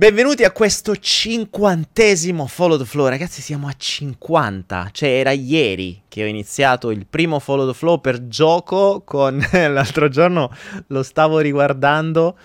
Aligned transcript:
Benvenuti 0.00 0.44
a 0.44 0.50
questo 0.50 0.96
cinquantesimo 0.96 2.46
Follow 2.46 2.78
the 2.78 2.86
Flow, 2.86 3.08
ragazzi 3.08 3.42
siamo 3.42 3.68
a 3.68 3.74
50, 3.76 4.88
cioè 4.92 5.10
era 5.10 5.32
ieri 5.32 6.04
che 6.08 6.22
ho 6.22 6.26
iniziato 6.26 6.90
il 6.90 7.04
primo 7.04 7.38
Follow 7.38 7.70
the 7.70 7.76
Flow 7.76 8.00
per 8.00 8.26
gioco 8.26 9.02
con 9.04 9.38
l'altro 9.52 10.08
giorno 10.08 10.50
lo 10.86 11.02
stavo 11.02 11.40
riguardando 11.40 12.38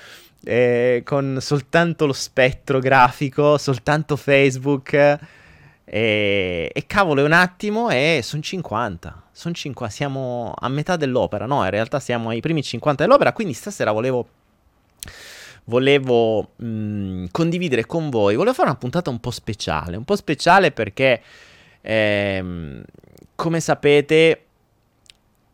eh, 0.44 1.02
con 1.06 1.38
soltanto 1.40 2.06
lo 2.06 2.12
spettro 2.12 2.80
grafico, 2.80 3.58
soltanto 3.58 4.18
Facebook 4.18 4.92
e, 4.92 5.18
e 6.74 6.84
cavolo 6.86 7.22
è 7.22 7.24
un 7.24 7.32
attimo 7.32 7.90
e 7.90 8.20
sono 8.22 8.42
50, 8.42 9.28
sono 9.32 9.54
50, 9.54 9.94
siamo 9.94 10.54
a 10.54 10.68
metà 10.68 10.98
dell'opera, 10.98 11.46
no 11.46 11.64
in 11.64 11.70
realtà 11.70 12.02
siamo 12.02 12.32
ai 12.32 12.42
primi 12.42 12.62
50 12.62 13.06
dell'opera, 13.06 13.32
quindi 13.32 13.54
stasera 13.54 13.94
volevo 13.94 14.28
volevo 15.66 16.52
mh, 16.56 16.66
mm, 16.66 17.26
condividere 17.32 17.86
con 17.86 18.10
voi, 18.10 18.36
volevo 18.36 18.56
fare 18.56 18.70
una 18.70 18.78
puntata 18.78 19.10
un 19.10 19.20
po' 19.20 19.32
speciale, 19.32 19.98
un 19.98 20.04
po' 20.04 20.16
speciale 20.16 20.72
perché, 20.72 21.22
ehm, 21.82 22.84
come 23.36 23.60
sapete, 23.60 24.42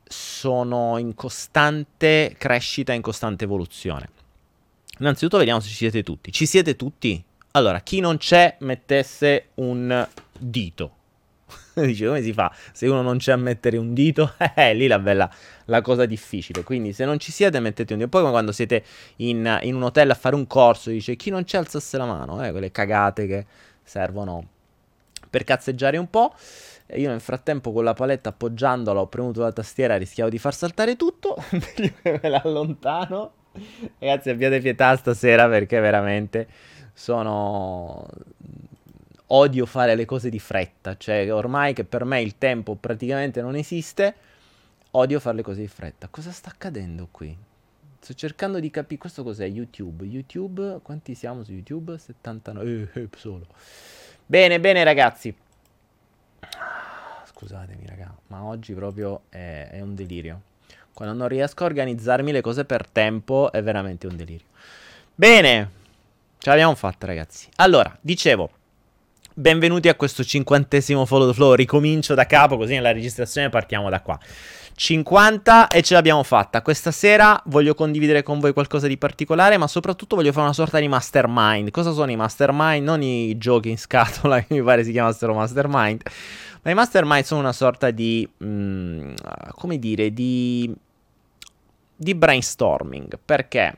sono 0.04 0.98
in 0.98 1.16
costante 1.16 2.36
crescita, 2.38 2.94
in 2.94 3.02
costante 3.02 3.46
evoluzione. 3.46 4.10
Innanzitutto 5.00 5.38
vediamo 5.38 5.60
se 5.62 5.70
ci 5.70 5.76
siete 5.76 6.04
tutti. 6.04 6.32
Ci 6.32 6.46
siete 6.46 6.76
tutti? 6.76 7.24
Allora, 7.52 7.80
chi 7.82 8.00
non 8.00 8.18
c'è 8.18 8.58
mettesse 8.60 9.50
un 9.56 10.08
dito. 10.38 10.96
Dice 11.86 12.08
come 12.08 12.22
si 12.22 12.34
fa? 12.34 12.54
Se 12.72 12.88
uno 12.88 13.02
non 13.02 13.18
c'è 13.18 13.32
a 13.32 13.38
mettere 13.38 13.78
un 13.78 13.94
dito, 13.94 14.34
eh, 14.56 14.74
lì 14.74 14.88
la 14.88 15.00
bella 15.00 15.30
la 15.66 15.82
cosa 15.82 16.06
difficile. 16.06 16.64
Quindi 16.64 16.94
se 16.94 17.06
non 17.06 17.20
ci 17.20 17.32
siete 17.32 17.60
mettete 17.60 17.94
un 17.94 18.00
dito. 18.00 18.10
Poi 18.10 18.30
quando 18.30 18.52
siete 18.52 18.84
in, 19.18 19.60
in 19.64 19.76
un 19.76 19.84
hotel 19.84 20.10
a 20.10 20.16
fare 20.16 20.36
un 20.36 20.48
corso, 20.48 20.90
dice 20.90 21.16
chi 21.16 21.30
non 21.30 21.44
c'è 21.44 21.58
alzasse 21.58 21.98
la 21.98 22.06
mano, 22.06 22.44
eh, 22.44 22.52
quelle 22.52 22.72
cagate 22.72 23.28
che 23.28 23.46
servono 23.84 24.46
per 25.30 25.44
cazzeggiare 25.44 25.98
un 25.98 26.10
po'. 26.10 26.34
Io 26.96 27.10
nel 27.10 27.22
frattempo 27.22 27.72
con 27.72 27.86
la 27.86 27.94
paletta 27.94 28.30
appoggiandola 28.30 29.00
ho 29.00 29.08
premuto 29.08 29.42
la 29.42 29.54
tastiera, 29.54 29.96
rischiavo 29.96 30.30
di 30.30 30.38
far 30.38 30.54
saltare 30.54 30.98
tutto, 30.98 31.42
me 32.04 32.20
la 32.30 32.42
allontano. 32.44 33.34
Ragazzi 34.00 34.30
abbiate 34.30 34.60
pietà 34.60 34.96
stasera 34.98 35.48
perché 35.48 35.80
veramente 35.80 36.48
sono 36.94 38.08
odio 39.34 39.66
fare 39.66 39.96
le 39.96 40.06
cose 40.06 40.30
di 40.30 40.40
fretta, 40.40 40.98
cioè 40.98 41.32
ormai 41.34 41.74
che 41.74 41.84
per 41.84 42.06
me 42.06 42.22
il 42.22 42.38
tempo 42.38 42.76
praticamente 42.76 43.42
non 43.42 43.56
esiste, 43.56 44.16
odio 44.92 45.20
fare 45.20 45.38
le 45.38 45.42
cose 45.42 45.62
di 45.62 45.68
fretta. 45.68 46.08
Cosa 46.10 46.32
sta 46.32 46.50
accadendo 46.50 47.08
qui? 47.12 47.36
Sto 48.00 48.14
cercando 48.14 48.60
di 48.60 48.70
capire 48.70 49.00
questo 49.00 49.24
cos'è 49.24 49.46
YouTube. 49.46 50.06
YouTube, 50.06 50.80
quanti 50.82 51.14
siamo 51.14 51.44
su 51.44 51.52
YouTube? 51.52 51.98
79 51.98 52.90
eh, 52.94 53.02
eh, 53.02 53.10
solo. 53.16 53.46
Bene, 54.26 54.60
bene 54.60 54.84
ragazzi. 54.84 55.34
Scusatemi 57.26 57.86
raga, 57.86 58.16
ma 58.28 58.44
oggi 58.44 58.74
proprio 58.74 59.24
è, 59.30 59.70
è 59.72 59.82
un 59.82 59.96
delirio. 59.96 60.42
Quando 60.94 61.16
non 61.16 61.28
riesco 61.28 61.64
a 61.64 61.68
organizzarmi 61.68 62.32
le 62.32 62.42
cose 62.42 62.66
per 62.66 62.88
tempo 62.88 63.52
è 63.52 63.64
veramente 63.64 64.08
un 64.08 64.16
delirio. 64.18 64.48
Bene, 65.16 65.72
ce 66.38 66.50
l'abbiamo 66.50 66.76
fatta 66.76 67.06
ragazzi. 67.06 67.48
Allora, 67.56 67.98
dicevo, 68.02 68.60
Benvenuti 69.34 69.88
a 69.88 69.96
questo 69.96 70.26
cinquantesimo 70.26 71.06
Follow 71.06 71.30
the 71.30 71.34
Flow. 71.34 71.54
Ricomincio 71.54 72.14
da 72.16 72.26
capo, 72.26 72.58
così 72.58 72.74
nella 72.74 72.92
registrazione 72.92 73.48
partiamo 73.48 73.90
da 73.90 74.02
qua. 74.02 74.20
50 74.76 75.70
e 75.70 75.82
ce 75.82 75.94
l'abbiamo 75.94 76.22
fatta. 76.24 76.62
Questa 76.62 76.92
sera 76.92 77.42
voglio 77.46 77.74
condividere 77.74 78.24
con 78.24 78.40
voi 78.40 78.52
qualcosa 78.52 78.88
di 78.88 78.98
particolare, 78.98 79.56
ma 79.56 79.68
soprattutto 79.68 80.18
voglio 80.18 80.34
fare 80.34 80.44
una 80.44 80.54
sorta 80.54 80.80
di 80.80 80.90
mastermind. 80.90 81.72
Cosa 81.72 81.94
sono 81.94 82.12
i 82.12 82.18
mastermind? 82.18 82.84
Non 82.84 83.02
i 83.02 83.38
giochi 83.38 83.70
in 83.70 83.78
scatola, 83.78 84.42
che 84.44 84.54
mi 84.54 84.62
pare 84.62 84.84
si 84.84 84.92
chiamassero 84.92 85.34
mastermind. 85.34 86.02
Ma 86.64 86.72
i 86.72 86.74
mastermind 86.74 87.24
sono 87.24 87.40
una 87.40 87.54
sorta 87.54 87.90
di... 87.90 88.30
Mh, 88.38 88.46
mm, 88.46 89.14
come 89.52 89.80
dire, 89.80 90.12
di... 90.12 90.70
di 91.96 92.16
brainstorming. 92.16 93.18
Perché? 93.24 93.78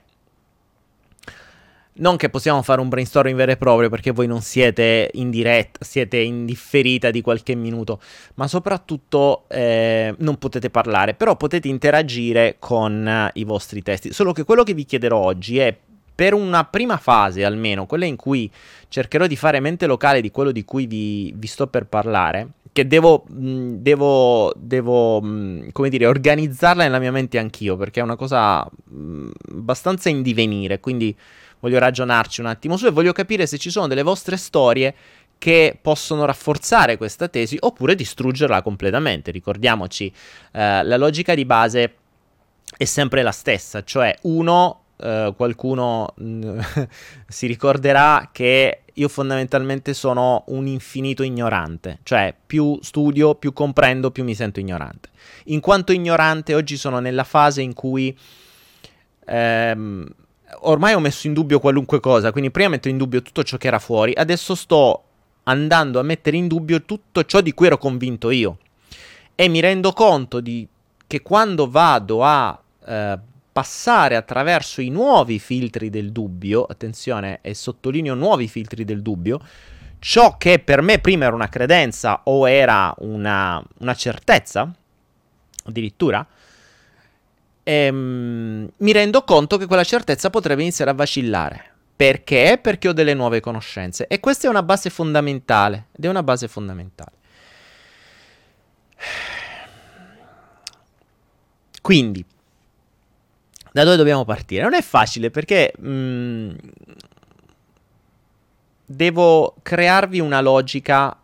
Non 1.96 2.16
che 2.16 2.30
possiamo 2.30 2.64
fare 2.64 2.82
un 2.82 2.90
brainstorming 2.90 3.38
vero 3.38 3.52
e 3.52 3.58
proprio 3.58 3.88
perché 3.88 4.10
voi 4.10 4.26
non 4.26 4.42
siete 4.42 5.12
in 5.14 5.30
diretta, 5.30 5.86
siete 5.86 6.18
in 6.18 6.44
differita 6.44 7.12
di 7.12 7.22
qualche 7.22 7.54
minuto, 7.54 8.00
ma 8.36 8.48
soprattutto 8.48 9.44
eh, 9.48 10.16
non 10.18 10.38
potete 10.38 10.72
parlare, 10.72 11.14
però 11.14 11.38
potete 11.38 11.68
interagire 11.68 12.56
con 12.58 13.08
eh, 13.08 13.30
i 13.36 13.44
vostri 13.44 13.84
testi. 13.84 14.12
Solo 14.12 14.32
che 14.32 14.44
quello 14.44 14.64
che 14.64 14.74
vi 14.74 14.86
chiederò 14.86 15.20
oggi 15.20 15.60
è 15.60 15.78
per 16.16 16.34
una 16.34 16.64
prima 16.64 16.98
fase 16.98 17.46
almeno, 17.46 17.86
quella 17.86 18.06
in 18.06 18.16
cui 18.16 18.50
cercherò 18.88 19.28
di 19.28 19.36
fare 19.36 19.60
mente 19.60 19.86
locale 19.86 20.22
di 20.22 20.32
quello 20.32 20.52
di 20.52 20.66
cui 20.66 20.88
vi, 20.88 21.32
vi 21.36 21.48
sto 21.48 21.68
per 21.68 21.86
parlare, 21.86 22.48
che 22.72 22.88
devo, 22.88 23.24
mh, 23.28 23.74
devo, 23.76 24.52
devo 24.58 25.22
mh, 25.22 25.72
come 25.72 25.90
dire, 25.90 26.08
organizzarla 26.08 26.82
nella 26.82 27.00
mia 27.00 27.12
mente 27.12 27.38
anch'io, 27.38 27.78
perché 27.78 28.00
è 28.00 28.04
una 28.04 28.16
cosa 28.16 28.64
mh, 28.64 29.30
abbastanza 29.52 30.10
in 30.10 30.24
divenire, 30.24 30.80
quindi 30.80 31.16
voglio 31.64 31.80
ragionarci 31.80 32.42
un 32.42 32.48
attimo 32.48 32.76
su 32.76 32.86
e 32.88 32.92
voglio 32.92 33.14
capire 33.14 33.48
se 33.48 33.58
ci 33.58 33.72
sono 33.72 33.88
delle 33.88 34.04
vostre 34.04 34.36
storie 34.36 34.94
che 35.38 35.78
possono 35.82 36.26
rafforzare 36.26 36.98
questa 36.98 37.30
tesi 37.30 37.58
oppure 37.60 37.96
distruggerla 37.96 38.62
completamente. 38.62 39.32
Ricordiamoci, 39.32 40.08
eh, 40.52 40.84
la 40.84 40.98
logica 40.98 41.34
di 41.36 41.46
base 41.46 41.96
è 42.78 42.84
sempre 42.84 43.24
la 43.24 43.32
stessa, 43.32 43.84
cioè 43.84 44.16
uno 44.24 44.80
Uh, 44.96 45.36
qualcuno 45.36 46.14
mh, 46.16 46.24
mm, 46.24 46.60
si 47.28 47.48
ricorderà 47.48 48.30
che 48.32 48.84
io 48.94 49.10
fondamentalmente 49.10 49.94
sono 49.94 50.44
un 50.50 50.68
infinito 50.68 51.24
ignorante, 51.24 52.00
cioè 52.04 52.34
più 52.46 52.78
studio, 52.80 53.36
più 53.36 53.52
comprendo, 53.52 54.12
più 54.12 54.24
mi 54.24 54.36
sento 54.36 54.60
ignorante. 54.62 55.10
In 55.46 55.60
quanto 55.60 55.92
ignorante, 55.92 56.54
oggi 56.54 56.78
sono 56.78 57.00
nella 57.00 57.26
fase 57.26 57.62
in 57.62 57.74
cui 57.74 58.16
ehm, 59.26 60.08
ormai 60.62 60.94
ho 60.94 61.00
messo 61.00 61.28
in 61.28 61.34
dubbio 61.34 61.60
qualunque 61.60 62.00
cosa, 62.00 62.32
quindi 62.32 62.52
prima 62.52 62.70
metto 62.70 62.90
in 62.90 62.98
dubbio 62.98 63.22
tutto 63.22 63.44
ciò 63.44 63.58
che 63.58 63.68
era 63.68 63.80
fuori, 63.80 64.14
adesso 64.14 64.56
sto 64.56 65.04
andando 65.44 66.00
a 66.00 66.04
mettere 66.04 66.38
in 66.38 66.48
dubbio 66.48 66.84
tutto 66.84 67.24
ciò 67.26 67.42
di 67.42 67.54
cui 67.54 67.68
ero 67.68 67.78
convinto 67.78 68.30
io. 68.30 68.58
E 69.36 69.48
mi 69.48 69.60
rendo 69.60 69.92
conto 69.94 70.40
di, 70.40 70.68
che 71.08 71.22
quando 71.22 71.70
vado 71.70 72.24
a 72.24 72.60
eh, 72.86 73.20
passare 73.52 74.16
attraverso 74.16 74.82
i 74.82 74.90
nuovi 74.90 75.40
filtri 75.40 75.90
del 75.90 76.12
dubbio, 76.12 76.64
attenzione, 76.64 77.40
e 77.42 77.54
sottolineo 77.54 78.16
nuovi 78.16 78.48
filtri 78.48 78.84
del 78.84 79.02
dubbio, 79.02 79.40
ciò 80.00 80.38
che 80.38 80.60
per 80.60 80.82
me 80.82 81.00
prima 81.00 81.26
era 81.26 81.36
una 81.36 81.50
credenza 81.50 82.22
o 82.26 82.50
era 82.50 82.94
una, 83.00 83.64
una 83.80 83.96
certezza, 83.96 84.72
addirittura, 85.66 86.26
ehm, 87.64 88.70
mi 88.78 88.92
rendo 88.92 89.24
conto 89.24 89.58
che 89.58 89.66
quella 89.66 89.84
certezza 89.84 90.30
potrebbe 90.30 90.62
iniziare 90.62 90.92
a 90.92 90.96
vacillare. 90.96 91.72
Perché? 91.96 92.60
Perché 92.62 92.90
ho 92.90 92.94
delle 92.94 93.14
nuove 93.14 93.40
conoscenze. 93.40 94.08
E 94.08 94.20
questa 94.20 94.48
è 94.48 94.50
una 94.50 94.64
base 94.64 94.90
fondamentale. 94.90 95.88
Ed 95.92 96.06
è 96.06 96.08
una 96.08 96.24
base 96.24 96.48
fondamentale. 96.48 97.12
Quindi, 101.82 102.26
da 103.72 103.84
dove 103.84 103.98
dobbiamo 103.98 104.26
partire? 104.26 104.64
Non 104.64 104.74
è 104.74 104.82
facile 104.82 105.30
perché 105.30 105.74
mh, 105.78 105.90
mm, 105.90 106.52
devo 108.86 109.56
crearvi 109.62 110.20
una 110.20 110.42
logica 110.42 111.18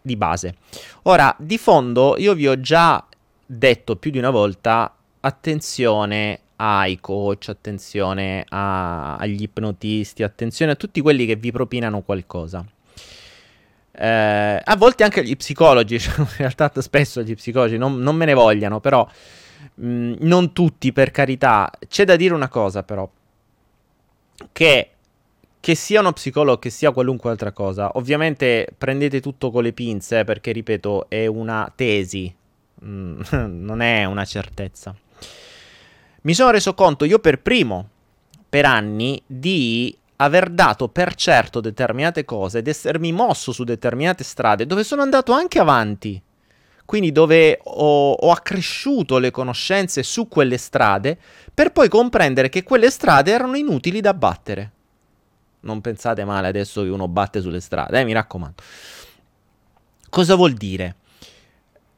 di 0.00 0.16
base. 0.16 0.56
Ora, 1.02 1.34
di 1.38 1.58
fondo, 1.58 2.16
io 2.18 2.34
vi 2.34 2.46
ho 2.46 2.60
già 2.60 3.04
detto 3.46 3.96
più 3.96 4.10
di 4.10 4.18
una 4.18 4.30
volta 4.30 4.94
attenzione 5.24 6.40
ai 6.56 7.00
coach, 7.00 7.48
attenzione 7.48 8.44
a, 8.48 9.16
agli 9.16 9.42
ipnotisti, 9.42 10.22
attenzione 10.22 10.72
a 10.72 10.76
tutti 10.76 11.00
quelli 11.00 11.26
che 11.26 11.36
vi 11.36 11.50
propinano 11.50 12.02
qualcosa. 12.02 12.64
Eh, 13.96 14.60
a 14.64 14.76
volte 14.76 15.04
anche 15.04 15.24
gli 15.24 15.36
psicologi, 15.36 15.98
cioè 16.00 16.18
in 16.18 16.26
realtà 16.36 16.70
spesso 16.80 17.22
gli 17.22 17.34
psicologi 17.34 17.76
non, 17.76 17.98
non 17.98 18.16
me 18.16 18.24
ne 18.24 18.34
vogliano, 18.34 18.80
però 18.80 19.06
mh, 19.74 19.86
mm, 19.86 20.14
non 20.20 20.52
tutti 20.52 20.92
per 20.92 21.10
carità. 21.10 21.70
C'è 21.88 22.04
da 22.04 22.16
dire 22.16 22.34
una 22.34 22.48
cosa 22.48 22.82
però, 22.82 23.08
che 24.52 24.88
che 25.64 25.74
sia 25.74 26.00
uno 26.00 26.12
psicologo, 26.12 26.58
che 26.58 26.68
sia 26.68 26.90
qualunque 26.90 27.30
altra 27.30 27.50
cosa, 27.50 27.92
ovviamente 27.94 28.68
prendete 28.76 29.22
tutto 29.22 29.50
con 29.50 29.62
le 29.62 29.72
pinze 29.72 30.22
perché, 30.24 30.52
ripeto, 30.52 31.06
è 31.08 31.24
una 31.24 31.72
tesi, 31.74 32.30
mm, 32.84 33.20
non 33.48 33.80
è 33.80 34.04
una 34.04 34.26
certezza. 34.26 34.94
Mi 36.24 36.32
sono 36.32 36.52
reso 36.52 36.72
conto 36.72 37.04
io 37.04 37.18
per 37.18 37.40
primo, 37.42 37.88
per 38.48 38.64
anni, 38.64 39.22
di 39.26 39.94
aver 40.16 40.48
dato 40.48 40.88
per 40.88 41.14
certo 41.14 41.60
determinate 41.60 42.24
cose 42.24 42.58
ed 42.58 42.68
essermi 42.68 43.12
mosso 43.12 43.52
su 43.52 43.62
determinate 43.62 44.24
strade 44.24 44.64
dove 44.64 44.84
sono 44.84 45.02
andato 45.02 45.32
anche 45.32 45.58
avanti. 45.58 46.20
Quindi 46.86 47.12
dove 47.12 47.60
ho, 47.62 48.12
ho, 48.12 48.30
accresciuto 48.30 49.18
le 49.18 49.30
conoscenze 49.30 50.02
su 50.02 50.26
quelle 50.26 50.56
strade 50.56 51.18
per 51.52 51.72
poi 51.72 51.88
comprendere 51.88 52.48
che 52.48 52.62
quelle 52.62 52.90
strade 52.90 53.30
erano 53.30 53.56
inutili 53.56 54.00
da 54.00 54.14
battere. 54.14 54.72
Non 55.60 55.82
pensate 55.82 56.24
male 56.24 56.48
adesso 56.48 56.82
che 56.82 56.88
uno 56.88 57.08
batte 57.08 57.42
sulle 57.42 57.60
strade, 57.60 58.00
eh, 58.00 58.04
mi 58.04 58.12
raccomando. 58.14 58.62
Cosa 60.08 60.36
vuol 60.36 60.52
dire? 60.54 60.96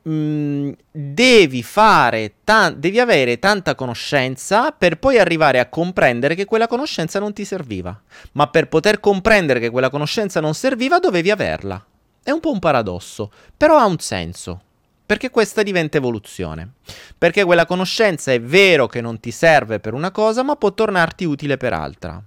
Mm, 0.08 0.70
devi 0.92 1.64
fare 1.64 2.34
ta- 2.44 2.70
devi 2.70 3.00
avere 3.00 3.40
tanta 3.40 3.74
conoscenza 3.74 4.70
per 4.70 5.00
poi 5.00 5.18
arrivare 5.18 5.58
a 5.58 5.68
comprendere 5.68 6.36
che 6.36 6.44
quella 6.44 6.68
conoscenza 6.68 7.18
non 7.18 7.32
ti 7.32 7.44
serviva. 7.44 8.00
Ma 8.32 8.46
per 8.46 8.68
poter 8.68 9.00
comprendere 9.00 9.58
che 9.58 9.70
quella 9.70 9.90
conoscenza 9.90 10.40
non 10.40 10.54
serviva, 10.54 11.00
dovevi 11.00 11.30
averla. 11.30 11.84
È 12.22 12.30
un 12.30 12.38
po' 12.38 12.52
un 12.52 12.60
paradosso, 12.60 13.32
però 13.56 13.78
ha 13.78 13.86
un 13.86 13.98
senso. 13.98 14.60
Perché 15.06 15.30
questa 15.30 15.62
diventa 15.62 15.96
evoluzione. 15.98 16.74
Perché 17.16 17.44
quella 17.44 17.66
conoscenza 17.66 18.32
è 18.32 18.40
vero 18.40 18.86
che 18.86 19.00
non 19.00 19.20
ti 19.20 19.30
serve 19.30 19.80
per 19.80 19.94
una 19.94 20.10
cosa, 20.10 20.42
ma 20.42 20.56
può 20.56 20.72
tornarti 20.72 21.24
utile 21.24 21.56
per 21.56 21.72
altra. 21.72 22.20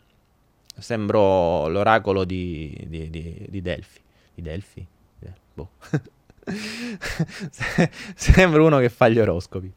Sembro 0.78 1.68
l'oracolo 1.68 2.24
di, 2.24 2.74
di, 2.88 3.10
di, 3.10 3.46
di 3.50 3.62
Delfi. 3.62 4.00
Di 4.34 4.42
Delfi? 4.42 4.88
Eh, 5.20 5.34
boh. 5.54 5.70
Sembra 8.16 8.64
uno 8.64 8.80
che 8.80 8.90
fa 8.90 9.08
gli 9.08 9.20
oroscopi. 9.20 9.72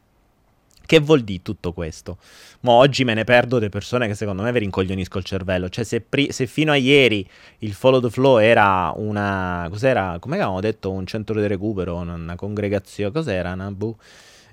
Che 0.85 0.99
vuol 0.99 1.21
dire 1.21 1.41
tutto 1.41 1.71
questo? 1.71 2.17
Mo 2.61 2.73
oggi 2.73 3.05
me 3.05 3.13
ne 3.13 3.23
perdo 3.23 3.57
delle 3.57 3.69
persone 3.69 4.07
che 4.07 4.15
secondo 4.15 4.43
me 4.43 4.51
vi 4.51 4.59
rincoglionisco 4.59 5.17
il 5.17 5.23
cervello. 5.23 5.69
Cioè, 5.69 5.85
se, 5.85 6.01
pri- 6.01 6.31
se, 6.31 6.45
fino 6.45 6.71
a 6.71 6.75
ieri 6.75 7.27
il 7.59 7.73
follow 7.73 8.01
the 8.01 8.09
flow 8.09 8.37
era 8.37 8.91
una. 8.95 9.67
Cos'era? 9.69 10.17
Come 10.19 10.35
avevamo 10.35 10.59
detto? 10.59 10.91
Un 10.91 11.05
centro 11.05 11.39
di 11.39 11.47
recupero, 11.47 11.95
una, 11.95 12.35
congregazione. 12.35 13.11
Cos'era? 13.11 13.53
Una 13.53 13.71
bu- 13.71 13.95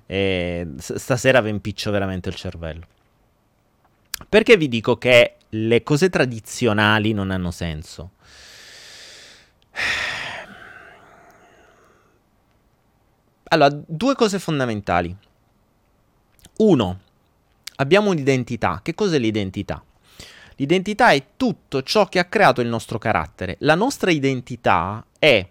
e 0.06 0.66
stasera 0.76 1.40
vi 1.40 1.50
impiccio 1.50 1.90
veramente 1.90 2.28
il 2.28 2.36
cervello. 2.36 2.86
Perché 4.28 4.56
vi 4.56 4.68
dico 4.68 4.98
che 4.98 5.34
le 5.50 5.82
cose 5.82 6.10
tradizionali 6.10 7.12
non 7.12 7.30
hanno 7.30 7.50
senso? 7.50 8.10
Allora, 13.52 13.76
due 13.86 14.14
cose 14.14 14.38
fondamentali. 14.38 15.14
Uno, 16.58 17.00
abbiamo 17.76 18.10
un'identità. 18.10 18.80
Che 18.82 18.94
cos'è 18.94 19.18
l'identità? 19.18 19.82
L'identità 20.56 21.10
è 21.10 21.24
tutto 21.36 21.82
ciò 21.82 22.06
che 22.06 22.20
ha 22.20 22.26
creato 22.26 22.60
il 22.60 22.68
nostro 22.68 22.98
carattere. 22.98 23.56
La 23.60 23.74
nostra 23.74 24.12
identità 24.12 25.04
è 25.18 25.48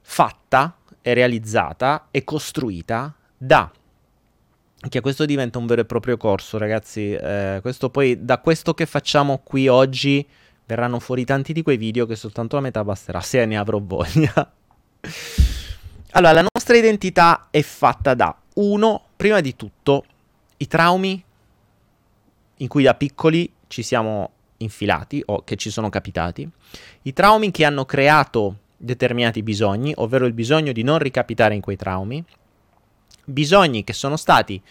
fatta, 0.00 0.76
è 1.00 1.12
realizzata, 1.12 2.08
è 2.10 2.22
costruita 2.22 3.12
da 3.36 3.70
che 4.88 5.00
questo 5.00 5.24
diventa 5.24 5.58
un 5.58 5.66
vero 5.66 5.80
e 5.80 5.86
proprio 5.86 6.16
corso, 6.16 6.58
ragazzi. 6.58 7.14
Eh, 7.14 7.58
questo 7.62 7.90
poi, 7.90 8.24
da 8.24 8.38
questo 8.38 8.74
che 8.74 8.86
facciamo 8.86 9.38
qui 9.38 9.66
oggi, 9.66 10.24
verranno 10.66 11.00
fuori 11.00 11.24
tanti 11.24 11.52
di 11.52 11.62
quei 11.62 11.78
video 11.78 12.06
che 12.06 12.14
soltanto 12.14 12.54
la 12.56 12.62
metà 12.62 12.84
basterà, 12.84 13.20
se 13.20 13.44
ne 13.44 13.56
avrò 13.56 13.80
voglia. 13.82 14.52
Allora, 16.16 16.32
la 16.32 16.46
nostra 16.54 16.76
identità 16.76 17.48
è 17.50 17.60
fatta 17.62 18.14
da 18.14 18.36
uno, 18.54 19.02
prima 19.16 19.40
di 19.40 19.56
tutto, 19.56 20.04
i 20.58 20.68
traumi 20.68 21.22
in 22.58 22.68
cui 22.68 22.84
da 22.84 22.94
piccoli 22.94 23.52
ci 23.66 23.82
siamo 23.82 24.30
infilati 24.58 25.20
o 25.26 25.42
che 25.42 25.56
ci 25.56 25.70
sono 25.70 25.88
capitati, 25.88 26.48
i 27.02 27.12
traumi 27.12 27.50
che 27.50 27.64
hanno 27.64 27.84
creato 27.84 28.58
determinati 28.76 29.42
bisogni, 29.42 29.92
ovvero 29.96 30.26
il 30.26 30.34
bisogno 30.34 30.70
di 30.70 30.84
non 30.84 30.98
ricapitare 30.98 31.56
in 31.56 31.60
quei 31.60 31.76
traumi, 31.76 32.24
bisogni 33.24 33.82
che 33.82 33.92
sono 33.92 34.16
stati 34.16 34.62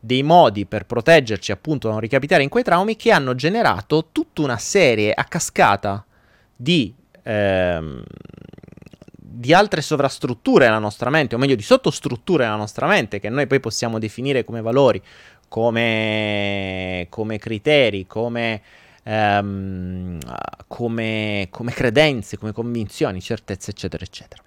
dei 0.00 0.22
modi 0.22 0.64
per 0.64 0.86
proteggerci 0.86 1.52
appunto 1.52 1.88
da 1.88 1.92
non 1.92 2.02
ricapitare 2.02 2.42
in 2.42 2.48
quei 2.48 2.64
traumi 2.64 2.96
che 2.96 3.10
hanno 3.10 3.34
generato 3.34 4.08
tutta 4.12 4.40
una 4.40 4.56
serie 4.56 5.12
a 5.12 5.24
cascata 5.24 6.02
di 6.56 6.94
ehm, 7.22 8.02
di 9.28 9.52
altre 9.52 9.82
sovrastrutture 9.82 10.66
nella 10.66 10.78
nostra 10.78 11.10
mente, 11.10 11.34
o 11.34 11.38
meglio 11.38 11.56
di 11.56 11.62
sottostrutture 11.62 12.44
nella 12.44 12.56
nostra 12.56 12.86
mente, 12.86 13.18
che 13.18 13.28
noi 13.28 13.46
poi 13.46 13.60
possiamo 13.60 13.98
definire 13.98 14.44
come 14.44 14.60
valori, 14.60 15.02
come, 15.48 17.06
come 17.10 17.38
criteri, 17.38 18.06
come, 18.06 18.62
um, 19.04 20.18
come, 20.68 21.48
come 21.50 21.72
credenze, 21.72 22.38
come 22.38 22.52
convinzioni, 22.52 23.20
certezze, 23.20 23.72
eccetera, 23.72 24.04
eccetera. 24.04 24.42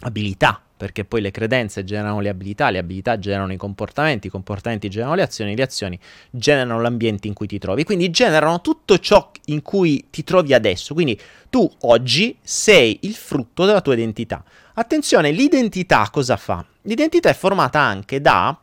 Abilità, 0.00 0.62
perché 0.82 1.04
poi 1.04 1.20
le 1.20 1.30
credenze 1.30 1.84
generano 1.84 2.18
le 2.18 2.28
abilità, 2.28 2.68
le 2.70 2.78
abilità 2.78 3.16
generano 3.16 3.52
i 3.52 3.56
comportamenti, 3.56 4.26
i 4.26 4.30
comportamenti 4.30 4.88
generano 4.88 5.14
le 5.14 5.22
azioni, 5.22 5.54
le 5.54 5.62
azioni 5.62 5.96
generano 6.28 6.80
l'ambiente 6.80 7.28
in 7.28 7.34
cui 7.34 7.46
ti 7.46 7.60
trovi, 7.60 7.84
quindi 7.84 8.10
generano 8.10 8.60
tutto 8.60 8.98
ciò 8.98 9.30
in 9.44 9.62
cui 9.62 10.08
ti 10.10 10.24
trovi 10.24 10.52
adesso. 10.52 10.92
Quindi 10.92 11.16
tu 11.48 11.70
oggi 11.82 12.36
sei 12.42 12.98
il 13.02 13.14
frutto 13.14 13.64
della 13.64 13.80
tua 13.80 13.92
identità. 13.92 14.42
Attenzione, 14.74 15.30
l'identità 15.30 16.08
cosa 16.10 16.36
fa? 16.36 16.66
L'identità 16.82 17.28
è 17.28 17.34
formata 17.34 17.78
anche 17.78 18.20
da 18.20 18.58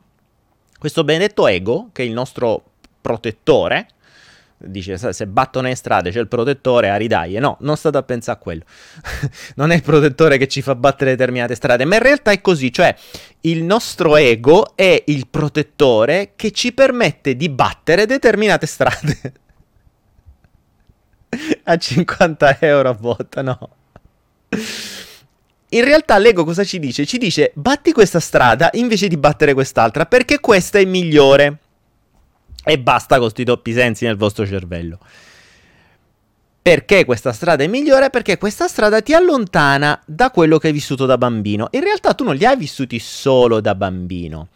questo 0.78 1.06
benedetto 1.06 1.48
ego, 1.48 1.88
che 1.94 2.04
è 2.04 2.06
il 2.06 2.12
nostro 2.12 2.64
protettore, 3.00 3.88
dice 4.60 4.98
se 5.14 5.28
battono 5.28 5.70
in 5.70 5.76
strada 5.76 6.10
c'è 6.10 6.20
il 6.20 6.28
protettore 6.28 6.90
a 6.90 6.98
ridaglie. 6.98 7.40
No 7.40 7.58
non 7.62 7.78
state 7.78 7.98
a 7.98 8.04
pensare 8.04 8.38
a 8.38 8.42
quello. 8.42 8.64
Non 9.56 9.72
è 9.72 9.76
il 9.76 9.82
protettore 9.82 10.38
che 10.38 10.48
ci 10.48 10.62
fa 10.62 10.76
battere 10.76 11.12
determinate 11.12 11.56
strade 11.56 11.86
ma 11.86 11.96
in 11.96 12.02
realtà 12.02 12.32
è 12.32 12.42
così 12.42 12.72
cioè 12.72 12.96
il 13.42 13.64
nostro 13.64 14.16
ego 14.16 14.76
è 14.76 15.04
il 15.08 15.28
protettore 15.28 16.34
che 16.36 16.52
ci 16.52 16.74
permette 16.74 17.36
di 17.36 17.50
battere 17.50 18.06
determinate 18.06 18.66
strade. 18.66 19.34
A 21.64 21.78
50 21.78 22.58
euro 22.62 22.90
a 22.90 22.94
volta 22.94 23.42
no. 23.44 23.70
In 25.72 25.84
realtà 25.84 26.18
l'ego 26.18 26.44
cosa 26.44 26.64
ci 26.64 26.80
dice? 26.80 27.06
Ci 27.06 27.20
dice 27.20 27.52
batti 27.54 27.92
questa 27.92 28.20
strada 28.20 28.70
invece 28.74 29.08
di 29.08 29.18
battere 29.18 29.54
quest'altra 29.54 30.08
perché 30.08 30.40
questa 30.40 30.80
è 30.80 30.86
migliore 30.86 31.60
e 32.64 32.80
basta 32.80 33.16
con 33.16 33.24
questi 33.26 33.44
doppi 33.44 33.74
sensi 33.74 34.06
nel 34.06 34.18
vostro 34.18 34.46
cervello. 34.46 35.00
Perché 36.62 37.06
questa 37.06 37.32
strada 37.32 37.64
è 37.64 37.68
migliore? 37.68 38.10
Perché 38.10 38.38
questa 38.38 38.68
strada 38.68 39.02
ti 39.02 39.14
allontana 39.14 40.00
da 40.06 40.30
quello 40.30 40.58
che 40.58 40.68
hai 40.68 40.74
vissuto 40.74 41.06
da 41.06 41.18
bambino. 41.18 41.70
In 41.72 41.82
realtà 41.82 42.14
tu 42.14 42.24
non 42.24 42.36
li 42.36 42.46
hai 42.46 42.58
vissuti 42.58 43.00
solo 43.00 43.62
da 43.62 43.74
bambino, 43.76 44.50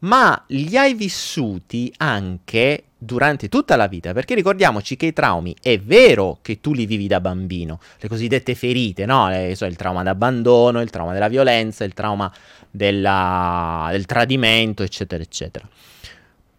ma 0.00 0.40
li 0.48 0.76
hai 0.76 0.94
vissuti 0.94 1.92
anche 1.96 2.84
durante 2.98 3.48
tutta 3.48 3.76
la 3.76 3.86
vita, 3.86 4.12
perché 4.12 4.34
ricordiamoci 4.34 4.96
che 4.96 5.06
i 5.06 5.12
traumi 5.12 5.56
è 5.60 5.78
vero 5.78 6.38
che 6.42 6.60
tu 6.60 6.74
li 6.74 6.84
vivi 6.84 7.06
da 7.06 7.20
bambino, 7.20 7.80
le 7.98 8.08
cosiddette 8.08 8.54
ferite, 8.54 9.06
no? 9.06 9.28
Le, 9.28 9.54
so, 9.56 9.64
il 9.64 9.76
trauma 9.76 10.02
d'abbandono, 10.02 10.80
il 10.80 10.90
trauma 10.90 11.12
della 11.12 11.28
violenza, 11.28 11.82
il 11.82 11.94
trauma 11.94 12.32
della, 12.70 13.88
del 13.90 14.04
tradimento, 14.04 14.82
eccetera, 14.82 15.22
eccetera 15.22 15.66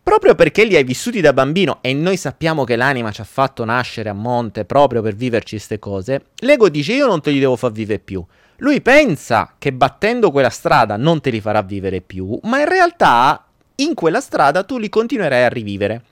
proprio 0.10 0.34
perché 0.34 0.64
li 0.64 0.76
hai 0.76 0.84
vissuti 0.84 1.22
da 1.22 1.34
bambino 1.34 1.78
e 1.82 1.94
noi 1.94 2.18
sappiamo 2.18 2.64
che 2.64 2.76
l'anima 2.76 3.12
ci 3.12 3.22
ha 3.22 3.26
fatto 3.26 3.64
nascere 3.64 4.10
a 4.10 4.14
monte 4.14 4.66
proprio 4.66 5.04
per 5.04 5.14
viverci 5.14 5.56
queste 5.56 5.78
cose, 5.78 6.30
l'ego 6.38 6.68
dice 6.68 6.94
io 6.94 7.06
non 7.06 7.22
te 7.22 7.30
li 7.30 7.38
devo 7.38 7.56
far 7.56 7.72
vivere 7.72 8.00
più. 8.00 8.26
Lui 8.58 8.82
pensa 8.82 9.54
che 9.60 9.72
battendo 9.72 10.32
quella 10.32 10.50
strada 10.50 10.98
non 10.98 11.22
te 11.22 11.30
li 11.30 11.40
farà 11.40 11.62
vivere 11.62 12.02
più, 12.02 12.40
ma 12.44 12.60
in 12.60 12.68
realtà 12.68 13.46
in 13.76 13.94
quella 13.94 14.20
strada 14.20 14.64
tu 14.64 14.80
li 14.80 14.90
continuerai 14.90 15.44
a 15.44 15.50
rivivere. 15.50 16.04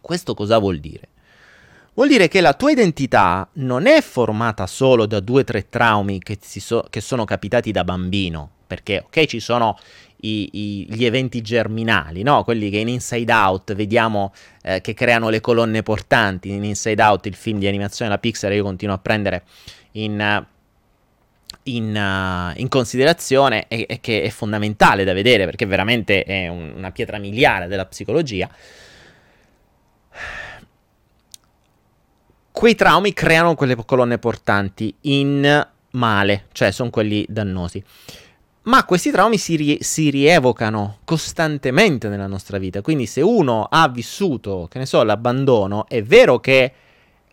Questo 0.00 0.32
cosa 0.32 0.56
vuol 0.56 0.78
dire? 0.78 1.08
Vuol 1.92 2.08
dire 2.08 2.28
che 2.28 2.40
la 2.40 2.54
tua 2.54 2.70
identità 2.70 3.46
non 3.56 3.84
è 3.84 4.00
formata 4.00 4.66
solo 4.66 5.04
da 5.04 5.20
due 5.20 5.42
o 5.42 5.44
tre 5.44 5.68
traumi 5.68 6.18
che, 6.18 6.38
so- 6.40 6.86
che 6.88 7.02
sono 7.02 7.26
capitati 7.26 7.72
da 7.72 7.84
bambino, 7.84 8.48
perché 8.66 9.04
ok 9.04 9.26
ci 9.26 9.38
sono 9.38 9.76
i, 10.24 10.48
i, 10.52 10.86
gli 10.88 11.04
eventi 11.04 11.40
germinali, 11.40 12.22
no? 12.22 12.44
quelli 12.44 12.70
che 12.70 12.78
in 12.78 12.88
Inside 12.88 13.32
Out 13.32 13.74
vediamo 13.74 14.32
eh, 14.62 14.80
che 14.80 14.94
creano 14.94 15.28
le 15.28 15.40
colonne 15.40 15.82
portanti. 15.82 16.50
In 16.50 16.64
Inside 16.64 17.02
Out, 17.02 17.26
il 17.26 17.34
film 17.34 17.58
di 17.58 17.66
animazione 17.66 18.10
della 18.10 18.20
Pixar, 18.20 18.52
io 18.52 18.62
continuo 18.62 18.94
a 18.94 18.98
prendere 18.98 19.42
in, 19.92 20.44
in, 21.64 21.96
uh, 22.54 22.58
in 22.58 22.68
considerazione 22.68 23.66
e, 23.68 23.86
e, 23.88 24.00
che 24.00 24.22
è 24.22 24.28
fondamentale 24.30 25.04
da 25.04 25.12
vedere 25.12 25.44
perché 25.44 25.66
veramente 25.66 26.22
è 26.22 26.48
un, 26.48 26.72
una 26.76 26.92
pietra 26.92 27.18
miliare 27.18 27.66
della 27.66 27.86
psicologia. 27.86 28.48
Quei 32.52 32.74
traumi 32.76 33.12
creano 33.12 33.54
quelle 33.54 33.74
colonne 33.74 34.18
portanti 34.18 34.94
in 35.02 35.66
male, 35.92 36.44
cioè 36.52 36.70
sono 36.70 36.90
quelli 36.90 37.26
dannosi. 37.28 37.82
Ma 38.64 38.84
questi 38.84 39.10
traumi 39.10 39.38
si, 39.38 39.56
ri- 39.56 39.82
si, 39.82 40.10
rievocano 40.10 40.98
costantemente 41.04 42.08
nella 42.08 42.28
nostra 42.28 42.58
vita. 42.58 42.80
Quindi, 42.80 43.06
se 43.06 43.20
uno 43.20 43.66
ha 43.68 43.88
vissuto, 43.88 44.68
che 44.70 44.78
ne 44.78 44.86
so, 44.86 45.02
l'abbandono, 45.02 45.88
è 45.88 46.00
vero 46.02 46.38
che 46.38 46.72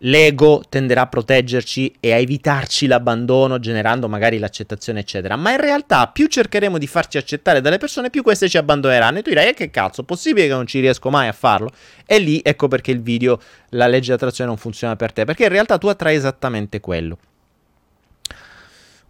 l'ego 0.03 0.63
tenderà 0.67 1.01
a 1.01 1.07
proteggerci 1.07 1.98
e 2.00 2.13
a 2.13 2.15
evitarci 2.15 2.88
l'abbandono, 2.88 3.59
generando 3.59 4.09
magari 4.09 4.39
l'accettazione, 4.39 5.01
eccetera. 5.01 5.36
Ma 5.36 5.51
in 5.51 5.62
realtà, 5.62 6.07
più 6.07 6.25
cercheremo 6.25 6.79
di 6.79 6.88
farci 6.88 7.19
accettare 7.19 7.62
dalle 7.62 7.77
persone, 7.77 8.09
più 8.09 8.24
queste 8.24 8.50
ci 8.50 8.57
abbandoneranno. 8.57 9.19
E 9.19 9.21
tu 9.21 9.29
dirai: 9.29 9.50
eh, 9.50 9.53
che 9.53 9.69
cazzo, 9.69 10.01
possibile 10.01 10.48
che 10.48 10.53
non 10.53 10.65
ci 10.65 10.79
riesco 10.79 11.12
mai 11.12 11.27
a 11.27 11.33
farlo? 11.33 11.69
E 12.07 12.17
lì 12.17 12.41
ecco 12.43 12.67
perché 12.67 12.89
il 12.89 13.03
video, 13.03 13.39
la 13.69 13.86
legge 13.86 14.07
di 14.07 14.13
attrazione 14.13 14.50
non 14.50 14.57
funziona 14.57 14.95
per 14.95 15.13
te. 15.13 15.25
Perché 15.25 15.43
in 15.43 15.50
realtà 15.50 15.77
tu 15.77 15.86
attrai 15.86 16.15
esattamente 16.15 16.79
quello. 16.79 17.19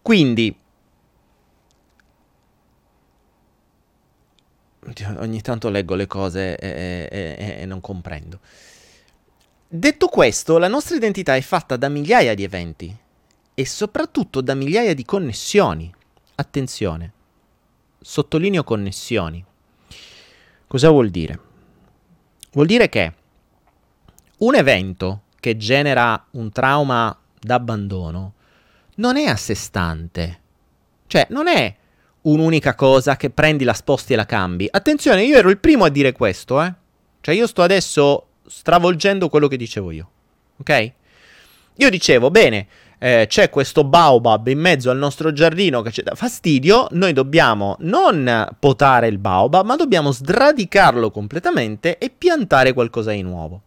Quindi. 0.01 0.53
Ogni 5.17 5.41
tanto 5.41 5.69
leggo 5.69 5.96
le 5.96 6.08
cose 6.08 6.58
e, 6.58 7.08
e, 7.12 7.36
e, 7.38 7.62
e 7.62 7.65
non 7.65 7.81
comprendo. 7.81 8.39
Detto 9.67 10.08
questo, 10.08 10.58
la 10.58 10.67
nostra 10.67 10.96
identità 10.96 11.36
è 11.36 11.41
fatta 11.41 11.77
da 11.77 11.89
migliaia 11.89 12.34
di 12.34 12.43
eventi 12.43 12.98
e 13.53 13.65
soprattutto 13.65 14.41
da 14.41 14.55
migliaia 14.55 14.93
di 14.93 15.05
connessioni. 15.05 15.93
Attenzione, 16.36 17.13
sottolineo 18.00 18.63
connessioni. 18.63 19.46
Cosa 20.65 20.89
vuol 20.89 21.10
dire? 21.10 21.39
Vuol 22.51 22.65
dire 22.65 22.89
che 22.89 23.13
un 24.38 24.55
evento 24.55 25.22
che 25.39 25.58
genera 25.58 26.25
un 26.31 26.51
trauma 26.51 27.15
d'abbandono 27.39 28.34
non 28.96 29.17
è 29.17 29.25
a 29.25 29.36
sé 29.36 29.53
stante. 29.53 30.39
Cioè, 31.08 31.27
non 31.29 31.48
è 31.48 31.75
un'unica 32.21 32.75
cosa 32.75 33.15
che 33.15 33.29
prendi, 33.29 33.63
la 33.63 33.73
sposti 33.73 34.13
e 34.13 34.15
la 34.15 34.25
cambi. 34.25 34.67
Attenzione, 34.69 35.23
io 35.23 35.38
ero 35.38 35.49
il 35.49 35.59
primo 35.59 35.85
a 35.85 35.89
dire 35.89 36.11
questo, 36.11 36.61
eh. 36.61 36.73
Cioè, 37.21 37.35
io 37.35 37.47
sto 37.47 37.61
adesso 37.61 38.27
stravolgendo 38.47 39.29
quello 39.29 39.47
che 39.47 39.57
dicevo 39.57 39.91
io. 39.91 40.09
Ok? 40.57 40.91
Io 41.75 41.89
dicevo, 41.89 42.29
bene, 42.29 42.67
eh, 42.99 43.25
c'è 43.29 43.49
questo 43.49 43.85
baobab 43.85 44.47
in 44.47 44.59
mezzo 44.59 44.89
al 44.89 44.97
nostro 44.97 45.31
giardino 45.31 45.81
che 45.81 45.91
ci 45.91 46.03
dà 46.03 46.13
fastidio, 46.15 46.88
noi 46.91 47.13
dobbiamo 47.13 47.77
non 47.79 48.49
potare 48.59 49.07
il 49.07 49.17
baobab, 49.17 49.65
ma 49.65 49.77
dobbiamo 49.77 50.11
sradicarlo 50.11 51.09
completamente 51.09 51.97
e 51.97 52.09
piantare 52.09 52.73
qualcosa 52.73 53.11
di 53.11 53.21
nuovo. 53.21 53.61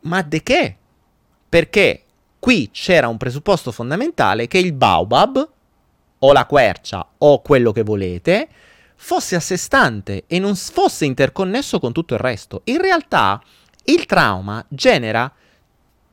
Ma 0.00 0.20
de 0.22 0.42
che? 0.42 0.76
Perché 1.48 2.02
qui 2.38 2.68
c'era 2.70 3.08
un 3.08 3.16
presupposto 3.16 3.72
fondamentale 3.72 4.46
che 4.46 4.58
il 4.58 4.74
baobab, 4.74 5.48
o 6.20 6.32
la 6.32 6.46
quercia, 6.46 7.06
o 7.18 7.40
quello 7.42 7.72
che 7.72 7.82
volete, 7.82 8.48
fosse 8.94 9.36
a 9.36 9.40
sé 9.40 9.56
stante 9.56 10.24
e 10.26 10.38
non 10.38 10.56
fosse 10.56 11.04
interconnesso 11.04 11.78
con 11.78 11.92
tutto 11.92 12.14
il 12.14 12.20
resto. 12.20 12.62
In 12.64 12.80
realtà 12.80 13.40
il 13.84 14.06
trauma 14.06 14.64
genera 14.68 15.32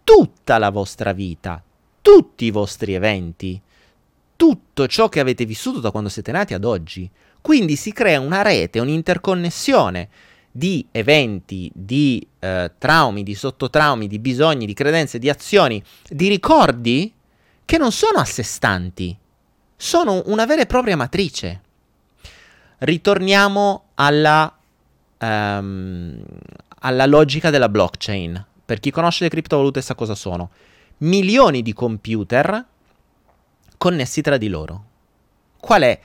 tutta 0.04 0.58
la 0.58 0.70
vostra 0.70 1.12
vita, 1.12 1.62
tutti 2.02 2.46
i 2.46 2.52
vostri 2.52 2.94
eventi, 2.94 3.60
tutto 4.36 4.88
ciò 4.88 5.10
che 5.10 5.20
avete 5.20 5.46
vissuto 5.46 5.80
da 5.80 5.92
quando 5.92 6.10
siete 6.10 6.32
nati 6.32 6.54
ad 6.54 6.64
oggi. 6.64 7.10
Quindi 7.42 7.76
si 7.76 7.92
crea 7.92 8.20
una 8.20 8.42
rete, 8.42 8.80
un'interconnessione 8.80 10.10
di 10.52 10.88
eventi, 10.92 11.70
di 11.74 12.26
eh, 12.40 12.72
traumi, 12.78 13.24
di 13.24 13.36
sottotraumi, 13.36 14.08
di 14.08 14.20
bisogni, 14.20 14.66
di 14.66 14.74
credenze, 14.74 15.20
di 15.20 15.30
azioni, 15.30 15.84
di 16.08 16.30
ricordi 16.30 17.14
che 17.66 17.78
non 17.78 17.92
sono 17.92 18.20
a 18.20 18.26
sé 18.26 18.44
stanti, 18.44 19.18
sono 19.76 20.24
una 20.26 20.46
vera 20.46 20.62
e 20.62 20.66
propria 20.66 20.96
matrice 20.96 21.62
ritorniamo 22.80 23.90
alla, 23.96 24.54
um, 25.20 26.24
alla 26.80 27.06
logica 27.06 27.50
della 27.50 27.70
blockchain. 27.70 28.46
Per 28.66 28.80
chi 28.80 28.92
conosce 28.92 29.24
le 29.24 29.30
criptovalute 29.30 29.82
sa 29.82 29.96
cosa 29.96 30.16
sono. 30.16 30.50
Milioni 30.98 31.62
di 31.62 31.74
computer 31.74 32.66
connessi 33.78 34.22
tra 34.22 34.38
di 34.38 34.48
loro. 34.48 34.84
Qual 35.60 35.82
è 35.82 36.00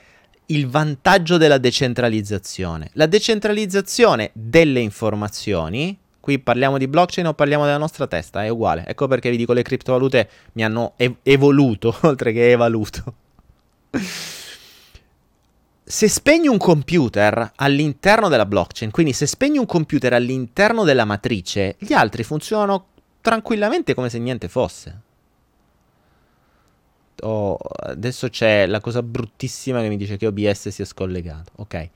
il 0.47 0.67
vantaggio 0.67 1.37
della 1.37 1.57
decentralizzazione? 1.57 2.89
La 2.93 3.05
decentralizzazione 3.05 4.31
delle 4.33 4.79
informazioni, 4.79 5.97
qui 6.19 6.39
parliamo 6.39 6.77
di 6.77 6.87
blockchain 6.87 7.27
o 7.27 7.33
parliamo 7.33 7.65
della 7.65 7.77
nostra 7.77 8.05
testa, 8.05 8.43
è 8.43 8.49
uguale. 8.49 8.85
Ecco 8.85 9.07
perché 9.07 9.29
vi 9.29 9.37
dico 9.37 9.53
le 9.53 9.63
criptovalute 9.63 10.29
mi 10.53 10.63
hanno 10.63 10.93
ev- 10.97 11.17
evoluto, 11.23 11.95
oltre 12.03 12.31
che 12.33 12.51
evaluto 12.51 13.15
se 15.83 16.07
spegni 16.07 16.47
un 16.47 16.57
computer 16.57 17.51
all'interno 17.55 18.29
della 18.29 18.45
blockchain, 18.45 18.91
quindi 18.91 19.13
se 19.13 19.25
spegni 19.25 19.57
un 19.57 19.65
computer 19.65 20.13
all'interno 20.13 20.83
della 20.83 21.05
matrice, 21.05 21.75
gli 21.79 21.93
altri 21.93 22.23
funzionano 22.23 22.85
tranquillamente 23.19 23.93
come 23.93 24.09
se 24.09 24.19
niente 24.19 24.47
fosse. 24.47 25.01
Oh, 27.23 27.55
adesso 27.55 28.29
c'è 28.29 28.65
la 28.65 28.79
cosa 28.79 29.03
bruttissima 29.03 29.81
che 29.81 29.89
mi 29.89 29.97
dice 29.97 30.17
che 30.17 30.27
OBS 30.27 30.69
si 30.69 30.81
è 30.81 30.85
scollegato. 30.85 31.51
Ok. 31.57 31.89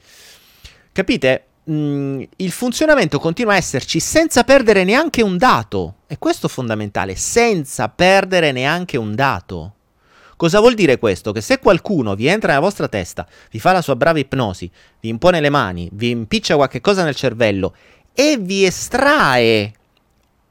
Capite? 0.91 1.45
Mm, 1.69 2.21
il 2.35 2.51
funzionamento 2.51 3.17
continua 3.17 3.53
a 3.53 3.57
esserci 3.57 3.99
senza 3.99 4.43
perdere 4.43 4.83
neanche 4.83 5.23
un 5.23 5.37
dato. 5.37 5.95
E 6.05 6.19
questo 6.19 6.45
è 6.45 6.49
fondamentale, 6.49 7.15
senza 7.15 7.89
perdere 7.89 8.51
neanche 8.51 8.97
un 8.97 9.15
dato. 9.15 9.74
Cosa 10.37 10.59
vuol 10.59 10.73
dire 10.73 10.99
questo? 10.99 11.31
Che 11.31 11.39
se 11.39 11.59
qualcuno 11.59 12.13
vi 12.15 12.27
entra 12.27 12.49
nella 12.49 12.61
vostra 12.61 12.89
testa, 12.89 13.25
vi 13.51 13.59
fa 13.59 13.71
la 13.71 13.81
sua 13.81 13.95
brava 13.95 14.19
ipnosi, 14.19 14.69
vi 14.99 15.09
impone 15.09 15.39
le 15.39 15.49
mani, 15.49 15.89
vi 15.93 16.09
impiccia 16.09 16.55
qualche 16.55 16.81
cosa 16.81 17.03
nel 17.03 17.15
cervello 17.15 17.75
e 18.13 18.37
vi 18.37 18.65
estrae 18.65 19.73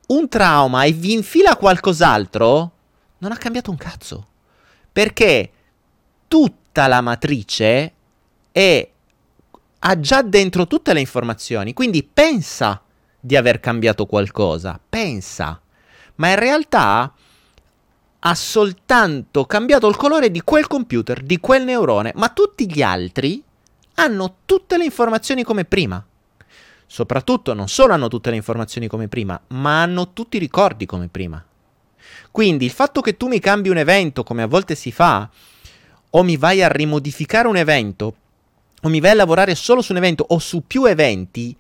un 0.07 0.29
trauma 0.29 0.85
e 0.85 0.93
vi 0.93 1.13
infila 1.13 1.57
qualcos'altro, 1.57 2.73
non 3.19 3.33
ha 3.33 3.37
cambiato 3.37 3.71
un 3.71 3.77
cazzo. 3.77 4.27
Perché 4.91 5.51
tutta 6.29 6.87
la 6.87 7.01
matrice 7.01 7.93
è, 8.53 8.89
ha 9.79 10.01
già 10.01 10.23
dentro 10.23 10.67
tutte 10.67 10.93
le 10.95 11.01
informazioni, 11.01 11.73
quindi 11.75 12.03
pensa 12.03 12.81
di 13.21 13.37
aver 13.37 13.61
cambiato 13.61 14.07
qualcosa, 14.07 14.81
pensa. 14.89 15.61
Ma 16.17 16.29
in 16.31 16.37
realtà 16.37 17.13
ha 18.27 18.35
soltanto 18.35 19.45
cambiato 19.45 19.87
il 19.87 19.97
colore 19.97 20.31
di 20.31 20.41
quel 20.41 20.67
computer, 20.67 21.23
di 21.23 21.39
quel 21.39 21.65
neurone, 21.65 22.13
ma 22.15 22.31
tutti 22.31 22.71
gli 22.71 22.81
altri 22.81 23.43
hanno 23.97 24.37
tutte 24.47 24.79
le 24.79 24.85
informazioni 24.85 25.43
come 25.43 25.67
prima. 25.67 26.03
Soprattutto 26.87 27.53
non 27.53 27.69
solo 27.69 27.93
hanno 27.93 28.09
tutte 28.09 28.31
le 28.31 28.37
informazioni 28.37 28.87
come 28.87 29.09
prima, 29.09 29.39
ma 29.49 29.83
hanno 29.83 30.13
tutti 30.15 30.37
i 30.37 30.41
ricordi 30.41 30.87
come 30.87 31.09
prima. 31.09 31.45
Quindi 32.31 32.65
il 32.65 32.71
fatto 32.71 33.03
che 33.03 33.19
tu 33.19 33.29
mi 33.29 33.41
cambi 33.41 33.69
un 33.69 33.77
evento, 33.77 34.23
come 34.23 34.43
a 34.43 34.47
volte 34.47 34.75
si 34.75 34.91
fa, 34.91 35.29
o 36.11 36.23
mi 36.23 36.39
vai 36.39 36.63
a 36.63 36.69
rimodificare 36.69 37.47
un 37.47 37.57
evento, 37.57 38.17
o 38.81 38.89
mi 38.89 39.01
vai 39.01 39.11
a 39.11 39.15
lavorare 39.15 39.55
solo 39.55 39.83
su 39.83 39.93
un 39.93 39.99
evento 39.99 40.25
o 40.29 40.39
su 40.39 40.63
più 40.67 40.87
eventi, 40.87 41.55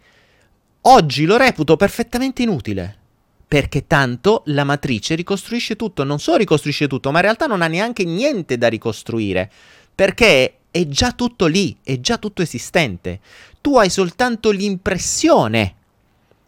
oggi 0.83 1.26
lo 1.26 1.37
reputo 1.37 1.76
perfettamente 1.76 2.42
inutile 2.42 3.02
perché 3.47 3.87
tanto 3.87 4.43
la 4.47 4.65
matrice 4.65 5.15
ricostruisce 5.15 5.77
tutto, 5.77 6.05
non 6.05 6.19
solo 6.19 6.39
ricostruisce 6.39 6.89
tutto, 6.89 7.11
ma 7.11 7.19
in 7.19 7.25
realtà 7.25 7.47
non 7.47 7.63
ha 7.63 7.67
neanche 7.67 8.05
niente 8.05 8.59
da 8.59 8.69
ricostruire, 8.69 9.51
perché 9.95 10.59
è 10.71 10.89
già 10.89 11.13
tutto 11.13 11.47
lì, 11.47 11.77
è 11.83 12.01
già 12.01 12.19
tutto 12.19 12.43
esistente. 12.43 13.21
Tu 13.61 13.77
hai 13.77 13.91
soltanto 13.91 14.51
l'impressione 14.51 15.77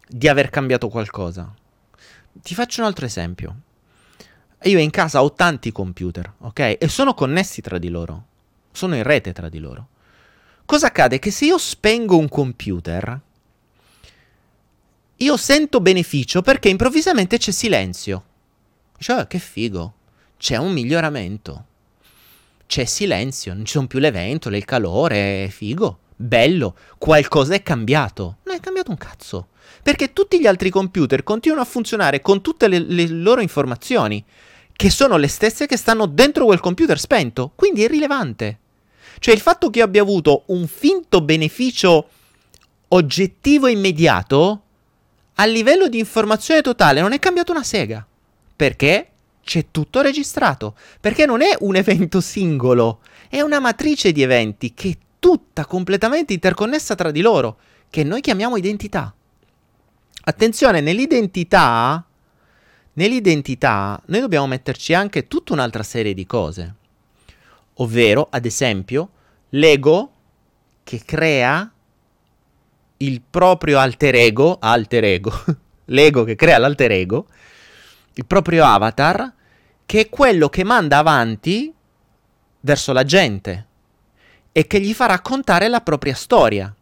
di 0.09 0.27
aver 0.27 0.51
cambiato 0.51 0.89
qualcosa. 0.89 1.55
Ti 2.33 2.55
faccio 2.55 2.81
un 2.81 2.87
altro 2.89 3.07
esempio. 3.07 3.57
Io 4.65 4.79
in 4.79 4.91
casa 4.91 5.23
ho 5.23 5.33
tanti 5.33 5.71
computer, 5.71 6.33
ok? 6.39 6.77
E 6.81 6.89
sono 6.89 7.15
connessi 7.15 7.61
tra 7.61 7.79
di 7.79 7.89
loro. 7.89 8.25
Sono 8.73 8.97
in 8.97 9.05
rete 9.05 9.33
tra 9.33 9.49
di 9.49 9.59
loro. 9.59 9.89
Cosa 10.65 10.89
accade? 10.89 11.21
Che 11.21 11.31
se 11.31 11.45
io 11.45 11.59
spengo 11.59 12.19
un 12.19 12.29
computer, 12.29 13.21
io 15.19 15.37
sento 15.39 15.81
beneficio 15.81 16.43
perché 16.43 16.69
improvvisamente 16.69 17.39
c'è 17.39 17.51
silenzio. 17.51 18.25
Cioè, 18.99 19.27
che 19.27 19.39
figo. 19.39 19.95
C'è 20.37 20.57
un 20.57 20.73
miglioramento. 20.73 21.65
C'è 22.67 22.85
silenzio, 22.85 23.55
non 23.55 23.65
ci 23.65 23.73
sono 23.73 23.87
più 23.87 23.99
le 23.99 24.11
ventole, 24.11 24.59
il 24.59 24.67
calore, 24.67 25.45
è 25.45 25.49
figo. 25.49 26.01
Bello, 26.17 26.77
qualcosa 26.99 27.55
è 27.55 27.63
cambiato. 27.63 28.39
Non 28.43 28.57
è 28.57 28.61
cambiato 28.61 28.91
un 28.91 28.99
cazzo. 28.99 29.49
Perché 29.83 30.13
tutti 30.13 30.39
gli 30.39 30.47
altri 30.47 30.69
computer 30.69 31.23
continuano 31.23 31.63
a 31.63 31.67
funzionare 31.67 32.21
con 32.21 32.43
tutte 32.43 32.69
le, 32.69 32.81
le 32.81 33.07
loro 33.07 33.41
informazioni, 33.41 34.23
che 34.73 34.91
sono 34.91 35.17
le 35.17 35.29
stesse 35.29 35.67
che 35.67 35.79
stanno 35.79 36.07
dentro 36.07 36.45
quel 36.45 36.61
computer 36.61 36.99
spento. 36.99 37.53
Quindi 37.55 37.85
è 37.85 37.89
rilevante. 37.89 38.59
Cioè 39.19 39.33
il 39.33 39.41
fatto 39.41 39.71
che 39.71 39.79
io 39.79 39.85
abbia 39.87 40.03
avuto 40.03 40.43
un 40.49 40.67
finto 40.67 41.23
beneficio 41.23 42.09
oggettivo 42.89 43.67
immediato 43.67 44.66
a 45.37 45.45
livello 45.47 45.89
di 45.89 45.99
informazione 45.99 46.61
totale 46.61 47.01
non 47.01 47.13
è 47.13 47.19
cambiato 47.19 47.53
una 47.53 47.63
sega. 47.63 48.07
Perché? 48.55 49.11
C'è 49.43 49.67
tutto 49.71 50.01
registrato. 50.01 50.75
Perché 51.01 51.27
non 51.27 51.43
è 51.43 51.57
un 51.61 51.77
evento 51.77 52.21
singolo, 52.21 53.01
è 53.29 53.41
una 53.41 53.61
matrice 53.61 54.13
di 54.13 54.23
eventi 54.23 54.75
che 54.75 54.91
è 54.91 54.97
tutta 55.19 55.65
completamente 55.65 56.33
interconnessa 56.33 56.95
tra 56.95 57.11
di 57.11 57.21
loro, 57.21 57.59
che 57.91 58.05
noi 58.05 58.21
chiamiamo 58.21 58.57
identità. 58.57 59.15
Attenzione, 60.25 60.81
nell'identità 60.81 62.05
Nell'identità 62.97 64.01
noi 64.07 64.21
dobbiamo 64.21 64.47
metterci 64.47 64.95
anche 64.95 65.29
tutta 65.29 65.53
un'altra 65.53 65.83
serie 65.83 66.15
di 66.15 66.25
cose, 66.25 66.75
ovvero, 67.75 68.29
ad 68.31 68.47
esempio, 68.47 69.11
l'ego 69.51 70.13
che 70.83 71.03
crea 71.05 71.71
il 72.99 73.21
proprio 73.29 73.79
alter 73.79 74.15
ego, 74.15 74.59
alter 74.61 75.05
ego, 75.05 75.33
l'ego 75.87 76.25
che 76.25 76.35
crea 76.35 76.59
l'alter 76.59 76.93
ego, 76.93 77.27
il 78.15 78.25
proprio 78.27 78.65
avatar, 78.65 79.33
che 79.85 80.01
è 80.01 80.09
quello 80.09 80.49
che 80.49 80.65
manda 80.65 80.99
avanti 80.99 81.73
verso 82.61 82.93
la 82.93 83.05
gente 83.05 83.67
e 84.53 84.67
che 84.67 84.81
gli 84.81 84.95
fa 84.95 85.07
raccontare 85.07 85.69
la 85.69 85.81
propria 85.81 86.15
storia. 86.15 86.75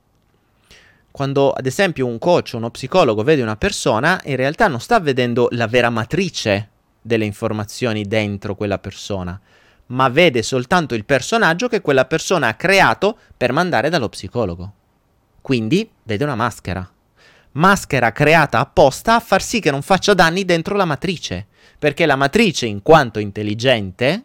Quando 1.11 1.50
ad 1.50 1.66
esempio 1.66 2.06
un 2.06 2.18
coach 2.18 2.52
o 2.54 2.56
uno 2.56 2.71
psicologo 2.71 3.23
vede 3.23 3.42
una 3.42 3.56
persona, 3.56 4.21
in 4.25 4.37
realtà 4.37 4.68
non 4.68 4.80
sta 4.80 4.99
vedendo 5.00 5.49
la 5.50 5.66
vera 5.66 5.90
matrice 5.90 6.71
delle 7.00 7.25
informazioni 7.25 8.04
dentro 8.04 8.54
quella 8.54 8.78
persona, 8.78 9.38
ma 9.87 10.09
vede 10.09 10.42
soltanto 10.42 10.94
il 10.94 11.04
personaggio 11.04 11.68
che 11.68 11.80
quella 11.80 12.06
persona 12.06 12.49
ha 12.49 12.54
creato 12.54 13.18
per 13.37 13.52
mandare 13.52 13.90
dallo 13.90 14.09
psicologo. 14.09 14.73
Quindi 15.44 15.86
vede 16.04 16.24
una 16.24 16.36
maschera. 16.36 16.90
Maschera 17.52 18.12
creata 18.12 18.60
apposta 18.60 19.16
a 19.16 19.20
far 19.20 19.42
sì 19.42 19.60
che 19.60 19.70
non 19.70 19.82
faccia 19.82 20.14
danni 20.14 20.46
dentro 20.46 20.74
la 20.74 20.86
matrice, 20.86 21.48
perché 21.78 22.06
la 22.06 22.16
matrice, 22.16 22.64
in 22.64 22.80
quanto 22.80 23.18
intelligente, 23.18 24.24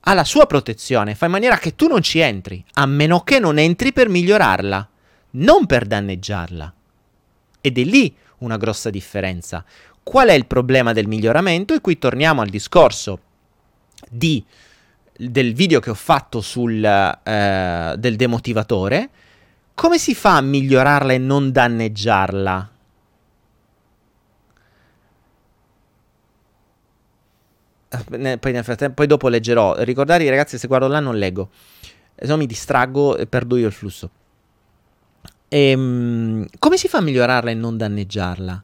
ha 0.00 0.12
la 0.12 0.24
sua 0.24 0.44
protezione, 0.44 1.14
fa 1.14 1.24
in 1.24 1.30
maniera 1.30 1.56
che 1.56 1.74
tu 1.74 1.86
non 1.86 2.02
ci 2.02 2.18
entri, 2.18 2.62
a 2.74 2.84
meno 2.84 3.20
che 3.20 3.38
non 3.38 3.56
entri 3.56 3.94
per 3.94 4.10
migliorarla, 4.10 4.88
non 5.30 5.64
per 5.64 5.86
danneggiarla. 5.86 6.74
Ed 7.62 7.78
è 7.78 7.84
lì 7.84 8.14
una 8.40 8.58
grossa 8.58 8.90
differenza. 8.90 9.64
Qual 10.02 10.28
è 10.28 10.34
il 10.34 10.44
problema 10.44 10.92
del 10.92 11.08
miglioramento? 11.08 11.72
E 11.72 11.80
qui 11.80 11.98
torniamo 11.98 12.42
al 12.42 12.50
discorso 12.50 13.20
di, 14.10 14.44
del 15.16 15.54
video 15.54 15.80
che 15.80 15.88
ho 15.88 15.94
fatto 15.94 16.42
sul, 16.42 16.84
eh, 16.84 17.94
del 17.96 18.16
demotivatore. 18.16 19.08
Come 19.74 19.98
si 19.98 20.14
fa 20.14 20.36
a 20.36 20.40
migliorarla 20.40 21.12
e 21.12 21.18
non 21.18 21.50
danneggiarla? 21.50 22.70
Poi, 28.08 28.52
nel 28.52 28.64
frattempo, 28.64 28.94
poi 28.94 29.06
dopo 29.06 29.28
leggerò. 29.28 29.76
Ricordate 29.82 30.28
ragazzi, 30.28 30.58
se 30.58 30.66
guardo 30.66 30.88
là 30.88 31.00
non 31.00 31.16
leggo. 31.16 31.50
Se 32.16 32.26
no 32.26 32.36
mi 32.36 32.46
distraggo 32.46 33.16
e 33.16 33.26
perdo 33.26 33.56
io 33.56 33.66
il 33.66 33.72
flusso. 33.72 34.10
Ehm, 35.48 36.46
come 36.58 36.76
si 36.76 36.88
fa 36.88 36.98
a 36.98 37.02
migliorarla 37.02 37.50
e 37.50 37.54
non 37.54 37.76
danneggiarla? 37.76 38.62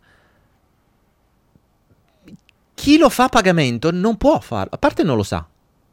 Chi 2.74 2.98
lo 2.98 3.08
fa 3.08 3.24
a 3.24 3.28
pagamento 3.28 3.90
non 3.90 4.16
può 4.16 4.40
farlo. 4.40 4.70
A 4.72 4.78
parte 4.78 5.02
non 5.02 5.16
lo 5.16 5.22
sa. 5.22 5.46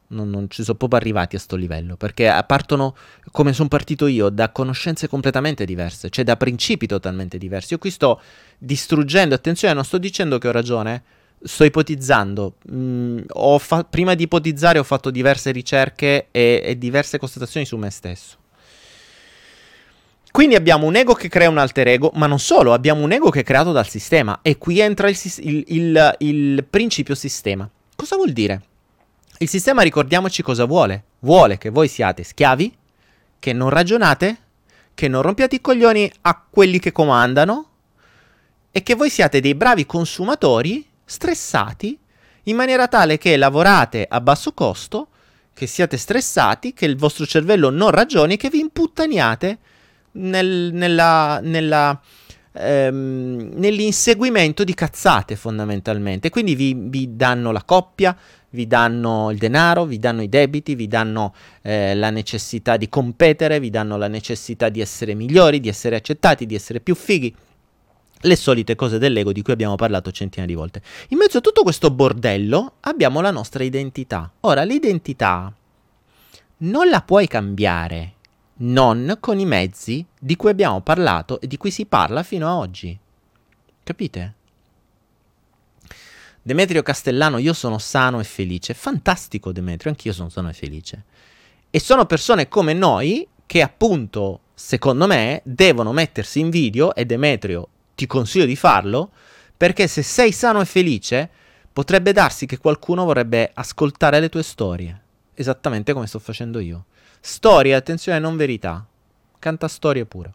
Non, 0.10 0.30
non, 0.30 0.50
ci 0.50 0.64
sono 0.64 0.78
proprio 0.78 1.00
arrivati 1.00 1.36
a 1.36 1.40
sto 1.40 1.58
livello 1.58 1.98
perché 1.98 2.34
partono 2.48 2.96
come 3.32 3.52
sono 3.52 3.68
partito 3.68 4.08
io 4.08 4.30
da 4.30 4.52
conoscenze 4.52 5.10
completamente 5.10 5.66
diverse, 5.66 6.10
cioè 6.10 6.24
da 6.24 6.38
principi 6.38 6.88
totalmente 6.88 7.38
diversi. 7.38 7.74
Io 7.74 7.80
qui 7.80 7.92
sto 7.92 8.22
distruggendo, 8.58 9.36
attenzione, 9.36 9.74
non 9.74 9.84
sto 9.84 9.98
dicendo 9.98 10.38
che 10.38 10.48
ho 10.48 10.52
ragione, 10.52 11.04
sto 11.44 11.66
ipotizzando. 11.66 12.56
Mm, 12.72 13.20
fa- 13.60 13.84
prima 13.84 14.14
di 14.14 14.24
ipotizzare 14.24 14.80
ho 14.80 14.84
fatto 14.84 15.10
diverse 15.10 15.52
ricerche 15.52 16.28
e, 16.32 16.62
e 16.64 16.78
diverse 16.78 17.18
constatazioni 17.18 17.66
su 17.66 17.76
me 17.76 17.90
stesso. 17.90 18.38
Quindi 20.32 20.56
abbiamo 20.56 20.86
un 20.86 20.96
ego 20.96 21.14
che 21.14 21.30
crea 21.30 21.50
un 21.50 21.58
alter 21.58 21.88
ego, 21.88 22.12
ma 22.14 22.28
non 22.28 22.38
solo, 22.38 22.74
abbiamo 22.74 23.02
un 23.02 23.12
ego 23.12 23.30
che 23.30 23.40
è 23.40 23.44
creato 23.44 23.72
dal 23.72 23.88
sistema 23.88 24.40
e 24.44 24.58
qui 24.58 24.80
entra 24.80 25.10
il, 25.10 25.18
il, 25.38 25.64
il, 25.68 26.16
il 26.20 26.66
principio 26.70 27.16
sistema. 27.16 27.68
Cosa 27.96 28.16
vuol 28.18 28.32
dire? 28.34 28.62
Il 29.40 29.48
sistema, 29.48 29.84
ricordiamoci 29.84 30.42
cosa 30.42 30.66
vuole. 30.66 31.04
Vuole 31.20 31.58
che 31.58 31.70
voi 31.70 31.88
siate 31.88 32.24
schiavi, 32.24 32.76
che 33.38 33.54
non 33.54 33.70
ragionate, 33.70 34.38
che 34.96 35.08
non 35.08 35.22
rompiate 35.22 35.58
i 35.58 35.62
coglioni 35.62 36.12
a 36.22 36.44
quelli 36.50 36.80
che 36.80 36.92
comandano 36.92 37.70
e 38.72 38.82
che 38.82 38.96
voi 38.96 39.12
siate 39.12 39.40
dei 39.40 39.54
bravi 39.54 39.86
consumatori 39.86 40.86
stressati 41.06 41.98
in 42.44 42.56
maniera 42.56 42.88
tale 42.88 43.18
che 43.18 43.38
lavorate 43.38 44.08
a 44.10 44.22
basso 44.22 44.54
costo, 44.54 45.10
che 45.54 45.68
siate 45.68 45.98
stressati, 45.98 46.74
che 46.74 46.86
il 46.86 46.98
vostro 46.98 47.26
cervello 47.26 47.70
non 47.70 47.92
ragioni, 47.92 48.38
che 48.38 48.50
vi 48.50 48.60
imputtaniate 48.60 49.58
nel, 50.14 50.72
nella, 50.74 51.40
nella, 51.42 52.00
ehm, 52.54 53.52
nell'inseguimento 53.54 54.64
di 54.64 54.74
cazzate 54.74 55.36
fondamentalmente. 55.36 56.30
Quindi 56.30 56.56
vi, 56.56 56.74
vi, 56.76 57.16
danno 57.16 57.52
la 57.52 57.64
coppia, 57.64 58.16
vi 58.52 58.68
danno 58.68 59.32
il 59.32 59.38
denaro, 59.38 59.86
vi 59.86 60.00
danno 60.00 60.22
i 60.22 60.30
debiti, 60.30 60.76
vi 60.76 60.88
danno 60.88 61.34
eh, 61.62 61.96
la 61.96 62.10
necessità 62.10 62.78
di 62.78 62.88
competere, 62.90 63.60
vi 63.60 63.70
danno 63.70 63.98
la 63.98 64.08
necessità 64.08 64.70
di 64.70 64.80
essere 64.80 65.14
migliori, 65.14 65.60
di 65.60 65.68
essere 65.68 65.96
accettati, 65.96 66.46
di 66.46 66.56
essere 66.56 66.80
più 66.80 66.96
fighi 66.96 67.34
le 68.22 68.36
solite 68.36 68.76
cose 68.76 68.98
dell'ego 68.98 69.32
di 69.32 69.42
cui 69.42 69.54
abbiamo 69.54 69.76
parlato 69.76 70.12
centinaia 70.12 70.48
di 70.48 70.56
volte. 70.56 70.82
In 71.10 71.18
mezzo 71.18 71.38
a 71.38 71.42
tutto 71.42 71.64
questo 71.64 71.92
bordello 71.92 72.74
abbiamo 72.82 73.22
la 73.22 73.32
nostra 73.32 73.64
identità. 73.64 74.32
Ora, 74.42 74.64
l'identità 74.64 75.54
non 76.60 76.90
la 76.90 77.02
puoi 77.02 77.28
cambiare 77.28 78.14
non 78.60 79.18
con 79.20 79.38
i 79.38 79.46
mezzi 79.46 80.04
di 80.18 80.36
cui 80.36 80.50
abbiamo 80.50 80.82
parlato 80.82 81.40
e 81.40 81.48
di 81.48 81.58
cui 81.58 81.70
si 81.70 81.86
parla 81.86 82.24
fino 82.24 82.48
a 82.48 82.58
oggi. 82.58 82.98
Capite? 83.84 84.34
Demetrio 86.48 86.82
Castellano, 86.82 87.40
io 87.40 87.52
sono 87.52 87.78
sano 87.78 88.22
e 88.22 88.24
felice. 88.24 88.74
Fantastico 88.74 89.52
Demetrio, 89.52 89.92
anch'io 89.92 90.14
sono 90.14 90.30
sano 90.30 90.48
e 90.48 90.54
felice. 90.54 91.04
E 91.70 91.78
sono 91.78 92.06
persone 92.06 92.48
come 92.48 92.72
noi 92.72 93.28
che 93.46 93.62
appunto, 93.62 94.40
secondo 94.54 95.08
me, 95.08 95.42
devono 95.44 95.92
mettersi 95.92 96.40
in 96.40 96.50
video 96.50 96.96
e 96.96 97.06
Demetrio 97.06 97.68
ti 97.96 98.08
consiglio 98.08 98.46
di 98.46 98.56
farlo, 98.56 99.12
perché 99.58 99.88
se 99.88 100.02
sei 100.02 100.32
sano 100.32 100.62
e 100.62 100.66
felice, 100.66 101.30
potrebbe 101.74 102.14
darsi 102.14 102.46
che 102.46 102.60
qualcuno 102.60 103.04
vorrebbe 103.04 103.52
ascoltare 103.54 104.22
le 104.22 104.30
tue 104.30 104.42
storie, 104.42 105.02
esattamente 105.34 105.92
come 105.92 106.08
sto 106.08 106.20
facendo 106.20 106.60
io. 106.60 106.86
Storie, 107.20 107.76
attenzione, 107.76 108.20
non 108.20 108.38
verità. 108.38 108.88
Canta 109.38 109.68
storie 109.68 110.06
pure. 110.06 110.34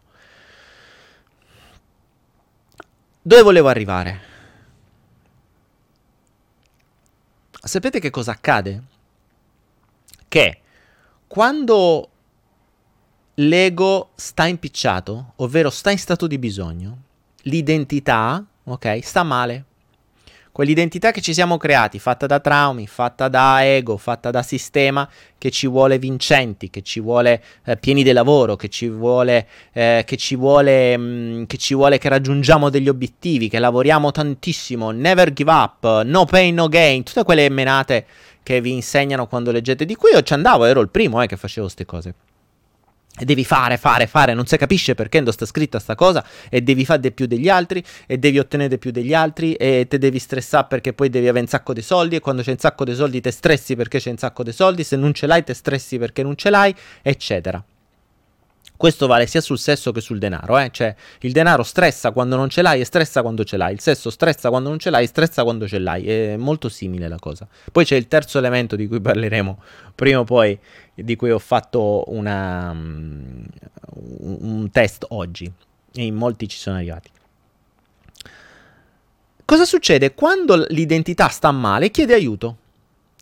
Dove 3.19 3.41
volevo 3.41 3.67
arrivare? 3.67 4.32
Sapete 7.65 7.99
che 7.99 8.09
cosa 8.09 8.31
accade? 8.31 8.83
Che 10.27 10.59
quando 11.27 12.09
l'ego 13.35 14.11
sta 14.15 14.47
impicciato, 14.47 15.33
ovvero 15.37 15.69
sta 15.69 15.89
in 15.89 15.97
stato 15.97 16.27
di 16.27 16.37
bisogno, 16.37 16.97
l'identità, 17.43 18.45
ok, 18.65 18.99
sta 19.01 19.23
male. 19.23 19.65
Quell'identità 20.53 21.09
che 21.09 21.19
ci 21.19 21.33
siamo 21.33 21.57
creati, 21.57 21.97
fatta 21.97 22.27
da 22.27 22.39
traumi, 22.39 22.85
fatta 22.85 23.27
da 23.27 23.65
ego, 23.65 23.97
fatta 23.97 24.29
da 24.29 24.43
sistema, 24.43 25.09
che 25.39 25.49
ci 25.49 25.65
vuole 25.65 25.97
vincenti, 25.97 26.69
che 26.69 26.83
ci 26.83 26.99
vuole 26.99 27.43
eh, 27.65 27.75
pieni 27.75 28.03
di 28.03 28.11
lavoro, 28.11 28.55
che 28.55 28.69
ci 28.69 28.87
vuole, 28.87 29.47
eh, 29.71 30.03
che, 30.05 30.15
ci 30.15 30.35
vuole 30.35 30.95
mh, 30.95 31.01
mm, 31.01 31.43
che 31.45 31.57
ci 31.57 31.73
vuole 31.73 31.97
che 31.97 32.07
raggiungiamo 32.07 32.69
degli 32.69 32.87
obiettivi, 32.87 33.49
che 33.49 33.57
lavoriamo 33.57 34.11
tantissimo, 34.11 34.91
never 34.91 35.33
give 35.33 35.51
up, 35.51 36.03
no 36.03 36.25
pain, 36.25 36.53
no 36.53 36.67
gain, 36.67 37.01
tutte 37.01 37.23
quelle 37.23 37.49
menate 37.49 38.05
che 38.43 38.61
vi 38.61 38.73
insegnano 38.73 39.25
quando 39.25 39.49
leggete 39.49 39.85
di 39.85 39.95
cui 39.95 40.11
io 40.11 40.21
ci 40.21 40.33
andavo, 40.33 40.65
ero 40.65 40.81
il 40.81 40.89
primo 40.89 41.19
eh, 41.23 41.25
che 41.25 41.35
facevo 41.35 41.65
queste 41.65 41.85
cose. 41.85 42.13
Devi 43.15 43.45
fare, 43.45 43.77
fare, 43.77 44.07
fare, 44.07 44.33
non 44.33 44.47
si 44.47 44.57
capisce 44.57 44.95
perché 44.95 45.21
non 45.21 45.31
sta 45.31 45.45
scritta 45.45 45.77
sta 45.77 45.93
cosa 45.93 46.25
e 46.49 46.61
devi 46.61 46.83
fare 46.83 46.99
di 46.99 47.11
più 47.11 47.27
degli 47.27 47.47
altri 47.47 47.83
e 48.07 48.17
devi 48.17 48.39
ottenere 48.39 48.79
più 48.79 48.89
degli 48.89 49.13
altri 49.13 49.53
e 49.53 49.85
te 49.87 49.99
devi 49.99 50.17
stressare 50.17 50.65
perché 50.67 50.93
poi 50.93 51.09
devi 51.09 51.27
avere 51.27 51.43
un 51.43 51.47
sacco 51.47 51.73
di 51.73 51.83
soldi 51.83 52.15
e 52.15 52.19
quando 52.19 52.41
c'è 52.41 52.51
un 52.51 52.57
sacco 52.57 52.83
di 52.83 52.95
soldi 52.95 53.21
te 53.21 53.29
stressi 53.29 53.75
perché 53.75 53.99
c'è 53.99 54.09
un 54.09 54.17
sacco 54.17 54.41
di 54.41 54.51
soldi, 54.51 54.83
se 54.83 54.95
non 54.95 55.13
ce 55.13 55.27
l'hai 55.27 55.43
te 55.43 55.53
stressi 55.53 55.99
perché 55.99 56.23
non 56.23 56.35
ce 56.35 56.49
l'hai, 56.49 56.73
eccetera. 57.03 57.63
Questo 58.83 59.07
vale 59.07 59.27
sia 59.27 59.39
sul 59.39 59.57
sesso 59.57 59.93
che 59.93 60.01
sul 60.01 60.19
denaro, 60.19 60.59
eh? 60.59 60.69
cioè 60.69 60.93
il 61.21 61.31
denaro 61.31 61.63
stressa 61.63 62.11
quando 62.11 62.35
non 62.35 62.49
ce 62.49 62.61
l'hai 62.61 62.81
e 62.81 62.83
stressa 62.83 63.21
quando 63.21 63.45
ce 63.45 63.55
l'hai, 63.55 63.71
il 63.71 63.79
sesso 63.79 64.09
stressa 64.09 64.49
quando 64.49 64.67
non 64.67 64.77
ce 64.77 64.89
l'hai 64.89 65.05
e 65.05 65.07
stressa 65.07 65.43
quando 65.43 65.69
ce 65.69 65.79
l'hai, 65.79 66.05
è 66.05 66.35
molto 66.35 66.67
simile 66.67 67.07
la 67.07 67.17
cosa. 67.17 67.47
Poi 67.71 67.85
c'è 67.85 67.95
il 67.95 68.09
terzo 68.09 68.39
elemento 68.39 68.75
di 68.75 68.89
cui 68.89 68.99
parleremo 68.99 69.63
prima 69.95 70.19
o 70.19 70.23
poi, 70.25 70.59
di 70.95 71.15
cui 71.15 71.31
ho 71.31 71.39
fatto 71.39 72.03
una, 72.07 72.71
um, 72.71 73.45
un 74.01 74.69
test 74.69 75.05
oggi 75.11 75.49
e 75.93 76.03
in 76.03 76.15
molti 76.15 76.49
ci 76.49 76.57
sono 76.57 76.75
arrivati. 76.75 77.09
Cosa 79.45 79.63
succede 79.63 80.13
quando 80.13 80.65
l'identità 80.67 81.29
sta 81.29 81.51
male? 81.51 81.89
Chiede 81.89 82.15
aiuto. 82.15 82.57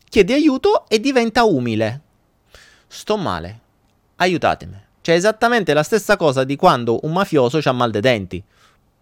Chiede 0.08 0.34
aiuto 0.34 0.88
e 0.88 0.98
diventa 0.98 1.44
umile. 1.44 2.00
Sto 2.88 3.16
male, 3.16 3.60
aiutatemi. 4.16 4.90
Cioè, 5.02 5.16
esattamente 5.16 5.74
la 5.74 5.82
stessa 5.82 6.16
cosa 6.16 6.44
di 6.44 6.56
quando 6.56 7.00
un 7.02 7.12
mafioso 7.12 7.60
ha 7.62 7.72
mal 7.72 7.90
dei 7.90 8.00
denti. 8.00 8.42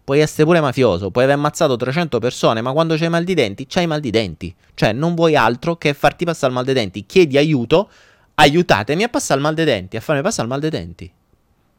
Puoi 0.03 0.19
essere 0.19 0.45
pure 0.45 0.59
mafioso, 0.59 1.11
puoi 1.11 1.25
aver 1.25 1.35
ammazzato 1.35 1.77
300 1.77 2.17
persone, 2.17 2.61
ma 2.61 2.71
quando 2.71 2.95
c'hai 2.97 3.07
mal 3.07 3.23
di 3.23 3.35
denti, 3.35 3.67
c'hai 3.67 3.85
mal 3.85 3.99
di 3.99 4.09
denti. 4.09 4.53
Cioè, 4.73 4.93
non 4.93 5.13
vuoi 5.13 5.35
altro 5.35 5.77
che 5.77 5.93
farti 5.93 6.25
passare 6.25 6.47
il 6.47 6.53
mal 6.53 6.65
dei 6.65 6.73
denti. 6.73 7.05
Chiedi 7.05 7.37
aiuto, 7.37 7.89
aiutatemi 8.33 9.03
a 9.03 9.09
passare 9.09 9.39
il 9.39 9.45
mal 9.45 9.53
dei 9.53 9.63
denti, 9.63 9.95
a 9.95 10.01
farmi 10.01 10.23
passare 10.23 10.43
il 10.43 10.49
mal 10.49 10.59
dei 10.59 10.71
denti. 10.71 11.11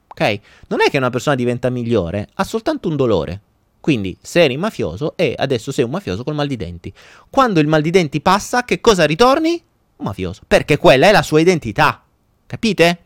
Ok? 0.06 0.40
Non 0.68 0.80
è 0.80 0.88
che 0.88 0.98
una 0.98 1.10
persona 1.10 1.34
diventa 1.34 1.68
migliore, 1.68 2.28
ha 2.34 2.44
soltanto 2.44 2.88
un 2.88 2.94
dolore. 2.94 3.40
Quindi, 3.80 4.16
se 4.22 4.44
eri 4.44 4.56
mafioso 4.56 5.14
e 5.16 5.34
adesso 5.36 5.72
sei 5.72 5.84
un 5.84 5.90
mafioso 5.90 6.22
col 6.22 6.36
mal 6.36 6.46
di 6.46 6.56
denti. 6.56 6.92
Quando 7.28 7.58
il 7.58 7.66
mal 7.66 7.82
di 7.82 7.90
denti 7.90 8.20
passa, 8.20 8.64
che 8.64 8.80
cosa 8.80 9.04
ritorni? 9.04 9.60
Un 9.96 10.06
mafioso. 10.06 10.42
Perché 10.46 10.76
quella 10.76 11.08
è 11.08 11.12
la 11.12 11.22
sua 11.22 11.40
identità. 11.40 12.04
Capite? 12.46 12.98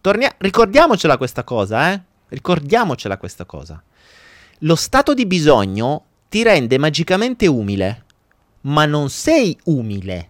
Tornia- 0.00 0.34
ricordiamocela 0.38 1.16
questa 1.16 1.44
cosa, 1.44 1.92
eh? 1.92 2.00
Ricordiamocela 2.28 3.16
questa 3.16 3.44
cosa. 3.44 3.82
Lo 4.60 4.74
stato 4.74 5.14
di 5.14 5.26
bisogno 5.26 6.04
ti 6.28 6.42
rende 6.42 6.78
magicamente 6.78 7.46
umile, 7.46 8.04
ma 8.62 8.84
non 8.86 9.10
sei 9.10 9.56
umile. 9.64 10.28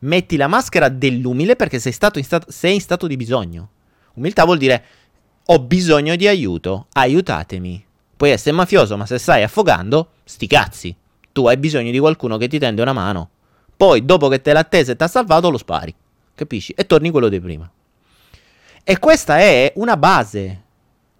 Metti 0.00 0.36
la 0.36 0.46
maschera 0.46 0.88
dell'umile 0.88 1.56
perché 1.56 1.78
sei, 1.78 1.92
in 1.92 1.96
stato, 1.96 2.44
sei 2.48 2.74
in 2.74 2.80
stato 2.80 3.06
di 3.06 3.16
bisogno. 3.16 3.70
Umiltà 4.14 4.44
vuol 4.44 4.58
dire 4.58 4.84
ho 5.46 5.58
bisogno 5.58 6.14
di 6.16 6.28
aiuto, 6.28 6.86
aiutatemi. 6.92 7.84
Puoi 8.16 8.30
essere 8.30 8.54
mafioso, 8.54 8.96
ma 8.96 9.06
se 9.06 9.18
stai 9.18 9.42
affogando, 9.42 10.10
sti 10.22 10.46
cazzi. 10.46 10.96
Tu 11.32 11.46
hai 11.46 11.56
bisogno 11.56 11.90
di 11.90 11.98
qualcuno 11.98 12.36
che 12.36 12.46
ti 12.46 12.58
tende 12.58 12.82
una 12.82 12.92
mano. 12.92 13.30
Poi, 13.76 14.04
dopo 14.04 14.28
che 14.28 14.40
te 14.40 14.52
l'ha 14.52 14.60
attesa 14.60 14.92
e 14.92 14.96
ti 14.96 15.02
ha 15.02 15.08
salvato, 15.08 15.50
lo 15.50 15.58
spari. 15.58 15.94
Capisci? 16.34 16.72
E 16.72 16.86
torni 16.86 17.10
quello 17.10 17.28
di 17.28 17.40
prima. 17.40 17.70
E 18.90 18.98
questa 18.98 19.38
è 19.38 19.72
una 19.76 19.96
base. 19.96 20.62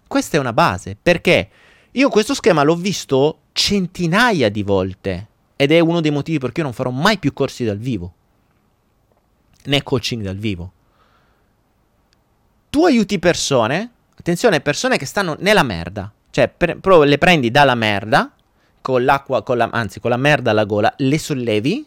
Questa 0.05 0.35
è 0.35 0.41
una 0.41 0.51
base. 0.51 0.97
Perché? 1.01 1.49
Io 1.91 2.09
questo 2.09 2.33
schema 2.33 2.63
l'ho 2.63 2.75
visto 2.75 3.43
centinaia 3.53 4.49
di 4.49 4.61
volte 4.61 5.27
ed 5.55 5.71
è 5.71 5.79
uno 5.79 6.01
dei 6.01 6.11
motivi 6.11 6.37
per 6.37 6.51
cui 6.51 6.63
non 6.63 6.73
farò 6.73 6.89
mai 6.89 7.17
più 7.17 7.31
corsi 7.31 7.63
dal 7.63 7.77
vivo, 7.77 8.13
né 9.63 9.83
coaching 9.83 10.21
dal 10.21 10.35
vivo. 10.35 10.73
Tu 12.69 12.83
aiuti 12.83 13.19
persone, 13.19 13.91
attenzione, 14.17 14.59
persone 14.59 14.97
che 14.97 15.05
stanno 15.05 15.37
nella 15.39 15.63
merda, 15.63 16.11
cioè 16.29 16.49
proprio 16.49 17.03
le 17.03 17.17
prendi 17.17 17.51
dalla 17.51 17.75
merda, 17.75 18.33
con 18.81 19.05
l'acqua, 19.05 19.43
con 19.43 19.55
la, 19.55 19.69
anzi 19.71 20.01
con 20.01 20.09
la 20.09 20.17
merda 20.17 20.51
alla 20.51 20.65
gola, 20.65 20.93
le 20.97 21.17
sollevi, 21.17 21.85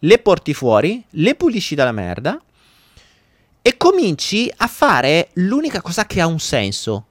le 0.00 0.18
porti 0.18 0.52
fuori, 0.52 1.02
le 1.12 1.34
pulisci 1.34 1.74
dalla 1.74 1.92
merda 1.92 2.38
e 3.68 3.76
cominci 3.76 4.50
a 4.56 4.66
fare 4.66 5.28
l'unica 5.34 5.82
cosa 5.82 6.06
che 6.06 6.22
ha 6.22 6.26
un 6.26 6.38
senso, 6.38 7.04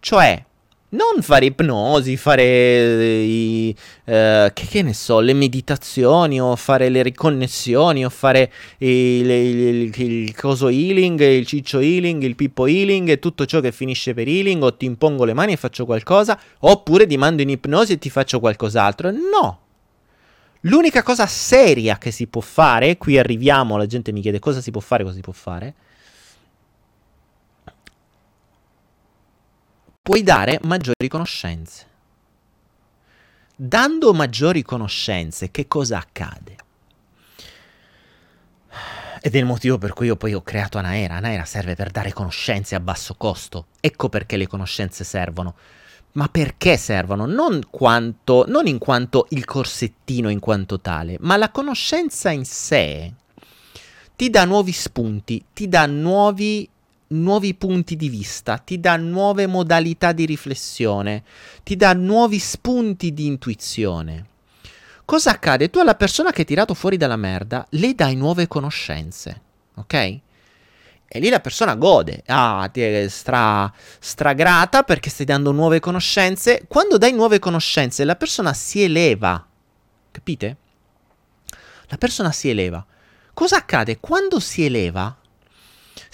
cioè 0.00 0.44
non 0.88 1.22
fare 1.22 1.44
ipnosi, 1.44 2.16
fare 2.16 2.42
eh, 2.42 3.22
i, 3.22 3.76
eh, 4.06 4.50
che, 4.52 4.66
che, 4.66 4.82
ne 4.82 4.94
so, 4.94 5.20
le 5.20 5.32
meditazioni 5.32 6.40
o 6.40 6.56
fare 6.56 6.88
le 6.88 7.04
riconnessioni 7.04 8.04
o 8.04 8.08
fare 8.08 8.50
il, 8.78 9.30
il, 9.30 9.92
il, 9.96 10.34
coso 10.34 10.66
healing, 10.66 11.20
il 11.20 11.46
ciccio 11.46 11.78
healing, 11.78 12.20
il 12.24 12.34
pippo 12.34 12.66
healing 12.66 13.08
e 13.08 13.20
tutto 13.20 13.46
ciò 13.46 13.60
che 13.60 13.70
finisce 13.70 14.12
per 14.12 14.26
healing 14.26 14.60
o 14.60 14.74
ti 14.74 14.86
impongo 14.86 15.24
le 15.24 15.34
mani 15.34 15.52
e 15.52 15.56
faccio 15.56 15.84
qualcosa 15.84 16.36
oppure 16.58 17.06
ti 17.06 17.16
mando 17.16 17.42
in 17.42 17.50
ipnosi 17.50 17.92
e 17.92 17.98
ti 17.98 18.10
faccio 18.10 18.40
qualcos'altro. 18.40 19.12
No! 19.12 19.60
L'unica 20.62 21.04
cosa 21.04 21.26
seria 21.26 21.96
che 21.96 22.10
si 22.10 22.26
può 22.26 22.40
fare, 22.40 22.96
qui 22.96 23.18
arriviamo, 23.18 23.76
la 23.76 23.86
gente 23.86 24.10
mi 24.10 24.20
chiede 24.20 24.40
cosa 24.40 24.60
si 24.60 24.72
può 24.72 24.80
fare, 24.80 25.04
cosa 25.04 25.14
si 25.14 25.20
può 25.20 25.32
fare, 25.32 25.74
puoi 30.02 30.24
dare 30.24 30.58
maggiori 30.64 31.06
conoscenze. 31.08 31.86
Dando 33.54 34.12
maggiori 34.12 34.62
conoscenze, 34.62 35.52
che 35.52 35.68
cosa 35.68 35.98
accade? 35.98 36.56
Ed 39.20 39.36
è 39.36 39.38
il 39.38 39.44
motivo 39.44 39.78
per 39.78 39.92
cui 39.92 40.06
io 40.06 40.16
poi 40.16 40.34
ho 40.34 40.42
creato 40.42 40.78
Anaera. 40.78 41.14
Anaera 41.14 41.44
serve 41.44 41.76
per 41.76 41.92
dare 41.92 42.12
conoscenze 42.12 42.74
a 42.74 42.80
basso 42.80 43.14
costo. 43.14 43.66
Ecco 43.78 44.08
perché 44.08 44.36
le 44.36 44.48
conoscenze 44.48 45.04
servono. 45.04 45.54
Ma 46.14 46.26
perché 46.26 46.76
servono? 46.76 47.24
Non, 47.24 47.60
quanto, 47.70 48.44
non 48.48 48.66
in 48.66 48.78
quanto 48.78 49.26
il 49.30 49.44
corsettino 49.44 50.28
in 50.28 50.40
quanto 50.40 50.80
tale, 50.80 51.16
ma 51.20 51.36
la 51.36 51.50
conoscenza 51.50 52.30
in 52.30 52.44
sé 52.44 53.12
ti 54.16 54.28
dà 54.28 54.44
nuovi 54.44 54.72
spunti, 54.72 55.44
ti 55.54 55.68
dà 55.68 55.86
nuovi 55.86 56.68
nuovi 57.12 57.54
punti 57.54 57.96
di 57.96 58.08
vista, 58.08 58.58
ti 58.58 58.80
dà 58.80 58.96
nuove 58.96 59.46
modalità 59.46 60.12
di 60.12 60.26
riflessione, 60.26 61.22
ti 61.62 61.76
dà 61.76 61.92
nuovi 61.92 62.38
spunti 62.38 63.12
di 63.12 63.26
intuizione. 63.26 64.26
Cosa 65.04 65.30
accade? 65.30 65.70
Tu 65.70 65.78
alla 65.78 65.94
persona 65.94 66.30
che 66.30 66.40
hai 66.40 66.46
tirato 66.46 66.74
fuori 66.74 66.96
dalla 66.96 67.16
merda 67.16 67.66
le 67.70 67.94
dai 67.94 68.16
nuove 68.16 68.48
conoscenze, 68.48 69.40
ok? 69.74 70.20
E 71.14 71.20
lì 71.20 71.28
la 71.28 71.40
persona 71.40 71.74
gode, 71.74 72.22
ah, 72.26 72.66
ti 72.72 72.80
è 72.80 73.06
stra, 73.08 73.70
stragrata 73.98 74.82
perché 74.82 75.10
stai 75.10 75.26
dando 75.26 75.52
nuove 75.52 75.78
conoscenze. 75.78 76.64
Quando 76.66 76.96
dai 76.96 77.12
nuove 77.12 77.38
conoscenze, 77.38 78.04
la 78.04 78.16
persona 78.16 78.54
si 78.54 78.82
eleva, 78.82 79.46
capite? 80.10 80.56
La 81.88 81.98
persona 81.98 82.32
si 82.32 82.48
eleva. 82.48 82.82
Cosa 83.34 83.56
accade? 83.56 84.00
Quando 84.00 84.40
si 84.40 84.64
eleva, 84.64 85.14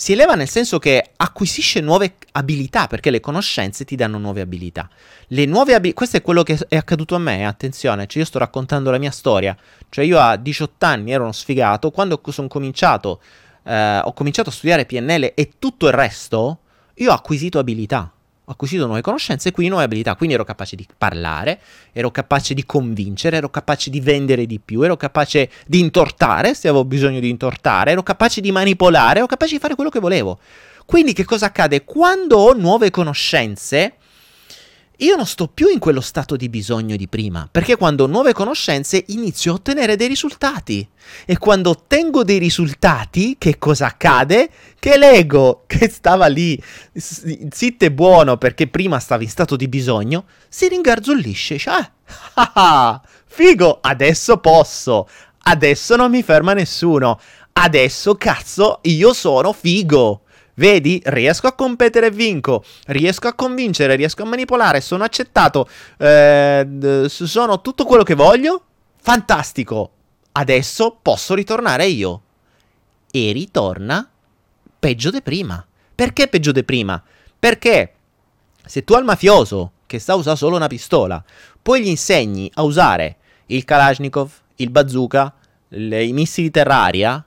si 0.01 0.13
eleva 0.13 0.37
nel 0.37 0.49
senso 0.49 0.79
che 0.79 1.11
acquisisce 1.17 1.81
nuove 1.81 2.15
abilità, 2.31 2.87
perché 2.87 3.11
le 3.11 3.19
conoscenze 3.19 3.85
ti 3.85 3.97
danno 3.97 4.17
nuove 4.17 4.41
abilità. 4.41 4.89
Le 5.27 5.45
nuove 5.45 5.75
abilità, 5.75 5.99
questo 5.99 6.19
è 6.19 6.23
quello 6.23 6.45
che 6.45 6.57
è 6.69 6.77
accaduto 6.77 7.17
a 7.17 7.19
me, 7.19 7.45
attenzione, 7.45 8.07
cioè 8.07 8.21
io 8.21 8.25
sto 8.25 8.39
raccontando 8.39 8.93
la 8.93 8.99
mia 8.99 9.11
storia. 9.11 9.57
Cioè 9.89 10.05
io 10.05 10.21
a 10.21 10.37
18 10.37 10.87
anni 10.87 11.11
ero 11.11 11.25
uno 11.25 11.33
sfigato, 11.33 11.91
quando 11.91 12.21
sono 12.29 12.47
cominciato, 12.47 13.21
eh, 13.65 13.99
ho 14.05 14.13
cominciato 14.13 14.51
a 14.51 14.53
studiare 14.53 14.87
PNL 14.87 15.33
e 15.35 15.55
tutto 15.59 15.89
il 15.89 15.93
resto, 15.93 16.61
io 16.95 17.11
ho 17.11 17.15
acquisito 17.15 17.59
abilità 17.59 18.13
acquisito 18.49 18.87
nuove 18.87 19.01
conoscenze 19.01 19.49
e 19.49 19.53
quindi 19.53 19.71
nuove 19.71 19.87
abilità. 19.87 20.17
Quindi 20.17 20.35
ero 20.35 20.45
capace 20.45 20.77
di 20.77 20.87
parlare, 20.97 21.61
ero 21.93 22.11
capace 22.11 22.55
di 22.55 22.65
convincere, 22.65 23.37
ero 23.37 23.51
capace 23.51 23.91
di 23.91 24.01
vendere 24.01 24.47
di 24.47 24.59
più, 24.59 24.83
ero 24.83 24.97
capace 24.97 25.51
di 25.67 25.81
intortare 25.81 26.55
se 26.55 26.69
avevo 26.69 26.85
bisogno 26.85 27.21
di 27.21 27.29
intortare, 27.29 27.93
ero 27.93 28.03
capace 28.03 28.41
di 28.41 28.51
manipolare, 28.51 29.19
ero 29.19 29.27
capace 29.27 29.55
di 29.55 29.61
fare 29.61 29.75
quello 29.75 29.91
che 29.91 30.01
volevo. 30.01 30.39
Quindi 30.85 31.13
che 31.13 31.25
cosa 31.25 31.47
accade? 31.47 31.85
Quando 31.85 32.39
ho 32.39 32.53
nuove 32.55 32.91
conoscenze, 32.91 33.95
io 35.01 35.15
non 35.15 35.27
sto 35.27 35.47
più 35.47 35.69
in 35.69 35.79
quello 35.79 36.01
stato 36.01 36.35
di 36.35 36.49
bisogno 36.49 36.97
di 36.97 37.07
prima, 37.07 37.49
perché 37.51 37.77
quando 37.77 38.05
ho 38.05 38.07
nuove 38.09 38.33
conoscenze 38.33 39.05
inizio 39.09 39.53
a 39.53 39.55
ottenere 39.55 39.97
dei 39.97 40.09
risultati. 40.09 40.87
E 41.25 41.39
quando 41.39 41.71
ottengo 41.71 42.25
dei 42.25 42.39
risultati, 42.39 43.37
che 43.39 43.59
cosa 43.59 43.87
accade? 43.87 44.51
Che 44.79 44.99
l'ego, 44.99 45.63
che 45.67 45.89
stava 45.89 46.27
lì, 46.27 46.61
zitto 46.93 47.85
e 47.85 47.93
buono 47.93 48.37
perché 48.39 48.67
prima 48.67 48.99
stava 48.99 49.23
in 49.23 49.29
stato 49.29 49.55
di 49.55 49.69
bisogno, 49.69 50.25
si 50.49 50.67
ringarzollisce. 50.69 51.55
Dice, 51.55 51.71
ah, 51.71 51.93
ah, 52.35 52.53
ah, 52.55 53.03
figo, 53.27 53.79
adesso 53.81 54.39
posso, 54.39 55.09
adesso 55.45 55.95
non 55.95 56.11
mi 56.11 56.23
ferma 56.23 56.55
nessuno, 56.55 57.21
adesso 57.53 58.17
cazzo 58.17 58.81
io 58.83 59.13
sono 59.13 59.53
figo. 59.53 60.23
Vedi, 60.59 61.01
riesco 61.05 61.47
a 61.47 61.53
competere 61.53 62.07
e 62.07 62.11
vinco, 62.11 62.64
riesco 62.87 63.29
a 63.29 63.35
convincere, 63.35 63.94
riesco 63.94 64.23
a 64.23 64.27
manipolare, 64.27 64.81
sono 64.81 65.05
accettato, 65.05 65.68
eh, 65.99 67.07
sono 67.07 67.61
tutto 67.61 67.85
quello 67.85 68.03
che 68.03 68.14
voglio. 68.14 68.64
Fantastico, 69.01 69.90
adesso 70.33 70.99
posso 71.01 71.35
ritornare 71.35 71.87
io. 71.87 72.23
E 73.12 73.31
ritorna 73.31 74.11
peggio 74.81 75.11
di 75.11 75.23
prima. 75.23 75.64
Perché 75.94 76.27
peggio 76.27 76.51
di 76.51 76.64
prima? 76.64 77.01
Perché 77.38 77.92
se 78.64 78.83
tu 78.83 78.94
al 78.94 79.05
mafioso 79.05 79.73
che 79.87 80.01
sa 80.01 80.16
usare 80.16 80.37
solo 80.37 80.57
una 80.57 80.66
pistola, 80.66 81.23
poi 81.62 81.83
gli 81.83 81.88
insegni 81.88 82.51
a 82.55 82.62
usare 82.62 83.18
il 83.47 83.64
Kalashnikov, 83.64 84.31
il 84.57 84.71
bazooka, 84.71 85.33
le, 85.68 86.05
i 86.05 86.12
missili 86.12 86.51
terraria, 86.51 87.25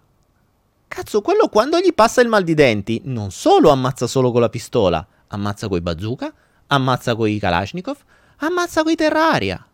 Cazzo, 0.93 1.21
quello 1.21 1.47
quando 1.47 1.80
gli 1.80 1.93
passa 1.93 2.19
il 2.19 2.27
mal 2.27 2.43
di 2.43 2.54
denti, 2.54 2.99
non 3.06 3.32
solo 3.32 3.69
ammazza 3.69 4.08
solo 4.08 4.30
con 4.30 4.41
la 4.41 4.49
pistola, 4.49 5.08
ammazza 5.27 5.69
coi 5.69 5.80
bazooka, 5.80 6.34
ammazza 6.67 7.15
coi 7.15 7.39
Kalashnikov, 7.39 7.95
ammazza 8.39 8.84
coi 8.84 8.95
Terraria. 8.95 9.65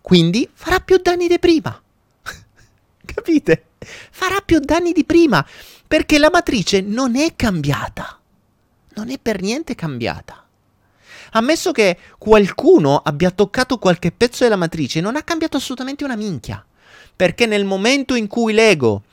Quindi 0.00 0.50
farà 0.52 0.80
più 0.80 0.96
danni 0.96 1.28
di 1.28 1.38
prima. 1.38 1.80
Capite? 3.04 3.66
Farà 3.78 4.40
più 4.40 4.58
danni 4.58 4.90
di 4.90 5.04
prima, 5.04 5.46
perché 5.86 6.18
la 6.18 6.30
matrice 6.32 6.80
non 6.80 7.14
è 7.14 7.36
cambiata. 7.36 8.18
Non 8.94 9.08
è 9.08 9.20
per 9.20 9.40
niente 9.42 9.76
cambiata. 9.76 10.44
Ammesso 11.30 11.70
che 11.70 11.96
qualcuno 12.18 12.96
abbia 12.96 13.30
toccato 13.30 13.78
qualche 13.78 14.10
pezzo 14.10 14.42
della 14.42 14.56
matrice, 14.56 15.00
non 15.00 15.14
ha 15.14 15.22
cambiato 15.22 15.58
assolutamente 15.58 16.02
una 16.02 16.16
minchia. 16.16 16.66
Perché 17.14 17.46
nel 17.46 17.64
momento 17.64 18.16
in 18.16 18.26
cui 18.26 18.52
l'ego 18.52 19.04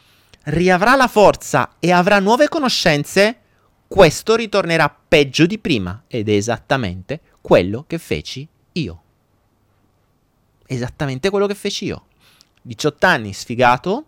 riavrà 0.47 0.95
la 0.95 1.07
forza 1.07 1.75
e 1.79 1.91
avrà 1.91 2.19
nuove 2.19 2.47
conoscenze, 2.47 3.39
questo 3.87 4.35
ritornerà 4.35 4.93
peggio 5.07 5.45
di 5.45 5.57
prima 5.57 6.03
ed 6.07 6.29
è 6.29 6.33
esattamente 6.33 7.21
quello 7.41 7.85
che 7.87 7.97
feci 7.97 8.47
io. 8.73 9.01
Esattamente 10.65 11.29
quello 11.29 11.47
che 11.47 11.55
feci 11.55 11.85
io. 11.85 12.05
18 12.61 13.05
anni, 13.05 13.33
sfigato. 13.33 14.05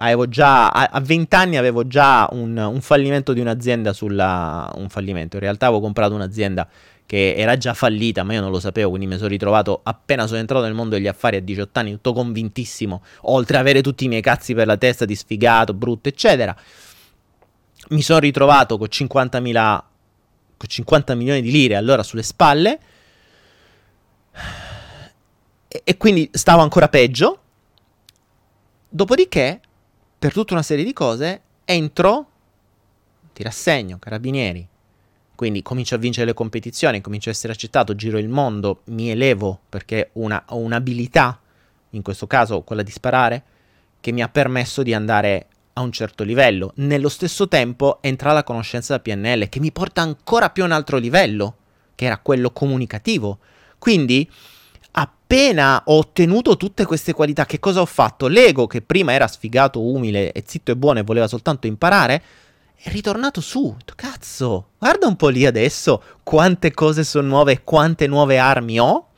Avevo 0.00 0.28
già, 0.28 0.68
a 0.68 1.00
20 1.00 1.34
anni 1.34 1.56
avevo 1.56 1.86
già 1.86 2.28
un, 2.30 2.56
un 2.56 2.80
fallimento 2.80 3.32
di 3.32 3.40
un'azienda 3.40 3.92
sulla... 3.92 4.70
Un 4.76 4.88
fallimento, 4.88 5.36
in 5.36 5.42
realtà 5.42 5.66
avevo 5.66 5.80
comprato 5.80 6.14
un'azienda 6.14 6.68
che 7.08 7.32
era 7.34 7.56
già 7.56 7.72
fallita, 7.72 8.22
ma 8.22 8.34
io 8.34 8.42
non 8.42 8.50
lo 8.50 8.60
sapevo, 8.60 8.90
quindi 8.90 9.06
mi 9.06 9.16
sono 9.16 9.28
ritrovato 9.28 9.80
appena 9.82 10.26
sono 10.26 10.40
entrato 10.40 10.62
nel 10.62 10.74
mondo 10.74 10.94
degli 10.94 11.06
affari 11.06 11.36
a 11.36 11.40
18 11.40 11.78
anni, 11.78 11.92
tutto 11.92 12.12
convintissimo, 12.12 13.02
oltre 13.22 13.56
ad 13.56 13.62
avere 13.62 13.80
tutti 13.80 14.04
i 14.04 14.08
miei 14.08 14.20
cazzi 14.20 14.52
per 14.52 14.66
la 14.66 14.76
testa 14.76 15.06
di 15.06 15.16
sfigato, 15.16 15.72
brutto, 15.72 16.10
eccetera. 16.10 16.54
Mi 17.88 18.02
sono 18.02 18.18
ritrovato 18.18 18.76
con 18.76 18.88
50.000 18.90 19.82
con 20.58 20.68
50 20.68 21.14
milioni 21.14 21.40
di 21.40 21.50
lire 21.50 21.76
allora 21.76 22.02
sulle 22.02 22.22
spalle 22.22 22.78
e, 25.66 25.80
e 25.82 25.96
quindi 25.96 26.28
stavo 26.30 26.60
ancora 26.60 26.90
peggio. 26.90 27.40
Dopodiché, 28.86 29.62
per 30.18 30.34
tutta 30.34 30.52
una 30.52 30.62
serie 30.62 30.84
di 30.84 30.92
cose, 30.92 31.40
entro, 31.64 32.26
ti 33.32 33.42
rassegno, 33.42 33.98
carabinieri, 33.98 34.68
quindi 35.38 35.62
comincio 35.62 35.94
a 35.94 35.98
vincere 35.98 36.26
le 36.26 36.34
competizioni, 36.34 37.00
comincio 37.00 37.28
a 37.28 37.32
essere 37.32 37.52
accettato, 37.52 37.94
giro 37.94 38.18
il 38.18 38.28
mondo, 38.28 38.80
mi 38.86 39.08
elevo 39.08 39.60
perché 39.68 40.10
una, 40.14 40.42
ho 40.48 40.56
un'abilità, 40.56 41.38
in 41.90 42.02
questo 42.02 42.26
caso 42.26 42.62
quella 42.62 42.82
di 42.82 42.90
sparare, 42.90 43.44
che 44.00 44.10
mi 44.10 44.20
ha 44.20 44.28
permesso 44.28 44.82
di 44.82 44.92
andare 44.92 45.46
a 45.74 45.80
un 45.82 45.92
certo 45.92 46.24
livello. 46.24 46.72
Nello 46.78 47.08
stesso 47.08 47.46
tempo 47.46 47.98
entra 48.00 48.32
la 48.32 48.42
conoscenza 48.42 48.94
da 48.94 49.00
PNL 49.00 49.48
che 49.48 49.60
mi 49.60 49.70
porta 49.70 50.02
ancora 50.02 50.50
più 50.50 50.64
a 50.64 50.66
un 50.66 50.72
altro 50.72 50.96
livello, 50.96 51.58
che 51.94 52.06
era 52.06 52.18
quello 52.18 52.50
comunicativo. 52.50 53.38
Quindi 53.78 54.28
appena 54.90 55.82
ho 55.84 55.98
ottenuto 55.98 56.56
tutte 56.56 56.84
queste 56.84 57.12
qualità, 57.12 57.46
che 57.46 57.60
cosa 57.60 57.80
ho 57.80 57.86
fatto? 57.86 58.26
L'ego, 58.26 58.66
che 58.66 58.82
prima 58.82 59.12
era 59.12 59.28
sfigato, 59.28 59.80
umile 59.80 60.32
e 60.32 60.42
zitto 60.44 60.72
e 60.72 60.76
buono 60.76 60.98
e 60.98 61.04
voleva 61.04 61.28
soltanto 61.28 61.68
imparare, 61.68 62.22
è 62.80 62.90
ritornato 62.90 63.40
su. 63.40 63.76
Cazzo, 63.96 64.70
guarda 64.78 65.08
un 65.08 65.16
po' 65.16 65.28
lì 65.28 65.44
adesso 65.44 66.02
quante 66.22 66.72
cose 66.72 67.02
sono 67.02 67.26
nuove 67.26 67.52
e 67.52 67.64
quante 67.64 68.06
nuove 68.06 68.38
armi 68.38 68.78
ho. 68.78 69.08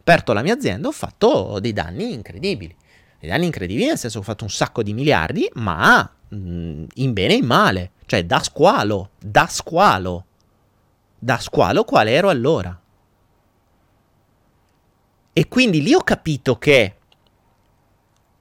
Aperto 0.00 0.32
la 0.32 0.42
mia 0.42 0.54
azienda, 0.54 0.88
ho 0.88 0.92
fatto 0.92 1.58
dei 1.60 1.74
danni 1.74 2.14
incredibili. 2.14 2.74
Dei 3.20 3.28
danni 3.28 3.44
incredibili, 3.46 3.86
nel 3.86 3.98
senso 3.98 4.18
che 4.18 4.24
ho 4.24 4.28
fatto 4.28 4.44
un 4.44 4.50
sacco 4.50 4.82
di 4.82 4.94
miliardi, 4.94 5.50
ma 5.54 6.10
mh, 6.28 6.36
mm, 6.36 6.84
in 6.94 7.12
bene 7.12 7.34
e 7.34 7.36
in 7.36 7.44
male. 7.44 7.90
Cioè, 8.06 8.24
da 8.24 8.38
squalo, 8.40 9.10
da 9.18 9.46
squalo. 9.46 10.24
Da 11.18 11.38
squalo 11.38 11.84
quale 11.84 12.12
ero 12.12 12.30
allora. 12.30 12.80
E 15.34 15.48
quindi 15.48 15.82
lì 15.82 15.92
ho 15.92 16.02
capito 16.02 16.56
che 16.56 16.94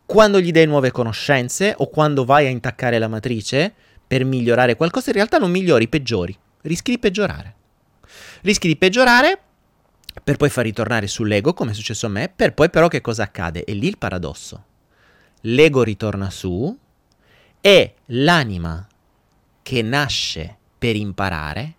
quando 0.06 0.40
gli 0.40 0.52
dai 0.52 0.66
nuove 0.66 0.92
conoscenze 0.92 1.74
o 1.78 1.90
quando 1.90 2.24
vai 2.24 2.46
a 2.46 2.50
intaccare 2.50 2.98
la 2.98 3.10
matrice, 3.10 3.74
per 4.08 4.24
migliorare 4.24 4.76
qualcosa, 4.76 5.10
in 5.10 5.16
realtà 5.16 5.38
non 5.38 5.52
migliori, 5.52 5.90
peggiori. 5.90 6.38
Rischi 6.62 6.92
di 6.92 7.00
peggiorare. 7.00 7.56
Rischi 8.42 8.68
di 8.68 8.78
peggiorare 8.78 9.42
per 10.24 10.38
poi 10.38 10.50
far 10.50 10.64
ritornare 10.64 11.08
sull'ego, 11.08 11.54
come 11.54 11.72
è 11.72 11.74
successo 11.74 12.06
a 12.06 12.10
me, 12.10 12.32
per 12.34 12.54
poi 12.54 12.70
però 12.70 12.88
che 12.88 13.02
cosa 13.02 13.24
accade? 13.24 13.64
E 13.64 13.74
lì 13.74 13.88
il 13.88 13.98
paradosso. 13.98 14.64
L'ego 15.42 15.84
ritorna 15.84 16.30
su 16.30 16.76
e 17.60 17.96
l'anima 18.06 18.88
che 19.62 19.82
nasce 19.82 20.58
per 20.78 20.96
imparare, 20.96 21.76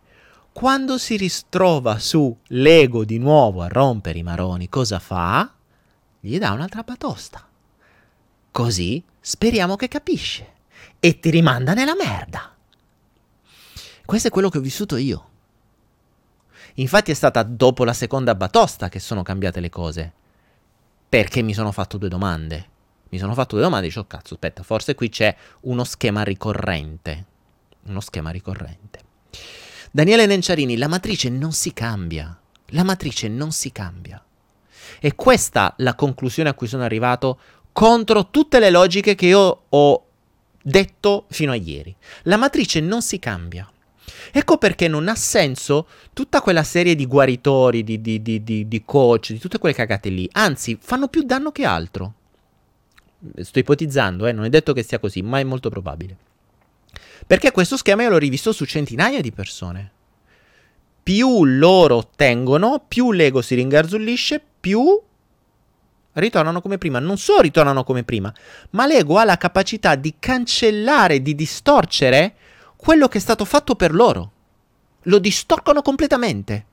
quando 0.53 0.99
si 0.99 1.17
ritrova 1.17 1.99
su 1.99 2.37
l'ego 2.49 3.05
di 3.05 3.19
nuovo 3.19 3.63
a 3.63 3.69
rompere 3.69 4.19
i 4.19 4.23
maroni, 4.23 4.69
cosa 4.69 4.99
fa? 4.99 5.53
Gli 6.21 6.39
dà 6.39 6.53
un'altra 6.53 6.83
batosta. 6.83 7.47
Così 8.51 9.03
speriamo 9.21 9.77
che 9.77 9.89
capisce 9.89 10.57
e 11.01 11.21
ti 11.21 11.31
rimanda 11.31 11.75
nella 11.75 11.95
merda. 11.95 12.55
Questo 14.05 14.29
è 14.29 14.31
quello 14.31 14.49
che 14.49 14.59
ho 14.59 14.63
vissuto 14.63 14.97
io. 14.97 15.27
Infatti 16.75 17.11
è 17.11 17.15
stata 17.15 17.43
dopo 17.43 17.85
la 17.85 17.93
seconda 17.93 18.35
batosta 18.35 18.89
che 18.89 19.01
sono 19.01 19.23
cambiate 19.23 19.61
le 19.61 19.69
cose. 19.69 20.13
Perché 21.09 21.43
mi 21.43 21.53
sono 21.53 21.73
fatto 21.73 21.99
due 21.99 22.09
domande. 22.09 22.69
Mi 23.11 23.19
sono 23.19 23.35
fatto 23.35 23.55
due 23.55 23.65
domande 23.65 23.87
e 23.87 23.89
dicevo, 23.89 24.07
cazzo, 24.07 24.35
aspetta, 24.35 24.63
forse 24.63 24.95
qui 24.95 25.09
c'è 25.09 25.35
uno 25.63 25.85
schema 25.85 26.23
ricorrente. 26.23 27.25
Uno 27.85 28.01
schema 28.01 28.31
ricorrente. 28.31 29.01
Daniele 29.91 30.27
Nenciarini, 30.27 30.77
la 30.77 30.89
matrice 30.89 31.29
non 31.29 31.53
si 31.53 31.73
cambia. 31.73 32.39
La 32.73 32.85
matrice 32.85 33.29
non 33.29 33.51
si 33.51 33.73
cambia. 33.73 34.23
E 35.01 35.15
questa 35.15 35.75
la 35.79 35.95
conclusione 35.95 36.49
a 36.49 36.55
cui 36.55 36.67
sono 36.67 36.85
arrivato 36.85 37.39
contro 37.73 38.31
tutte 38.31 38.59
le 38.59 38.71
logiche 38.71 39.15
che 39.15 39.27
io 39.27 39.65
ho 39.69 40.08
detto 40.63 41.27
fino 41.29 41.53
a 41.53 41.57
ieri. 41.57 41.95
La 42.25 42.37
matrice 42.37 42.81
non 42.81 43.03
si 43.03 43.19
cambia. 43.19 43.71
Ecco 44.33 44.59
perché 44.59 44.89
non 44.89 45.09
ha 45.09 45.15
senso 45.15 45.87
tutta 46.13 46.41
quella 46.41 46.63
serie 46.63 46.95
di 46.95 47.07
guaritori, 47.07 47.85
di, 47.85 48.01
di, 48.01 48.23
di, 48.23 48.43
di, 48.43 48.83
coach, 48.85 49.33
di 49.33 49.39
tutte 49.39 49.59
quelle 49.59 49.75
cagate 49.75 50.09
lì. 50.09 50.29
Anzi, 50.33 50.79
fanno 50.81 51.09
più 51.09 51.23
danno 51.23 51.51
che 51.53 51.65
altro. 51.65 52.15
Sto 53.37 53.59
ipotizzando, 53.59 54.27
eh, 54.27 54.33
non 54.33 54.45
è 54.45 54.49
detto 54.49 54.73
che 54.73 54.83
sia 54.83 54.99
così, 54.99 55.23
ma 55.23 55.39
è 55.39 55.45
molto 55.45 55.71
probabile. 55.71 56.17
Perché 57.27 57.51
questo 57.51 57.77
schema 57.77 58.03
io 58.03 58.11
l'ho 58.11 58.19
rivisto 58.19 58.53
su 58.53 58.65
centinaia 58.65 59.21
di 59.21 59.33
persone. 59.33 59.93
Più 61.03 61.45
loro 61.45 61.97
ottengono, 61.97 62.85
più 62.87 63.13
l'ego 63.13 63.41
si 63.41 63.55
ringarzullisce, 63.55 64.43
più 64.61 65.01
ritornano 66.15 66.61
come 66.61 66.79
prima. 66.79 66.99
Non 66.99 67.19
solo 67.19 67.41
ritornano 67.41 67.85
come 67.85 68.05
prima, 68.05 68.33
ma 68.71 68.87
l'ego 68.87 69.19
ha 69.19 69.25
la 69.25 69.37
capacità 69.37 69.95
di 69.95 70.15
cancellare, 70.19 71.23
di 71.23 71.35
distorcere 71.35 72.35
quello 72.77 73.09
che 73.09 73.19
è 73.19 73.21
stato 73.21 73.45
fatto 73.45 73.75
per 73.75 73.95
loro. 73.95 74.33
Lo 75.03 75.19
distorcono 75.19 75.83
completamente. 75.83 76.67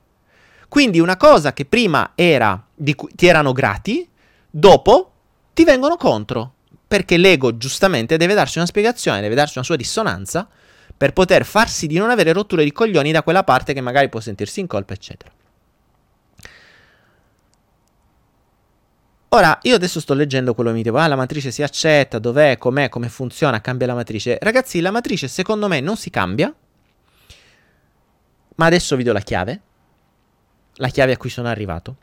Quindi 0.68 1.00
una 1.00 1.16
cosa 1.16 1.52
che 1.52 1.64
prima 1.64 2.12
era 2.14 2.64
di 2.74 2.94
cui 2.94 3.10
ti 3.14 3.26
erano 3.26 3.52
grati, 3.52 4.08
dopo 4.50 5.12
ti 5.54 5.64
vengono 5.64 5.96
contro. 5.96 6.52
Perché 6.88 7.16
l'ego 7.16 7.56
giustamente 7.56 8.16
deve 8.16 8.34
darsi 8.34 8.58
una 8.58 8.66
spiegazione, 8.66 9.20
deve 9.20 9.34
darsi 9.34 9.58
una 9.58 9.66
sua 9.66 9.74
dissonanza 9.74 10.48
per 10.96 11.12
poter 11.12 11.44
farsi 11.44 11.86
di 11.86 11.98
non 11.98 12.10
avere 12.10 12.32
rotture 12.32 12.62
di 12.62 12.72
coglioni 12.72 13.10
da 13.10 13.22
quella 13.22 13.42
parte 13.42 13.72
che 13.74 13.80
magari 13.80 14.08
può 14.08 14.20
sentirsi 14.20 14.60
in 14.60 14.66
colpa, 14.68 14.92
eccetera. 14.92 15.32
Ora, 19.30 19.58
io 19.62 19.74
adesso 19.74 20.00
sto 20.00 20.14
leggendo 20.14 20.54
quello 20.54 20.70
che 20.70 20.76
mi 20.76 20.82
dico, 20.82 20.96
ah, 20.96 21.08
la 21.08 21.16
matrice 21.16 21.50
si 21.50 21.62
accetta, 21.62 22.18
dov'è, 22.18 22.56
com'è, 22.58 22.88
come 22.88 23.08
funziona, 23.08 23.60
cambia 23.60 23.86
la 23.86 23.94
matrice. 23.94 24.38
Ragazzi, 24.40 24.80
la 24.80 24.90
matrice 24.90 25.28
secondo 25.28 25.66
me 25.68 25.80
non 25.80 25.96
si 25.96 26.10
cambia, 26.10 26.54
ma 28.54 28.66
adesso 28.66 28.96
vi 28.96 29.02
do 29.02 29.12
la 29.12 29.20
chiave, 29.20 29.60
la 30.76 30.88
chiave 30.88 31.12
a 31.12 31.16
cui 31.16 31.28
sono 31.28 31.48
arrivato. 31.48 31.96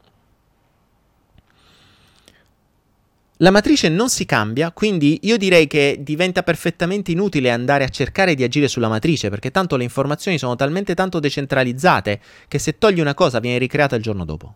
La 3.38 3.52
matrice 3.52 3.90
non 3.90 4.10
si 4.10 4.26
cambia, 4.26 4.72
quindi 4.72 5.20
io 5.24 5.38
direi 5.38 5.66
che 5.66 5.98
diventa 6.02 6.44
perfettamente 6.44 7.12
inutile 7.12 7.50
andare 7.50 7.84
a 7.84 7.90
cercare 7.90 8.36
di 8.36 8.44
agire 8.44 8.68
sulla 8.68 8.88
matrice, 8.88 9.30
perché 9.30 9.50
tanto 9.50 9.76
le 9.76 9.84
informazioni 9.84 10.38
sono 10.38 10.56
talmente 10.56 10.94
tanto 10.94 11.20
decentralizzate 11.20 12.22
che 12.48 12.60
se 12.60 12.78
togli 12.78 13.00
una 13.00 13.14
cosa 13.16 13.40
viene 13.40 13.58
ricreata 13.58 13.96
il 13.96 14.02
giorno 14.04 14.24
dopo. 14.24 14.56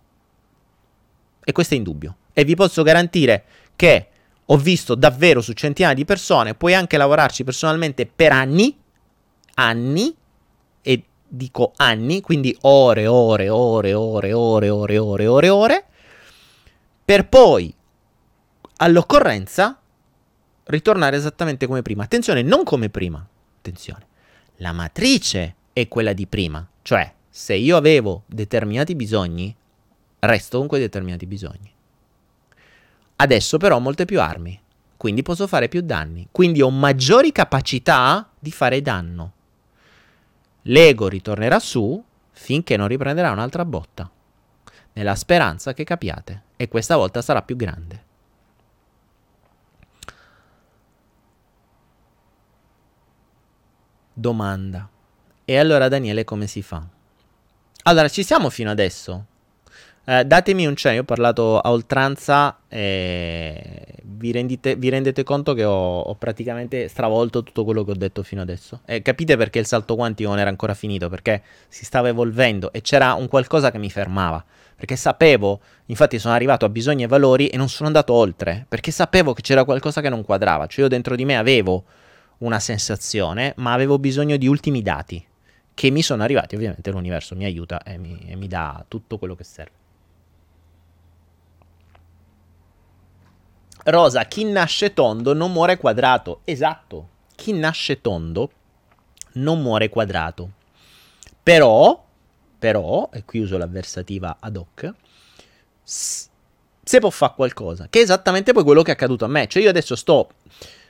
E 1.50 1.54
questo 1.54 1.76
è 1.76 1.78
indubbio. 1.78 2.18
E 2.34 2.44
vi 2.44 2.56
posso 2.56 2.84
garantire 2.84 3.46
che 3.78 4.10
ho 4.44 4.58
visto 4.58 4.96
davvero 4.96 5.40
su 5.40 5.54
centinaia 5.54 5.96
di 5.96 6.04
persone, 6.04 6.56
puoi 6.56 6.74
anche 6.74 6.98
lavorarci 6.98 7.46
personalmente 7.46 8.06
per 8.06 8.34
anni, 8.34 8.78
anni, 9.54 10.14
e 10.82 11.04
dico 11.26 11.72
anni, 11.78 12.20
quindi 12.20 12.54
ore, 12.64 13.08
ore, 13.08 13.48
ore, 13.48 13.94
ore, 13.94 14.34
ore, 14.34 14.70
ore, 14.70 14.98
ore, 14.98 15.28
ore, 15.28 15.50
ore, 15.50 15.86
per 17.06 17.30
poi, 17.30 17.74
all'occorrenza, 18.76 19.80
ritornare 20.66 21.16
esattamente 21.16 21.66
come 21.66 21.82
prima. 21.82 22.04
Attenzione, 22.04 22.42
non 22.42 22.66
come 22.66 22.90
prima. 22.90 23.26
Attenzione. 23.60 24.06
La 24.58 24.74
matrice 24.74 25.56
è 25.72 25.88
quella 25.88 26.12
di 26.12 26.28
prima, 26.28 26.68
cioè 26.82 27.10
se 27.30 27.54
io 27.54 27.78
avevo 27.78 28.24
determinati 28.26 28.96
bisogni, 28.96 29.56
resto 30.20 30.58
con 30.58 30.68
quei 30.68 30.82
determinati 30.82 31.26
bisogni. 31.26 31.74
Adesso 33.18 33.58
però 33.58 33.78
ho 33.78 33.80
molte 33.80 34.06
più 34.06 34.22
armi, 34.22 34.60
quindi 34.96 35.22
posso 35.22 35.48
fare 35.48 35.68
più 35.68 35.82
danni, 35.82 36.28
quindi 36.32 36.62
ho 36.62 36.70
maggiori 36.70 37.32
capacità 37.32 38.30
di 38.38 38.52
fare 38.52 38.82
danno. 38.82 39.34
L'ego 40.64 41.08
ritornerà 41.08 41.60
su 41.60 42.04
finché 42.32 42.78
non 42.78 42.88
riprenderà 42.88 43.32
un'altra 43.32 43.66
botta, 43.66 44.10
nella 44.94 45.16
speranza 45.16 45.74
che 45.74 45.84
capiate, 45.84 46.44
e 46.56 46.68
questa 46.68 46.96
volta 46.96 47.22
sarà 47.22 47.42
più 47.42 47.56
grande. 47.56 48.06
Domanda. 54.14 54.90
E 55.46 55.58
allora 55.58 55.88
Daniele 55.88 56.24
come 56.24 56.48
si 56.48 56.62
fa? 56.62 56.86
Allora, 57.84 58.10
ci 58.10 58.24
siamo 58.24 58.50
fino 58.50 58.70
adesso? 58.72 59.26
Eh, 60.10 60.24
datemi 60.24 60.66
un 60.66 60.74
cenno, 60.78 60.96
io 60.96 61.02
ho 61.02 61.04
parlato 61.04 61.60
a 61.60 61.70
oltranza 61.70 62.60
e 62.70 63.84
vi, 64.04 64.32
rendite, 64.32 64.78
vi 64.78 64.88
rendete 64.88 65.24
conto 65.24 65.54
che 65.54 65.66
ho, 65.66 66.00
ho, 66.00 66.16
praticamente 66.16 66.88
stravolto 66.88 67.44
tutto 67.44 67.66
quello 67.66 67.84
che 67.84 67.92
ho 67.92 67.96
detto 67.96 68.24
fino 68.24 68.42
adesso. 68.42 68.80
E 68.86 69.02
capite 69.02 69.36
perché 69.36 69.60
il 69.60 69.66
salto 69.66 69.96
quantico 69.96 70.30
non 70.30 70.40
era 70.40 70.50
ancora 70.50 70.74
finito, 70.74 71.10
perché 71.10 71.44
si 71.68 71.84
stava 71.84 72.08
evolvendo 72.08 72.72
e 72.72 72.80
c'era 72.80 73.16
un 73.16 73.28
qualcosa 73.28 73.70
che 73.70 73.80
mi 73.80 73.90
fermava. 73.90 74.42
Perché 74.78 74.96
sapevo, 74.96 75.60
infatti 75.88 76.20
sono 76.20 76.34
arrivato 76.34 76.64
a 76.64 76.70
bisogni 76.70 77.04
e 77.04 77.08
valori 77.08 77.50
e 77.50 77.58
non 77.58 77.68
sono 77.68 77.88
andato 77.88 78.14
oltre, 78.14 78.66
perché 78.66 78.92
sapevo 78.92 79.34
che 79.34 79.42
c'era 79.42 79.66
qualcosa 79.66 80.00
che 80.00 80.08
non 80.08 80.24
quadrava. 80.24 80.68
Cioè 80.68 80.86
io 80.86 80.90
dentro 80.90 81.18
di 81.18 81.26
me 81.26 81.36
avevo 81.36 81.84
una 82.38 82.62
sensazione, 82.62 83.52
ma 83.58 83.74
avevo 83.74 84.00
bisogno 84.00 84.38
di 84.38 84.48
ultimi 84.48 84.82
dati 84.82 85.22
che 85.74 85.90
mi 85.92 86.02
sono 86.02 86.24
arrivati. 86.24 86.56
Ovviamente 86.56 86.92
l'universo 86.92 87.36
mi 87.36 87.44
aiuta 87.44 87.84
e 87.84 87.98
mi, 87.98 88.26
e 88.26 88.38
mi 88.38 88.48
dà 88.48 88.86
tutto 88.88 89.18
quello 89.18 89.36
che 89.36 89.44
serve. 89.44 89.87
Rosa, 93.90 94.26
chi 94.26 94.44
nasce 94.44 94.94
tondo 94.94 95.34
non 95.34 95.54
muore 95.54 95.78
quadrato. 95.78 96.42
Esatto, 96.44 97.08
chi 97.36 97.54
nasce 97.54 98.02
tondo 98.02 98.52
non 99.34 99.62
muore 99.62 99.88
quadrato. 99.88 100.52
Però, 101.42 102.06
però, 102.60 103.10
e 103.14 103.24
qui 103.24 103.40
uso 103.40 103.58
l'avversativa 103.58 104.38
ad 104.42 104.58
hoc, 104.58 104.94
se 105.84 107.00
può 107.00 107.10
fare 107.10 107.34
qualcosa, 107.34 107.88
che 107.90 108.00
è 108.00 108.02
esattamente 108.02 108.52
poi 108.52 108.66
quello 108.66 108.82
che 108.82 108.92
è 108.92 108.94
accaduto 108.94 109.24
a 109.24 109.30
me. 109.30 109.48
Cioè 109.48 109.64
io 109.64 109.70
adesso 109.70 109.96
sto 109.96 110.32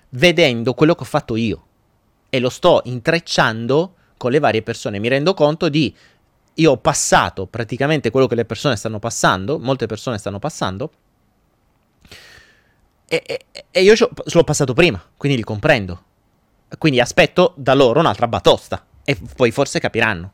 vedendo 0.10 0.74
quello 0.74 0.96
che 0.96 1.04
ho 1.04 1.06
fatto 1.06 1.36
io 1.36 1.66
e 2.30 2.40
lo 2.40 2.50
sto 2.50 2.82
intrecciando 2.86 3.94
con 4.18 4.32
le 4.32 4.40
varie 4.40 4.64
persone. 4.64 4.98
Mi 4.98 5.08
rendo 5.08 5.36
conto 5.36 5.70
di 5.70 5.96
io 6.56 6.72
ho 6.72 6.78
passato 6.78 7.46
praticamente 7.46 8.10
quello 8.10 8.26
che 8.26 8.34
le 8.34 8.46
persone 8.46 8.76
stanno 8.76 8.98
passando, 8.98 9.60
molte 9.60 9.86
persone 9.86 10.18
stanno 10.18 10.40
passando 10.40 10.92
e, 13.10 13.24
e, 13.26 13.66
e 13.72 13.82
io 13.84 13.94
l'ho 13.98 14.44
passato 14.44 14.74
prima, 14.74 15.02
quindi 15.16 15.38
li 15.38 15.44
comprendo. 15.44 16.04
Quindi 16.78 17.00
aspetto 17.00 17.54
da 17.56 17.74
loro 17.74 18.02
un'altra 18.02 18.28
batosta. 18.28 18.86
E 19.06 19.18
poi 19.36 19.52
forse 19.52 19.80
capiranno. 19.80 20.34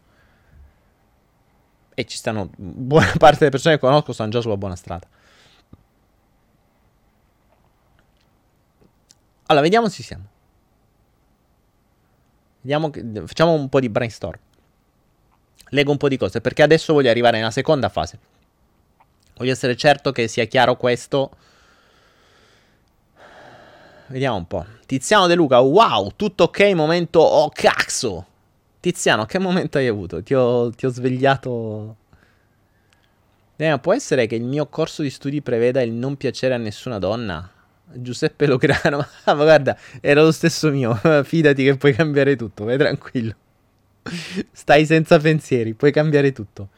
E 1.93 2.05
ci 2.05 2.17
stanno. 2.17 2.49
Buona 2.55 3.13
parte 3.19 3.39
delle 3.39 3.51
persone 3.51 3.75
che 3.75 3.81
conosco 3.81 4.13
stanno 4.13 4.31
già 4.31 4.41
sulla 4.41 4.57
buona 4.57 4.75
strada. 4.75 5.07
Allora, 9.45 9.63
vediamo 9.63 9.89
se 9.89 10.01
siamo. 10.01 10.25
Vediamo 12.61 12.89
che, 12.89 13.03
facciamo 13.27 13.51
un 13.51 13.69
po' 13.69 13.79
di 13.79 13.89
brainstorm. 13.89 14.39
Leggo 15.69 15.91
un 15.91 15.97
po' 15.97 16.07
di 16.07 16.17
cose 16.17 16.41
perché 16.41 16.63
adesso 16.63 16.93
voglio 16.93 17.11
arrivare 17.11 17.37
nella 17.37 17.51
seconda 17.51 17.89
fase. 17.89 18.17
Voglio 19.35 19.51
essere 19.51 19.75
certo 19.75 20.11
che 20.11 20.27
sia 20.27 20.45
chiaro 20.45 20.75
questo 20.77 21.31
Vediamo 24.13 24.37
un 24.37 24.45
po'. 24.45 24.63
Tiziano 24.85 25.25
De 25.25 25.33
Luca, 25.33 25.57
wow, 25.57 26.11
tutto 26.15 26.43
ok, 26.43 26.71
momento 26.75 27.19
oh 27.19 27.49
cazzo. 27.49 28.27
Tiziano, 28.79 29.25
che 29.25 29.39
momento 29.39 29.79
hai 29.79 29.87
avuto? 29.87 30.21
Ti 30.21 30.35
ho, 30.35 30.69
ti 30.69 30.85
ho 30.85 30.89
svegliato... 30.89 31.95
Eh, 33.55 33.79
può 33.79 33.91
essere 33.91 34.27
che 34.27 34.35
il 34.35 34.43
mio 34.43 34.67
corso 34.67 35.01
di 35.01 35.09
studi 35.09 35.41
preveda 35.41 35.81
il 35.81 35.93
non 35.93 36.15
piacere 36.15 36.53
a 36.53 36.57
nessuna 36.57 36.99
donna? 36.99 37.49
Giuseppe 37.91 38.45
Lograno, 38.45 39.03
ma 39.25 39.33
guarda, 39.33 39.75
era 39.99 40.21
lo 40.21 40.31
stesso 40.31 40.69
mio. 40.69 40.93
Fidati 41.25 41.63
che 41.63 41.75
puoi 41.77 41.93
cambiare 41.93 42.35
tutto, 42.35 42.65
vai 42.65 42.77
tranquillo. 42.77 43.33
Stai 44.51 44.85
senza 44.85 45.17
pensieri, 45.17 45.73
puoi 45.73 45.91
cambiare 45.91 46.31
tutto. 46.31 46.69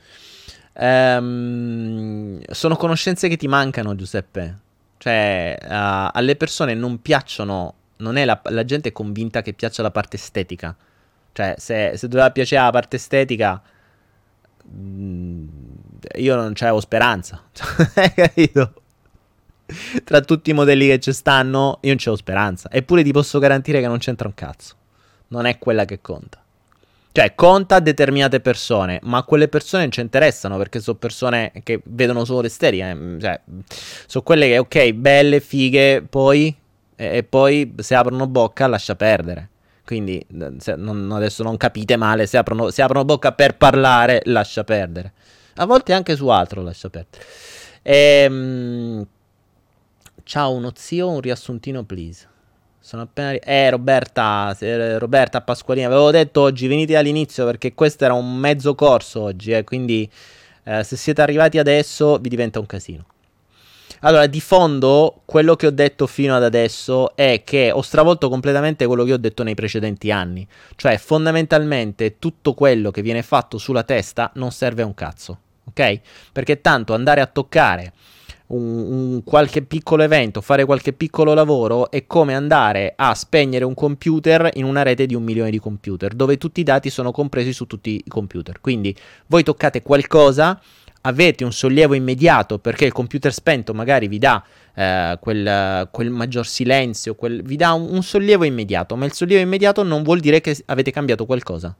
Ehm, 0.71 2.41
sono 2.49 2.77
conoscenze 2.77 3.27
che 3.27 3.35
ti 3.35 3.49
mancano, 3.49 3.93
Giuseppe. 3.93 4.63
Cioè, 4.97 5.57
uh, 5.61 6.09
alle 6.13 6.35
persone 6.35 6.73
non 6.73 7.01
piacciono, 7.01 7.73
non 7.97 8.17
è 8.17 8.25
la, 8.25 8.39
la, 8.45 8.65
gente 8.65 8.89
è 8.89 8.91
convinta 8.91 9.41
che 9.41 9.53
piaccia 9.53 9.81
la 9.81 9.91
parte 9.91 10.15
estetica. 10.15 10.75
Cioè, 11.31 11.55
se, 11.57 11.93
se 11.95 12.07
doveva 12.07 12.31
piacere 12.31 12.63
la 12.63 12.71
parte 12.71 12.95
estetica, 12.95 13.61
mh, 14.63 14.77
mm, 14.79 15.47
io 16.15 16.35
non 16.35 16.53
c'avevo 16.53 16.79
speranza. 16.79 17.43
Capito? 18.15 18.73
Tra 20.03 20.21
tutti 20.21 20.51
i 20.51 20.53
modelli 20.53 20.87
che 20.87 20.99
ci 20.99 21.11
stanno, 21.11 21.79
io 21.81 21.89
non 21.89 21.97
c'avevo 21.97 22.17
speranza. 22.17 22.69
Eppure 22.71 23.03
ti 23.03 23.11
posso 23.11 23.39
garantire 23.39 23.81
che 23.81 23.87
non 23.87 23.97
c'entra 23.97 24.27
un 24.27 24.33
cazzo. 24.33 24.75
Non 25.27 25.45
è 25.45 25.57
quella 25.57 25.85
che 25.85 26.01
conta. 26.01 26.44
Cioè, 27.15 27.33
conta 27.33 27.79
determinate 27.79 28.41
persone, 28.41 28.99
ma 29.03 29.23
quelle 29.23 29.47
persone 29.47 29.83
non 29.83 29.91
ci 29.93 30.01
interessano 30.01 30.57
perché 30.57 30.81
sono 30.81 30.97
persone 30.97 31.53
che 31.63 31.81
vedono 31.85 32.25
solo 32.25 32.41
l'estetica. 32.41 32.89
Eh, 32.89 33.17
cioè, 33.21 33.39
sono 34.05 34.23
quelle 34.25 34.47
che, 34.47 34.57
ok, 34.57 34.91
belle, 34.91 35.39
fighe, 35.39 36.01
poi... 36.01 36.53
E, 36.97 37.17
e 37.17 37.23
poi 37.23 37.73
se 37.77 37.95
aprono 37.95 38.27
bocca 38.27 38.67
lascia 38.67 38.95
perdere. 38.95 39.49
Quindi 39.85 40.25
se, 40.57 40.75
non, 40.75 41.09
adesso 41.13 41.41
non 41.41 41.55
capite 41.55 41.95
male, 41.95 42.25
se 42.25 42.35
aprono, 42.35 42.69
se 42.69 42.81
aprono 42.81 43.05
bocca 43.05 43.31
per 43.31 43.55
parlare 43.55 44.21
lascia 44.25 44.65
perdere. 44.65 45.13
A 45.55 45.65
volte 45.65 45.93
anche 45.93 46.17
su 46.17 46.27
altro 46.27 46.61
lascia 46.63 46.89
perdere. 46.89 47.23
Ehm... 47.81 49.07
Ciao, 50.23 50.51
uno 50.51 50.71
zio, 50.75 51.09
un 51.11 51.21
riassuntino, 51.21 51.83
please. 51.83 52.27
Sono 52.85 53.01
appena. 53.01 53.31
Eh, 53.31 53.71
Roberta, 53.71 54.55
Roberta 54.99 55.41
Pasqualini, 55.41 55.87
avevo 55.87 56.11
detto 56.11 56.41
oggi 56.41 56.67
venite 56.67 56.95
all'inizio 56.95 57.43
perché 57.43 57.73
questo 57.73 58.05
era 58.05 58.13
un 58.13 58.35
mezzo 58.37 58.75
corso 58.75 59.21
oggi, 59.21 59.53
eh, 59.53 59.63
quindi 59.63 60.07
eh, 60.65 60.83
se 60.83 60.95
siete 60.95 61.23
arrivati 61.23 61.57
adesso 61.57 62.19
vi 62.19 62.29
diventa 62.29 62.59
un 62.59 62.67
casino. 62.67 63.05
Allora, 64.01 64.27
di 64.27 64.39
fondo, 64.39 65.21
quello 65.25 65.55
che 65.55 65.65
ho 65.65 65.71
detto 65.71 66.05
fino 66.05 66.35
ad 66.35 66.43
adesso 66.43 67.15
è 67.15 67.41
che 67.43 67.71
ho 67.71 67.81
stravolto 67.81 68.29
completamente 68.29 68.85
quello 68.85 69.03
che 69.03 69.13
ho 69.13 69.17
detto 69.17 69.41
nei 69.41 69.55
precedenti 69.55 70.11
anni. 70.11 70.47
Cioè, 70.75 70.99
fondamentalmente, 70.99 72.19
tutto 72.19 72.53
quello 72.53 72.91
che 72.91 73.01
viene 73.01 73.23
fatto 73.23 73.57
sulla 73.57 73.81
testa 73.81 74.29
non 74.35 74.51
serve 74.51 74.83
a 74.83 74.85
un 74.85 74.93
cazzo. 74.93 75.39
Ok? 75.69 76.01
Perché 76.31 76.61
tanto 76.61 76.93
andare 76.93 77.21
a 77.21 77.25
toccare 77.25 77.93
un, 78.47 78.61
un, 78.61 79.23
qualche 79.23 79.63
piccolo 79.63 80.03
evento, 80.03 80.41
fare 80.41 80.65
qualche 80.65 80.93
piccolo 80.93 81.33
lavoro 81.33 81.89
è 81.89 82.05
come 82.05 82.35
andare 82.35 82.93
a 82.95 83.13
spegnere 83.15 83.65
un 83.65 83.73
computer 83.73 84.51
in 84.53 84.65
una 84.65 84.83
rete 84.83 85.05
di 85.05 85.15
un 85.15 85.23
milione 85.23 85.49
di 85.49 85.59
computer, 85.59 86.13
dove 86.13 86.37
tutti 86.37 86.59
i 86.59 86.63
dati 86.63 86.89
sono 86.89 87.11
compresi 87.11 87.53
su 87.53 87.65
tutti 87.65 88.01
i 88.03 88.09
computer. 88.09 88.61
Quindi 88.61 88.95
voi 89.27 89.43
toccate 89.43 89.81
qualcosa, 89.81 90.59
avete 91.01 91.43
un 91.43 91.51
sollievo 91.51 91.93
immediato 91.93 92.59
perché 92.59 92.85
il 92.85 92.91
computer 92.91 93.31
spento 93.31 93.73
magari 93.73 94.07
vi 94.07 94.19
dà 94.19 94.43
eh, 94.73 95.17
quel, 95.19 95.87
quel, 95.91 96.09
maggior 96.09 96.45
silenzio, 96.45 97.15
quel, 97.15 97.41
vi 97.43 97.55
dà 97.55 97.73
un, 97.73 97.87
un, 97.89 98.03
sollievo 98.03 98.43
immediato, 98.43 98.95
ma 98.95 99.05
il 99.05 99.13
sollievo 99.13 99.41
immediato 99.41 99.83
non 99.83 100.03
vuol 100.03 100.19
dire 100.19 100.41
che 100.41 100.55
avete 100.65 100.91
cambiato 100.91 101.25
qualcosa. 101.25 101.75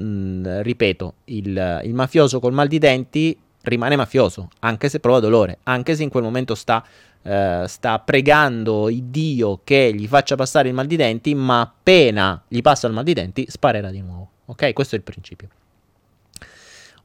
Mm, 0.00 0.60
ripeto, 0.60 1.14
il, 1.26 1.80
il 1.84 1.94
mafioso 1.94 2.40
col 2.40 2.52
mal 2.52 2.66
di 2.66 2.78
denti 2.78 3.38
rimane 3.62 3.96
mafioso, 3.96 4.48
anche 4.60 4.88
se 4.88 5.00
prova 5.00 5.20
dolore, 5.20 5.58
anche 5.64 5.94
se 5.94 6.02
in 6.02 6.08
quel 6.08 6.22
momento 6.22 6.54
sta, 6.54 6.84
eh, 7.22 7.64
sta 7.66 7.98
pregando 7.98 8.88
il 8.88 9.04
Dio 9.04 9.60
che 9.64 9.92
gli 9.94 10.06
faccia 10.06 10.36
passare 10.36 10.68
il 10.68 10.74
mal 10.74 10.86
di 10.86 10.96
denti, 10.96 11.34
ma 11.34 11.60
appena 11.60 12.42
gli 12.48 12.60
passa 12.60 12.86
il 12.86 12.92
mal 12.92 13.04
di 13.04 13.14
denti 13.14 13.46
sparerà 13.48 13.90
di 13.90 14.00
nuovo. 14.00 14.30
Ok? 14.46 14.72
Questo 14.72 14.94
è 14.94 14.98
il 14.98 15.04
principio. 15.04 15.48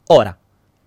Ora, 0.08 0.36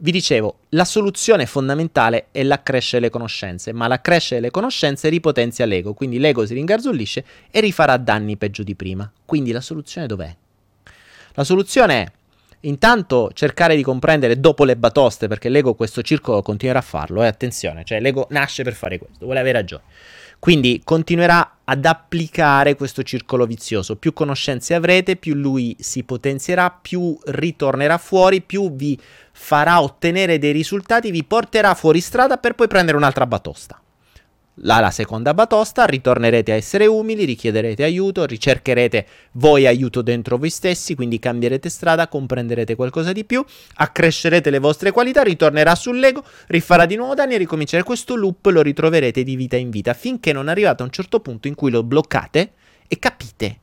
vi 0.03 0.13
dicevo, 0.13 0.61
la 0.71 0.87
soluzione 0.87 1.45
fondamentale 1.45 2.29
è 2.31 2.43
l'accrescere 2.43 3.03
le 3.03 3.11
conoscenze, 3.11 3.73
ma 3.73 3.87
l'accrescere 3.87 4.41
le 4.41 4.51
conoscenze 4.51 5.11
ripotenzia 5.11 5.67
l'ego, 5.67 5.93
quindi 5.93 6.19
l'ego 6.19 6.47
si 6.47 6.55
ringarzollisce 6.55 7.25
e 7.51 7.61
rifarà 7.61 7.99
danni 7.99 8.39
peggio 8.39 8.63
di 8.63 8.75
prima. 8.75 9.11
Quindi 9.27 9.53
la 9.53 9.61
soluzione 9.61 10.07
dov'è? 10.07 10.35
La 11.35 11.45
soluzione 11.45 12.03
è 12.03 12.13
Intanto 12.65 13.31
cercare 13.33 13.75
di 13.75 13.83
comprendere 13.83 14.39
dopo 14.39 14.65
le 14.65 14.77
batoste, 14.77 15.29
perché 15.29 15.49
l'ego 15.49 15.75
questo 15.75 16.03
circolo 16.03 16.43
continuerà 16.43 16.81
a 16.81 16.83
farlo, 16.83 17.23
eh, 17.23 17.27
attenzione, 17.27 17.85
cioè 17.85 18.01
l'ego 18.01 18.27
nasce 18.31 18.63
per 18.63 18.75
fare 18.75 18.99
questo, 18.99 19.25
vuole 19.25 19.41
avere 19.41 19.59
ragione. 19.59 19.83
Quindi 20.39 20.81
continuerà 20.85 21.59
ad 21.65 21.85
applicare 21.85 22.75
questo 22.75 23.03
circolo 23.03 23.45
vizioso. 23.45 23.97
Più 23.97 24.13
conoscenze 24.15 24.75
avrete, 24.75 25.17
più 25.17 25.35
lui 25.35 25.77
si 25.79 26.03
potenzierà, 26.03 26.71
più 26.71 27.19
ritornerà 27.27 27.99
fuori, 27.99 28.41
più 28.41 28.75
vi 28.75 28.99
farà 29.33 29.83
ottenere 29.83 30.39
dei 30.39 30.53
risultati, 30.53 31.11
vi 31.11 31.25
porterà 31.25 31.75
fuori 31.75 32.01
strada 32.01 32.39
per 32.39 32.55
poi 32.55 32.69
prendere 32.69 32.97
un'altra 32.97 33.27
batosta 33.27 33.81
la, 34.63 34.79
la 34.81 34.91
seconda 34.91 35.33
batosta, 35.33 35.87
ritornerete 35.87 36.53
a 36.53 36.57
essere 36.57 36.87
umili, 36.87 37.25
richiederete 37.25 37.83
aiuto, 37.83 38.27
ricercherete 38.27 39.07
voi 39.33 39.67
aiuto 39.67 40.03
dentro 40.03 40.37
voi 40.37 40.51
stessi, 40.51 40.95
quindi 40.95 41.19
cambierete 41.19 41.69
strada, 41.71 42.09
comprenderete 42.09 42.75
qualcosa 42.75 43.13
di 43.13 43.25
più, 43.25 43.45
accrescerete 43.75 44.51
le 44.51 44.59
vostre 44.59 44.91
qualità, 44.91 45.23
ritornerà 45.23 45.75
sull'ego, 45.75 46.23
rifarà 46.49 46.85
di 46.85 46.97
nuovo 46.97 47.15
danni 47.15 47.35
e 47.35 47.39
ricomincerà 47.39 47.83
questo 47.83 48.17
loop, 48.17 48.47
lo 48.47 48.61
ritroverete 48.61 49.23
di 49.23 49.37
vita 49.37 49.57
in 49.57 49.71
vita, 49.71 49.95
finché 49.95 50.33
non 50.33 50.49
arrivate 50.49 50.83
a 50.83 50.87
un 50.87 50.93
certo 50.93 51.21
punto 51.21 51.49
in 51.49 51.55
cui 51.55 51.71
lo 51.71 51.83
bloccate 51.83 52.53
e 52.87 52.99
capite 52.99 53.59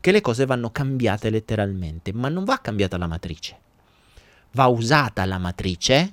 che 0.00 0.10
le 0.10 0.20
cose 0.20 0.46
vanno 0.46 0.70
cambiate 0.70 1.30
letteralmente, 1.30 2.12
ma 2.12 2.28
non 2.28 2.44
va 2.44 2.58
cambiata 2.58 2.96
la 2.96 3.06
matrice. 3.06 3.58
Va 4.52 4.66
usata 4.66 5.24
la 5.26 5.38
matrice 5.38 6.12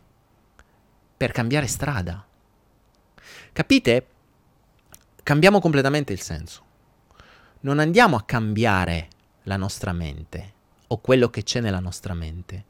per 1.15 1.31
cambiare 1.31 1.65
strada. 1.65 2.23
Capite? 3.51 4.05
Cambiamo 5.27 5.59
completamente 5.59 6.13
il 6.13 6.21
senso. 6.21 6.63
Non 7.59 7.79
andiamo 7.79 8.15
a 8.15 8.23
cambiare 8.23 9.09
la 9.43 9.57
nostra 9.57 9.91
mente 9.91 10.53
o 10.87 10.99
quello 10.99 11.29
che 11.29 11.43
c'è 11.43 11.59
nella 11.59 11.81
nostra 11.81 12.13
mente, 12.13 12.63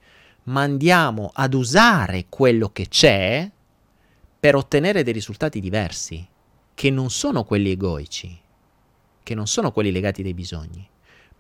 ma 0.46 0.62
andiamo 0.62 1.30
ad 1.36 1.54
usare 1.54 2.26
quello 2.30 2.70
che 2.70 2.88
c'è 2.88 3.48
per 4.40 4.56
ottenere 4.56 5.04
dei 5.04 5.14
risultati 5.14 5.60
diversi, 5.60 6.28
che 6.74 6.90
non 6.90 7.12
sono 7.12 7.44
quelli 7.44 7.70
egoici, 7.70 8.42
che 9.22 9.36
non 9.36 9.46
sono 9.46 9.72
quelli 9.72 9.92
legati 9.92 10.24
dai 10.24 10.34
bisogni, 10.34 10.90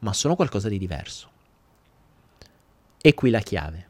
ma 0.01 0.13
sono 0.13 0.35
qualcosa 0.35 0.69
di 0.69 0.77
diverso. 0.77 1.31
E 3.01 3.15
qui 3.15 3.31
la 3.31 3.41
chiave. 3.41 3.86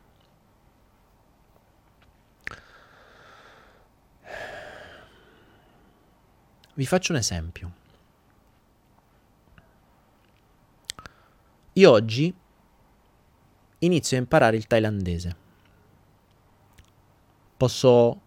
Vi 6.77 6.85
faccio 6.85 7.11
un 7.11 7.17
esempio. 7.17 7.71
Io 11.73 11.91
oggi 11.91 12.31
inizio 13.79 14.15
a 14.15 14.19
imparare 14.19 14.57
il 14.57 14.67
thailandese. 14.67 15.35
Posso... 17.57 18.21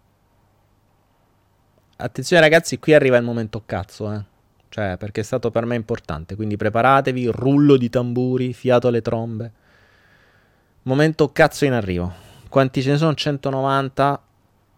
Attenzione 1.94 2.42
ragazzi, 2.42 2.80
qui 2.80 2.92
arriva 2.92 3.18
il 3.18 3.22
momento 3.22 3.62
cazzo, 3.64 4.12
eh. 4.12 4.24
Cioè, 4.68 4.96
perché 4.96 5.20
è 5.20 5.24
stato 5.24 5.52
per 5.52 5.64
me 5.64 5.76
importante. 5.76 6.34
Quindi 6.34 6.56
preparatevi, 6.56 7.26
rullo 7.26 7.76
di 7.76 7.88
tamburi, 7.88 8.52
fiato 8.52 8.88
alle 8.88 9.00
trombe. 9.00 9.52
Momento 10.82 11.30
cazzo 11.30 11.66
in 11.66 11.72
arrivo. 11.72 12.12
Quanti 12.48 12.82
ce 12.82 12.90
ne 12.90 12.96
sono? 12.96 13.14
190 13.14 14.22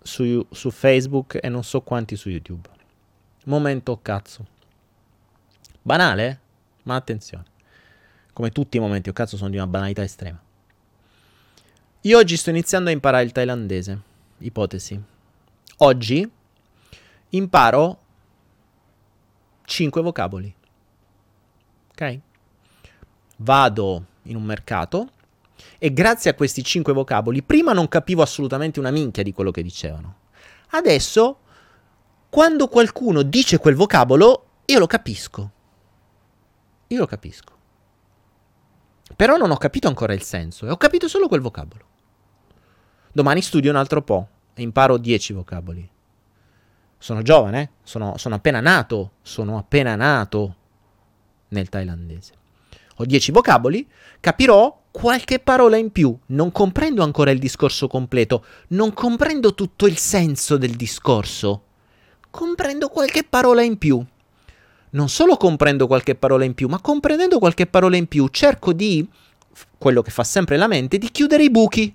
su, 0.02 0.46
su 0.50 0.70
Facebook 0.70 1.38
e 1.40 1.48
non 1.48 1.64
so 1.64 1.80
quanti 1.80 2.16
su 2.16 2.28
YouTube. 2.28 2.80
Momento 3.44 3.98
cazzo. 4.00 4.46
Banale? 5.82 6.40
Ma 6.84 6.94
attenzione. 6.94 7.44
Come 8.32 8.50
tutti 8.50 8.76
i 8.76 8.80
momenti 8.80 9.08
o 9.08 9.12
cazzo 9.12 9.36
sono 9.36 9.50
di 9.50 9.56
una 9.56 9.66
banalità 9.66 10.02
estrema. 10.02 10.40
Io 12.02 12.18
oggi 12.18 12.36
sto 12.36 12.50
iniziando 12.50 12.90
a 12.90 12.92
imparare 12.92 13.24
il 13.24 13.32
thailandese. 13.32 14.00
Ipotesi. 14.38 15.00
Oggi 15.78 16.30
imparo 17.30 17.98
5 19.64 20.02
vocaboli. 20.02 20.54
Ok? 21.90 22.20
Vado 23.36 24.06
in 24.22 24.36
un 24.36 24.44
mercato 24.44 25.10
e 25.78 25.92
grazie 25.92 26.30
a 26.30 26.34
questi 26.34 26.62
5 26.62 26.92
vocaboli, 26.92 27.42
prima 27.42 27.72
non 27.72 27.88
capivo 27.88 28.22
assolutamente 28.22 28.78
una 28.78 28.90
minchia 28.90 29.22
di 29.22 29.32
quello 29.32 29.50
che 29.50 29.62
dicevano. 29.62 30.16
Adesso, 30.70 31.38
quando 32.32 32.66
qualcuno 32.66 33.20
dice 33.20 33.58
quel 33.58 33.74
vocabolo, 33.74 34.46
io 34.64 34.78
lo 34.78 34.86
capisco. 34.86 35.50
Io 36.86 36.98
lo 36.98 37.04
capisco. 37.04 37.52
Però 39.14 39.36
non 39.36 39.50
ho 39.50 39.58
capito 39.58 39.86
ancora 39.86 40.14
il 40.14 40.22
senso 40.22 40.64
e 40.64 40.70
ho 40.70 40.78
capito 40.78 41.08
solo 41.08 41.28
quel 41.28 41.42
vocabolo. 41.42 41.84
Domani 43.12 43.42
studio 43.42 43.70
un 43.70 43.76
altro 43.76 44.00
po' 44.00 44.28
e 44.54 44.62
imparo 44.62 44.96
10 44.96 45.34
vocaboli. 45.34 45.86
Sono 46.96 47.20
giovane, 47.20 47.72
sono, 47.82 48.16
sono 48.16 48.36
appena 48.36 48.60
nato, 48.60 49.10
sono 49.20 49.58
appena 49.58 49.94
nato 49.94 50.56
nel 51.48 51.68
thailandese. 51.68 52.32
Ho 52.96 53.04
10 53.04 53.30
vocaboli, 53.30 53.86
capirò 54.20 54.84
qualche 54.90 55.38
parola 55.38 55.76
in 55.76 55.92
più, 55.92 56.18
non 56.28 56.50
comprendo 56.50 57.02
ancora 57.02 57.30
il 57.30 57.38
discorso 57.38 57.88
completo, 57.88 58.42
non 58.68 58.94
comprendo 58.94 59.52
tutto 59.52 59.86
il 59.86 59.98
senso 59.98 60.56
del 60.56 60.76
discorso, 60.76 61.64
comprendo 62.32 62.88
qualche 62.88 63.22
parola 63.22 63.62
in 63.62 63.78
più. 63.78 64.04
Non 64.90 65.08
solo 65.08 65.36
comprendo 65.36 65.86
qualche 65.86 66.14
parola 66.14 66.44
in 66.44 66.54
più, 66.54 66.66
ma 66.66 66.80
comprendendo 66.80 67.38
qualche 67.38 67.66
parola 67.66 67.96
in 67.96 68.08
più 68.08 68.26
cerco 68.28 68.72
di, 68.72 69.06
quello 69.78 70.02
che 70.02 70.10
fa 70.10 70.24
sempre 70.24 70.56
la 70.56 70.66
mente, 70.66 70.98
di 70.98 71.10
chiudere 71.10 71.44
i 71.44 71.50
buchi. 71.50 71.94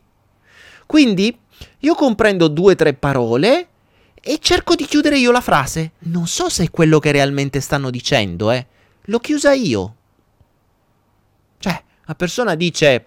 Quindi 0.86 1.38
io 1.80 1.96
comprendo 1.96 2.48
due 2.48 2.74
o 2.74 2.76
tre 2.76 2.94
parole 2.94 3.68
e 4.14 4.38
cerco 4.40 4.76
di 4.76 4.86
chiudere 4.86 5.18
io 5.18 5.32
la 5.32 5.42
frase. 5.42 5.94
Non 6.00 6.28
so 6.28 6.50
se 6.50 6.66
è 6.66 6.70
quello 6.70 7.00
che 7.00 7.12
realmente 7.12 7.60
stanno 7.60 7.90
dicendo, 7.90 8.52
eh. 8.52 8.66
L'ho 9.06 9.20
chiusa 9.20 9.54
io. 9.54 9.96
Cioè, 11.58 11.84
la 12.06 12.16
persona 12.16 12.56
dice, 12.56 13.06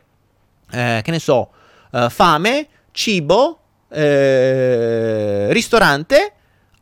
eh, 0.70 1.01
che 1.03 1.11
ne 1.11 1.18
so, 1.18 1.51
eh, 1.93 2.09
fame, 2.11 2.68
cibo, 2.91 3.61
eh, 3.89 5.53
ristorante. 5.53 6.35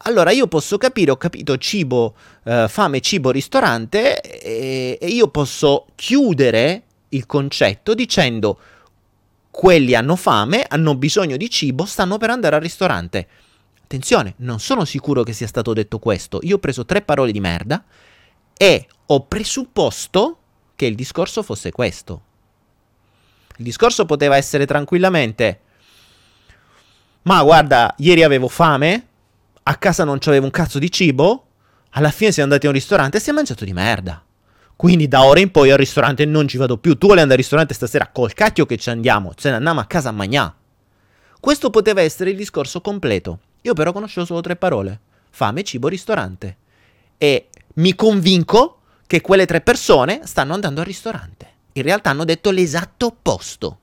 Allora 0.03 0.31
io 0.31 0.47
posso 0.47 0.79
capire, 0.79 1.11
ho 1.11 1.17
capito 1.17 1.57
cibo, 1.59 2.15
eh, 2.45 2.67
fame, 2.69 3.01
cibo, 3.01 3.31
ristorante 3.31 4.21
e, 4.21 4.99
e 5.01 5.07
io 5.09 5.29
posso 5.29 5.87
chiudere 5.97 6.83
il 7.11 7.27
concetto 7.27 7.95
dicendo 7.95 8.59
quelli 9.51 9.95
hanno 9.95 10.15
fame, 10.15 10.65
hanno 10.69 10.95
bisogno 10.95 11.37
di 11.37 11.51
cibo, 11.51 11.85
stanno 11.85 12.17
per 12.17 12.31
andare 12.31 12.55
al 12.55 12.63
ristorante. 12.63 13.27
Attenzione, 13.83 14.35
non 14.37 14.61
sono 14.61 14.85
sicuro 14.85 15.25
che 15.25 15.33
sia 15.33 15.49
stato 15.49 15.73
detto 15.73 15.99
questo. 15.99 16.39
Io 16.43 16.57
ho 16.57 16.59
preso 16.61 16.85
tre 16.85 17.03
parole 17.03 17.33
di 17.33 17.41
merda 17.41 17.83
e 18.57 18.87
ho 19.07 19.25
presupposto 19.25 20.39
che 20.77 20.87
il 20.87 20.95
discorso 20.95 21.43
fosse 21.43 21.73
questo. 21.73 22.23
Il 23.57 23.65
discorso 23.65 24.05
poteva 24.05 24.37
essere 24.37 24.65
tranquillamente: 24.65 25.61
Ma 27.23 27.43
guarda, 27.43 27.95
ieri 27.99 28.23
avevo 28.23 28.47
fame, 28.47 29.07
a 29.69 29.77
casa 29.77 30.03
non 30.05 30.19
c'avevo 30.19 30.47
un 30.47 30.51
cazzo 30.51 30.79
di 30.79 30.91
cibo, 30.91 31.47
alla 31.91 32.11
fine 32.11 32.33
siamo 32.33 32.49
andati 32.49 32.67
a 32.67 32.71
un 32.71 32.75
ristorante 32.75 33.19
e 33.19 33.21
si 33.21 33.29
è 33.29 33.33
mangiato 33.35 33.67
di 33.67 33.75
merda. 33.75 34.25
Quindi 34.75 35.09
da 35.09 35.25
ora 35.25 35.41
in 35.41 35.51
poi 35.51 35.71
al 35.71 35.77
ristorante 35.77 36.25
non 36.25 36.49
ci 36.49 36.57
vado 36.57 36.79
più. 36.79 36.97
Tu 36.97 37.07
vuoi 37.07 37.19
andare 37.19 37.33
al 37.35 37.41
ristorante 37.41 37.75
stasera? 37.75 38.09
Col 38.09 38.33
cacchio 38.33 38.65
che 38.65 38.79
ci 38.79 38.89
andiamo. 38.89 39.35
Ce 39.35 39.51
ne 39.51 39.57
andiamo 39.57 39.81
a 39.81 39.85
casa 39.85 40.09
a 40.09 40.13
magnà. 40.13 40.55
Questo 41.39 41.69
poteva 41.69 42.01
essere 42.01 42.31
il 42.31 42.37
discorso 42.37 42.81
completo. 42.81 43.41
Io 43.63 43.75
però 43.75 43.93
conoscevo 43.93 44.25
solo 44.25 44.41
tre 44.41 44.57
parole. 44.57 45.01
Fame, 45.31 45.65
cibo, 45.65 45.89
ristorante. 45.89 46.57
E 47.19 47.49
mi 47.75 47.95
convinco 47.95 48.81
che 49.07 49.21
quelle 49.21 49.45
tre 49.45 49.61
persone 49.61 50.21
stanno 50.25 50.55
andando 50.55 50.81
al 50.81 50.87
ristorante. 50.87 51.47
In 51.73 51.83
realtà 51.83 52.11
hanno 52.11 52.25
detto 52.25 52.51
l'esatto 52.51 53.07
opposto. 53.07 53.79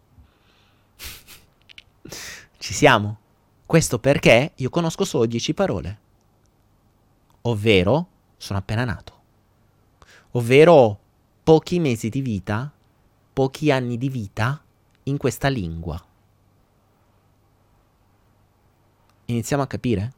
Ci 2.58 2.74
siamo? 2.74 3.20
Questo 3.66 4.00
perché 4.00 4.54
io 4.56 4.70
conosco 4.70 5.06
solo 5.06 5.26
dieci 5.26 5.54
parole. 5.54 6.00
Ovvero, 7.42 8.08
sono 8.38 8.60
appena 8.60 8.84
nato 8.84 9.16
ovvero 10.36 11.00
pochi 11.44 11.80
mesi 11.80 12.10
di 12.10 12.22
vita, 12.22 12.72
pochi 13.34 13.72
anni 13.72 13.98
di 13.98 14.10
vita 14.10 14.62
in 15.04 15.18
questa 15.18 15.48
lingua. 15.48 16.04
Iniziamo 19.26 19.64
a 19.64 19.68
capire? 19.68 20.14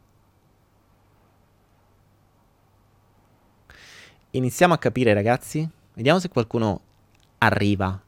Iniziamo 4.31 4.73
a 4.73 4.77
capire 4.77 5.13
ragazzi? 5.13 5.67
Vediamo 5.93 6.19
se 6.19 6.29
qualcuno 6.29 6.81
arriva 7.39 7.99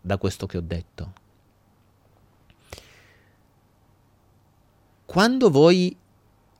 da 0.00 0.18
questo 0.18 0.46
che 0.46 0.56
ho 0.56 0.62
detto. 0.62 1.26
Quando 5.08 5.48
voi 5.48 5.96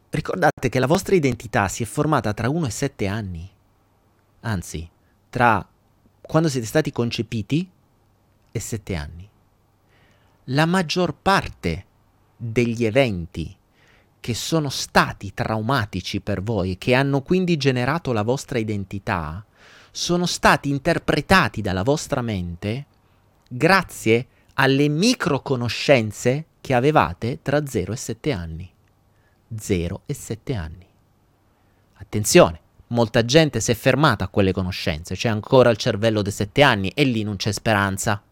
ricordate 0.09 0.71
che 0.71 0.79
la 0.79 0.87
vostra 0.87 1.15
identità 1.15 1.69
si 1.69 1.83
è 1.83 1.87
formata 1.87 2.33
tra 2.33 2.49
1 2.49 2.65
e 2.65 2.71
7 2.71 3.07
anni, 3.07 3.51
anzi, 4.41 4.89
tra 5.29 5.69
quando 6.23 6.49
siete 6.49 6.67
stati 6.67 6.91
concepiti 6.91 7.71
e 8.51 8.59
sette 8.59 8.95
anni. 8.95 9.29
La 10.45 10.65
maggior 10.65 11.15
parte 11.15 11.85
degli 12.35 12.87
eventi 12.87 13.55
che 14.19 14.33
sono 14.33 14.71
stati 14.71 15.35
traumatici 15.35 16.23
per 16.23 16.43
voi 16.43 16.79
che 16.79 16.95
hanno 16.95 17.21
quindi 17.21 17.59
generato 17.59 18.13
la 18.13 18.23
vostra 18.23 18.59
identità 18.59 19.45
sono 19.91 20.25
stati 20.25 20.71
interpretati 20.71 21.61
dalla 21.61 21.83
vostra 21.83 22.23
mente 22.23 22.87
grazie 23.47 24.27
alle 24.55 24.89
micro 24.89 25.43
conoscenze 25.43 26.47
che 26.61 26.75
avevate 26.75 27.41
tra 27.43 27.67
0 27.67 27.93
e 27.93 27.97
7 27.97 28.33
anni. 28.33 28.73
0 29.57 30.03
e 30.07 30.15
7 30.15 30.55
anni. 30.55 30.87
Attenzione, 31.95 32.61
molta 32.89 33.25
gente 33.25 33.61
si 33.61 33.71
è 33.71 33.75
fermata 33.75 34.25
a 34.25 34.29
quelle 34.29 34.53
conoscenze, 34.53 35.15
c'è 35.15 35.29
ancora 35.29 35.71
il 35.71 35.77
cervello 35.77 36.23
dei 36.23 36.33
sette 36.33 36.63
anni 36.63 36.91
e 36.91 37.05
lì 37.05 37.23
non 37.23 37.37
c'è 37.37 37.53
speranza. 37.53 38.23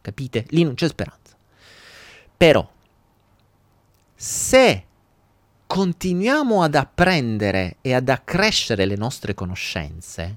Capite? 0.00 0.46
Lì 0.48 0.64
non 0.64 0.74
c'è 0.74 0.88
speranza. 0.88 1.36
Però, 2.36 2.68
se 4.14 4.86
continuiamo 5.66 6.62
ad 6.62 6.74
apprendere 6.74 7.76
e 7.80 7.94
ad 7.94 8.08
accrescere 8.08 8.84
le 8.84 8.96
nostre 8.96 9.34
conoscenze, 9.34 10.36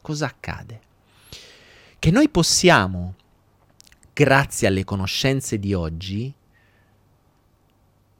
cosa 0.00 0.26
accade? 0.26 0.80
Che 1.98 2.10
noi 2.10 2.28
possiamo, 2.30 3.14
grazie 4.12 4.68
alle 4.68 4.84
conoscenze 4.84 5.58
di 5.58 5.74
oggi, 5.74 6.32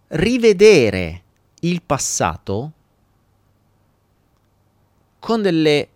rivedere 0.09 1.23
il 1.61 1.83
passato 1.83 2.73
con 5.19 5.43
delle 5.43 5.89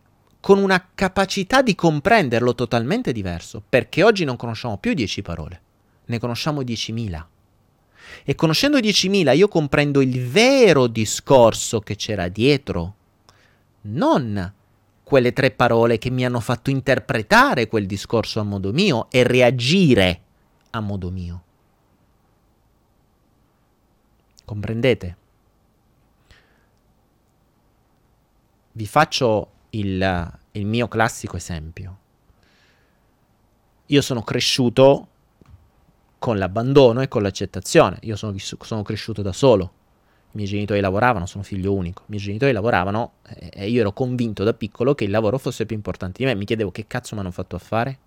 con 0.42 0.58
una 0.58 0.88
capacità 0.92 1.62
di 1.62 1.76
comprenderlo 1.76 2.56
totalmente 2.56 3.12
diverso, 3.12 3.62
perché 3.66 4.02
oggi 4.02 4.24
non 4.24 4.34
conosciamo 4.34 4.76
più 4.76 4.92
10 4.92 5.22
parole, 5.22 5.60
ne 6.06 6.18
conosciamo 6.18 6.62
10.000. 6.62 7.24
E 8.24 8.34
conoscendo 8.34 8.78
10.000 8.78 9.36
io 9.36 9.46
comprendo 9.46 10.00
il 10.00 10.26
vero 10.26 10.88
discorso 10.88 11.78
che 11.78 11.94
c'era 11.94 12.26
dietro, 12.26 12.94
non 13.82 14.52
quelle 15.04 15.32
tre 15.32 15.52
parole 15.52 15.98
che 15.98 16.10
mi 16.10 16.24
hanno 16.24 16.40
fatto 16.40 16.70
interpretare 16.70 17.68
quel 17.68 17.86
discorso 17.86 18.40
a 18.40 18.42
modo 18.42 18.72
mio 18.72 19.06
e 19.10 19.22
reagire 19.22 20.20
a 20.70 20.80
modo 20.80 21.10
mio. 21.12 21.42
Comprendete? 24.52 25.16
Vi 28.72 28.86
faccio 28.86 29.50
il, 29.70 30.38
il 30.50 30.66
mio 30.66 30.88
classico 30.88 31.38
esempio. 31.38 31.98
Io 33.86 34.02
sono 34.02 34.20
cresciuto 34.20 35.08
con 36.18 36.36
l'abbandono 36.36 37.00
e 37.00 37.08
con 37.08 37.22
l'accettazione. 37.22 37.96
Io 38.02 38.14
sono, 38.14 38.36
sono, 38.36 38.82
cresciuto 38.82 39.22
da 39.22 39.32
solo. 39.32 39.72
I 40.32 40.36
miei 40.36 40.48
genitori 40.48 40.80
lavoravano, 40.80 41.24
sono 41.24 41.42
figlio 41.42 41.72
unico. 41.72 42.02
I 42.02 42.10
miei 42.10 42.22
genitori 42.22 42.52
lavoravano 42.52 43.12
eh, 43.28 43.50
e 43.54 43.70
io 43.70 43.80
ero 43.80 43.94
convinto 43.94 44.44
da 44.44 44.52
piccolo 44.52 44.94
che 44.94 45.04
il 45.04 45.10
lavoro 45.10 45.38
fosse 45.38 45.64
più 45.64 45.76
importante 45.76 46.18
di 46.18 46.26
me. 46.26 46.34
Mi 46.34 46.44
chiedevo 46.44 46.70
che 46.70 46.86
cazzo 46.86 47.14
mi 47.14 47.22
hanno 47.22 47.30
fatto 47.30 47.56
a 47.56 47.58
fare? 47.58 47.98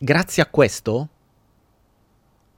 Grazie 0.00 0.44
a 0.44 0.46
questo 0.46 1.08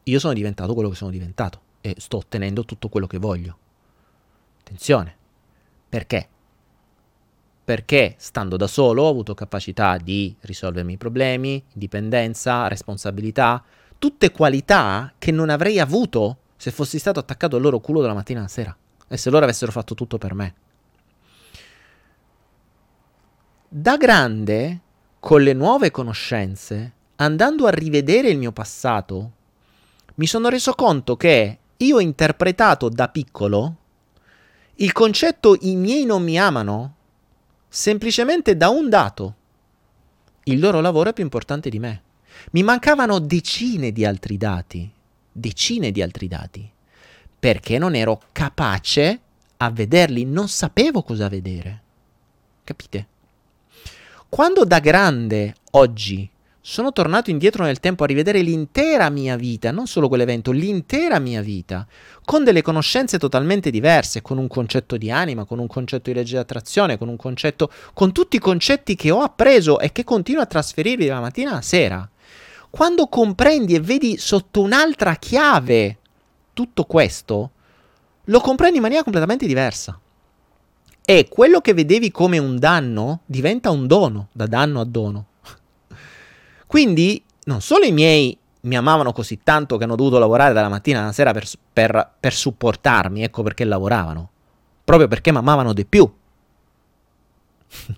io 0.03 0.19
sono 0.19 0.35
diventato 0.35 0.75
quello 0.75 0.91
che 0.91 0.97
sono 0.97 1.11
diventato 1.11 1.61
e 1.81 1.95
sto 1.97 2.19
ottenendo 2.19 2.67
tutto 2.67 2.91
quello 2.91 3.07
che 3.07 3.17
voglio. 3.17 3.57
Attenzione. 4.61 5.17
Perché? 5.89 6.29
Perché 7.65 8.15
stando 8.19 8.59
da 8.59 8.67
solo 8.67 9.05
ho 9.05 9.09
avuto 9.09 9.33
capacità 9.33 9.97
di 9.97 10.37
risolvermi 10.41 10.93
i 10.93 10.99
problemi, 10.99 11.65
indipendenza, 11.73 12.69
responsabilità, 12.69 13.65
tutte 13.99 14.33
qualità 14.33 15.15
che 15.17 15.31
non 15.31 15.49
avrei 15.49 15.79
avuto 15.79 16.39
se 16.57 16.71
fossi 16.71 16.99
stato 16.99 17.21
attaccato 17.21 17.57
al 17.57 17.63
loro 17.63 17.81
culo 17.81 18.03
dalla 18.03 18.13
mattina 18.13 18.41
alla 18.41 18.49
sera 18.49 18.77
e 19.09 19.17
se 19.17 19.31
loro 19.31 19.45
avessero 19.45 19.73
fatto 19.73 19.95
tutto 19.95 20.19
per 20.19 20.35
me. 20.35 20.55
Da 23.67 23.97
grande, 23.97 24.81
con 25.19 25.43
le 25.43 25.53
nuove 25.55 25.91
conoscenze, 25.91 26.99
andando 27.21 27.67
a 27.67 27.71
rivedere 27.71 28.29
il 28.29 28.39
mio 28.39 28.53
passato, 28.53 29.33
mi 30.17 30.27
sono 30.27 30.49
reso 30.49 30.75
conto 30.75 31.17
che 31.17 31.59
io 31.77 31.97
ho 31.97 32.01
interpretato 32.01 32.89
da 32.89 33.09
piccolo 33.09 33.77
il 34.81 34.93
concetto 34.93 35.59
i 35.61 35.77
miei 35.77 36.07
non 36.07 36.23
mi 36.23 36.39
amano 36.39 36.95
semplicemente 37.69 38.57
da 38.57 38.71
un 38.71 38.89
dato. 38.89 39.35
Il 40.45 40.59
loro 40.59 40.81
lavoro 40.81 41.11
è 41.11 41.13
più 41.13 41.23
importante 41.23 41.69
di 41.69 41.79
me. 41.79 42.03
Mi 42.53 42.63
mancavano 42.63 43.19
decine 43.19 43.93
di 43.93 44.07
altri 44.07 44.39
dati, 44.39 44.91
decine 45.31 45.91
di 45.91 46.01
altri 46.01 46.29
dati, 46.29 46.67
perché 47.39 47.77
non 47.77 47.95
ero 47.95 48.23
capace 48.33 49.21
a 49.59 49.71
vederli, 49.71 50.25
non 50.25 50.49
sapevo 50.49 51.03
cosa 51.03 51.29
vedere. 51.29 51.83
Capite? 52.65 53.07
Quando 54.31 54.65
da 54.65 54.79
grande 54.79 55.57
oggi 55.73 56.27
sono 56.63 56.93
tornato 56.93 57.31
indietro 57.31 57.65
nel 57.65 57.81
tempo 57.81 58.05
a 58.05 58.07
rivedere 58.07 58.43
l'intera 58.43 59.09
mia 59.09 59.37
vita, 59.37 59.71
non 59.71 59.87
solo 59.87 60.09
quell'evento, 60.09 60.51
l'intera 60.51 61.19
mia 61.19 61.41
vita, 61.41 61.87
con 62.25 62.45
delle 62.45 62.61
conoscenze 62.61 63.19
totalmente 63.19 63.71
diverse, 63.71 64.21
con 64.21 64.37
un 64.37 64.47
concetto 64.47 64.99
di 64.99 65.11
anima, 65.11 65.45
con 65.45 65.59
un 65.59 65.67
concetto 65.67 66.11
di 66.11 66.17
legge 66.17 66.33
di 66.33 66.39
attrazione, 66.39 66.99
con 66.99 67.09
un 67.09 67.17
concetto, 67.17 67.71
con 67.95 68.13
tutti 68.13 68.37
i 68.37 68.41
concetti 68.41 68.95
che 68.95 69.11
ho 69.11 69.21
appreso 69.21 69.81
e 69.81 69.91
che 69.91 70.05
continuo 70.05 70.43
a 70.43 70.47
trasferirvi 70.47 71.07
dalla 71.07 71.21
mattina 71.21 71.53
alla 71.53 71.63
sera. 71.63 72.09
Quando 72.69 73.07
comprendi 73.09 73.75
e 73.75 73.81
vedi 73.81 74.19
sotto 74.19 74.61
un'altra 74.61 75.15
chiave 75.15 75.97
tutto 76.53 76.85
questo, 76.85 77.51
lo 78.25 78.41
comprendi 78.41 78.77
in 78.77 78.83
maniera 78.83 79.03
completamente 79.03 79.47
diversa. 79.47 79.99
E 81.03 81.27
quello 81.29 81.61
che 81.61 81.73
vedevi 81.75 82.11
come 82.11 82.37
un 82.37 82.59
danno 82.59 83.23
diventa 83.25 83.71
un 83.71 83.87
dono, 83.87 84.29
da 84.33 84.47
danno 84.47 84.81
a 84.81 84.85
dono. 84.85 85.25
Quindi 86.71 87.21
non 87.47 87.61
solo 87.63 87.85
i 87.85 87.91
miei 87.91 88.39
mi 88.61 88.77
amavano 88.77 89.11
così 89.11 89.41
tanto 89.43 89.77
che 89.77 89.83
hanno 89.83 89.97
dovuto 89.97 90.21
lavorare 90.21 90.55
dalla 90.55 90.69
mattina 90.69 91.01
alla 91.01 91.11
sera 91.11 91.33
per, 91.33 91.45
per, 91.73 92.13
per 92.21 92.33
supportarmi, 92.33 93.25
ecco 93.25 93.43
perché 93.43 93.65
lavoravano, 93.65 94.31
proprio 94.85 95.09
perché 95.09 95.33
mi 95.33 95.39
amavano 95.39 95.73
di 95.73 95.85
più. 95.85 96.09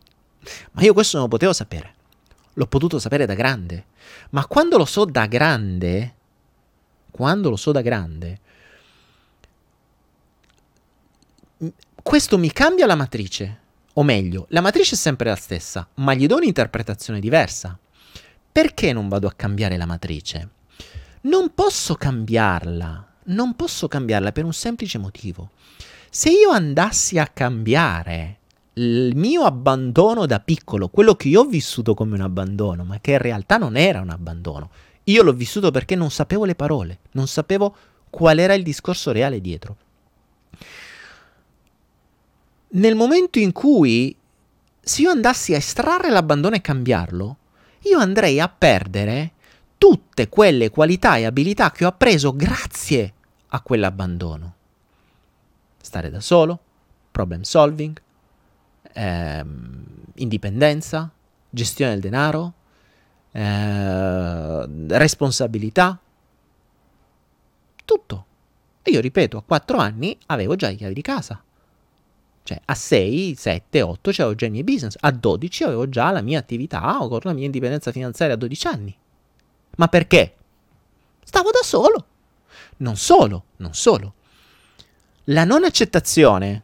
Ma 0.72 0.80
io 0.80 0.94
questo 0.94 1.18
non 1.18 1.26
lo 1.26 1.32
potevo 1.32 1.52
sapere, 1.52 1.94
l'ho 2.54 2.66
potuto 2.66 2.98
sapere 2.98 3.26
da 3.26 3.34
grande. 3.34 3.84
Ma 4.30 4.46
quando 4.46 4.78
lo 4.78 4.86
so 4.86 5.04
da 5.04 5.26
grande, 5.26 6.14
quando 7.10 7.50
lo 7.50 7.56
so 7.56 7.72
da 7.72 7.82
grande, 7.82 8.40
questo 12.02 12.38
mi 12.38 12.50
cambia 12.50 12.86
la 12.86 12.94
matrice. 12.94 13.60
O 13.92 14.02
meglio, 14.02 14.46
la 14.48 14.62
matrice 14.62 14.94
è 14.94 14.98
sempre 14.98 15.28
la 15.28 15.36
stessa, 15.36 15.86
ma 15.96 16.14
gli 16.14 16.24
do 16.26 16.36
un'interpretazione 16.36 17.20
diversa. 17.20 17.78
Perché 18.52 18.92
non 18.92 19.08
vado 19.08 19.26
a 19.26 19.32
cambiare 19.32 19.78
la 19.78 19.86
matrice? 19.86 20.48
Non 21.22 21.54
posso 21.54 21.94
cambiarla, 21.94 23.06
non 23.24 23.56
posso 23.56 23.88
cambiarla 23.88 24.30
per 24.30 24.44
un 24.44 24.52
semplice 24.52 24.98
motivo. 24.98 25.52
Se 26.10 26.28
io 26.28 26.50
andassi 26.50 27.18
a 27.18 27.26
cambiare 27.26 28.40
il 28.74 29.16
mio 29.16 29.44
abbandono 29.44 30.26
da 30.26 30.38
piccolo, 30.40 30.88
quello 30.88 31.14
che 31.14 31.28
io 31.28 31.40
ho 31.40 31.46
vissuto 31.46 31.94
come 31.94 32.14
un 32.14 32.20
abbandono, 32.20 32.84
ma 32.84 33.00
che 33.00 33.12
in 33.12 33.18
realtà 33.18 33.56
non 33.56 33.74
era 33.74 34.00
un 34.00 34.10
abbandono, 34.10 34.68
io 35.04 35.22
l'ho 35.22 35.32
vissuto 35.32 35.70
perché 35.70 35.94
non 35.94 36.10
sapevo 36.10 36.44
le 36.44 36.54
parole, 36.54 36.98
non 37.12 37.26
sapevo 37.28 37.74
qual 38.10 38.38
era 38.38 38.52
il 38.52 38.62
discorso 38.62 39.12
reale 39.12 39.40
dietro. 39.40 39.76
Nel 42.74 42.94
momento 42.94 43.38
in 43.38 43.52
cui 43.52 44.14
se 44.80 45.02
io 45.02 45.10
andassi 45.10 45.54
a 45.54 45.58
estrarre 45.58 46.10
l'abbandono 46.10 46.56
e 46.56 46.60
cambiarlo, 46.60 47.36
io 47.82 47.98
andrei 47.98 48.40
a 48.40 48.48
perdere 48.48 49.32
tutte 49.78 50.28
quelle 50.28 50.70
qualità 50.70 51.16
e 51.16 51.24
abilità 51.24 51.70
che 51.70 51.84
ho 51.84 51.88
appreso 51.88 52.34
grazie 52.34 53.12
a 53.48 53.60
quell'abbandono. 53.60 54.54
Stare 55.80 56.10
da 56.10 56.20
solo, 56.20 56.58
problem 57.10 57.42
solving, 57.42 58.00
ehm, 58.92 59.84
indipendenza, 60.14 61.10
gestione 61.50 61.92
del 61.92 62.00
denaro, 62.00 62.52
eh, 63.32 64.66
responsabilità, 64.88 65.98
tutto. 67.84 68.26
E 68.82 68.90
io 68.90 69.00
ripeto, 69.00 69.36
a 69.36 69.42
quattro 69.42 69.78
anni 69.78 70.16
avevo 70.26 70.56
già 70.56 70.68
le 70.68 70.76
chiavi 70.76 70.94
di 70.94 71.02
casa. 71.02 71.42
Cioè 72.44 72.60
a 72.64 72.74
6, 72.74 73.34
7, 73.36 73.82
8 73.82 74.10
avevo 74.10 74.34
già 74.34 74.46
i 74.46 74.50
miei 74.50 74.64
business, 74.64 74.96
a 75.00 75.10
12 75.10 75.64
avevo 75.64 75.88
già 75.88 76.10
la 76.10 76.22
mia 76.22 76.38
attività 76.38 77.02
o 77.02 77.08
con 77.08 77.20
la 77.22 77.32
mia 77.32 77.44
indipendenza 77.44 77.92
finanziaria 77.92 78.34
a 78.34 78.38
12 78.38 78.66
anni. 78.66 78.96
Ma 79.76 79.88
perché? 79.88 80.34
Stavo 81.22 81.50
da 81.50 81.60
solo. 81.62 82.06
Non 82.78 82.96
solo, 82.96 83.44
non 83.58 83.74
solo. 83.74 84.14
La 85.26 85.44
non 85.44 85.64
accettazione. 85.64 86.62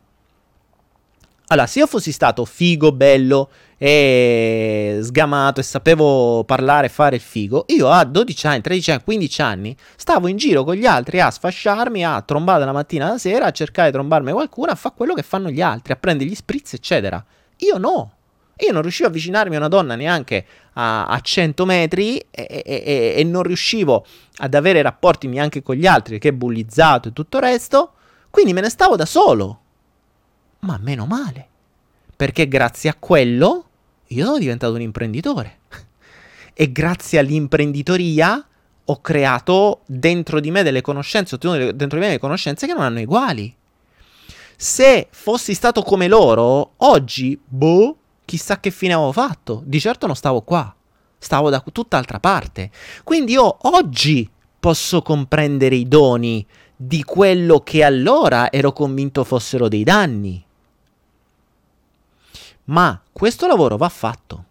Allora, 1.51 1.67
se 1.67 1.79
io 1.79 1.87
fossi 1.87 2.13
stato 2.13 2.45
figo, 2.45 2.93
bello, 2.93 3.51
e 3.79 4.99
sgamato 5.01 5.61
e 5.61 5.63
sapevo 5.63 6.43
parlare 6.45 6.87
e 6.87 6.91
fare 6.91 7.17
il 7.17 7.23
figo, 7.23 7.65
io 7.69 7.89
a 7.89 8.05
12 8.05 8.47
anni, 8.47 8.61
13 8.61 8.91
anni, 8.91 9.03
15 9.05 9.43
anni 9.43 9.77
stavo 9.97 10.27
in 10.27 10.37
giro 10.37 10.65
con 10.65 10.75
gli 10.75 10.85
altri 10.85 11.21
a 11.21 11.31
sfasciarmi, 11.31 12.05
a 12.05 12.21
trombare 12.23 12.65
la 12.65 12.73
mattina 12.73 13.07
alla 13.07 13.19
sera, 13.19 13.47
a 13.47 13.51
cercare 13.51 13.89
di 13.89 13.95
trombarmi 13.95 14.33
qualcuno, 14.33 14.73
a 14.73 14.75
fare 14.75 14.95
quello 14.97 15.15
che 15.15 15.23
fanno 15.23 15.49
gli 15.49 15.63
altri, 15.63 15.93
a 15.93 15.97
prendere 15.97 16.29
gli 16.29 16.35
spritz, 16.35 16.75
eccetera. 16.75 17.25
Io 17.59 17.79
no. 17.79 18.13
Io 18.61 18.73
non 18.73 18.83
riuscivo 18.83 19.07
a 19.07 19.11
avvicinarmi 19.11 19.55
a 19.55 19.59
una 19.59 19.69
donna 19.69 19.95
neanche 19.95 20.45
a, 20.73 21.07
a 21.07 21.21
100 21.21 21.65
metri 21.65 22.19
e, 22.19 22.27
e, 22.33 22.63
e, 22.65 23.15
e, 23.17 23.25
non 23.25 23.45
riuscivo 23.45 24.05
ad 24.39 24.53
avere 24.55 24.83
rapporti 24.83 25.29
neanche 25.29 25.63
con 25.63 25.77
gli 25.77 25.87
altri, 25.87 26.19
che 26.19 26.35
bullizzato 26.35 27.09
e 27.09 27.13
tutto 27.13 27.37
il 27.37 27.45
resto. 27.45 27.93
Quindi 28.31 28.53
me 28.53 28.61
ne 28.61 28.69
stavo 28.69 28.97
da 28.97 29.07
solo. 29.07 29.61
Ma 30.61 30.79
meno 30.81 31.07
male. 31.07 31.49
Perché 32.17 32.49
grazie 32.49 32.91
a 32.91 32.97
quello 32.99 33.65
io 34.09 34.25
sono 34.25 34.39
diventato 34.39 34.75
un 34.75 34.81
imprenditore. 34.81 35.59
e 36.55 36.73
grazie 36.73 37.19
all'imprenditoria 37.19 38.45
ho 38.91 39.01
creato 39.01 39.83
dentro 39.87 40.41
di 40.41 40.51
me 40.51 40.63
delle 40.63 40.81
conoscenze, 40.81 41.35
ho 41.35 41.37
ottenuto 41.37 41.73
dentro 41.73 41.99
di 41.99 42.05
me 42.05 42.07
delle 42.07 42.19
conoscenze 42.21 42.67
che 42.67 42.73
non 42.73 42.83
hanno 42.83 43.01
uguali. 43.01 43.55
Se 44.57 45.09
fossi 45.11 45.55
stato 45.55 45.83
come 45.83 46.09
loro, 46.09 46.73
oggi, 46.79 47.39
boh, 47.45 47.97
chissà 48.25 48.59
che 48.59 48.71
fine 48.71 48.95
avevo 48.95 49.13
fatto. 49.13 49.63
Di 49.65 49.79
certo 49.79 50.07
non 50.07 50.17
stavo 50.17 50.41
qua. 50.43 50.75
stavo 51.19 51.51
da 51.51 51.63
tutt'altra 51.73 52.19
parte. 52.19 52.71
Quindi 53.05 53.33
io 53.33 53.57
oggi 53.69 54.29
posso 54.59 55.03
comprendere 55.03 55.77
i 55.77 55.87
doni 55.87 56.45
di 56.75 57.03
quello 57.05 57.61
che 57.61 57.83
allora 57.85 58.51
ero 58.51 58.73
convinto 58.73 59.25
fossero 59.25 59.69
dei 59.69 59.85
danni. 59.85 60.45
Ma 62.69 63.01
questo 63.13 63.47
lavoro 63.47 63.77
va 63.77 63.89
fatto. 63.89 64.45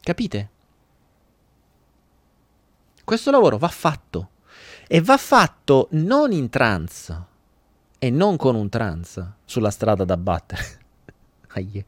Capite? 0.00 0.48
Questo 3.04 3.30
lavoro 3.30 3.58
va 3.58 3.68
fatto. 3.68 4.30
E 4.86 5.00
va 5.00 5.16
fatto 5.16 5.88
non 5.92 6.32
in 6.32 6.48
trance 6.48 7.28
e 7.98 8.10
non 8.10 8.36
con 8.36 8.54
un 8.54 8.68
trance 8.68 9.34
sulla 9.44 9.70
strada 9.70 10.04
da 10.04 10.16
battere. 10.16 10.78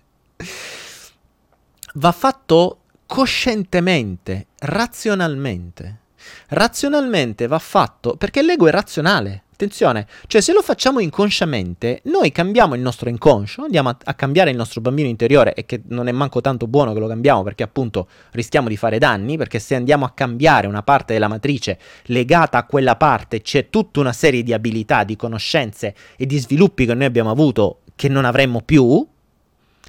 va 1.95 2.13
fatto 2.13 2.79
coscientemente, 3.07 4.47
razionalmente. 4.59 6.01
Razionalmente 6.49 7.47
va 7.47 7.59
fatto 7.59 8.17
perché 8.17 8.43
l'ego 8.43 8.67
è 8.67 8.71
razionale. 8.71 9.45
Attenzione, 9.63 10.09
cioè 10.27 10.41
se 10.41 10.53
lo 10.53 10.61
facciamo 10.61 10.99
inconsciamente, 10.99 12.01
noi 12.07 12.33
cambiamo 12.33 12.75
il 12.75 12.81
nostro 12.81 13.09
inconscio, 13.09 13.63
andiamo 13.63 13.91
a, 13.91 13.97
a, 14.03 14.15
cambiare 14.15 14.51
il 14.51 14.57
nostro 14.57 14.81
bambino 14.81 15.07
interiore 15.07 15.55
e 15.55 15.65
che 15.65 15.83
non 15.87 16.09
è 16.09 16.13
manco 16.13 16.41
tanto 16.41 16.67
buono 16.67 16.93
che 16.93 16.99
lo 16.99 17.07
cambiamo 17.07 17.45
perché 17.45 17.63
appunto 17.63 18.09
rischiamo 18.33 18.69
di 18.69 18.77
fare 18.77 18.99
danni, 18.99 19.37
perché 19.37 19.61
se 19.61 19.77
andiamo 19.77 20.05
a 20.05 20.11
cambiare 20.11 20.67
una 20.67 20.83
parte 20.83 21.13
della 21.13 21.29
matrice 21.29 21.79
legata 22.07 22.59
a 22.59 22.65
quella 22.65 22.97
parte 22.97 23.41
c'è 23.41 23.71
tutta 23.71 24.01
una 24.01 24.13
serie 24.13 24.43
di 24.43 24.53
abilità, 24.53 25.05
di 25.05 25.15
conoscenze 25.15 25.95
e 26.17 26.27
di 26.27 26.39
sviluppi 26.39 26.85
che 26.85 26.95
noi 26.95 27.05
abbiamo 27.05 27.31
avuto 27.31 27.83
che 27.95 28.09
non 28.09 28.25
avremmo 28.25 28.63
più. 28.63 29.07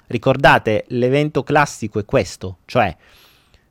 Ricordate, 0.06 0.86
l'evento 0.90 1.42
classico 1.42 1.98
è 1.98 2.06
questo, 2.06 2.58
cioè 2.66 2.96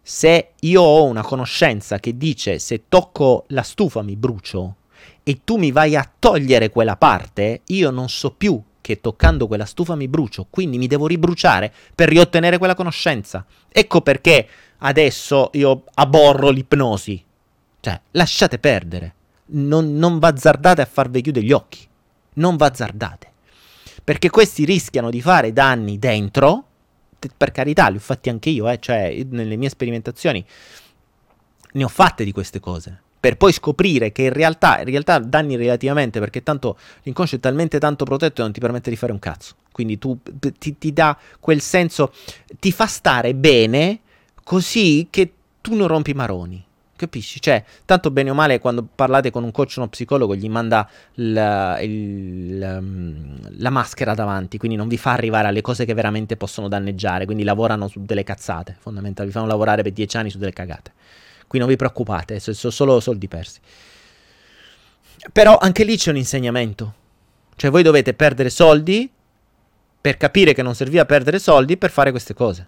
se 0.03 0.55
io 0.59 0.83
ho 0.83 1.05
una 1.05 1.23
conoscenza 1.23 2.01
che 2.01 2.17
dice 2.17 2.59
se 2.59 2.89
tocco 2.89 3.45
la 3.51 3.63
stufa 3.63 4.03
mi 4.03 4.17
brucio, 4.17 4.79
e 5.25 5.41
tu 5.45 5.57
mi 5.57 5.71
vai 5.71 5.97
a 5.97 6.11
togliere 6.19 6.71
quella 6.71 6.97
parte, 6.97 7.61
io 7.67 7.91
non 7.91 8.09
so 8.09 8.33
più 8.33 8.61
che 8.81 9.01
toccando 9.01 9.47
quella 9.47 9.65
stufa 9.65 9.95
mi 9.95 10.09
brucio, 10.09 10.47
quindi 10.51 10.77
mi 10.77 10.89
devo 10.89 11.07
ribruciare 11.07 11.73
per 11.95 12.09
riottenere 12.09 12.59
quella 12.59 12.75
conoscenza. 12.75 13.47
Ecco 13.69 14.01
perché 14.01 14.47
adesso 14.79 15.51
io 15.53 15.85
aborro 15.95 16.51
l'ipnosi. 16.51 17.25
Cioè, 17.81 18.01
lasciate 18.13 18.59
perdere. 18.59 19.15
Non, 19.55 19.97
non 19.97 20.19
bazzardate 20.19 20.83
a 20.83 20.87
farvi 20.87 21.23
chiudere 21.23 21.47
gli 21.47 21.53
occhi. 21.53 21.87
Non 22.35 22.57
bazzardate. 22.57 23.31
Perché 24.03 24.31
questi 24.31 24.65
rischiano 24.65 25.11
di 25.11 25.23
fare 25.23 25.53
danni 25.53 25.99
dentro. 25.99 26.65
Per 27.37 27.53
carità, 27.53 27.89
li 27.89 27.99
ho 27.99 28.01
fatti 28.01 28.31
anche 28.31 28.51
io, 28.51 28.69
eh, 28.69 28.81
cioè 28.81 29.25
nelle 29.29 29.55
mie 29.55 29.69
sperimentazioni 29.69 30.45
ne 31.75 31.85
ho 31.85 31.89
fatte 31.89 32.25
di 32.25 32.33
queste 32.33 32.59
cose 32.59 33.01
per 33.23 33.37
poi 33.37 33.53
scoprire 33.53 34.11
che 34.11 34.23
in 34.23 34.33
realtà, 34.33 34.81
in 34.81 34.87
realtà 34.87 35.21
danni 35.21 35.55
relativamente, 35.55 36.19
perché 36.19 36.43
tanto 36.43 36.77
l'inconscio 37.05 37.37
è 37.37 37.39
talmente 37.39 37.79
tanto 37.79 38.05
protetto 38.05 38.35
che 38.35 38.43
non 38.43 38.51
ti 38.51 38.59
permette 38.59 38.91
di 38.91 38.97
fare 38.97 39.13
un 39.13 39.21
cazzo. 39.21 39.55
Quindi 39.71 39.97
tu 39.97 40.19
ti, 40.59 40.77
ti 40.77 40.93
dà 40.93 41.17
quel 41.39 41.61
senso, 41.61 42.13
ti 42.59 42.73
fa 42.73 42.87
stare 42.87 43.37
bene 43.37 44.01
così 44.43 45.07
che 45.09 45.33
tu 45.61 45.77
non 45.77 45.87
rompi 45.87 46.15
maroni. 46.15 46.65
Capisci? 46.97 47.41
Cioè, 47.41 47.63
tanto 47.85 48.11
bene 48.11 48.31
o 48.31 48.35
male, 48.35 48.59
quando 48.59 48.85
parlate 48.93 49.31
con 49.31 49.45
un 49.45 49.53
coach 49.53 49.75
o 49.77 49.83
uno 49.83 49.89
psicologo, 49.89 50.35
gli 50.35 50.49
manda 50.49 50.91
la, 51.15 51.81
il, 51.81 52.59
la 52.59 53.71
maschera 53.71 54.15
davanti, 54.15 54.59
quindi 54.59 54.77
non 54.77 54.89
vi 54.89 54.97
fa 54.97 55.13
arrivare 55.13 55.47
alle 55.47 55.61
cose 55.61 55.85
che 55.85 55.95
veramente 55.95 56.37
possono 56.37 56.67
danneggiare. 56.67 57.25
Quindi 57.25 57.45
lavorano 57.45 57.87
su 57.87 58.05
delle 58.05 58.25
cazzate, 58.25 58.77
fondamentalmente, 58.81 59.25
vi 59.27 59.31
fanno 59.31 59.47
lavorare 59.47 59.85
per 59.85 59.93
dieci 59.93 60.17
anni 60.17 60.29
su 60.29 60.39
delle 60.39 60.53
cagate. 60.53 60.93
Qui 61.53 61.61
non 61.61 61.69
vi 61.69 61.77
preoccupate, 61.77 62.41
sono 62.41 62.73
solo 62.73 62.99
soldi 62.99 63.29
persi. 63.29 63.61
Però 65.35 65.59
anche 65.59 65.85
lì 65.85 65.99
c'è 65.99 66.09
un 66.09 66.17
insegnamento. 66.17 66.95
Cioè 67.57 67.71
voi 67.71 67.83
dovete 67.83 68.15
perdere 68.15 68.49
soldi 68.49 69.13
per 70.01 70.17
capire 70.17 70.55
che 70.55 70.63
non 70.63 70.75
serviva 70.75 71.05
perdere 71.05 71.39
soldi 71.39 71.77
per 71.77 71.91
fare 71.91 72.11
queste 72.11 72.33
cose. 72.33 72.67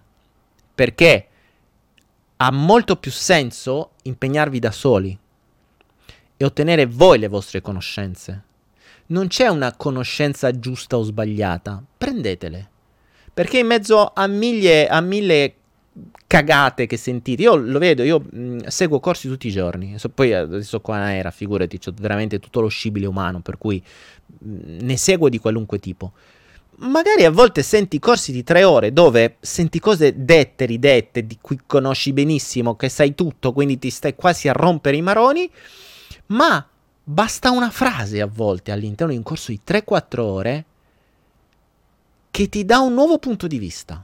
Perché 0.75 1.27
ha 2.37 2.51
molto 2.51 2.97
più 2.97 3.09
senso 3.09 3.93
impegnarvi 4.03 4.59
da 4.59 4.69
soli 4.69 5.17
e 6.37 6.45
ottenere 6.45 6.85
voi 6.85 7.17
le 7.17 7.27
vostre 7.27 7.61
conoscenze. 7.61 8.43
Non 9.07 9.29
c'è 9.29 9.47
una 9.47 9.75
conoscenza 9.75 10.59
giusta 10.59 10.95
o 10.95 11.01
sbagliata, 11.01 11.83
prendetele. 11.97 12.69
Perché 13.33 13.57
in 13.57 13.65
mezzo 13.65 14.11
a 14.13 14.27
mille, 14.27 14.87
a 14.87 15.01
mille 15.01 15.55
cagate 16.27 16.85
che 16.85 16.97
sentite. 16.97 17.43
Io 17.43 17.55
lo 17.55 17.79
vedo, 17.79 18.03
io 18.03 18.19
mh, 18.19 18.67
seguo 18.67 18.99
corsi 18.99 19.27
tutti 19.27 19.47
i 19.47 19.51
giorni. 19.51 19.97
So, 19.97 20.09
poi 20.09 20.33
adesso 20.33 20.81
qua 20.81 21.13
era, 21.13 21.31
figurati, 21.31 21.79
ho 21.85 21.93
veramente 21.99 22.39
tutto 22.39 22.61
lo 22.61 22.67
scibile 22.67 23.05
umano, 23.05 23.39
per 23.41 23.57
cui 23.57 23.81
mh, 24.39 24.77
ne 24.81 24.97
seguo 24.97 25.29
di 25.29 25.39
qualunque 25.39 25.79
tipo. 25.79 26.11
Magari 26.77 27.23
a 27.23 27.31
volte 27.31 27.63
senti 27.63 27.99
corsi 27.99 28.33
di 28.33 28.43
tre 28.43 28.65
ore 28.65 28.91
dove 28.91 29.37
senti 29.39 29.79
cose 29.79 30.25
dette, 30.25 30.65
ridette, 30.65 31.25
di 31.25 31.37
cui 31.39 31.59
conosci 31.65 32.11
benissimo, 32.11 32.75
che 32.75 32.89
sai 32.89 33.15
tutto, 33.15 33.53
quindi 33.53 33.79
ti 33.79 33.89
stai 33.89 34.13
quasi 34.15 34.49
a 34.49 34.51
rompere 34.51 34.97
i 34.97 35.01
maroni, 35.01 35.49
ma 36.27 36.67
basta 37.01 37.51
una 37.51 37.69
frase 37.69 38.19
a 38.19 38.27
volte 38.27 38.71
all'interno 38.71 39.13
di 39.13 39.17
un 39.17 39.23
corso 39.23 39.51
di 39.51 39.61
3-4 39.65 40.19
ore 40.19 40.65
che 42.29 42.49
ti 42.49 42.65
dà 42.65 42.79
un 42.79 42.93
nuovo 42.93 43.19
punto 43.19 43.47
di 43.47 43.57
vista 43.57 44.03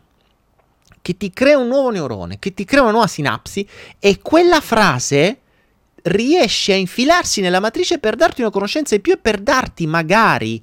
che 1.02 1.18
ti 1.18 1.32
crea 1.32 1.58
un 1.58 1.68
nuovo 1.68 1.89
neurone, 1.89 2.39
che 2.39 2.54
ti 2.54 2.66
crea 2.66 2.82
una 2.82 2.91
nuova 2.91 3.08
sinapsi 3.08 3.68
e 3.99 4.20
quella 4.22 4.62
frase 4.62 5.39
riesce 6.04 6.74
a 6.74 6.78
infilarsi 6.78 7.41
nella 7.41 7.60
matrice 7.60 7.99
per 7.99 8.16
darti 8.16 8.41
una 8.41 8.49
conoscenza 8.49 8.95
in 8.95 9.02
più 9.02 9.14
e 9.14 9.18
per 9.18 9.39
darti 9.39 9.86
magari 9.88 10.62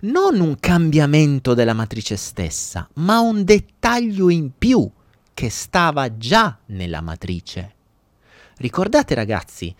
non 0.00 0.40
un 0.40 0.56
cambiamento 0.58 1.54
della 1.54 1.74
matrice 1.74 2.16
stessa, 2.16 2.88
ma 2.94 3.20
un 3.20 3.44
dettaglio 3.44 4.30
in 4.30 4.50
più 4.56 4.88
che 5.32 5.48
stava 5.48 6.16
già 6.16 6.58
nella 6.66 7.00
matrice. 7.00 7.74
Ricordate 8.56 9.14
ragazzi, 9.14 9.74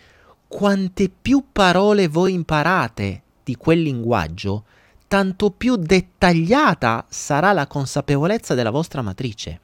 quante 0.46 1.10
più 1.10 1.46
parole 1.50 2.08
voi 2.08 2.34
imparate 2.34 3.22
di 3.42 3.56
quel 3.56 3.82
linguaggio, 3.82 4.64
tanto 5.12 5.50
più 5.50 5.76
dettagliata 5.76 7.04
sarà 7.10 7.52
la 7.52 7.66
consapevolezza 7.66 8.54
della 8.54 8.70
vostra 8.70 9.02
matrice. 9.02 9.60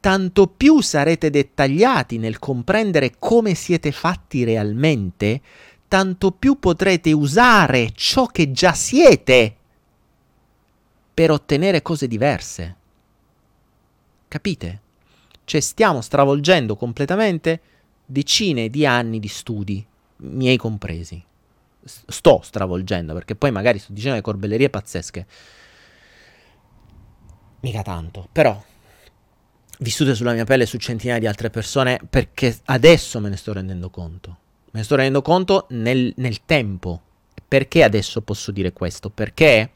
Tanto 0.00 0.46
più 0.46 0.80
sarete 0.80 1.28
dettagliati 1.28 2.16
nel 2.16 2.38
comprendere 2.38 3.16
come 3.18 3.52
siete 3.52 3.92
fatti 3.92 4.42
realmente, 4.42 5.42
tanto 5.86 6.30
più 6.30 6.58
potrete 6.58 7.12
usare 7.12 7.90
ciò 7.92 8.24
che 8.24 8.52
già 8.52 8.72
siete 8.72 9.54
per 11.12 11.30
ottenere 11.30 11.82
cose 11.82 12.08
diverse. 12.08 12.76
Capite? 14.28 14.80
Cioè 15.44 15.60
stiamo 15.60 16.00
stravolgendo 16.00 16.74
completamente 16.74 17.60
decine 18.06 18.70
di 18.70 18.86
anni 18.86 19.20
di 19.20 19.28
studi, 19.28 19.86
miei 20.16 20.56
compresi 20.56 21.22
sto 21.84 22.40
stravolgendo, 22.42 23.12
perché 23.14 23.34
poi 23.34 23.50
magari 23.50 23.78
sto 23.78 23.92
dicendo 23.92 24.16
le 24.16 24.22
corbellerie 24.22 24.70
pazzesche. 24.70 25.26
Mica 27.60 27.82
tanto, 27.82 28.28
però 28.30 28.62
vissute 29.78 30.14
sulla 30.14 30.32
mia 30.32 30.44
pelle 30.44 30.66
su 30.66 30.78
centinaia 30.78 31.18
di 31.18 31.26
altre 31.26 31.50
persone 31.50 32.00
perché 32.08 32.56
adesso 32.66 33.20
me 33.20 33.28
ne 33.28 33.36
sto 33.36 33.52
rendendo 33.52 33.90
conto. 33.90 34.38
Me 34.66 34.80
ne 34.80 34.82
sto 34.82 34.96
rendendo 34.96 35.22
conto 35.22 35.66
nel, 35.70 36.12
nel 36.16 36.44
tempo. 36.44 37.00
Perché 37.46 37.84
adesso 37.84 38.22
posso 38.22 38.50
dire 38.50 38.72
questo? 38.72 39.10
Perché 39.10 39.70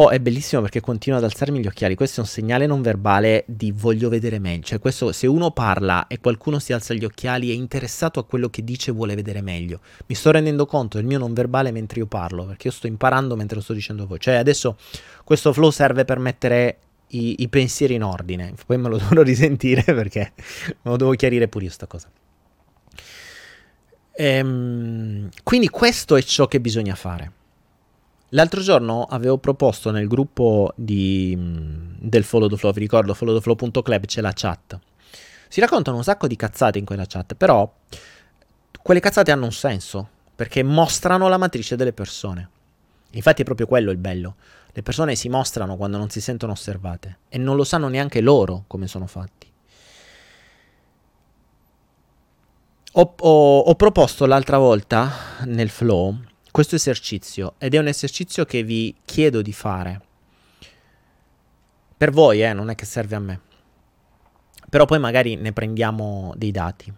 Oh, 0.00 0.10
è 0.10 0.20
bellissimo 0.20 0.62
perché 0.62 0.80
continua 0.80 1.18
ad 1.18 1.24
alzarmi 1.24 1.58
gli 1.58 1.66
occhiali. 1.66 1.96
Questo 1.96 2.20
è 2.20 2.22
un 2.22 2.28
segnale 2.28 2.66
non 2.66 2.82
verbale 2.82 3.42
di 3.48 3.72
voglio 3.72 4.08
vedere 4.08 4.38
meglio. 4.38 4.62
Cioè, 4.62 4.78
questo, 4.78 5.10
se 5.10 5.26
uno 5.26 5.50
parla 5.50 6.06
e 6.06 6.20
qualcuno 6.20 6.60
si 6.60 6.72
alza 6.72 6.94
gli 6.94 7.04
occhiali, 7.04 7.50
è 7.50 7.52
interessato 7.52 8.20
a 8.20 8.24
quello 8.24 8.48
che 8.48 8.62
dice 8.62 8.92
e 8.92 8.94
vuole 8.94 9.16
vedere 9.16 9.40
meglio. 9.40 9.80
Mi 10.06 10.14
sto 10.14 10.30
rendendo 10.30 10.66
conto 10.66 10.98
del 10.98 11.06
mio 11.06 11.18
non 11.18 11.32
verbale 11.32 11.72
mentre 11.72 11.98
io 11.98 12.06
parlo, 12.06 12.46
perché 12.46 12.68
io 12.68 12.72
sto 12.72 12.86
imparando 12.86 13.34
mentre 13.34 13.56
lo 13.56 13.62
sto 13.62 13.72
dicendo 13.72 14.04
a 14.04 14.06
voi. 14.06 14.20
Cioè, 14.20 14.34
adesso 14.34 14.76
questo 15.24 15.52
flow 15.52 15.70
serve 15.70 16.04
per 16.04 16.20
mettere 16.20 16.78
i, 17.08 17.34
i 17.38 17.48
pensieri 17.48 17.94
in 17.94 18.04
ordine. 18.04 18.54
Poi 18.64 18.78
me 18.78 18.88
lo 18.88 18.98
dovrò 19.02 19.22
risentire 19.22 19.82
perché 19.82 20.32
me 20.66 20.74
lo 20.90 20.96
devo 20.96 21.10
chiarire 21.14 21.48
pure 21.48 21.64
io 21.64 21.70
sta 21.72 21.88
cosa. 21.88 22.08
Ehm, 24.12 25.28
quindi 25.42 25.68
questo 25.68 26.14
è 26.14 26.22
ciò 26.22 26.46
che 26.46 26.60
bisogna 26.60 26.94
fare. 26.94 27.32
L'altro 28.32 28.60
giorno 28.60 29.04
avevo 29.04 29.38
proposto 29.38 29.90
nel 29.90 30.06
gruppo 30.06 30.72
di, 30.74 31.34
mm, 31.34 31.94
del 31.98 32.24
Follow 32.24 32.48
the 32.48 32.56
Flow, 32.58 32.72
vi 32.72 32.80
ricordo 32.80 33.14
followtheflow.club 33.14 34.04
c'è 34.04 34.20
la 34.20 34.32
chat. 34.34 34.78
Si 35.48 35.60
raccontano 35.60 35.96
un 35.96 36.02
sacco 36.02 36.26
di 36.26 36.36
cazzate 36.36 36.78
in 36.78 36.84
quella 36.84 37.06
chat, 37.06 37.34
però 37.34 37.70
quelle 38.82 39.00
cazzate 39.00 39.30
hanno 39.30 39.46
un 39.46 39.52
senso, 39.52 40.08
perché 40.34 40.62
mostrano 40.62 41.28
la 41.28 41.38
matrice 41.38 41.74
delle 41.74 41.94
persone. 41.94 42.50
Infatti 43.12 43.40
è 43.40 43.44
proprio 43.46 43.66
quello 43.66 43.90
il 43.90 43.96
bello. 43.96 44.36
Le 44.72 44.82
persone 44.82 45.14
si 45.14 45.30
mostrano 45.30 45.76
quando 45.76 45.96
non 45.96 46.10
si 46.10 46.20
sentono 46.20 46.52
osservate 46.52 47.20
e 47.30 47.38
non 47.38 47.56
lo 47.56 47.64
sanno 47.64 47.88
neanche 47.88 48.20
loro 48.20 48.64
come 48.66 48.86
sono 48.86 49.06
fatti. 49.06 49.50
Ho, 52.92 53.14
ho, 53.18 53.58
ho 53.60 53.74
proposto 53.74 54.26
l'altra 54.26 54.58
volta 54.58 55.10
nel 55.44 55.70
flow 55.70 56.14
questo 56.58 56.74
esercizio 56.74 57.54
ed 57.58 57.74
è 57.74 57.78
un 57.78 57.86
esercizio 57.86 58.44
che 58.44 58.64
vi 58.64 58.92
chiedo 59.04 59.42
di 59.42 59.52
fare. 59.52 60.00
Per 61.96 62.10
voi, 62.10 62.42
eh, 62.42 62.52
non 62.52 62.68
è 62.68 62.74
che 62.74 62.84
serve 62.84 63.14
a 63.14 63.20
me. 63.20 63.40
Però 64.68 64.84
poi 64.84 64.98
magari 64.98 65.36
ne 65.36 65.52
prendiamo 65.52 66.34
dei 66.36 66.50
dati. 66.50 66.92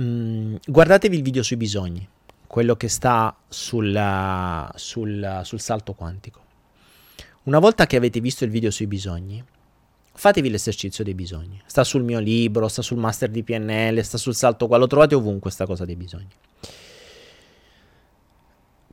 Mm, 0.00 0.56
guardatevi 0.66 1.16
il 1.16 1.22
video 1.22 1.42
sui 1.42 1.56
bisogni, 1.56 2.06
quello 2.46 2.76
che 2.76 2.88
sta 2.88 3.34
sul, 3.48 4.68
sul, 4.74 5.40
sul 5.44 5.60
salto 5.60 5.94
quantico. 5.94 6.42
Una 7.44 7.58
volta 7.58 7.86
che 7.86 7.96
avete 7.96 8.20
visto 8.20 8.44
il 8.44 8.50
video 8.50 8.70
sui 8.70 8.86
bisogni, 8.86 9.42
fatevi 10.12 10.50
l'esercizio 10.50 11.02
dei 11.02 11.14
bisogni. 11.14 11.58
Sta 11.64 11.84
sul 11.84 12.02
mio 12.02 12.18
libro, 12.18 12.68
sta 12.68 12.82
sul 12.82 12.98
master 12.98 13.30
di 13.30 13.42
PNL, 13.42 14.04
sta 14.04 14.18
sul 14.18 14.34
salto 14.34 14.66
qua, 14.66 14.76
lo 14.76 14.86
trovate 14.86 15.14
ovunque 15.14 15.40
questa 15.40 15.64
cosa 15.64 15.86
dei 15.86 15.96
bisogni. 15.96 16.28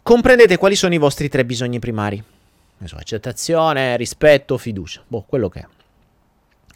Comprendete 0.06 0.58
quali 0.58 0.76
sono 0.76 0.94
i 0.94 1.00
vostri 1.00 1.30
tre 1.30 1.44
bisogni 1.46 1.80
primari. 1.80 2.24
So, 2.84 2.96
accettazione, 2.96 3.98
rispetto, 3.98 4.56
fiducia, 4.56 5.04
boh, 5.08 5.24
quello 5.24 5.50
che 5.50 5.60
è. 5.62 5.68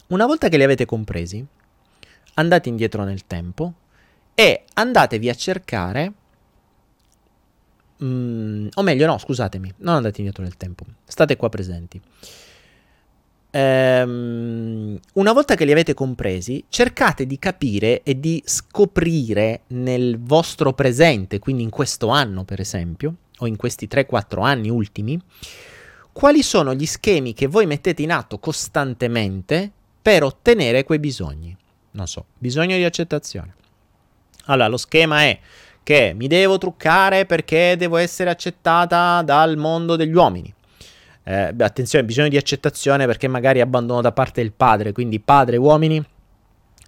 Una 0.08 0.26
volta 0.26 0.48
che 0.48 0.56
li 0.56 0.64
avete 0.64 0.84
compresi, 0.84 1.46
andate 2.34 2.68
indietro 2.68 3.04
nel 3.04 3.28
tempo 3.28 3.74
e 4.34 4.64
andatevi 4.74 5.28
a 5.28 5.34
cercare 5.34 6.12
Mm, 8.02 8.68
o 8.74 8.82
meglio, 8.82 9.04
no, 9.06 9.18
scusatemi, 9.18 9.74
non 9.78 9.96
andate 9.96 10.20
indietro 10.20 10.42
nel 10.42 10.56
tempo, 10.56 10.86
state 11.04 11.36
qua 11.36 11.50
presenti. 11.50 12.00
Ehm, 13.50 14.98
una 15.14 15.32
volta 15.32 15.54
che 15.54 15.64
li 15.64 15.72
avete 15.72 15.94
compresi, 15.94 16.64
cercate 16.68 17.26
di 17.26 17.38
capire 17.38 18.02
e 18.02 18.18
di 18.20 18.42
scoprire 18.44 19.62
nel 19.68 20.18
vostro 20.20 20.72
presente, 20.72 21.38
quindi 21.38 21.62
in 21.62 21.70
questo 21.70 22.08
anno 22.08 22.44
per 22.44 22.60
esempio, 22.60 23.14
o 23.38 23.46
in 23.46 23.56
questi 23.56 23.88
3-4 23.88 24.42
anni 24.42 24.68
ultimi, 24.68 25.20
quali 26.12 26.42
sono 26.42 26.74
gli 26.74 26.86
schemi 26.86 27.34
che 27.34 27.46
voi 27.46 27.66
mettete 27.66 28.02
in 28.02 28.12
atto 28.12 28.38
costantemente 28.38 29.70
per 30.02 30.22
ottenere 30.22 30.84
quei 30.84 30.98
bisogni. 30.98 31.56
Non 31.92 32.06
so, 32.06 32.26
bisogno 32.38 32.76
di 32.76 32.84
accettazione. 32.84 33.54
Allora, 34.46 34.68
lo 34.68 34.76
schema 34.76 35.22
è 35.22 35.38
che 35.82 36.12
mi 36.14 36.28
devo 36.28 36.58
truccare 36.58 37.26
perché 37.26 37.74
devo 37.76 37.96
essere 37.96 38.30
accettata 38.30 39.22
dal 39.22 39.56
mondo 39.56 39.96
degli 39.96 40.14
uomini. 40.14 40.52
Eh, 41.22 41.54
attenzione, 41.58 42.04
bisogno 42.04 42.28
di 42.28 42.36
accettazione 42.36 43.06
perché 43.06 43.28
magari 43.28 43.60
abbandono 43.60 44.00
da 44.00 44.12
parte 44.12 44.40
il 44.40 44.52
padre, 44.52 44.92
quindi 44.92 45.20
padre, 45.20 45.56
uomini, 45.56 46.02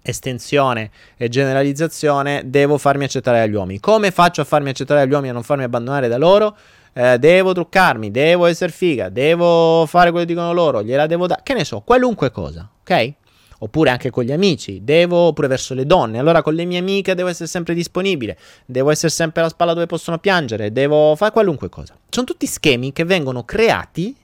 estensione 0.03 0.91
e 1.15 1.29
generalizzazione, 1.29 2.43
devo 2.45 2.77
farmi 2.77 3.05
accettare 3.05 3.39
dagli 3.39 3.53
uomini. 3.53 3.79
Come 3.79 4.11
faccio 4.11 4.41
a 4.41 4.43
farmi 4.43 4.69
accettare 4.69 4.99
dagli 5.01 5.11
uomini 5.11 5.27
e 5.27 5.31
a 5.31 5.33
non 5.33 5.43
farmi 5.43 5.63
abbandonare 5.63 6.07
da 6.07 6.17
loro? 6.17 6.55
Eh, 6.93 7.17
devo 7.17 7.53
truccarmi, 7.53 8.11
devo 8.11 8.45
essere 8.45 8.71
figa, 8.71 9.09
devo 9.09 9.85
fare 9.87 10.11
quello 10.11 10.25
che 10.25 10.33
dicono 10.33 10.53
loro, 10.53 10.83
gliela 10.83 11.07
devo 11.07 11.25
dare, 11.25 11.41
che 11.43 11.53
ne 11.53 11.63
so, 11.63 11.81
qualunque 11.81 12.29
cosa, 12.29 12.69
ok? 12.81 13.13
Oppure 13.59 13.89
anche 13.89 14.09
con 14.09 14.25
gli 14.25 14.31
amici, 14.31 14.83
devo, 14.83 15.17
oppure 15.27 15.47
verso 15.47 15.73
le 15.73 15.85
donne, 15.85 16.19
allora 16.19 16.41
con 16.41 16.53
le 16.53 16.65
mie 16.65 16.79
amiche 16.79 17.15
devo 17.15 17.29
essere 17.29 17.47
sempre 17.47 17.73
disponibile, 17.73 18.37
devo 18.65 18.91
essere 18.91 19.09
sempre 19.09 19.41
alla 19.41 19.49
spalla 19.49 19.73
dove 19.73 19.85
possono 19.85 20.19
piangere, 20.19 20.71
devo 20.71 21.15
fare 21.15 21.31
qualunque 21.31 21.69
cosa. 21.69 21.95
Sono 22.09 22.25
tutti 22.25 22.45
schemi 22.45 22.91
che 22.91 23.05
vengono 23.05 23.43
creati 23.43 24.15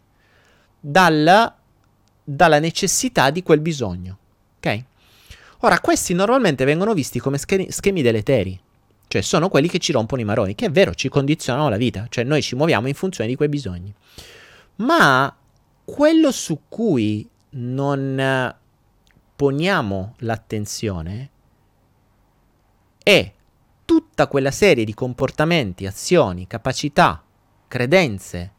dalla, 0.79 1.55
dalla 2.23 2.59
necessità 2.59 3.29
di 3.29 3.43
quel 3.43 3.59
bisogno, 3.59 4.17
ok? 4.57 4.83
Ora, 5.59 5.79
questi 5.79 6.13
normalmente 6.13 6.63
vengono 6.63 6.93
visti 6.93 7.19
come 7.19 7.37
schemi, 7.37 7.69
schemi 7.69 8.01
deleteri, 8.01 8.59
cioè 9.07 9.21
sono 9.21 9.49
quelli 9.49 9.67
che 9.67 9.79
ci 9.79 9.91
rompono 9.91 10.21
i 10.21 10.25
maroni, 10.25 10.55
che 10.55 10.67
è 10.67 10.71
vero, 10.71 10.93
ci 10.93 11.09
condizionano 11.09 11.67
la 11.67 11.77
vita, 11.77 12.05
cioè 12.09 12.23
noi 12.23 12.41
ci 12.41 12.55
muoviamo 12.55 12.87
in 12.87 12.93
funzione 12.93 13.29
di 13.29 13.35
quei 13.35 13.49
bisogni. 13.49 13.93
Ma 14.77 15.35
quello 15.83 16.31
su 16.31 16.61
cui 16.69 17.27
non 17.51 18.55
poniamo 19.35 20.15
l'attenzione 20.19 21.29
è 23.01 23.33
tutta 23.85 24.27
quella 24.27 24.51
serie 24.51 24.85
di 24.85 24.93
comportamenti, 24.93 25.87
azioni, 25.87 26.45
capacità, 26.45 27.23
credenze 27.67 28.53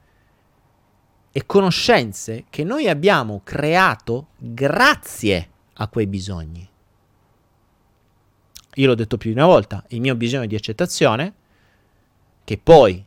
e 1.33 1.47
conoscenze 1.47 2.45
che 2.51 2.65
noi 2.65 2.89
abbiamo 2.89 3.41
creato 3.45 4.29
grazie 4.37 5.49
a 5.75 5.89
quei 5.89 6.07
bisogni. 6.07 6.69
Io 8.75 8.87
l'ho 8.87 8.95
detto 8.95 9.17
più 9.17 9.33
di 9.33 9.37
una 9.37 9.47
volta, 9.47 9.85
il 9.89 10.01
mio 10.01 10.15
bisogno 10.15 10.47
di 10.47 10.55
accettazione, 10.55 11.35
che 12.45 12.59
poi 12.59 13.05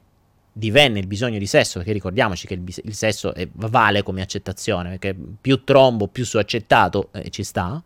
divenne 0.51 0.99
il 0.99 1.07
bisogno 1.07 1.39
di 1.39 1.47
sesso, 1.47 1.79
perché 1.79 1.93
ricordiamoci 1.93 2.47
che 2.47 2.53
il, 2.53 2.59
bis- 2.59 2.81
il 2.83 2.93
sesso 2.93 3.33
è, 3.33 3.47
vale 3.53 4.03
come 4.03 4.21
accettazione, 4.21 4.89
perché 4.97 5.15
più 5.41 5.63
trombo, 5.63 6.07
più 6.07 6.25
so 6.25 6.37
accettato, 6.37 7.09
eh, 7.11 7.29
ci 7.29 7.43
sta. 7.43 7.81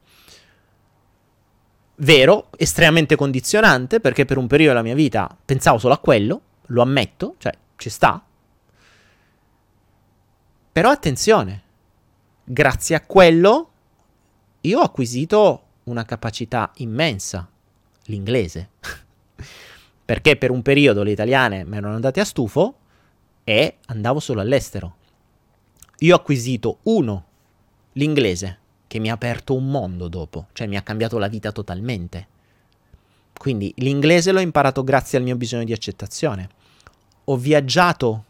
Vero, 2.00 2.50
estremamente 2.58 3.16
condizionante, 3.16 4.00
perché 4.00 4.26
per 4.26 4.38
un 4.38 4.48
periodo 4.48 4.74
della 4.74 4.84
mia 4.84 4.96
vita 4.96 5.36
pensavo 5.46 5.78
solo 5.78 5.94
a 5.94 6.00
quello, 6.00 6.42
lo 6.68 6.82
ammetto, 6.82 7.36
cioè 7.38 7.54
ci 7.78 7.90
sta. 7.90 8.24
Però 10.78 10.92
attenzione, 10.92 11.64
grazie 12.44 12.96
a 12.96 13.02
quello 13.02 13.72
io 14.62 14.80
ho 14.80 14.84
acquisito 14.84 15.64
una 15.86 16.06
capacità 16.06 16.72
immensa, 16.76 17.50
l'inglese. 18.04 18.70
perché 20.06 20.38
per 20.38 20.52
un 20.52 20.62
periodo 20.62 21.02
le 21.02 21.10
italiane 21.10 21.66
mi 21.66 21.78
erano 21.78 21.96
andate 21.96 22.20
a 22.20 22.26
stufo 22.26 22.78
e 23.44 23.78
andavo 23.88 24.20
solo 24.20 24.40
all'estero. 24.40 24.98
Io 25.98 26.14
ho 26.14 26.18
acquisito 26.20 26.78
uno, 26.84 27.26
l'inglese, 27.94 28.60
che 28.86 29.00
mi 29.00 29.10
ha 29.10 29.14
aperto 29.14 29.56
un 29.56 29.72
mondo 29.72 30.08
dopo, 30.08 30.50
cioè 30.54 30.68
mi 30.68 30.78
ha 30.78 30.84
cambiato 30.84 31.18
la 31.18 31.28
vita 31.28 31.52
totalmente. 31.52 32.28
Quindi 33.36 33.74
l'inglese 33.78 34.32
l'ho 34.32 34.42
imparato 34.42 34.84
grazie 34.84 35.18
al 35.18 35.24
mio 35.24 35.38
bisogno 35.38 35.64
di 35.64 35.74
accettazione. 35.74 36.50
Ho 37.24 37.36
viaggiato 37.36 38.26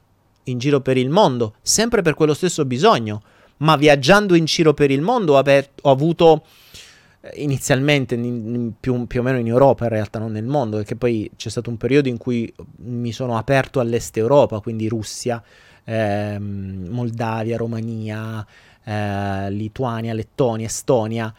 in 0.48 0.58
giro 0.58 0.82
per 0.82 0.98
il 0.98 1.10
mondo, 1.10 1.56
sempre 1.62 2.02
per 2.02 2.14
quello 2.14 2.34
stesso 2.34 2.66
bisogno, 2.66 3.22
ma 3.58 3.76
viaggiando 3.76 4.36
in 4.36 4.46
giro 4.46 4.74
per 4.74 4.92
il 4.92 5.02
mondo 5.02 5.34
ho, 5.34 5.38
aperto, 5.38 5.88
ho 5.88 5.92
avuto 5.92 6.44
inizialmente 7.36 8.16
in, 8.16 8.74
più, 8.80 9.06
più, 9.08 9.20
o 9.20 9.24
meno 9.24 9.38
in 9.38 9.48
Europa, 9.48 9.86
in 9.86 9.90
realtà 9.90 10.20
non 10.20 10.32
nel 10.32 10.46
mondo, 10.46 10.78
perché 10.78 10.96
poi 10.96 11.30
c'è 11.36 11.50
stato 11.50 11.70
un 11.70 11.78
periodo 11.78 12.08
in 12.08 12.18
cui 12.18 12.52
mi 12.78 13.12
sono 13.12 13.38
aperto 13.38 13.80
all'est 13.80 14.16
Europa, 14.18 14.60
quindi 14.60 14.88
Russia, 14.88 15.42
ehm, 15.84 16.88
Moldavia, 16.90 17.58
Romania, 17.58 18.46
eh, 18.84 19.52
Lituania, 19.52 20.14
Lettonia, 20.14 20.68
Estonia. 20.68 21.34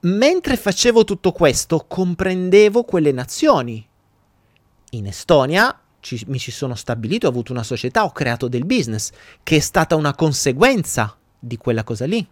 Mentre 0.00 0.56
facevo 0.56 1.04
tutto 1.04 1.32
questo, 1.32 1.84
comprendevo 1.86 2.82
quelle 2.82 3.12
nazioni. 3.12 3.86
In 4.90 5.06
Estonia 5.06 5.74
ci, 6.02 6.20
mi 6.26 6.38
ci 6.38 6.50
sono 6.50 6.74
stabilito, 6.74 7.26
ho 7.26 7.30
avuto 7.30 7.52
una 7.52 7.62
società, 7.62 8.02
ho 8.04 8.10
creato 8.10 8.48
del 8.48 8.66
business, 8.66 9.10
che 9.42 9.56
è 9.56 9.60
stata 9.60 9.94
una 9.94 10.14
conseguenza 10.14 11.16
di 11.38 11.56
quella 11.56 11.84
cosa 11.84 12.06
lì. 12.06 12.26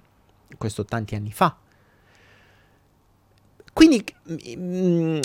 Questo 0.59 0.85
tanti 0.85 1.15
anni 1.15 1.31
fa. 1.31 1.57
Quindi 3.73 4.05
mm, 4.59 5.21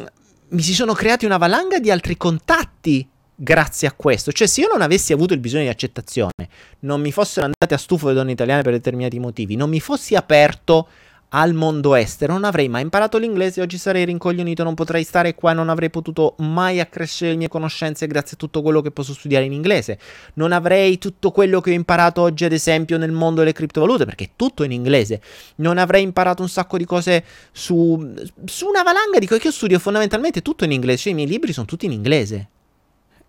mi 0.50 0.62
si 0.62 0.76
sono 0.76 0.94
creati 0.94 1.26
una 1.26 1.38
valanga 1.38 1.80
di 1.80 1.90
altri 1.90 2.16
contatti 2.16 3.10
grazie 3.34 3.88
a 3.88 3.94
questo. 3.94 4.32
Cioè, 4.32 4.48
se 4.48 4.62
io 4.62 4.68
non 4.72 4.82
avessi 4.82 5.12
avuto 5.12 5.34
il 5.34 5.40
bisogno 5.40 5.64
di 5.64 5.70
accettazione, 5.70 6.50
non 6.82 7.02
mi 7.02 7.12
fossero 7.12 7.48
andate 7.48 7.74
a 7.74 7.78
stufo 7.80 8.08
le 8.10 8.14
donne 8.14 8.32
italiane 8.32 8.62
per 8.62 8.74
determinati 8.74 9.18
motivi, 9.18 9.56
non 9.56 9.70
mi 9.70 9.80
fossi 9.80 10.16
aperto 10.16 10.88
al 11.30 11.54
mondo 11.54 11.96
estero, 11.96 12.34
non 12.34 12.44
avrei 12.44 12.70
mai 12.70 12.84
imparato 12.84 13.18
l'inglese, 13.18 13.62
oggi 13.62 13.78
sarei 13.78 14.06
rincoglionito, 14.06 14.64
non 14.64 14.74
potrei 14.74 15.04
stare 15.04 15.36
qua, 15.36 15.54
non 15.54 15.70
avrei 15.70 15.90
potuto 15.90 16.36
mai 16.40 16.80
accrescere 16.80 17.32
le 17.32 17.38
mie 17.38 17.48
conoscenze 17.48 18.08
grazie 18.08 18.36
a 18.36 18.40
tutto 18.40 18.62
quello 18.62 18.82
che 18.82 18.92
posso 18.92 19.14
studiare 19.14 19.46
in 19.46 19.52
inglese, 19.52 20.00
non 20.36 20.52
avrei 20.52 20.98
tutto 20.98 21.32
quello 21.32 21.60
che 21.60 21.72
ho 21.72 21.74
imparato 21.74 22.22
oggi 22.22 22.46
ad 22.46 22.54
esempio 22.54 22.98
nel 22.98 23.12
mondo 23.12 23.42
delle 23.42 23.54
criptovalute, 23.54 24.06
perché 24.06 24.24
è 24.26 24.30
tutto 24.36 24.64
in 24.64 24.72
inglese, 24.72 25.22
non 25.56 25.78
avrei 25.78 26.04
imparato 26.04 26.42
un 26.42 26.50
sacco 26.50 26.78
di 26.78 26.86
cose 26.86 27.24
su, 27.52 28.14
su 28.46 28.68
una 28.68 28.84
valanga 28.84 29.20
di 29.20 29.28
cose 29.28 29.42
che 29.42 29.48
io 29.48 29.54
studio 29.54 29.80
fondamentalmente 29.80 30.42
tutto 30.42 30.64
in 30.64 30.72
inglese, 30.72 30.98
cioè 30.98 31.12
i 31.12 31.16
miei 31.16 31.28
libri 31.28 31.52
sono 31.52 31.66
tutti 31.66 31.86
in 31.86 31.92
inglese. 31.92 32.50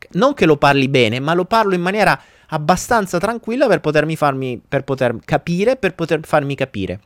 Non 0.08 0.34
che 0.34 0.46
lo 0.46 0.56
parli 0.56 0.88
bene, 0.88 1.18
ma 1.18 1.34
lo 1.34 1.46
parlo 1.46 1.74
in 1.74 1.80
maniera 1.80 2.20
abbastanza 2.48 3.18
tranquilla 3.18 3.66
per 3.66 3.80
potermi 3.80 4.14
farmi, 4.14 4.60
per 4.66 4.84
poter 4.84 5.16
capire, 5.24 5.76
per 5.76 5.94
poter 5.94 6.20
farmi 6.22 6.54
capire. 6.54 7.00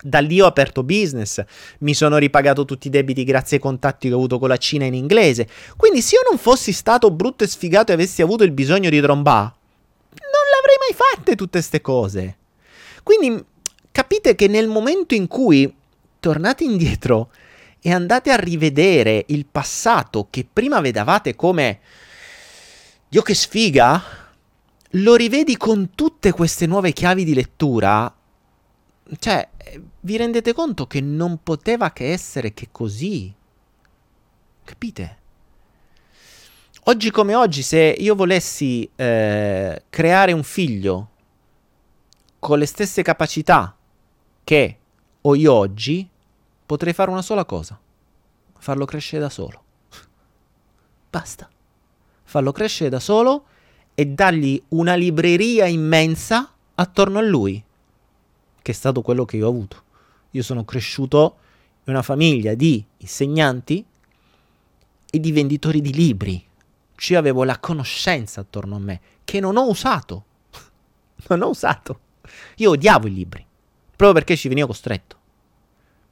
Da 0.00 0.20
lì 0.20 0.40
ho 0.40 0.46
aperto 0.46 0.84
business, 0.84 1.42
mi 1.78 1.92
sono 1.92 2.18
ripagato 2.18 2.64
tutti 2.64 2.86
i 2.86 2.90
debiti 2.90 3.24
grazie 3.24 3.56
ai 3.56 3.62
contatti 3.62 4.06
che 4.06 4.14
ho 4.14 4.16
avuto 4.16 4.38
con 4.38 4.48
la 4.48 4.56
Cina 4.56 4.84
in 4.84 4.94
inglese. 4.94 5.48
Quindi 5.76 6.02
se 6.02 6.14
io 6.14 6.22
non 6.28 6.38
fossi 6.38 6.72
stato 6.72 7.10
brutto 7.10 7.42
e 7.42 7.48
sfigato 7.48 7.90
e 7.90 7.94
avessi 7.94 8.22
avuto 8.22 8.44
il 8.44 8.52
bisogno 8.52 8.90
di 8.90 9.00
trombà, 9.00 9.40
non 9.40 10.44
l'avrei 10.52 10.76
mai 10.78 10.94
fatte 10.94 11.34
tutte 11.34 11.58
queste 11.58 11.80
cose. 11.80 12.36
Quindi 13.02 13.44
capite 13.90 14.34
che 14.36 14.46
nel 14.46 14.68
momento 14.68 15.14
in 15.14 15.26
cui 15.26 15.74
tornate 16.20 16.62
indietro 16.62 17.30
e 17.80 17.92
andate 17.92 18.30
a 18.30 18.36
rivedere 18.36 19.24
il 19.28 19.46
passato 19.50 20.28
che 20.30 20.46
prima 20.50 20.80
vedevate 20.80 21.34
come 21.34 21.80
Dio 23.08 23.22
che 23.22 23.34
sfiga, 23.34 24.02
lo 24.90 25.14
rivedi 25.14 25.56
con 25.56 25.90
tutte 25.94 26.30
queste 26.32 26.66
nuove 26.66 26.92
chiavi 26.92 27.24
di 27.24 27.34
lettura, 27.34 28.14
cioè 29.18 29.48
vi 30.00 30.16
rendete 30.16 30.52
conto 30.52 30.86
che 30.86 31.00
non 31.00 31.42
poteva 31.42 31.90
che 31.92 32.12
essere 32.12 32.52
che 32.52 32.68
così. 32.70 33.34
Capite? 34.64 35.16
Oggi 36.84 37.10
come 37.10 37.34
oggi, 37.34 37.62
se 37.62 37.94
io 37.98 38.14
volessi 38.14 38.88
eh, 38.96 39.82
creare 39.90 40.32
un 40.32 40.42
figlio 40.42 41.10
con 42.38 42.58
le 42.58 42.66
stesse 42.66 43.02
capacità 43.02 43.76
che 44.44 44.78
ho 45.20 45.34
io 45.34 45.52
oggi, 45.52 46.08
potrei 46.64 46.92
fare 46.92 47.10
una 47.10 47.22
sola 47.22 47.44
cosa. 47.44 47.78
Farlo 48.58 48.84
crescere 48.84 49.22
da 49.22 49.28
solo. 49.28 49.62
Basta. 51.10 51.48
Farlo 52.22 52.52
crescere 52.52 52.90
da 52.90 53.00
solo 53.00 53.44
e 53.94 54.06
dargli 54.06 54.62
una 54.68 54.94
libreria 54.94 55.66
immensa 55.66 56.54
attorno 56.74 57.18
a 57.18 57.22
lui, 57.22 57.62
che 58.68 58.74
è 58.74 58.76
stato 58.76 59.00
quello 59.00 59.24
che 59.24 59.38
io 59.38 59.46
ho 59.46 59.48
avuto. 59.48 59.82
Io 60.32 60.42
sono 60.42 60.62
cresciuto 60.62 61.36
in 61.84 61.94
una 61.94 62.02
famiglia 62.02 62.52
di 62.52 62.84
insegnanti 62.98 63.82
e 65.10 65.20
di 65.20 65.32
venditori 65.32 65.80
di 65.80 65.94
libri. 65.94 66.46
Ci 66.94 67.14
avevo 67.14 67.44
la 67.44 67.58
conoscenza 67.60 68.42
attorno 68.42 68.76
a 68.76 68.78
me, 68.78 69.00
che 69.24 69.40
non 69.40 69.56
ho 69.56 69.66
usato. 69.66 70.24
non 71.28 71.40
ho 71.40 71.48
usato. 71.48 72.00
Io 72.56 72.72
odiavo 72.72 73.06
i 73.06 73.14
libri, 73.14 73.46
proprio 73.86 74.12
perché 74.12 74.36
ci 74.36 74.48
venivo 74.48 74.66
costretto, 74.66 75.16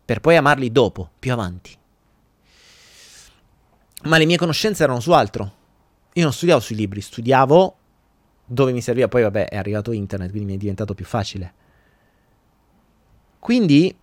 per 0.02 0.20
poi 0.20 0.36
amarli 0.36 0.72
dopo, 0.72 1.10
più 1.18 1.34
avanti. 1.34 1.76
Ma 4.04 4.16
le 4.16 4.24
mie 4.24 4.38
conoscenze 4.38 4.82
erano 4.82 5.00
su 5.00 5.12
altro. 5.12 5.52
Io 6.14 6.22
non 6.22 6.32
studiavo 6.32 6.60
sui 6.60 6.76
libri, 6.76 7.02
studiavo 7.02 7.76
dove 8.46 8.72
mi 8.72 8.80
serviva, 8.80 9.08
poi 9.08 9.20
vabbè 9.24 9.48
è 9.48 9.58
arrivato 9.58 9.92
internet, 9.92 10.30
quindi 10.30 10.48
mi 10.48 10.54
è 10.54 10.58
diventato 10.58 10.94
più 10.94 11.04
facile. 11.04 11.64
Quindi... 13.46 13.94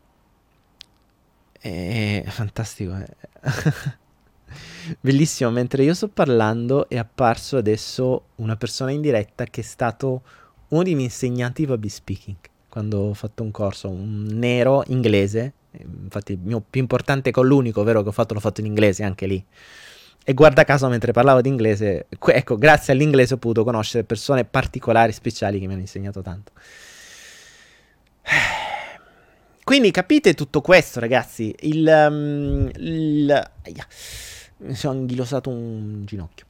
È 1.51 2.23
fantastico. 2.27 2.95
Eh. 2.95 3.07
Bellissimo, 5.01 5.51
mentre 5.51 5.83
io 5.83 5.93
sto 5.93 6.07
parlando 6.07 6.87
è 6.87 6.97
apparso 6.97 7.57
adesso 7.57 8.27
una 8.35 8.55
persona 8.55 8.91
in 8.91 9.01
diretta 9.01 9.43
che 9.43 9.59
è 9.59 9.63
stato 9.65 10.21
uno 10.69 10.83
dei 10.83 10.93
miei 10.93 11.07
insegnanti 11.07 11.65
di 11.65 11.67
public 11.67 11.91
speaking 11.91 12.35
quando 12.69 12.99
ho 12.99 13.13
fatto 13.13 13.43
un 13.43 13.51
corso, 13.51 13.89
un 13.89 14.27
nero 14.31 14.81
inglese, 14.87 15.51
infatti 15.71 16.31
il 16.31 16.39
mio 16.41 16.63
più 16.67 16.79
importante 16.79 17.31
con 17.31 17.45
l'unico 17.45 17.83
vero 17.83 18.01
che 18.01 18.07
ho 18.07 18.13
fatto 18.13 18.33
l'ho 18.33 18.39
fatto 18.39 18.61
in 18.61 18.67
inglese 18.67 19.03
anche 19.03 19.25
lì. 19.25 19.45
E 20.23 20.33
guarda 20.33 20.63
caso 20.63 20.87
mentre 20.87 21.11
parlavo 21.11 21.41
di 21.41 21.49
inglese, 21.49 22.05
ecco, 22.07 22.57
grazie 22.57 22.93
all'inglese 22.93 23.33
ho 23.33 23.37
potuto 23.37 23.65
conoscere 23.65 24.05
persone 24.05 24.45
particolari, 24.45 25.11
speciali 25.11 25.59
che 25.59 25.67
mi 25.67 25.73
hanno 25.73 25.81
insegnato 25.81 26.21
tanto. 26.21 26.53
Quindi 29.63 29.91
capite 29.91 30.33
tutto 30.33 30.61
questo, 30.61 30.99
ragazzi. 30.99 31.55
Il, 31.61 31.87
um, 31.87 32.69
il 32.75 33.51
mi 34.57 34.75
sono 34.75 34.99
anghilosato 34.99 35.49
un 35.49 36.03
ginocchio. 36.05 36.45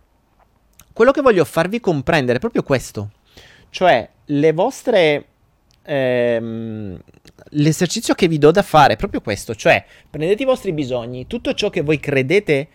Quello 0.92 1.12
che 1.12 1.22
voglio 1.22 1.46
farvi 1.46 1.80
comprendere 1.80 2.38
è 2.38 2.40
proprio 2.40 2.64
questo. 2.64 3.12
Cioè, 3.70 4.08
le 4.26 4.54
vostre... 4.54 5.28
Ehm, 5.86 7.02
l'esercizio 7.50 8.14
che 8.14 8.28
vi 8.28 8.38
do 8.38 8.52
da 8.52 8.62
fare 8.62 8.94
è 8.94 8.98
proprio 8.98 9.22
questo. 9.22 9.56
Cioè, 9.56 9.84
prendete 10.10 10.44
i 10.44 10.46
vostri 10.46 10.74
bisogni, 10.74 11.28
tutto 11.28 11.54
ciò 11.54 11.70
che 11.70 11.82
voi 11.82 12.00
credete 12.00 12.68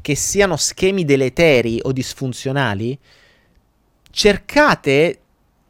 che 0.00 0.14
siano 0.14 0.56
schemi 0.56 1.04
deleteri 1.04 1.80
o 1.82 1.92
disfunzionali, 1.92 2.98
cercate 4.10 5.20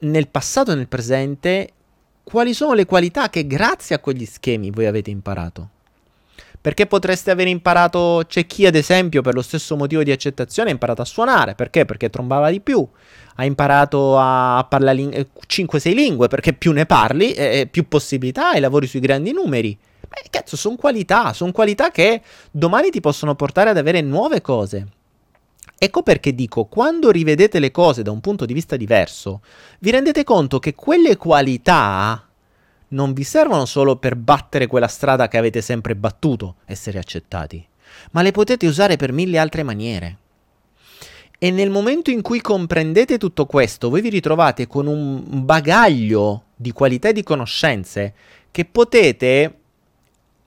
nel 0.00 0.28
passato 0.28 0.72
e 0.72 0.74
nel 0.74 0.88
presente 0.88 1.70
quali 2.28 2.54
sono 2.54 2.74
le 2.74 2.86
qualità 2.86 3.30
che 3.30 3.46
grazie 3.46 3.94
a 3.94 4.00
quegli 4.00 4.26
schemi 4.26 4.72
voi 4.72 4.86
avete 4.86 5.10
imparato. 5.10 5.68
Perché 6.60 6.86
potreste 6.86 7.30
aver 7.30 7.46
imparato, 7.46 8.24
c'è 8.26 8.46
chi 8.46 8.66
ad 8.66 8.74
esempio 8.74 9.22
per 9.22 9.34
lo 9.34 9.42
stesso 9.42 9.76
motivo 9.76 10.02
di 10.02 10.10
accettazione 10.10 10.70
ha 10.70 10.72
imparato 10.72 11.02
a 11.02 11.04
suonare, 11.04 11.54
perché? 11.54 11.84
Perché 11.84 12.10
trombava 12.10 12.50
di 12.50 12.60
più, 12.60 12.84
ha 13.36 13.44
imparato 13.44 14.18
a 14.18 14.66
parlare 14.68 14.96
ling- 14.96 15.26
5-6 15.46 15.94
lingue, 15.94 16.26
perché 16.26 16.52
più 16.52 16.72
ne 16.72 16.84
parli, 16.84 17.32
eh, 17.32 17.68
più 17.70 17.86
possibilità 17.86 18.54
e 18.54 18.58
lavori 18.58 18.88
sui 18.88 18.98
grandi 18.98 19.30
numeri. 19.30 19.78
Beh, 20.00 20.24
cazzo, 20.28 20.56
sono 20.56 20.74
qualità, 20.74 21.32
sono 21.32 21.52
qualità 21.52 21.92
che 21.92 22.22
domani 22.50 22.90
ti 22.90 23.00
possono 23.00 23.36
portare 23.36 23.70
ad 23.70 23.76
avere 23.76 24.00
nuove 24.00 24.40
cose. 24.40 24.86
Ecco 25.78 26.02
perché 26.02 26.34
dico, 26.34 26.64
quando 26.64 27.10
rivedete 27.10 27.58
le 27.58 27.70
cose 27.70 28.02
da 28.02 28.10
un 28.10 28.20
punto 28.20 28.46
di 28.46 28.54
vista 28.54 28.76
diverso, 28.76 29.42
vi 29.80 29.90
rendete 29.90 30.24
conto 30.24 30.58
che 30.58 30.74
quelle 30.74 31.16
qualità 31.18 32.26
non 32.88 33.12
vi 33.12 33.24
servono 33.24 33.66
solo 33.66 33.96
per 33.96 34.16
battere 34.16 34.68
quella 34.68 34.88
strada 34.88 35.28
che 35.28 35.36
avete 35.36 35.60
sempre 35.60 35.94
battuto, 35.94 36.56
essere 36.64 36.98
accettati, 36.98 37.62
ma 38.12 38.22
le 38.22 38.30
potete 38.30 38.66
usare 38.66 38.96
per 38.96 39.12
mille 39.12 39.36
altre 39.38 39.62
maniere. 39.62 40.18
E 41.38 41.50
nel 41.50 41.68
momento 41.68 42.10
in 42.10 42.22
cui 42.22 42.40
comprendete 42.40 43.18
tutto 43.18 43.44
questo, 43.44 43.90
voi 43.90 44.00
vi 44.00 44.08
ritrovate 44.08 44.66
con 44.66 44.86
un 44.86 45.44
bagaglio 45.44 46.44
di 46.56 46.72
qualità 46.72 47.10
e 47.10 47.12
di 47.12 47.22
conoscenze 47.22 48.14
che 48.50 48.64
potete 48.64 49.58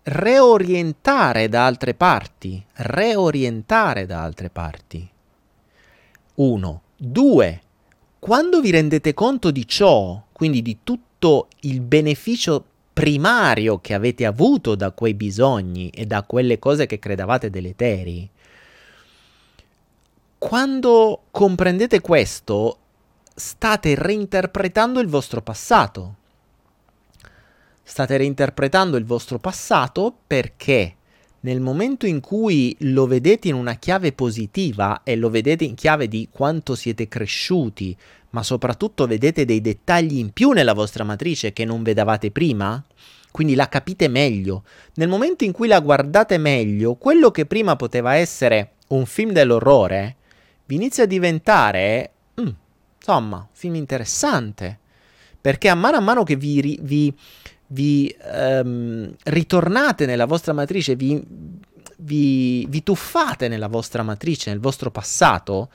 reorientare 0.02 1.48
da 1.48 1.68
altre 1.68 1.94
parti, 1.94 2.64
reorientare 2.74 4.08
da 4.08 4.24
altre 4.24 4.50
parti. 4.50 5.08
Uno. 6.40 6.84
Due. 6.96 7.62
Quando 8.18 8.62
vi 8.62 8.72
rendete 8.72 9.14
conto 9.14 9.52
di 9.52 9.68
ciò, 9.68 10.22
quindi 10.32 10.62
di 10.62 10.80
tutto 10.84 11.48
il 11.62 11.82
beneficio 11.82 12.64
primario 12.94 13.80
che 13.80 13.94
avete 13.94 14.26
avuto 14.26 14.76
da 14.76 14.92
quei 14.92 15.14
bisogni 15.14 15.90
e 15.90 16.06
da 16.06 16.24
quelle 16.24 16.58
cose 16.60 16.86
che 16.86 17.00
credevate 17.00 17.50
deleteri, 17.50 18.30
quando 20.38 21.24
comprendete 21.32 22.00
questo, 22.00 22.78
state 23.36 23.96
reinterpretando 23.96 25.02
il 25.02 25.08
vostro 25.08 25.42
passato. 25.42 26.16
State 27.84 28.16
reinterpretando 28.16 28.96
il 28.96 29.04
vostro 29.04 29.40
passato 29.40 30.16
perché 30.26 30.96
nel 31.42 31.62
momento 31.62 32.06
in 32.06 32.20
cui 32.20 32.76
lo 32.80 33.08
vedete 33.08 33.48
in 33.48 33.56
una 33.56 33.76
chiave 33.76 34.12
positiva 34.12 35.02
e 35.04 35.16
lo 35.16 35.30
vedete 35.30 35.64
in 35.64 35.76
chiave 35.76 36.08
di 36.08 36.28
quanto 36.32 36.76
siete 36.76 37.08
cresciuti, 37.08 37.96
ma 38.32 38.44
soprattutto 38.44 39.08
vedete 39.08 39.46
dei 39.46 39.62
dettagli 39.62 40.18
in 40.18 40.32
più 40.32 40.52
nella 40.52 40.74
vostra 40.74 41.04
matrice 41.04 41.54
che 41.54 41.66
non 41.66 41.84
vedevate 41.84 42.32
prima, 42.32 42.84
quindi 43.32 43.56
la 43.56 43.70
capite 43.70 44.08
meglio. 44.08 44.64
Nel 44.96 45.08
momento 45.08 45.44
in 45.44 45.52
cui 45.52 45.68
la 45.68 45.80
guardate 45.80 46.38
meglio, 46.38 46.96
quello 46.96 47.32
che 47.32 47.46
prima 47.46 47.76
poteva 47.76 48.16
essere 48.16 48.74
un 48.90 49.06
film 49.06 49.32
dell'orrore 49.32 50.16
vi 50.70 50.76
inizia 50.76 51.06
a 51.06 51.08
diventare, 51.08 52.12
mm, 52.40 52.48
insomma, 52.98 53.38
un 53.38 53.48
film 53.54 53.74
interessante. 53.74 54.78
Perché 55.42 55.68
a 55.68 55.74
mano 55.74 55.98
a 55.98 56.02
mano 56.02 56.24
che 56.24 56.36
vi, 56.36 56.78
vi, 56.82 57.12
vi 57.72 58.16
um, 58.24 59.14
ritornate 59.24 60.06
nella 60.06 60.26
vostra 60.26 60.54
matrice, 60.54 60.96
vi, 60.96 61.22
vi, 61.98 62.66
vi 62.68 62.84
tuffate 62.84 63.48
nella 63.48 63.68
vostra 63.68 64.04
matrice, 64.04 64.50
nel 64.50 64.60
vostro 64.60 64.92
passato, 64.92 65.70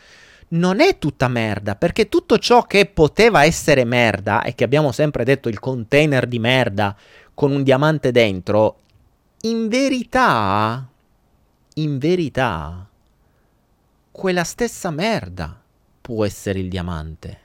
non 0.49 0.81
è 0.81 0.99
tutta 0.99 1.29
merda, 1.29 1.77
perché 1.77 2.09
tutto 2.09 2.39
ciò 2.39 2.63
che 2.63 2.87
poteva 2.87 3.45
essere 3.45 3.85
merda, 3.85 4.43
e 4.43 4.55
che 4.55 4.65
abbiamo 4.65 4.93
sempre 4.93 5.25
detto 5.25 5.49
il 5.49 5.59
container 5.59 6.27
di 6.27 6.39
merda 6.39 6.97
con 7.33 7.51
un 7.51 7.63
diamante 7.63 8.11
dentro, 8.11 8.81
in 9.43 9.69
verità, 9.69 10.89
in 11.75 11.99
verità, 11.99 12.89
quella 14.11 14.45
stessa 14.45 14.91
merda 14.91 15.61
può 16.01 16.25
essere 16.25 16.59
il 16.61 16.69
diamante. 16.69 17.41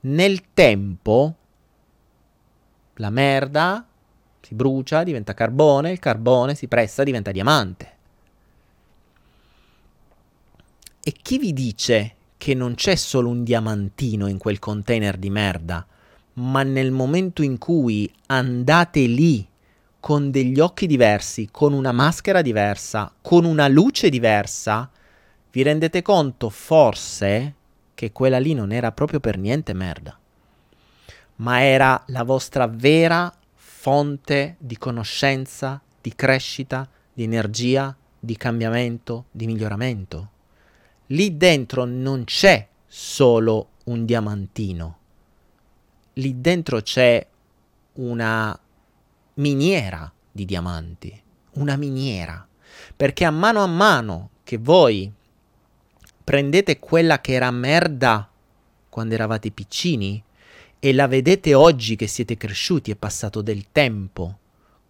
Nel 0.00 0.52
tempo, 0.52 1.34
la 2.96 3.10
merda 3.10 3.86
si 4.46 4.54
brucia, 4.54 5.02
diventa 5.02 5.34
carbone, 5.34 5.90
il 5.90 5.98
carbone 5.98 6.54
si 6.54 6.68
pressa, 6.68 7.02
diventa 7.02 7.32
diamante. 7.32 7.94
E 11.02 11.12
chi 11.20 11.38
vi 11.38 11.52
dice 11.52 12.14
che 12.36 12.54
non 12.54 12.74
c'è 12.74 12.94
solo 12.94 13.28
un 13.28 13.42
diamantino 13.42 14.28
in 14.28 14.38
quel 14.38 14.58
container 14.58 15.16
di 15.16 15.30
merda, 15.30 15.84
ma 16.34 16.62
nel 16.62 16.92
momento 16.92 17.42
in 17.42 17.58
cui 17.58 18.12
andate 18.26 19.00
lì 19.06 19.46
con 19.98 20.30
degli 20.30 20.60
occhi 20.60 20.86
diversi, 20.86 21.48
con 21.50 21.72
una 21.72 21.90
maschera 21.90 22.40
diversa, 22.42 23.12
con 23.20 23.44
una 23.44 23.66
luce 23.66 24.08
diversa, 24.08 24.88
vi 25.50 25.62
rendete 25.62 26.02
conto 26.02 26.50
forse 26.50 27.54
che 27.94 28.12
quella 28.12 28.38
lì 28.38 28.54
non 28.54 28.70
era 28.70 28.92
proprio 28.92 29.18
per 29.18 29.38
niente 29.38 29.72
merda, 29.72 30.16
ma 31.36 31.62
era 31.62 32.02
la 32.08 32.22
vostra 32.22 32.66
vera 32.66 33.32
fonte 33.54 34.56
di 34.58 34.76
conoscenza, 34.78 35.80
di 36.00 36.14
crescita, 36.14 36.88
di 37.12 37.24
energia, 37.24 37.94
di 38.18 38.36
cambiamento, 38.36 39.26
di 39.30 39.46
miglioramento. 39.46 40.30
Lì 41.08 41.36
dentro 41.36 41.84
non 41.84 42.24
c'è 42.24 42.66
solo 42.86 43.68
un 43.84 44.04
diamantino, 44.04 44.98
lì 46.14 46.40
dentro 46.40 46.80
c'è 46.80 47.24
una 47.94 48.58
miniera 49.34 50.10
di 50.32 50.44
diamanti, 50.44 51.22
una 51.52 51.76
miniera, 51.76 52.46
perché 52.94 53.24
a 53.24 53.30
mano 53.30 53.62
a 53.62 53.66
mano 53.66 54.30
che 54.42 54.58
voi 54.58 55.12
prendete 56.24 56.78
quella 56.78 57.20
che 57.20 57.32
era 57.32 57.50
merda 57.50 58.28
quando 58.88 59.14
eravate 59.14 59.50
piccini 59.50 60.22
e 60.86 60.92
la 60.92 61.08
vedete 61.08 61.52
oggi 61.52 61.96
che 61.96 62.06
siete 62.06 62.36
cresciuti, 62.36 62.92
è 62.92 62.94
passato 62.94 63.42
del 63.42 63.72
tempo, 63.72 64.38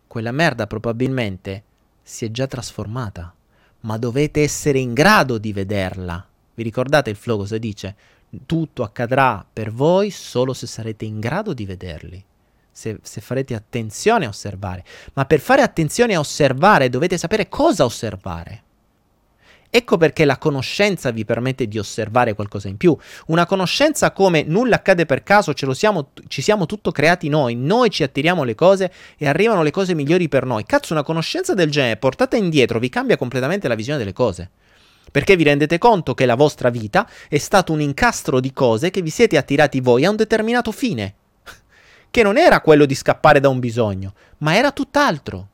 quella 0.06 0.30
merda 0.30 0.66
probabilmente 0.66 1.62
si 2.02 2.26
è 2.26 2.30
già 2.30 2.46
trasformata, 2.46 3.34
ma 3.80 3.96
dovete 3.96 4.42
essere 4.42 4.78
in 4.78 4.92
grado 4.92 5.38
di 5.38 5.54
vederla. 5.54 6.28
Vi 6.52 6.62
ricordate 6.62 7.08
il 7.08 7.16
flow 7.16 7.38
cosa 7.38 7.56
dice? 7.56 7.96
Tutto 8.44 8.82
accadrà 8.82 9.42
per 9.50 9.72
voi 9.72 10.10
solo 10.10 10.52
se 10.52 10.66
sarete 10.66 11.06
in 11.06 11.18
grado 11.18 11.54
di 11.54 11.64
vederli. 11.64 12.22
Se, 12.70 12.98
se, 13.00 13.22
farete 13.22 13.54
attenzione 13.54 14.26
a 14.26 14.28
osservare. 14.28 14.84
Ma 15.14 15.24
per 15.24 15.40
fare 15.40 15.62
attenzione 15.62 16.14
a 16.14 16.18
osservare 16.18 16.90
dovete 16.90 17.16
sapere 17.16 17.48
cosa 17.48 17.86
osservare. 17.86 18.64
Ecco 19.76 19.98
perché 19.98 20.24
la 20.24 20.38
conoscenza 20.38 21.10
vi 21.10 21.26
permette 21.26 21.68
di 21.68 21.78
osservare 21.78 22.32
qualcosa 22.32 22.66
in 22.66 22.78
più. 22.78 22.96
Una 23.26 23.44
conoscenza 23.44 24.10
come 24.10 24.42
nulla 24.42 24.76
accade 24.76 25.04
per 25.04 25.22
caso, 25.22 25.52
siamo, 25.74 26.12
ci 26.28 26.40
siamo 26.40 26.64
tutto 26.64 26.92
creati 26.92 27.28
noi, 27.28 27.56
noi 27.56 27.90
ci 27.90 28.02
attiriamo 28.02 28.42
le 28.42 28.54
cose 28.54 28.90
e 29.18 29.28
arrivano 29.28 29.62
le 29.62 29.70
cose 29.70 29.92
migliori 29.92 30.30
per 30.30 30.46
noi. 30.46 30.64
Cazzo, 30.64 30.94
una 30.94 31.02
conoscenza 31.02 31.52
del 31.52 31.70
genere 31.70 31.98
portata 31.98 32.38
indietro 32.38 32.78
vi 32.78 32.88
cambia 32.88 33.18
completamente 33.18 33.68
la 33.68 33.74
visione 33.74 33.98
delle 33.98 34.14
cose. 34.14 34.48
Perché 35.12 35.36
vi 35.36 35.44
rendete 35.44 35.76
conto 35.76 36.14
che 36.14 36.24
la 36.24 36.36
vostra 36.36 36.70
vita 36.70 37.06
è 37.28 37.36
stato 37.36 37.74
un 37.74 37.82
incastro 37.82 38.40
di 38.40 38.54
cose 38.54 38.88
che 38.88 39.02
vi 39.02 39.10
siete 39.10 39.36
attirati 39.36 39.82
voi 39.82 40.06
a 40.06 40.10
un 40.10 40.16
determinato 40.16 40.72
fine. 40.72 41.14
Che 42.10 42.22
non 42.22 42.38
era 42.38 42.62
quello 42.62 42.86
di 42.86 42.94
scappare 42.94 43.40
da 43.40 43.50
un 43.50 43.58
bisogno, 43.58 44.14
ma 44.38 44.56
era 44.56 44.72
tutt'altro. 44.72 45.48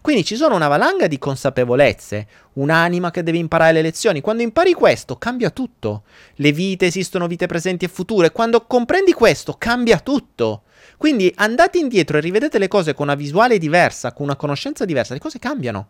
Quindi 0.00 0.24
ci 0.24 0.36
sono 0.36 0.54
una 0.54 0.68
valanga 0.68 1.06
di 1.06 1.18
consapevolezze, 1.18 2.26
un'anima 2.54 3.10
che 3.10 3.22
deve 3.22 3.38
imparare 3.38 3.72
le 3.72 3.82
lezioni. 3.82 4.20
Quando 4.20 4.42
impari 4.42 4.72
questo, 4.72 5.16
cambia 5.16 5.50
tutto. 5.50 6.04
Le 6.36 6.52
vite 6.52 6.86
esistono 6.86 7.26
vite 7.26 7.46
presenti 7.46 7.84
e 7.84 7.88
future. 7.88 8.30
Quando 8.30 8.64
comprendi 8.66 9.12
questo, 9.12 9.54
cambia 9.58 9.98
tutto. 9.98 10.62
Quindi 10.96 11.32
andate 11.36 11.78
indietro 11.78 12.18
e 12.18 12.20
rivedete 12.20 12.58
le 12.58 12.68
cose 12.68 12.94
con 12.94 13.06
una 13.06 13.16
visuale 13.16 13.58
diversa, 13.58 14.12
con 14.12 14.26
una 14.26 14.36
conoscenza 14.36 14.84
diversa, 14.84 15.14
le 15.14 15.20
cose 15.20 15.38
cambiano. 15.38 15.88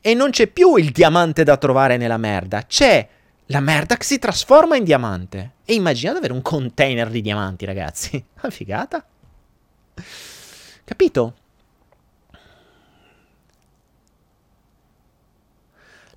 E 0.00 0.14
non 0.14 0.30
c'è 0.30 0.46
più 0.46 0.76
il 0.76 0.90
diamante 0.90 1.44
da 1.44 1.56
trovare 1.56 1.96
nella 1.96 2.16
merda, 2.16 2.64
c'è 2.66 3.06
la 3.46 3.60
merda 3.60 3.96
che 3.96 4.04
si 4.04 4.18
trasforma 4.18 4.76
in 4.76 4.84
diamante. 4.84 5.52
E 5.64 5.74
immaginate 5.74 6.18
avere 6.18 6.32
un 6.32 6.42
container 6.42 7.08
di 7.08 7.20
diamanti, 7.20 7.64
ragazzi. 7.64 8.24
Una 8.42 8.50
figata. 8.50 9.04
Capito? 10.84 11.34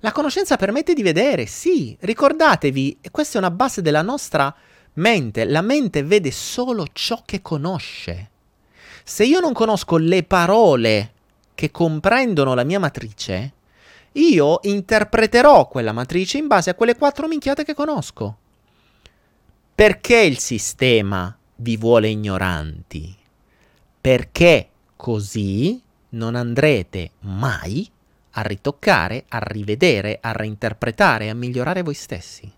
La 0.04 0.12
conoscenza 0.12 0.58
permette 0.58 0.92
di 0.92 1.02
vedere, 1.02 1.46
sì, 1.46 1.96
ricordatevi, 1.98 2.98
questa 3.10 3.36
è 3.36 3.40
una 3.40 3.50
base 3.50 3.80
della 3.80 4.02
nostra 4.02 4.54
mente, 4.96 5.46
la 5.46 5.62
mente 5.62 6.02
vede 6.02 6.30
solo 6.30 6.84
ciò 6.92 7.22
che 7.24 7.40
conosce. 7.40 8.30
Se 9.02 9.24
io 9.24 9.40
non 9.40 9.54
conosco 9.54 9.96
le 9.96 10.22
parole 10.22 11.12
che 11.54 11.70
comprendono 11.70 12.52
la 12.52 12.64
mia 12.64 12.78
matrice, 12.78 13.52
io 14.12 14.58
interpreterò 14.64 15.68
quella 15.68 15.92
matrice 15.92 16.36
in 16.36 16.48
base 16.48 16.68
a 16.68 16.74
quelle 16.74 16.96
quattro 16.96 17.26
minchiate 17.26 17.64
che 17.64 17.72
conosco. 17.72 18.36
Perché 19.74 20.18
il 20.18 20.36
sistema 20.38 21.34
vi 21.56 21.78
vuole 21.78 22.08
ignoranti? 22.08 23.16
Perché 24.02 24.68
così 24.96 25.80
non 26.10 26.34
andrete 26.34 27.12
mai 27.20 27.90
a 28.36 28.42
ritoccare, 28.42 29.24
a 29.28 29.38
rivedere, 29.38 30.18
a 30.20 30.32
reinterpretare, 30.32 31.30
a 31.30 31.34
migliorare 31.34 31.82
voi 31.82 31.94
stessi. 31.94 32.50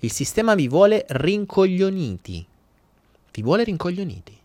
Il 0.00 0.12
sistema 0.12 0.54
vi 0.54 0.68
vuole 0.68 1.04
rincoglioniti. 1.08 2.46
Vi 3.32 3.42
vuole 3.42 3.64
rincoglioniti. 3.64 4.36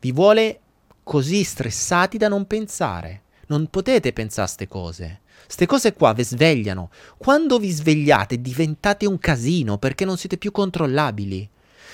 Vi 0.00 0.12
vuole 0.12 0.60
così 1.02 1.44
stressati 1.44 2.16
da 2.18 2.28
non 2.28 2.46
pensare. 2.46 3.22
Non 3.48 3.68
potete 3.68 4.12
pensare 4.12 4.42
a 4.42 4.46
queste 4.46 4.68
cose. 4.68 5.20
Queste 5.44 5.66
cose 5.66 5.92
qua 5.92 6.12
vi 6.12 6.24
svegliano. 6.24 6.90
Quando 7.16 7.58
vi 7.58 7.70
svegliate 7.70 8.40
diventate 8.40 9.06
un 9.06 9.18
casino 9.18 9.78
perché 9.78 10.04
non 10.04 10.16
siete 10.16 10.38
più 10.38 10.50
controllabili. 10.50 11.48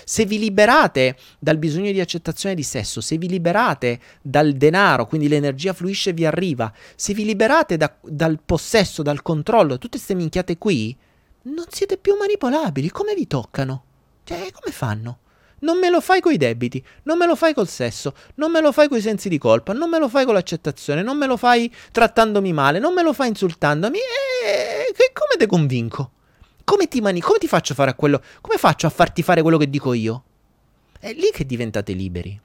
Se 0.05 0.25
vi 0.25 0.39
liberate 0.39 1.17
dal 1.39 1.59
bisogno 1.59 1.93
di 1.93 2.01
accettazione 2.01 2.55
di 2.55 2.63
sesso, 2.63 3.01
se 3.01 3.17
vi 3.17 3.29
liberate 3.29 4.01
dal 4.21 4.53
denaro, 4.53 5.07
quindi 5.07 5.29
l'energia 5.29 5.73
fluisce 5.73 6.11
e 6.11 6.13
vi 6.13 6.27
arriva, 6.27 6.73
se 6.95 7.15
vi 7.15 7.25
liberate 7.25 7.77
da, 7.77 7.95
dal 8.03 8.39
possesso, 8.45 9.03
dal 9.03 9.23
controllo, 9.23 9.79
tutte 9.79 9.97
queste 9.97 10.15
minchiate 10.15 10.59
qui, 10.59 10.97
non 11.45 11.65
siete 11.69 11.97
più 11.97 12.17
manipolabili. 12.17 12.91
Come 12.91 13.15
vi 13.15 13.27
toccano? 13.27 13.85
Cioè, 14.25 14.51
come 14.53 14.73
fanno? 14.73 15.19
Non 15.61 15.79
me 15.79 15.91
lo 15.91 16.01
fai 16.01 16.21
coi 16.21 16.37
debiti, 16.37 16.85
non 17.05 17.19
me 17.19 17.27
lo 17.27 17.37
fai 17.37 17.55
col 17.55 17.69
sesso, 17.69 18.15
non 18.35 18.51
me 18.51 18.61
lo 18.61 18.73
fai 18.73 18.89
coi 18.89 19.01
sensi 19.01 19.29
di 19.29 19.39
colpa, 19.39 19.73
non 19.73 19.89
me 19.89 19.99
lo 19.99 20.09
fai 20.09 20.25
con 20.25 20.35
l'accettazione, 20.35 21.03
non 21.03 21.17
me 21.17 21.27
lo 21.27 21.37
fai 21.37 21.73
trattandomi 21.93 22.53
male, 22.53 22.81
non 22.81 22.93
me 22.93 23.03
lo 23.03 23.13
fai 23.13 23.29
insultandomi. 23.29 23.99
E 23.99 25.13
come 25.13 25.37
te 25.39 25.47
convinco? 25.47 26.11
Come 26.65 26.89
ti, 26.89 27.01
mani- 27.01 27.21
come 27.21 27.39
ti 27.39 27.49
faccio 27.49 27.75
fare 27.75 27.91
a 27.91 27.95
quello? 27.95 28.23
Come 28.41 28.57
faccio 28.57 28.87
a 28.87 28.91
farti 28.91 29.23
fare 29.23 29.43
quello 29.43 29.59
che 29.59 29.69
dico 29.71 29.93
io? 29.93 30.25
È 30.99 31.13
lì 31.13 31.31
che 31.33 31.45
diventate 31.45 31.93
liberi. 31.93 32.41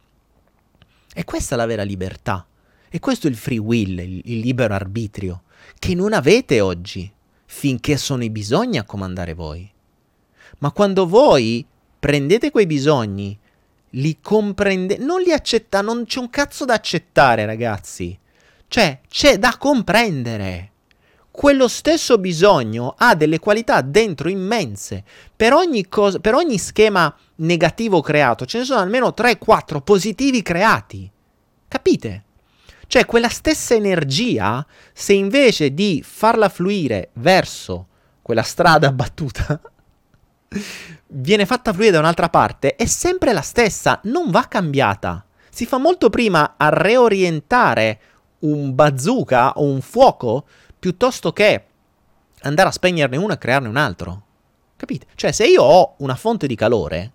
E 1.14 1.24
questa 1.24 1.56
è 1.56 1.58
la 1.58 1.66
vera 1.66 1.84
libertà. 1.84 2.46
E 2.90 3.00
questo 3.00 3.28
è 3.28 3.30
il 3.30 3.36
free 3.36 3.58
will, 3.58 4.00
il, 4.00 4.22
il 4.24 4.40
libero 4.40 4.74
arbitrio, 4.74 5.44
che 5.78 5.94
non 5.94 6.14
avete 6.14 6.62
oggi, 6.62 7.12
finché 7.46 7.98
sono 7.98 8.24
i 8.24 8.30
bisogni 8.30 8.78
a 8.78 8.84
comandare 8.84 9.34
voi. 9.34 9.70
Ma 10.60 10.72
quando 10.72 11.06
voi 11.06 11.66
prendete 12.00 12.52
quei 12.52 12.66
bisogni, 12.66 13.38
li 13.92 14.18
comprendete, 14.22 15.04
non 15.04 15.22
li 15.22 15.32
accettate, 15.32 15.86
non 15.86 16.06
c'è 16.06 16.20
un 16.20 16.30
cazzo 16.30 16.66
da 16.66 16.74
accettare, 16.74 17.46
ragazzi. 17.46 18.18
Cioè, 18.68 19.02
c'è 19.08 19.38
da 19.38 19.56
comprendere 19.58 20.72
quello 21.38 21.68
stesso 21.68 22.18
bisogno 22.18 22.96
ha 22.98 23.14
delle 23.14 23.38
qualità 23.38 23.82
dentro 23.82 24.28
immense. 24.28 25.04
Per 25.36 25.54
ogni, 25.54 25.88
cosa, 25.88 26.18
per 26.18 26.34
ogni 26.34 26.58
schema 26.58 27.16
negativo 27.36 28.02
creato 28.02 28.48
ce 28.48 28.58
ne 28.58 28.64
sono 28.64 28.80
almeno 28.80 29.14
3-4 29.16 29.82
positivi 29.84 30.42
creati. 30.42 31.08
Capite? 31.68 32.24
Cioè 32.88 33.06
quella 33.06 33.30
stessa 33.30 33.76
energia, 33.76 34.66
se 34.92 35.14
invece 35.14 35.76
di 35.76 36.04
farla 36.04 36.50
fluire 36.50 37.12
verso 37.14 37.86
quella 38.24 38.42
strada 38.42 38.92
battuta, 38.92 39.62
viene 41.06 41.46
fatta 41.46 41.72
fluire 41.72 41.92
da 41.92 42.00
un'altra 42.00 42.30
parte, 42.30 42.76
è 42.76 42.88
sempre 42.88 43.32
la 43.32 43.42
stessa, 43.42 44.00
non 44.06 44.32
va 44.32 44.48
cambiata. 44.48 45.24
Si 45.52 45.68
fa 45.68 45.78
molto 45.78 46.10
prima 46.10 46.56
a 46.58 46.70
reorientare 46.70 48.00
un 48.40 48.74
bazooka 48.74 49.54
o 49.54 49.66
un 49.66 49.82
fuoco 49.82 50.46
piuttosto 50.88 51.34
che 51.34 51.64
andare 52.44 52.70
a 52.70 52.72
spegnerne 52.72 53.18
uno 53.18 53.34
e 53.34 53.38
crearne 53.38 53.68
un 53.68 53.76
altro. 53.76 54.24
Capite? 54.78 55.08
Cioè, 55.16 55.34
se 55.34 55.46
io 55.46 55.62
ho 55.62 55.96
una 55.98 56.16
fonte 56.16 56.48
di 56.48 56.56
calore, 56.56 57.12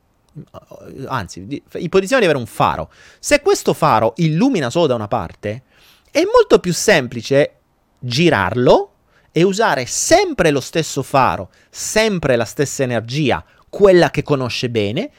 anzi, 1.07 1.63
ipotizziamo 1.73 2.21
di 2.21 2.29
avere 2.29 2.37
un 2.37 2.47
faro, 2.47 2.91
se 3.19 3.41
questo 3.41 3.73
faro 3.73 4.13
illumina 4.17 4.69
solo 4.69 4.89
da 4.89 4.95
una 4.95 5.09
parte, 5.09 5.63
è 6.11 6.23
molto 6.31 6.59
più 6.59 6.75
semplice 6.75 7.61
girarlo 7.99 8.91
e 9.33 9.43
usare 9.43 9.87
sempre 9.87 10.51
lo 10.51 10.61
stesso 10.61 11.03
faro, 11.03 11.49
sempre 11.71 12.37
la 12.37 12.45
stessa 12.45 12.83
energia, 12.83 13.43
quella 13.71 14.11
che 14.11 14.23
conosce 14.23 14.69
bene, 14.69 15.11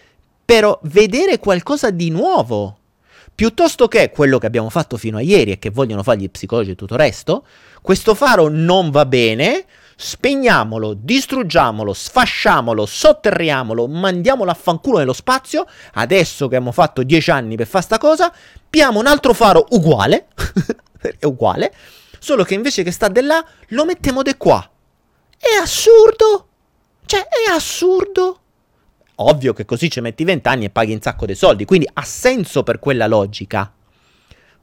per 0.46 0.78
vedere 0.84 1.40
qualcosa 1.40 1.90
di 1.90 2.12
nuovo. 2.12 2.78
Piuttosto 3.36 3.88
che 3.88 4.12
quello 4.12 4.38
che 4.38 4.46
abbiamo 4.46 4.70
fatto 4.70 4.96
fino 4.96 5.18
a 5.18 5.22
ieri 5.22 5.52
e 5.52 5.60
che 5.60 5.72
vogliono 5.72 6.04
fare 6.04 6.20
gli 6.20 6.30
psicologi 6.30 6.72
e 6.72 6.76
tutto 6.76 6.94
il 6.94 7.00
resto, 7.00 7.46
questo 7.82 8.14
faro 8.14 8.48
non 8.48 8.92
va 8.92 9.06
bene, 9.08 9.66
spegniamolo, 9.96 10.94
distruggiamolo, 10.94 11.94
sfasciamolo, 11.94 12.86
sotterriamolo, 12.86 13.88
mandiamolo 13.88 14.52
a 14.52 14.54
fanculo 14.54 15.00
nello 15.00 15.14
spazio. 15.14 15.66
Adesso 15.94 16.48
che 16.48 16.56
abbiamo 16.56 16.72
fatto 16.72 17.02
dieci 17.02 17.32
anni 17.32 17.56
per 17.56 17.66
fare 17.66 17.84
sta 17.84 17.98
cosa, 17.98 18.32
piamo 18.70 19.00
un 19.00 19.08
altro 19.08 19.34
faro 19.34 19.66
uguale, 19.70 20.28
è 21.02 21.26
uguale, 21.26 21.74
solo 22.20 22.44
che 22.44 22.54
invece 22.54 22.84
che 22.84 22.92
sta 22.92 23.08
di 23.08 23.22
là, 23.22 23.44
lo 23.70 23.86
mettiamo 23.86 24.22
di 24.22 24.38
qua. 24.38 24.70
È 25.38 25.60
assurdo! 25.60 26.48
Cioè, 27.06 27.20
è 27.20 27.52
assurdo! 27.52 28.43
Ovvio 29.16 29.54
che 29.54 29.66
così 29.66 29.90
ci 29.90 30.02
metti 30.02 30.24
20 30.24 30.48
anni 30.48 30.66
e 30.66 30.70
paghi 30.70 30.94
un 30.94 31.02
sacco 31.02 31.26
di 31.26 31.36
soldi, 31.36 31.66
quindi 31.66 31.88
ha 31.92 32.04
senso 32.04 32.64
per 32.64 32.80
quella 32.80 33.08
logica. 33.08 33.72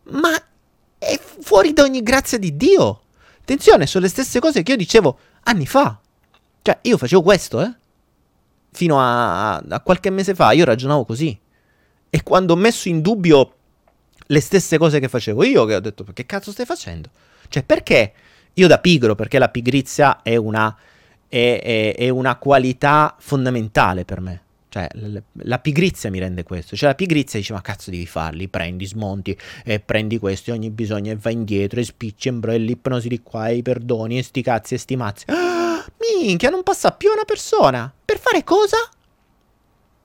Ma 0.04 0.30
è, 0.98 1.18
fuori 1.40 1.72
da 1.72 1.82
ogni 1.82 2.02
grazia 2.02 2.38
di 2.38 2.56
Dio. 2.56 3.02
Attenzione, 3.40 3.86
sono 3.86 4.04
le 4.04 4.10
stesse 4.10 4.40
cose 4.40 4.62
che 4.62 4.72
io 4.72 4.76
dicevo 4.76 5.18
anni 5.44 5.66
fa. 5.66 5.98
Cioè, 6.62 6.78
io 6.82 6.98
facevo 6.98 7.22
questo, 7.22 7.62
eh. 7.62 7.74
Fino 8.72 9.00
a, 9.00 9.56
a 9.56 9.80
qualche 9.80 10.10
mese 10.10 10.34
fa, 10.34 10.52
io 10.52 10.64
ragionavo 10.64 11.04
così. 11.04 11.38
E 12.10 12.22
quando 12.22 12.52
ho 12.52 12.56
messo 12.56 12.88
in 12.88 13.00
dubbio 13.00 13.54
le 14.26 14.40
stesse 14.40 14.78
cose 14.78 15.00
che 15.00 15.08
facevo 15.08 15.44
io, 15.44 15.64
che 15.64 15.74
ho 15.76 15.80
detto, 15.80 16.04
che 16.12 16.26
cazzo 16.26 16.52
stai 16.52 16.66
facendo? 16.66 17.10
Cioè, 17.48 17.62
perché 17.62 18.12
io 18.54 18.66
da 18.66 18.78
pigro, 18.78 19.14
perché 19.14 19.38
la 19.38 19.48
pigrizia 19.48 20.22
è 20.22 20.36
una, 20.36 20.76
è, 21.30 21.60
è, 21.62 21.94
è 21.96 22.08
una 22.10 22.36
qualità 22.36 23.14
fondamentale 23.18 24.04
per 24.04 24.20
me. 24.20 24.42
Cioè, 24.68 24.88
la 25.42 25.58
pigrizia 25.58 26.10
mi 26.10 26.20
rende 26.20 26.42
questo. 26.44 26.76
Cioè, 26.76 26.90
la 26.90 26.94
pigrizia 26.94 27.38
dice: 27.38 27.52
Ma 27.52 27.60
cazzo 27.60 27.90
devi 27.90 28.06
farli? 28.06 28.48
Prendi, 28.48 28.86
smonti 28.86 29.36
e 29.64 29.80
prendi 29.80 30.18
questi 30.18 30.50
ogni 30.50 30.70
bisogno 30.70 31.10
e 31.10 31.16
vai 31.16 31.32
indietro 31.32 31.80
e 31.80 31.84
spicci, 31.84 32.28
embrelli, 32.28 32.72
ipnosi 32.72 33.08
di 33.08 33.20
qua 33.22 33.48
e 33.48 33.56
i 33.56 33.62
perdoni 33.62 34.18
e 34.18 34.22
sti 34.22 34.42
cazzi 34.42 34.74
e 34.74 34.78
sti 34.78 34.96
mazzi. 34.96 35.24
Ah, 35.28 35.84
minchia, 36.22 36.50
non 36.50 36.62
passa 36.62 36.92
più 36.92 37.10
una 37.10 37.24
persona. 37.24 37.92
Per 38.04 38.18
fare 38.18 38.44
cosa? 38.44 38.76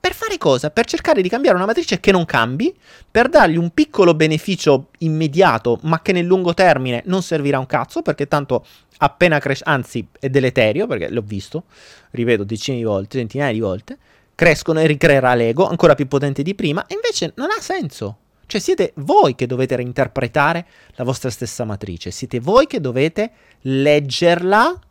Per 0.05 0.13
fare 0.13 0.37
cosa? 0.37 0.69
Per 0.69 0.85
cercare 0.85 1.23
di 1.23 1.29
cambiare 1.29 1.57
una 1.57 1.65
matrice 1.65 1.99
che 1.99 2.11
non 2.11 2.25
cambi, 2.25 2.71
per 3.09 3.27
dargli 3.27 3.57
un 3.57 3.71
piccolo 3.71 4.13
beneficio 4.13 4.89
immediato, 4.99 5.79
ma 5.81 6.03
che 6.03 6.11
nel 6.11 6.27
lungo 6.27 6.53
termine 6.53 7.01
non 7.07 7.23
servirà 7.23 7.57
un 7.57 7.65
cazzo, 7.65 8.03
perché 8.03 8.27
tanto 8.27 8.63
appena 8.97 9.39
cresce, 9.39 9.63
anzi 9.65 10.07
è 10.19 10.29
deleterio, 10.29 10.85
perché 10.85 11.09
l'ho 11.09 11.23
visto, 11.25 11.63
ripeto, 12.11 12.43
decine 12.43 12.77
di 12.77 12.83
volte, 12.83 13.17
centinaia 13.17 13.51
di 13.51 13.59
volte 13.59 13.97
crescono 14.35 14.79
e 14.79 14.85
ricreerà 14.85 15.33
l'ego 15.33 15.67
ancora 15.67 15.95
più 15.95 16.07
potente 16.07 16.43
di 16.43 16.53
prima, 16.53 16.85
e 16.85 16.93
invece 16.93 17.33
non 17.37 17.47
ha 17.49 17.59
senso. 17.59 18.17
Cioè 18.45 18.61
siete 18.61 18.91
voi 18.97 19.33
che 19.33 19.47
dovete 19.47 19.75
reinterpretare 19.75 20.67
la 20.97 21.03
vostra 21.03 21.31
stessa 21.31 21.65
matrice, 21.65 22.11
siete 22.11 22.39
voi 22.39 22.67
che 22.67 22.79
dovete 22.79 23.31
leggerla 23.61 24.81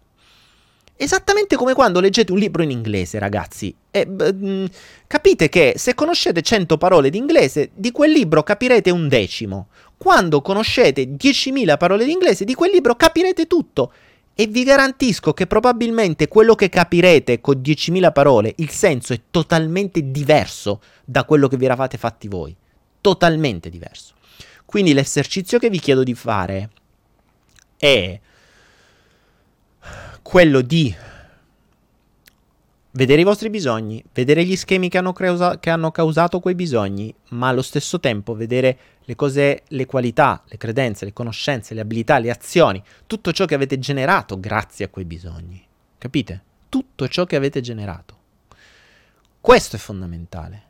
esattamente 0.97 1.57
come 1.57 1.74
quando 1.74 2.01
leggete 2.01 2.32
un 2.32 2.38
libro 2.38 2.62
in 2.62 2.70
inglese, 2.70 3.18
ragazzi. 3.18 3.74
E, 3.90 4.07
mh, 4.07 4.66
capite 5.07 5.49
che 5.49 5.74
se 5.76 5.95
conoscete 5.95 6.42
100 6.42 6.78
parole 6.78 7.11
di 7.11 7.18
inglese, 7.18 7.70
di 7.74 7.90
quel 7.90 8.12
libro 8.12 8.42
capirete 8.42 8.90
un 8.90 9.09
decimo. 9.09 9.68
Quando 9.97 10.42
conoscete 10.42 11.05
10.000 11.05 11.76
parole 11.76 12.05
di 12.05 12.12
inglese, 12.12 12.45
di 12.45 12.55
quel 12.55 12.70
libro 12.70 12.95
capirete 12.95 13.47
tutto. 13.47 13.92
E 14.36 14.47
vi 14.47 14.64
garantisco 14.64 15.32
che 15.32 15.47
probabilmente 15.47 16.26
quello 16.26 16.57
che 16.57 16.68
capirete 16.68 17.40
con 17.40 17.57
10.000 17.57 18.12
parole, 18.12 18.53
il 18.57 18.70
senso 18.70 19.12
è 19.12 19.20
totalmente 19.30 20.11
diverso 20.11 20.80
da 21.05 21.24
quello 21.24 21.47
che 21.47 21.57
vi 21.57 21.66
eravate 21.66 21.99
fatti 21.99 22.26
voi. 22.26 22.55
Totalmente 23.01 23.70
diverso. 23.70 24.14
Quindi 24.64 24.92
l'esercizio 24.92 25.59
che 25.59 25.70
vi 25.70 25.78
chiedo 25.78 26.03
di 26.03 26.14
fare 26.14 26.70
è 27.76 28.18
quello 30.25 30.62
di 30.62 30.93
vedere 32.93 33.20
i 33.20 33.25
vostri 33.25 33.51
bisogni, 33.51 34.03
vedere 34.14 34.43
gli 34.43 34.57
schemi 34.57 34.89
che 34.89 34.97
hanno, 34.97 35.12
causa- 35.12 35.59
che 35.59 35.68
hanno, 35.68 35.91
causato 35.91 36.41
quei 36.41 36.55
bisogni, 36.55 37.14
ma 37.31 37.49
allo 37.49 37.61
stesso 37.61 38.01
tempo 38.01 38.35
vedere 38.35 38.79
le 39.05 39.14
cose, 39.16 39.64
le 39.68 39.85
qualità, 39.85 40.43
le 40.47 40.57
credenze, 40.57 41.05
le 41.05 41.12
conoscenze, 41.12 41.75
le 41.75 41.83
abilità, 41.83 42.18
le 42.18 42.31
azioni, 42.31 42.83
tutto 43.07 43.33
ciò 43.33 43.45
che 43.45 43.55
avete 43.55 43.79
generato 43.79 44.41
grazie 44.41 44.87
a 44.87 44.89
quei 44.89 45.05
bisogni. 45.05 45.62
Capite? 45.99 46.43
Tutto 46.70 47.07
ciò 47.07 47.27
che 47.27 47.37
avete 47.37 47.61
generato. 47.61 48.16
Questo 49.43 49.77
è 49.77 49.79
fondamentale. 49.79 50.62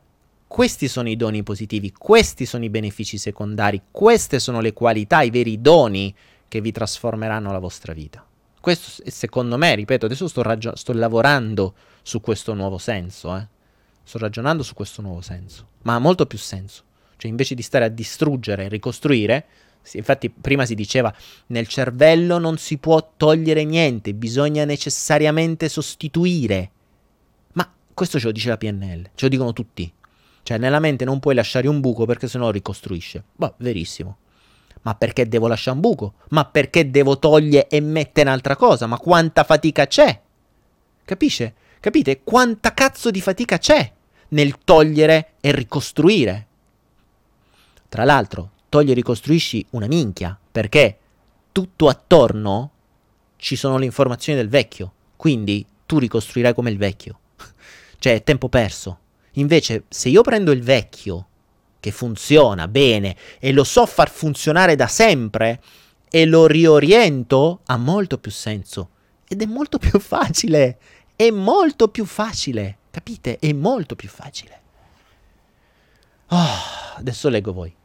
Questi 0.47 0.89
sono 0.89 1.07
i 1.07 1.15
doni 1.15 1.43
positivi, 1.43 1.93
questi 1.93 2.45
sono 2.45 2.65
i 2.65 2.69
benefici 2.69 3.17
secondari, 3.17 3.83
queste 3.89 4.39
sono 4.39 4.59
le 4.59 4.73
qualità, 4.73 5.21
i 5.21 5.29
veri 5.29 5.61
doni 5.61 6.13
che 6.49 6.59
vi 6.59 6.73
trasformeranno 6.73 7.53
la 7.53 7.59
vostra 7.59 7.93
vita. 7.93 8.25
Questo 8.65 9.03
secondo 9.11 9.59
me, 9.59 9.75
ripeto, 9.75 10.07
adesso 10.07 10.27
sto, 10.27 10.41
ragio- 10.41 10.75
sto 10.75 10.91
lavorando 10.93 11.75
su 12.01 12.19
questo 12.19 12.55
nuovo 12.55 12.79
senso, 12.79 13.37
eh. 13.37 13.47
Sto 14.03 14.17
ragionando 14.17 14.63
su 14.63 14.73
questo 14.73 15.03
nuovo 15.03 15.21
senso, 15.21 15.67
ma 15.83 15.93
ha 15.93 15.99
molto 15.99 16.25
più 16.25 16.39
senso. 16.39 16.81
Cioè, 17.15 17.29
invece 17.29 17.53
di 17.53 17.61
stare 17.61 17.85
a 17.85 17.89
distruggere 17.89 18.65
e 18.65 18.67
ricostruire, 18.67 19.45
infatti 19.91 20.31
prima 20.31 20.65
si 20.65 20.73
diceva 20.73 21.13
nel 21.49 21.67
cervello 21.67 22.39
non 22.39 22.57
si 22.57 22.79
può 22.79 23.11
togliere 23.15 23.63
niente, 23.65 24.15
bisogna 24.15 24.65
necessariamente 24.65 25.69
sostituire. 25.69 26.71
Ma 27.51 27.71
questo 27.93 28.17
ce 28.17 28.25
lo 28.25 28.31
dice 28.31 28.49
la 28.49 28.57
PNL, 28.57 29.11
ce 29.13 29.25
lo 29.25 29.29
dicono 29.29 29.53
tutti. 29.53 29.93
Cioè, 30.41 30.57
nella 30.57 30.79
mente 30.79 31.05
non 31.05 31.19
puoi 31.19 31.35
lasciare 31.35 31.67
un 31.67 31.81
buco 31.81 32.07
perché 32.07 32.27
sennò 32.27 32.49
ricostruisce. 32.49 33.25
Boh, 33.35 33.53
verissimo. 33.57 34.17
Ma 34.85 34.93
perché 34.93 35.27
devo 35.27 35.47
lasciare 35.47 35.75
un 35.75 35.81
buco? 35.81 36.13
Ma 36.29 36.45
perché 36.45 36.91
devo 36.91 37.17
togliere 37.17 37.67
e 37.67 37.79
mettere 37.79 38.29
un'altra 38.29 38.55
cosa? 38.55 38.85
Ma 38.85 38.97
quanta 38.97 39.43
fatica 39.43 39.87
c'è? 39.87 40.21
Capisce? 41.03 41.55
Capite? 41.79 42.21
Quanta 42.23 42.73
cazzo 42.73 43.09
di 43.09 43.19
fatica 43.19 43.57
c'è 43.57 43.91
nel 44.29 44.59
togliere 44.63 45.33
e 45.41 45.51
ricostruire? 45.51 46.47
Tra 47.89 48.03
l'altro, 48.03 48.51
togli 48.69 48.91
e 48.91 48.93
ricostruisci 48.93 49.65
una 49.71 49.87
minchia, 49.87 50.37
perché 50.51 50.99
tutto 51.51 51.87
attorno 51.87 52.71
ci 53.37 53.55
sono 53.55 53.77
le 53.79 53.85
informazioni 53.85 54.37
del 54.37 54.49
vecchio, 54.49 54.93
quindi 55.15 55.65
tu 55.87 55.97
ricostruirai 55.97 56.53
come 56.53 56.69
il 56.69 56.77
vecchio. 56.77 57.19
cioè, 57.97 58.13
è 58.13 58.23
tempo 58.23 58.49
perso. 58.49 58.99
Invece, 59.33 59.85
se 59.89 60.09
io 60.09 60.21
prendo 60.21 60.51
il 60.51 60.61
vecchio 60.61 61.27
che 61.85 61.91
funziona 61.91 62.67
bene 62.67 63.15
e 63.37 63.51
lo 63.51 63.63
so 63.63 63.85
far 63.85 64.09
funzionare 64.09 64.75
da 64.75 64.87
sempre 64.87 65.61
e 66.09 66.25
lo 66.25 66.47
rioriento, 66.47 67.61
ha 67.65 67.77
molto 67.77 68.17
più 68.17 68.31
senso. 68.31 68.89
Ed 69.27 69.43
è 69.43 69.45
molto 69.45 69.77
più 69.77 69.99
facile. 69.99 70.79
È 71.15 71.29
molto 71.29 71.89
più 71.89 72.05
facile. 72.05 72.79
Capite? 72.89 73.37
È 73.37 73.53
molto 73.53 73.95
più 73.95 74.09
facile. 74.09 74.61
Oh, 76.29 76.95
adesso 76.95 77.29
leggo 77.29 77.53
voi. 77.53 77.75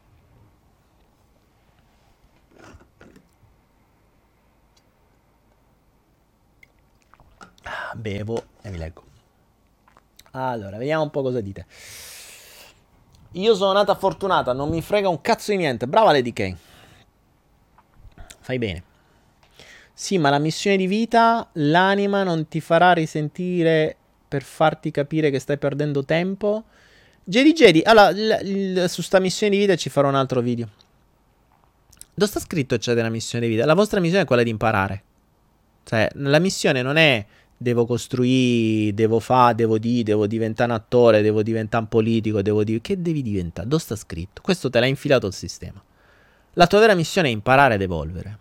Ah, 7.65 7.93
bevo 7.97 8.45
e 8.63 8.71
vi 8.71 8.79
leggo. 8.79 9.05
Allora, 10.31 10.79
vediamo 10.79 11.03
un 11.03 11.11
po' 11.11 11.21
cosa 11.21 11.43
dite. 11.43 11.67
Io 13.33 13.55
sono 13.55 13.73
nata 13.73 13.95
fortunata, 13.95 14.53
non 14.53 14.69
mi 14.69 14.83
frega 14.83 15.09
un 15.09 15.21
cazzo 15.21 15.53
di 15.53 15.59
niente. 15.59 15.87
Brava 15.87 16.13
Lady 16.13 16.33
K. 16.33 16.55
Fai 18.41 18.59
bene. 18.59 18.83
Sì, 19.93 20.19
ma 20.19 20.31
la 20.31 20.39
missione 20.39 20.77
di 20.77 20.87
vita, 20.87 21.49
l'anima 21.53 22.23
non 22.23 22.49
ti 22.49 22.61
farà 22.61 22.93
risentire 22.93 23.97
per 24.27 24.43
farti 24.43 24.91
capire 24.91 25.31
che 25.31 25.39
stai 25.39 25.59
perdendo 25.59 26.05
tempo. 26.05 26.65
Jedi 27.23 27.53
Jedi, 27.53 27.83
allora, 27.85 28.11
l- 28.11 28.41
l- 28.43 28.89
su 28.89 29.03
sta 29.03 29.21
missione 29.21 29.53
di 29.53 29.59
vita 29.59 29.77
ci 29.77 29.91
farò 29.91 30.09
un 30.09 30.15
altro 30.15 30.41
video. 30.41 30.69
Dove 32.15 32.31
sta 32.31 32.41
scritto 32.41 32.77
c'è 32.79 32.95
della 32.95 33.11
missione 33.11 33.47
di 33.47 33.55
vita? 33.55 33.67
La 33.67 33.75
vostra 33.75 34.01
missione 34.01 34.25
è 34.25 34.27
quella 34.27 34.43
di 34.43 34.51
imparare. 34.51 35.03
Cioè, 35.85 36.09
la 36.15 36.39
missione 36.39 36.83
non 36.83 36.97
è 36.97 37.25
devo 37.63 37.85
costruire, 37.85 38.95
devo 38.95 39.21
fare, 39.21 39.55
devo 39.55 39.77
dire, 39.77 40.03
devo 40.03 40.27
diventare 40.27 40.71
un 40.71 40.79
attore, 40.79 41.21
devo 41.21 41.43
diventare 41.43 41.83
un 41.83 41.91
politico, 41.91 42.41
devo 42.41 42.65
dire... 42.65 42.81
Che 42.81 43.03
devi 43.03 43.21
diventare? 43.21 43.69
Dove 43.69 43.83
sta 43.83 43.97
scritto? 43.97 44.41
Questo 44.41 44.71
te 44.71 44.81
l'ha 44.81 44.87
infilato 44.87 45.27
il 45.27 45.35
sistema. 45.35 45.83
La 46.55 46.67
tua 46.67 46.79
vera 46.81 46.95
missione 46.95 47.29
è 47.29 47.31
imparare 47.31 47.75
ad 47.75 47.83
evolvere. 47.83 48.39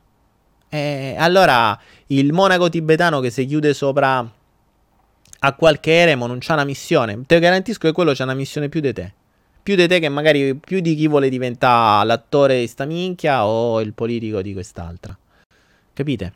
E 0.69 1.15
allora 1.17 1.77
il 2.07 2.31
monaco 2.31 2.69
tibetano 2.69 3.19
che 3.19 3.29
si 3.29 3.45
chiude 3.45 3.73
sopra 3.73 4.19
a 5.41 5.53
qualche 5.53 5.91
eremo 5.91 6.25
non 6.25 6.37
c'ha 6.39 6.53
una 6.53 6.63
missione. 6.63 7.21
Te 7.25 7.39
garantisco 7.39 7.87
che 7.87 7.93
quello 7.93 8.13
c'ha 8.13 8.23
una 8.23 8.33
missione 8.33 8.69
più 8.69 8.79
di 8.79 8.93
te. 8.93 9.13
Più 9.61 9.75
di 9.75 9.85
te 9.85 9.99
che 9.99 10.07
magari 10.07 10.55
più 10.55 10.79
di 10.79 10.95
chi 10.95 11.09
vuole 11.09 11.27
diventare 11.27 12.05
l'attore 12.05 12.61
di 12.61 12.67
sta 12.67 12.85
minchia 12.85 13.45
o 13.45 13.81
il 13.81 13.91
politico 13.91 14.41
di 14.41 14.53
quest'altra. 14.53 15.17
Capite? 15.91 16.33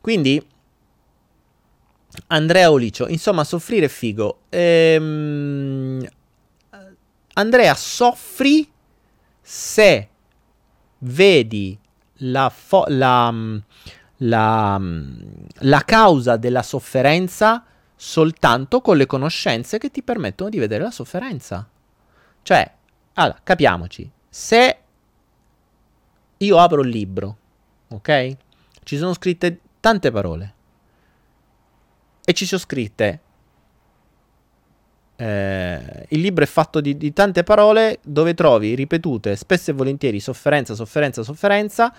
Quindi 0.00 0.44
Andrea 2.28 2.70
Olicio, 2.70 3.06
insomma, 3.08 3.44
soffrire 3.44 3.86
è 3.86 3.88
figo. 3.88 4.40
Ehm, 4.48 6.06
Andrea, 7.34 7.74
soffri 7.74 8.68
se 9.40 10.08
vedi 10.98 11.78
la, 12.18 12.50
fo- 12.50 12.84
la, 12.88 13.32
la, 14.18 14.80
la 15.58 15.84
causa 15.84 16.36
della 16.36 16.62
sofferenza 16.62 17.64
soltanto 17.94 18.80
con 18.80 18.96
le 18.96 19.06
conoscenze 19.06 19.78
che 19.78 19.90
ti 19.90 20.02
permettono 20.02 20.50
di 20.50 20.58
vedere 20.58 20.84
la 20.84 20.90
sofferenza. 20.90 21.68
Cioè, 22.42 22.74
allora, 23.14 23.38
capiamoci, 23.42 24.10
se 24.28 24.78
io 26.36 26.58
apro 26.58 26.82
il 26.82 26.88
libro, 26.88 27.36
ok? 27.88 28.36
Ci 28.82 28.96
sono 28.96 29.12
scritte 29.12 29.60
tante 29.78 30.10
parole 30.10 30.54
e 32.30 32.32
ci 32.32 32.46
sono 32.46 32.60
scritte. 32.60 33.20
Eh, 35.16 36.06
il 36.10 36.20
libro 36.20 36.44
è 36.44 36.46
fatto 36.46 36.80
di, 36.80 36.96
di, 36.96 37.12
tante 37.12 37.42
parole 37.42 37.98
dove 38.02 38.34
trovi 38.34 38.74
ripetute 38.74 39.36
spesso 39.36 39.70
e 39.70 39.74
volentieri 39.74 40.20
sofferenza, 40.20 40.74
sofferenza, 40.74 41.22
sofferenza 41.22 41.92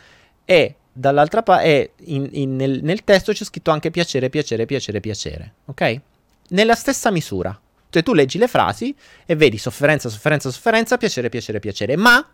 e 0.44 0.76
dall'altra 0.92 1.44
parte 1.44 1.92
nel, 2.06 2.80
nel 2.82 3.04
testo 3.04 3.32
c'è 3.32 3.44
scritto 3.44 3.72
anche 3.72 3.92
piacere, 3.92 4.30
piacere, 4.30 4.66
piacere, 4.66 5.00
piacere, 5.02 5.54
ok? 5.66 6.02
Nella 6.50 6.76
stessa 6.76 7.12
misura. 7.12 7.60
Cioè 7.90 8.02
tu 8.02 8.14
leggi 8.14 8.38
le 8.38 8.48
frasi 8.48 8.96
e 9.26 9.36
vedi 9.36 9.58
sofferenza, 9.58 10.08
sofferenza, 10.08 10.50
sofferenza, 10.50 10.98
piacere, 10.98 11.28
piacere, 11.28 11.60
piacere, 11.60 11.98
ma 11.98 12.26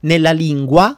nella 0.00 0.30
lingua 0.30 0.96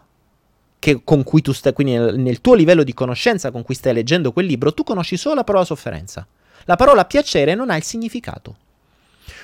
che, 0.80 1.02
con 1.04 1.22
cui 1.22 1.42
tu 1.42 1.52
stai, 1.52 1.72
quindi 1.72 1.92
nel, 1.92 2.18
nel, 2.18 2.40
tuo 2.40 2.54
livello 2.54 2.82
di 2.82 2.94
conoscenza 2.94 3.52
con 3.52 3.62
cui 3.62 3.76
stai 3.76 3.92
leggendo 3.92 4.32
quel 4.32 4.46
libro, 4.46 4.74
tu 4.74 4.82
conosci 4.82 5.16
solo 5.16 5.36
la 5.36 5.44
parola 5.44 5.64
sofferenza. 5.64 6.26
La 6.64 6.74
parola 6.74 7.04
piacere 7.04 7.54
non 7.54 7.70
ha 7.70 7.76
il 7.76 7.84
significato. 7.84 8.56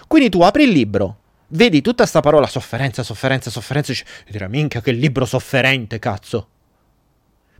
Quindi 0.08 0.30
tu 0.30 0.40
apri 0.40 0.64
il 0.64 0.70
libro, 0.70 1.18
vedi 1.48 1.82
tutta 1.82 2.02
questa 2.02 2.20
parola 2.20 2.46
sofferenza, 2.46 3.02
sofferenza, 3.02 3.50
sofferenza, 3.50 3.92
e 3.92 4.02
dici, 4.30 4.46
minchia 4.48 4.80
che 4.80 4.92
libro 4.92 5.24
sofferente, 5.24 5.98
cazzo. 5.98 6.48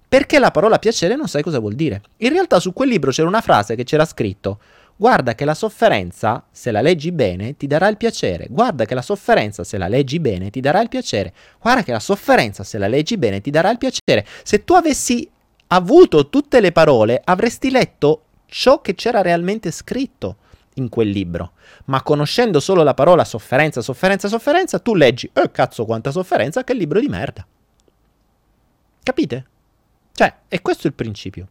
Perché 0.08 0.38
la 0.38 0.50
parola 0.50 0.78
piacere 0.78 1.14
non 1.14 1.28
sai 1.28 1.42
cosa 1.42 1.58
vuol 1.58 1.74
dire. 1.74 2.00
In 2.18 2.30
realtà 2.30 2.58
su 2.60 2.72
quel 2.72 2.88
libro 2.88 3.10
c'era 3.10 3.28
una 3.28 3.40
frase 3.42 3.74
che 3.74 3.84
c'era 3.84 4.04
scritto 4.04 4.58
Guarda 4.98 5.34
che 5.34 5.44
la 5.44 5.54
sofferenza, 5.54 6.46
se 6.50 6.70
la 6.70 6.80
leggi 6.80 7.12
bene, 7.12 7.56
ti 7.56 7.66
darà 7.66 7.88
il 7.88 7.98
piacere. 7.98 8.46
Guarda 8.48 8.86
che 8.86 8.94
la 8.94 9.02
sofferenza, 9.02 9.62
se 9.62 9.76
la 9.76 9.88
leggi 9.88 10.18
bene, 10.18 10.48
ti 10.48 10.60
darà 10.60 10.80
il 10.80 10.88
piacere. 10.88 11.34
Guarda 11.60 11.82
che 11.82 11.92
la 11.92 12.00
sofferenza, 12.00 12.64
se 12.64 12.78
la 12.78 12.88
leggi 12.88 13.18
bene, 13.18 13.42
ti 13.42 13.50
darà 13.50 13.70
il 13.70 13.76
piacere. 13.76 14.26
Se 14.42 14.64
tu 14.64 14.72
avessi 14.72 15.28
avuto 15.68 16.30
tutte 16.30 16.60
le 16.60 16.72
parole, 16.72 17.20
avresti 17.22 17.70
letto 17.70 18.22
ciò 18.46 18.80
che 18.80 18.94
c'era 18.94 19.20
realmente 19.20 19.70
scritto 19.70 20.36
in 20.74 20.88
quel 20.88 21.10
libro. 21.10 21.52
Ma 21.86 22.02
conoscendo 22.02 22.58
solo 22.58 22.82
la 22.82 22.94
parola 22.94 23.24
sofferenza, 23.24 23.82
sofferenza, 23.82 24.28
sofferenza, 24.28 24.78
tu 24.78 24.94
leggi, 24.94 25.28
eh 25.30 25.50
cazzo 25.50 25.84
quanta 25.84 26.10
sofferenza, 26.10 26.64
che 26.64 26.72
libro 26.72 27.00
di 27.00 27.08
merda. 27.08 27.46
Capite? 29.02 29.46
Cioè, 30.12 30.34
è 30.48 30.62
questo 30.62 30.86
il 30.86 30.94
principio. 30.94 31.48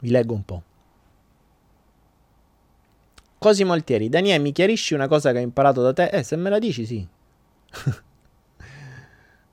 Vi 0.00 0.10
leggo 0.10 0.34
un 0.34 0.44
po'. 0.44 0.62
Cosimo 3.38 3.72
Altieri, 3.72 4.08
Daniele, 4.10 4.42
mi 4.42 4.52
chiarisci 4.52 4.92
una 4.94 5.08
cosa 5.08 5.32
che 5.32 5.38
ho 5.38 5.42
imparato 5.42 5.80
da 5.82 5.92
te? 5.94 6.08
Eh, 6.08 6.22
se 6.22 6.36
me 6.36 6.50
la 6.50 6.58
dici, 6.58 6.84
sì. 6.84 7.06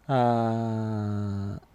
uh... 0.07 1.55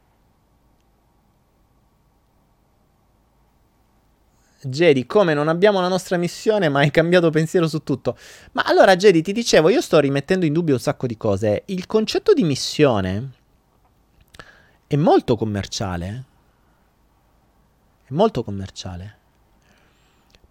Jedi, 4.64 5.06
come 5.06 5.34
non 5.34 5.48
abbiamo 5.48 5.80
la 5.80 5.88
nostra 5.88 6.16
missione, 6.16 6.68
ma 6.68 6.80
hai 6.80 6.90
cambiato 6.90 7.30
pensiero 7.30 7.66
su 7.66 7.82
tutto. 7.82 8.16
Ma 8.52 8.62
allora, 8.62 8.94
Jedi, 8.94 9.22
ti 9.22 9.32
dicevo, 9.32 9.70
io 9.70 9.80
sto 9.80 9.98
rimettendo 9.98 10.44
in 10.44 10.52
dubbio 10.52 10.74
un 10.74 10.80
sacco 10.80 11.06
di 11.06 11.16
cose. 11.16 11.62
Il 11.66 11.86
concetto 11.86 12.32
di 12.32 12.44
missione 12.44 13.30
è 14.86 14.96
molto 14.96 15.36
commerciale 15.36 16.24
molto 18.12 18.42
commerciale, 18.44 19.16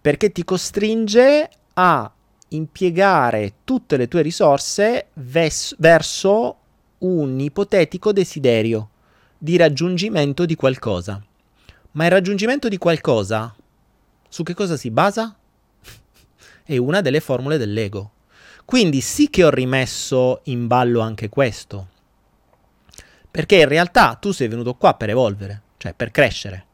perché 0.00 0.30
ti 0.32 0.44
costringe 0.44 1.48
a 1.74 2.12
impiegare 2.48 3.54
tutte 3.64 3.96
le 3.96 4.08
tue 4.08 4.22
risorse 4.22 5.08
ves- 5.14 5.74
verso 5.78 6.56
un 6.98 7.40
ipotetico 7.40 8.12
desiderio 8.12 8.90
di 9.38 9.56
raggiungimento 9.56 10.44
di 10.44 10.54
qualcosa. 10.54 11.22
Ma 11.92 12.04
il 12.04 12.10
raggiungimento 12.10 12.68
di 12.68 12.78
qualcosa 12.78 13.54
su 14.28 14.42
che 14.42 14.54
cosa 14.54 14.76
si 14.76 14.90
basa? 14.90 15.34
È 16.62 16.76
una 16.76 17.00
delle 17.00 17.20
formule 17.20 17.58
dell'ego. 17.58 18.12
Quindi 18.64 19.00
sì 19.00 19.28
che 19.28 19.44
ho 19.44 19.50
rimesso 19.50 20.40
in 20.44 20.66
ballo 20.66 21.00
anche 21.00 21.28
questo. 21.28 21.88
Perché 23.30 23.56
in 23.56 23.68
realtà 23.68 24.14
tu 24.14 24.30
sei 24.30 24.48
venuto 24.48 24.74
qua 24.74 24.94
per 24.94 25.10
evolvere, 25.10 25.62
cioè 25.78 25.94
per 25.94 26.10
crescere. 26.10 26.66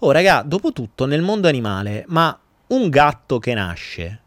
Oh, 0.00 0.10
raga, 0.10 0.42
dopo 0.42 0.72
tutto, 0.72 1.06
nel 1.06 1.22
mondo 1.22 1.48
animale, 1.48 2.04
ma 2.08 2.38
un 2.68 2.88
gatto 2.90 3.38
che 3.38 3.54
nasce, 3.54 4.20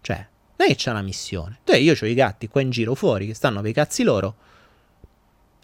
cioè, 0.00 0.16
non 0.56 0.68
è 0.68 0.70
che 0.70 0.76
c'è 0.76 0.90
una 0.90 1.02
missione. 1.02 1.60
Cioè, 1.64 1.76
io 1.76 1.94
ho 1.98 2.06
i 2.06 2.14
gatti 2.14 2.48
qua 2.48 2.60
in 2.60 2.70
giro 2.70 2.94
fuori 2.94 3.26
che 3.26 3.34
stanno 3.34 3.60
per 3.60 3.70
i 3.70 3.72
cazzi 3.72 4.02
loro. 4.02 4.36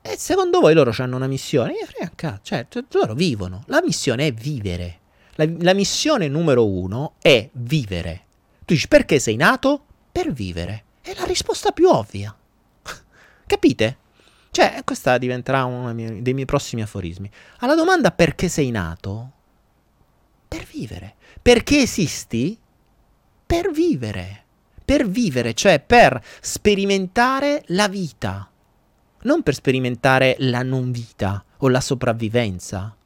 E 0.02 0.16
secondo 0.16 0.60
voi 0.60 0.72
loro 0.72 0.94
hanno 0.98 1.16
una 1.16 1.26
missione? 1.26 1.72
Io 1.72 1.84
frega 1.84 2.12
cazzo, 2.14 2.40
cioè, 2.42 2.66
loro 2.92 3.14
vivono. 3.14 3.62
La 3.66 3.82
missione 3.82 4.28
è 4.28 4.32
vivere. 4.32 4.98
La, 5.34 5.46
la 5.58 5.74
missione 5.74 6.26
numero 6.28 6.66
uno 6.66 7.14
è 7.20 7.48
vivere. 7.52 8.24
Tu 8.64 8.74
dici 8.74 8.88
perché 8.88 9.18
sei 9.18 9.36
nato? 9.36 9.84
Per 10.10 10.32
vivere. 10.32 10.84
È 11.02 11.14
la 11.16 11.24
risposta 11.24 11.70
più 11.72 11.88
ovvia. 11.88 12.34
Capite? 13.46 13.98
Cioè, 14.50 14.80
questa 14.84 15.18
diventerà 15.18 15.64
uno 15.64 15.92
dei 15.92 16.34
miei 16.34 16.46
prossimi 16.46 16.82
aforismi. 16.82 17.30
Alla 17.58 17.74
domanda 17.74 18.10
perché 18.10 18.48
sei 18.48 18.70
nato, 18.70 19.32
per 20.50 20.64
vivere. 20.64 21.14
Perché 21.40 21.82
esisti? 21.82 22.58
Per 23.46 23.70
vivere. 23.70 24.42
Per 24.84 25.08
vivere, 25.08 25.54
cioè 25.54 25.78
per 25.78 26.20
sperimentare 26.40 27.62
la 27.68 27.86
vita. 27.86 28.50
Non 29.22 29.44
per 29.44 29.54
sperimentare 29.54 30.34
la 30.40 30.64
non 30.64 30.90
vita 30.90 31.44
o 31.58 31.68
la 31.68 31.80
sopravvivenza. 31.80 32.96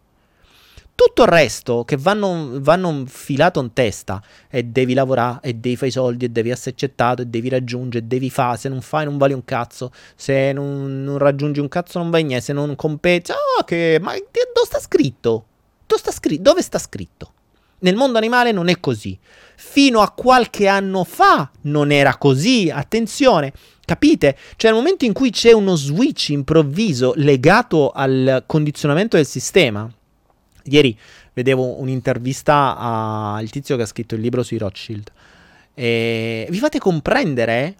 Tutto 0.95 1.23
il 1.23 1.29
resto 1.29 1.85
che 1.85 1.99
vanno, 1.99 2.61
vanno 2.61 3.05
filato 3.07 3.61
in 3.61 3.75
testa 3.75 4.23
e 4.49 4.62
devi 4.62 4.95
lavorare 4.95 5.41
e 5.43 5.55
devi 5.55 5.77
fare 5.77 5.89
i 5.89 5.93
soldi 5.93 6.25
e 6.25 6.29
devi 6.31 6.49
essere 6.49 6.71
accettato 6.71 7.21
e 7.21 7.27
devi 7.27 7.51
raggiungere 7.51 8.05
e 8.05 8.09
devi 8.09 8.31
fare, 8.31 8.57
se 8.57 8.71
non 8.71 8.81
fai 8.81 9.05
non 9.05 9.19
vali 9.19 9.35
un 9.35 9.45
cazzo, 9.45 9.91
se 10.15 10.53
non, 10.53 11.03
non 11.03 11.19
raggiungi 11.19 11.61
un 11.61 11.69
cazzo 11.69 11.99
non 11.99 12.09
vai 12.11 12.23
niente, 12.25 12.45
se 12.47 12.53
non 12.55 12.75
competi, 12.75 13.33
oh, 13.33 13.65
che, 13.65 13.99
ma 14.01 14.12
dove 14.12 14.66
sta 14.66 14.79
scritto? 14.79 15.47
Dove 15.87 16.62
sta 16.62 16.79
scritto? 16.79 17.34
Nel 17.85 17.97
mondo 17.97 18.16
animale 18.16 18.51
non 18.51 18.69
è 18.69 18.81
così. 18.81 19.16
Fino 19.56 20.01
a 20.01 20.11
qualche 20.11 20.66
anno 20.66 21.05
fa 21.05 21.51
non 21.62 21.93
era 21.93 22.16
così. 22.16 22.70
Attenzione, 22.70 23.52
capite? 23.85 24.36
Cioè, 24.56 24.70
nel 24.70 24.81
momento 24.81 25.05
in 25.05 25.12
cui 25.12 25.31
c'è 25.31 25.52
uno 25.52 25.77
switch 25.77 26.31
improvviso 26.31 27.12
legato 27.16 27.90
al 27.90 28.44
condizionamento 28.47 29.16
del 29.16 29.27
sistema. 29.27 29.89
Ieri 30.65 30.98
vedevo 31.35 31.78
un'intervista 31.78 32.77
al 32.78 33.51
tizio 33.51 33.77
che 33.77 33.82
ha 33.82 33.86
scritto 33.86 34.15
il 34.15 34.23
libro 34.23 34.43
sui 34.43 34.56
Rothschild. 34.56 35.12
E 35.74 36.47
vi 36.48 36.59
fate 36.59 36.78
comprendere 36.78 37.77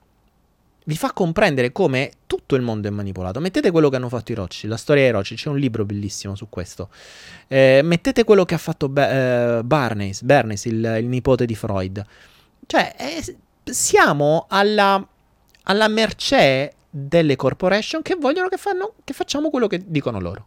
vi 0.85 0.97
fa 0.97 1.13
comprendere 1.13 1.73
come 1.73 2.11
tutto 2.27 2.57
il 2.57 2.63
mondo 2.63 2.89
è 2.89 2.91
manipolato. 2.91 3.41
Mettete 3.41 3.71
quello 3.71 3.89
che 3.89 3.97
hanno 3.97 4.09
fatto 4.09 4.33
i 4.33 4.35
Rothschild, 4.35 4.71
la 4.71 4.79
storia 4.79 5.03
dei 5.05 5.13
Rothschild, 5.13 5.41
c'è 5.41 5.49
un 5.49 5.59
libro 5.59 5.85
bellissimo 5.85 6.35
su 6.35 6.49
questo. 6.49 6.91
Eh, 7.49 7.81
mettete 7.83 8.25
quello 8.25 8.45
che 8.45 8.55
ha 8.55 8.59
fatto 8.59 8.89
Be- 8.89 9.59
eh, 9.59 9.65
Barnes, 9.65 10.23
Bernays, 10.23 10.65
il, 10.67 10.97
il, 11.01 11.07
nipote 11.07 11.47
di 11.47 11.55
Freud. 11.55 12.05
Cioè, 12.67 12.95
eh, 12.99 13.37
siamo 13.65 14.47
alla, 14.49 15.07
alla 15.65 15.89
mercé 15.89 16.75
delle 16.91 17.37
corporation 17.37 18.03
che 18.03 18.17
vogliono 18.17 18.49
che, 18.49 18.59
fanno, 18.59 18.95
che 19.03 19.15
facciamo 19.15 19.51
quello 19.51 19.67
che 19.67 19.83
dicono 19.87 20.21
loro. 20.21 20.47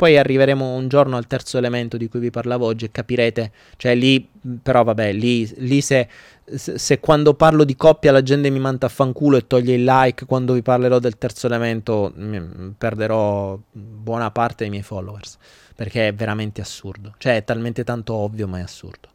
Poi 0.00 0.16
arriveremo 0.16 0.76
un 0.76 0.88
giorno 0.88 1.18
al 1.18 1.26
terzo 1.26 1.58
elemento 1.58 1.98
di 1.98 2.08
cui 2.08 2.20
vi 2.20 2.30
parlavo 2.30 2.64
oggi 2.64 2.86
e 2.86 2.90
capirete, 2.90 3.52
cioè 3.76 3.94
lì, 3.94 4.26
però 4.62 4.82
vabbè, 4.82 5.12
lì, 5.12 5.46
lì 5.58 5.82
se, 5.82 6.08
se, 6.54 7.00
quando 7.00 7.34
parlo 7.34 7.64
di 7.64 7.76
coppia 7.76 8.10
la 8.10 8.22
gente 8.22 8.48
mi 8.48 8.60
manda 8.60 8.86
a 8.86 8.88
fanculo 8.88 9.36
e 9.36 9.46
toglie 9.46 9.74
il 9.74 9.84
like, 9.84 10.24
quando 10.24 10.54
vi 10.54 10.62
parlerò 10.62 11.00
del 11.00 11.18
terzo 11.18 11.48
elemento 11.48 12.14
m- 12.16 12.72
perderò 12.78 13.60
buona 13.72 14.30
parte 14.30 14.62
dei 14.62 14.70
miei 14.70 14.82
followers, 14.82 15.36
perché 15.76 16.08
è 16.08 16.14
veramente 16.14 16.62
assurdo, 16.62 17.12
cioè 17.18 17.36
è 17.36 17.44
talmente 17.44 17.84
tanto 17.84 18.14
ovvio 18.14 18.48
ma 18.48 18.58
è 18.58 18.62
assurdo. 18.62 19.10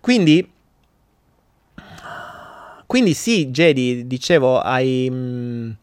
Quindi, 0.00 0.50
quindi 2.86 3.14
sì, 3.14 3.52
Jedi, 3.52 4.08
dicevo, 4.08 4.58
hai... 4.58 5.08
Mh, 5.08 5.76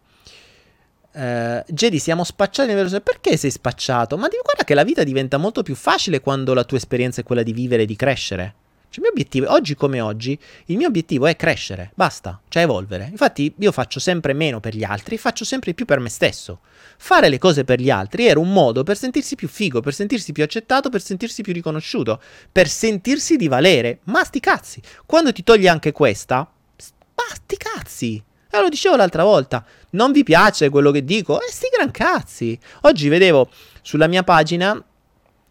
Uh, 1.13 1.61
Jedi, 1.67 1.99
siamo 1.99 2.23
spacciati 2.23 2.71
nel 2.71 2.87
vero 2.87 3.01
Perché 3.01 3.35
sei 3.35 3.51
spacciato? 3.51 4.15
Ma 4.15 4.29
guarda 4.29 4.63
che 4.63 4.73
la 4.73 4.83
vita 4.83 5.03
diventa 5.03 5.37
molto 5.37 5.61
più 5.61 5.75
facile 5.75 6.21
quando 6.21 6.53
la 6.53 6.63
tua 6.63 6.77
esperienza 6.77 7.19
è 7.19 7.23
quella 7.25 7.43
di 7.43 7.51
vivere 7.51 7.83
e 7.83 7.85
di 7.85 7.97
crescere. 7.97 8.55
Cioè, 8.91 8.99
il 8.99 9.01
mio 9.03 9.11
obiettivo, 9.11 9.49
oggi 9.49 9.73
come 9.73 10.01
oggi, 10.01 10.37
il 10.65 10.75
mio 10.75 10.87
obiettivo 10.87 11.25
è 11.25 11.37
crescere, 11.37 11.91
basta, 11.95 12.41
cioè 12.49 12.63
evolvere. 12.63 13.07
Infatti, 13.09 13.53
io 13.57 13.71
faccio 13.71 14.01
sempre 14.01 14.33
meno 14.33 14.59
per 14.59 14.75
gli 14.75 14.83
altri, 14.83 15.17
faccio 15.17 15.45
sempre 15.45 15.73
più 15.73 15.85
per 15.85 16.01
me 16.01 16.09
stesso. 16.09 16.59
Fare 16.97 17.29
le 17.29 17.37
cose 17.37 17.63
per 17.63 17.79
gli 17.79 17.89
altri 17.89 18.27
era 18.27 18.41
un 18.41 18.51
modo 18.51 18.83
per 18.83 18.97
sentirsi 18.97 19.35
più 19.35 19.47
figo, 19.47 19.79
per 19.79 19.93
sentirsi 19.93 20.33
più 20.33 20.43
accettato, 20.43 20.89
per 20.89 21.01
sentirsi 21.01 21.41
più 21.41 21.53
riconosciuto, 21.53 22.21
per 22.51 22.67
sentirsi 22.67 23.37
di 23.37 23.47
valere. 23.47 23.99
Ma 24.05 24.25
sti 24.25 24.41
cazzi, 24.41 24.81
quando 25.05 25.31
ti 25.31 25.43
togli 25.43 25.67
anche 25.67 25.93
questa, 25.93 26.39
ma 26.39 27.23
sti 27.33 27.57
cazzi. 27.57 28.23
E 28.51 28.59
lo 28.59 28.69
dicevo 28.69 28.95
l'altra 28.95 29.23
volta, 29.23 29.63
non 29.91 30.11
vi 30.11 30.23
piace 30.23 30.69
quello 30.69 30.91
che 30.91 31.03
dico? 31.03 31.41
E 31.41 31.45
eh, 31.45 31.51
sti 31.51 31.67
gran 31.73 31.91
cazzi. 31.91 32.57
Oggi 32.81 33.07
vedevo 33.07 33.49
sulla 33.81 34.07
mia 34.07 34.23
pagina, 34.23 34.71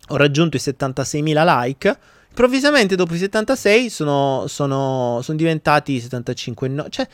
ho 0.08 0.16
raggiunto 0.16 0.56
i 0.56 0.60
76.000 0.62 1.62
like, 1.62 1.98
Improvvisamente 2.30 2.94
dopo 2.94 3.12
i 3.14 3.18
76 3.18 3.90
sono, 3.90 4.44
sono, 4.46 5.18
sono 5.20 5.36
diventati 5.36 6.00
75, 6.00 6.68
no, 6.68 6.88
cioè 6.88 7.08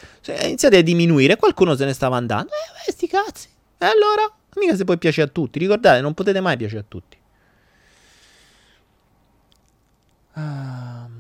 iniziati 0.44 0.76
a 0.76 0.82
diminuire, 0.82 1.36
qualcuno 1.36 1.74
se 1.74 1.86
ne 1.86 1.94
stava 1.94 2.16
andando. 2.16 2.50
Eh, 2.86 2.92
sti 2.92 3.08
cazzi. 3.08 3.48
E 3.78 3.86
allora? 3.86 4.30
Mica 4.56 4.76
se 4.76 4.84
poi 4.84 4.98
piace 4.98 5.22
a 5.22 5.26
tutti, 5.26 5.58
ricordate, 5.58 6.00
non 6.02 6.12
potete 6.12 6.40
mai 6.40 6.56
piacere 6.58 6.80
a 6.80 6.84
tutti. 6.86 7.16
Uh, 10.34 11.15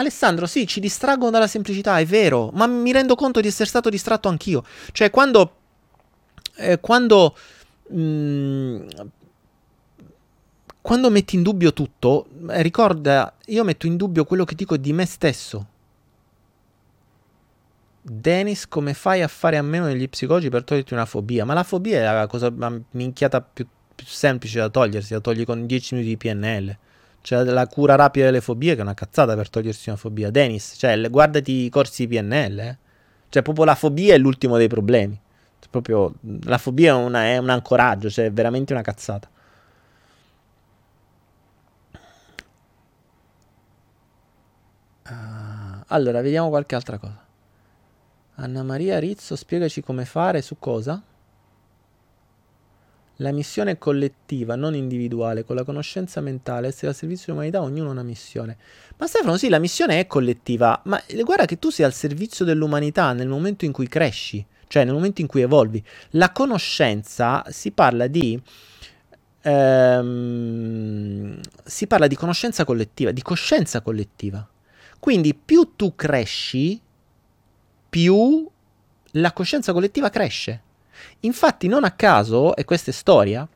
Alessandro, 0.00 0.46
sì, 0.46 0.66
ci 0.66 0.80
distraggono 0.80 1.30
dalla 1.30 1.46
semplicità, 1.46 1.98
è 1.98 2.04
vero, 2.04 2.50
ma 2.52 2.66
mi 2.66 2.92
rendo 2.92 3.14
conto 3.14 3.40
di 3.40 3.48
essere 3.48 3.68
stato 3.68 3.88
distratto 3.88 4.28
anch'io. 4.28 4.64
Cioè, 4.92 5.10
quando... 5.10 5.54
Eh, 6.56 6.80
quando... 6.80 7.36
Mh, 7.88 8.00
mm, 8.00 8.88
quando 10.82 11.10
metti 11.10 11.36
in 11.36 11.42
dubbio 11.42 11.72
tutto, 11.72 12.26
eh, 12.48 12.62
ricorda, 12.62 13.34
io 13.46 13.64
metto 13.64 13.86
in 13.86 13.96
dubbio 13.96 14.24
quello 14.24 14.44
che 14.44 14.54
dico 14.54 14.76
di 14.76 14.92
me 14.92 15.04
stesso. 15.04 15.66
Dennis, 18.02 18.66
come 18.66 18.94
fai 18.94 19.20
a 19.20 19.28
fare 19.28 19.58
a 19.58 19.62
meno 19.62 19.86
degli 19.86 20.08
psicologi 20.08 20.48
per 20.48 20.64
toglierti 20.64 20.94
una 20.94 21.04
fobia? 21.04 21.44
Ma 21.44 21.52
la 21.52 21.64
fobia 21.64 21.98
è 21.98 22.02
la 22.02 22.26
cosa 22.26 22.50
minchiata 22.92 23.42
più, 23.42 23.66
più 23.94 24.06
semplice 24.06 24.58
da 24.58 24.70
togliersi, 24.70 25.12
la 25.12 25.20
togli 25.20 25.44
con 25.44 25.66
10 25.66 25.94
minuti 25.94 26.10
di 26.10 26.16
PNL. 26.16 26.78
Cioè 27.22 27.44
la 27.44 27.66
cura 27.66 27.94
rapida 27.96 28.26
delle 28.26 28.40
fobie 28.40 28.74
che 28.74 28.80
è 28.80 28.82
una 28.82 28.94
cazzata 28.94 29.34
per 29.34 29.50
togliersi 29.50 29.88
una 29.90 29.98
fobia. 29.98 30.30
Dennis, 30.30 30.74
cioè 30.76 30.98
guardati 31.10 31.64
i 31.64 31.68
corsi 31.68 32.06
PNL, 32.08 32.58
eh. 32.58 32.78
Cioè 33.28 33.42
proprio 33.42 33.64
la 33.64 33.74
fobia 33.74 34.14
è 34.14 34.18
l'ultimo 34.18 34.56
dei 34.56 34.68
problemi. 34.68 35.18
Cioè, 35.58 35.68
proprio 35.70 36.14
la 36.44 36.58
fobia 36.58 36.92
è, 36.92 36.96
una, 36.96 37.24
è 37.24 37.36
un 37.36 37.50
ancoraggio, 37.50 38.10
cioè 38.10 38.26
è 38.26 38.32
veramente 38.32 38.72
una 38.72 38.82
cazzata. 38.82 39.28
Uh, 45.08 45.82
allora, 45.88 46.20
vediamo 46.20 46.48
qualche 46.48 46.74
altra 46.74 46.98
cosa. 46.98 47.24
Anna 48.36 48.62
Maria 48.62 48.98
Rizzo, 48.98 49.36
spiegaci 49.36 49.82
come 49.82 50.04
fare 50.04 50.40
su 50.40 50.58
cosa? 50.58 51.02
La 53.20 53.32
missione 53.32 53.72
è 53.72 53.78
collettiva, 53.78 54.56
non 54.56 54.74
individuale, 54.74 55.44
con 55.44 55.54
la 55.54 55.62
conoscenza 55.62 56.22
mentale, 56.22 56.68
essere 56.68 56.88
al 56.88 56.94
servizio 56.94 57.26
dell'umanità, 57.26 57.60
ognuno 57.60 57.90
ha 57.90 57.92
una 57.92 58.02
missione. 58.02 58.56
Ma 58.96 59.06
Stefano, 59.06 59.36
sì, 59.36 59.50
la 59.50 59.58
missione 59.58 60.00
è 60.00 60.06
collettiva, 60.06 60.80
ma 60.86 61.02
guarda 61.22 61.44
che 61.44 61.58
tu 61.58 61.68
sei 61.68 61.84
al 61.84 61.92
servizio 61.92 62.46
dell'umanità 62.46 63.12
nel 63.12 63.28
momento 63.28 63.66
in 63.66 63.72
cui 63.72 63.88
cresci, 63.88 64.44
cioè 64.68 64.84
nel 64.84 64.94
momento 64.94 65.20
in 65.20 65.26
cui 65.26 65.42
evolvi. 65.42 65.84
La 66.12 66.32
conoscenza 66.32 67.44
si 67.48 67.72
parla 67.72 68.06
di... 68.06 68.40
Ehm, 69.42 71.40
si 71.62 71.86
parla 71.86 72.06
di 72.06 72.16
conoscenza 72.16 72.64
collettiva, 72.64 73.10
di 73.10 73.22
coscienza 73.22 73.82
collettiva. 73.82 74.48
Quindi 74.98 75.34
più 75.34 75.72
tu 75.76 75.94
cresci, 75.94 76.80
più 77.90 78.50
la 79.12 79.32
coscienza 79.34 79.74
collettiva 79.74 80.08
cresce. 80.08 80.62
Infatti, 81.20 81.68
non 81.68 81.84
a 81.84 81.90
caso, 81.92 82.56
e 82.56 82.64
questa 82.64 82.90
è 82.90 82.94
storia, 82.94 83.48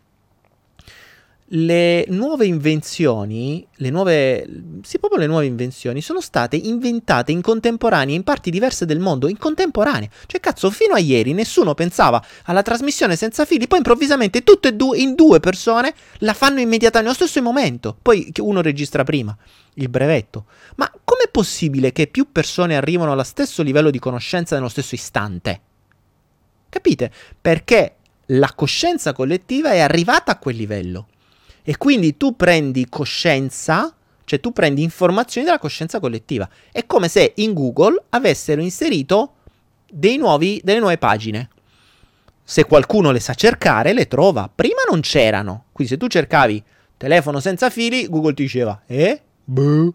le 1.49 2.07
nuove 2.09 2.47
invenzioni, 2.47 3.67
le 3.77 3.91
nuove, 3.91 4.49
sì, 4.83 4.99
proprio 4.99 5.21
le 5.21 5.27
nuove 5.27 5.45
invenzioni, 5.45 6.01
sono 6.01 6.21
state 6.21 6.57
inventate 6.57 7.33
in 7.33 7.43
contemporanea 7.43 8.15
in 8.15 8.25
parti 8.25 8.51
diverse 8.51 8.87
del 8.87 8.99
mondo, 8.99 9.29
in 9.29 9.37
contemporanea. 9.37 10.09
Cioè, 10.27 10.41
cazzo, 10.41 10.71
fino 10.71 10.95
a 10.95 10.99
ieri 10.99 11.33
nessuno 11.33 11.75
pensava 11.75 12.25
alla 12.45 12.63
trasmissione 12.63 13.15
senza 13.15 13.45
fili, 13.45 13.69
poi 13.69 13.79
improvvisamente 13.79 14.43
tutte 14.43 14.69
e 14.69 14.75
due, 14.75 14.99
in 14.99 15.15
due 15.15 15.39
persone, 15.41 15.95
la 16.19 16.35
fanno 16.35 16.61
immediatamente 16.61 17.03
nello 17.03 17.15
stesso 17.15 17.43
momento. 17.43 17.97
Poi 18.01 18.33
uno 18.39 18.63
registra 18.63 19.05
prima 19.05 19.37
il 19.75 19.89
brevetto. 19.89 20.47
Ma 20.77 20.91
com'è 21.05 21.29
possibile 21.31 21.93
che 21.93 22.07
più 22.07 22.33
persone 22.33 22.77
arrivano 22.77 23.13
allo 23.13 23.23
stesso 23.23 23.63
livello 23.63 23.91
di 23.91 23.99
conoscenza 23.99 24.55
nello 24.57 24.69
stesso 24.69 24.95
istante? 24.95 25.61
Capite? 26.75 27.09
Perché 27.41 27.95
la 28.27 28.53
coscienza 28.53 29.13
collettiva 29.13 29.71
è 29.71 29.79
arrivata 29.79 30.33
a 30.33 30.39
quel 30.39 30.57
livello. 30.57 31.07
E 31.63 31.77
quindi 31.77 32.17
tu 32.17 32.35
prendi 32.35 32.89
coscienza, 32.89 33.95
cioè 34.25 34.41
tu 34.41 34.53
prendi 34.53 34.83
informazioni 34.83 35.47
della 35.47 35.61
coscienza 35.61 36.01
collettiva. 36.01 36.49
È 36.73 36.85
come 36.85 37.07
se 37.07 37.35
in 37.37 37.53
Google 37.53 38.07
avessero 38.09 38.61
inserito 38.61 39.35
nuovi, 40.19 40.61
delle 40.65 40.81
nuove 40.81 40.99
pagine. 40.99 41.49
Se 42.43 42.65
qualcuno 42.65 43.13
le 43.13 43.21
sa 43.21 43.35
cercare, 43.35 43.93
le 43.93 44.09
trova. 44.09 44.51
Prima 44.53 44.83
non 44.91 45.01
c'erano. 45.01 45.67
Quindi 45.71 45.93
se 45.93 45.99
tu 45.99 46.09
cercavi 46.09 46.61
telefono 46.97 47.39
senza 47.39 47.71
fili, 47.71 48.09
Google 48.09 48.35
ti 48.35 48.43
diceva, 48.43 48.83
eh? 48.87 49.23
Buh. 49.45 49.95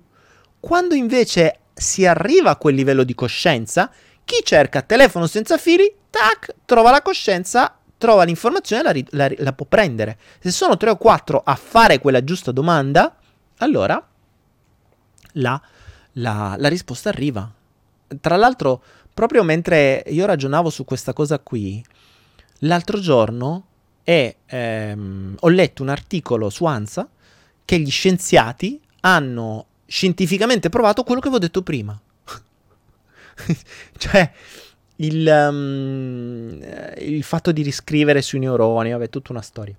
Quando 0.61 0.95
invece 0.95 1.59
si 1.73 2.05
arriva 2.05 2.51
a 2.51 2.55
quel 2.55 2.75
livello 2.75 3.03
di 3.03 3.13
coscienza, 3.13 3.91
chi 4.23 4.37
cerca 4.45 4.81
telefono 4.81 5.27
senza 5.27 5.57
fili, 5.57 5.97
tac, 6.09 6.55
trova 6.65 6.91
la 6.91 7.01
coscienza, 7.01 7.77
trova 7.97 8.23
l'informazione 8.23 8.81
e 8.81 9.05
la, 9.11 9.27
la, 9.27 9.35
la 9.37 9.53
può 9.53 9.65
prendere. 9.65 10.17
Se 10.39 10.51
sono 10.51 10.77
tre 10.77 10.89
o 10.89 10.97
quattro 10.97 11.41
a 11.43 11.55
fare 11.55 11.99
quella 11.99 12.23
giusta 12.23 12.51
domanda, 12.51 13.15
allora 13.57 14.05
la, 15.33 15.61
la, 16.13 16.55
la 16.57 16.67
risposta 16.67 17.09
arriva. 17.09 17.51
Tra 18.21 18.35
l'altro, 18.37 18.81
proprio 19.13 19.43
mentre 19.43 20.03
io 20.07 20.25
ragionavo 20.25 20.69
su 20.69 20.85
questa 20.85 21.13
cosa 21.13 21.39
qui, 21.39 21.83
l'altro 22.59 22.99
giorno 22.99 23.65
è, 24.03 24.35
ehm, 24.45 25.35
ho 25.39 25.49
letto 25.49 25.83
un 25.83 25.89
articolo 25.89 26.49
su 26.49 26.65
ANSA 26.65 27.07
che 27.65 27.79
gli 27.79 27.91
scienziati 27.91 28.81
hanno 29.01 29.65
scientificamente 29.85 30.69
provato 30.69 31.03
quello 31.03 31.19
che 31.19 31.27
avevo 31.27 31.43
detto 31.43 31.61
prima. 31.61 31.99
cioè, 33.97 34.31
il, 35.01 35.27
um, 35.27 36.59
il, 36.97 37.23
fatto 37.23 37.51
di 37.51 37.61
riscrivere 37.61 38.21
sui 38.21 38.39
neuroni, 38.39 38.91
vabbè, 38.91 39.09
tutta 39.09 39.31
una 39.31 39.41
storia. 39.41 39.75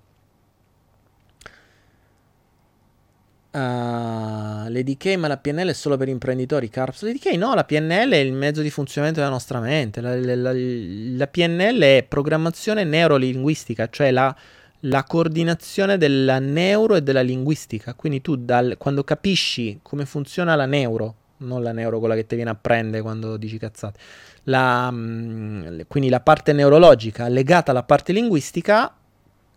Uh, 3.53 4.69
l'EDK 4.69 5.17
ma 5.17 5.27
la 5.27 5.35
PNL 5.35 5.67
è 5.67 5.73
solo 5.73 5.97
per 5.97 6.07
imprenditori 6.07 6.69
Carps? 6.69 7.01
l'EDK 7.01 7.33
no 7.33 7.53
la 7.53 7.65
PNL 7.65 8.11
è 8.11 8.15
il 8.15 8.31
mezzo 8.31 8.61
di 8.61 8.69
funzionamento 8.69 9.19
della 9.19 9.31
nostra 9.31 9.59
mente. 9.59 9.99
La, 9.99 10.15
la, 10.15 10.35
la, 10.35 10.53
la 10.53 11.27
PNL 11.27 11.79
è 11.81 12.05
programmazione 12.07 12.85
neurolinguistica 12.85 13.89
cioè 13.89 14.11
la, 14.11 14.33
la 14.81 15.03
coordinazione 15.03 15.97
della 15.97 16.39
neuro 16.39 16.95
e 16.95 17.01
della 17.03 17.21
linguistica. 17.21 17.93
Quindi 17.93 18.21
tu 18.21 18.37
dal, 18.37 18.75
quando 18.77 19.03
capisci 19.03 19.79
come 19.81 20.05
funziona 20.05 20.55
la 20.55 20.65
neuro 20.65 21.15
non 21.41 21.61
la 21.63 21.71
neuro 21.71 21.99
quella 21.99 22.15
che 22.15 22.25
ti 22.25 22.35
viene 22.35 22.49
a 22.49 22.55
prendere 22.55 23.01
quando 23.01 23.37
dici 23.37 23.57
cazzate. 23.57 23.99
La, 24.43 24.89
mm, 24.91 25.81
quindi 25.87 26.09
la 26.09 26.19
parte 26.19 26.53
neurologica 26.53 27.27
legata 27.27 27.71
alla 27.71 27.83
parte 27.83 28.11
linguistica, 28.11 28.93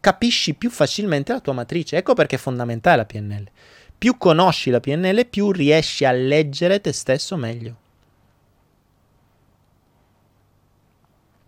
capisci 0.00 0.54
più 0.54 0.70
facilmente 0.70 1.32
la 1.32 1.40
tua 1.40 1.54
matrice. 1.54 1.96
Ecco 1.96 2.14
perché 2.14 2.36
è 2.36 2.38
fondamentale 2.38 2.96
la 2.96 3.04
PNL. 3.04 3.48
Più 3.96 4.18
conosci 4.18 4.70
la 4.70 4.80
PNL, 4.80 5.26
più 5.26 5.50
riesci 5.50 6.04
a 6.04 6.12
leggere 6.12 6.80
te 6.80 6.92
stesso 6.92 7.36
meglio. 7.36 7.76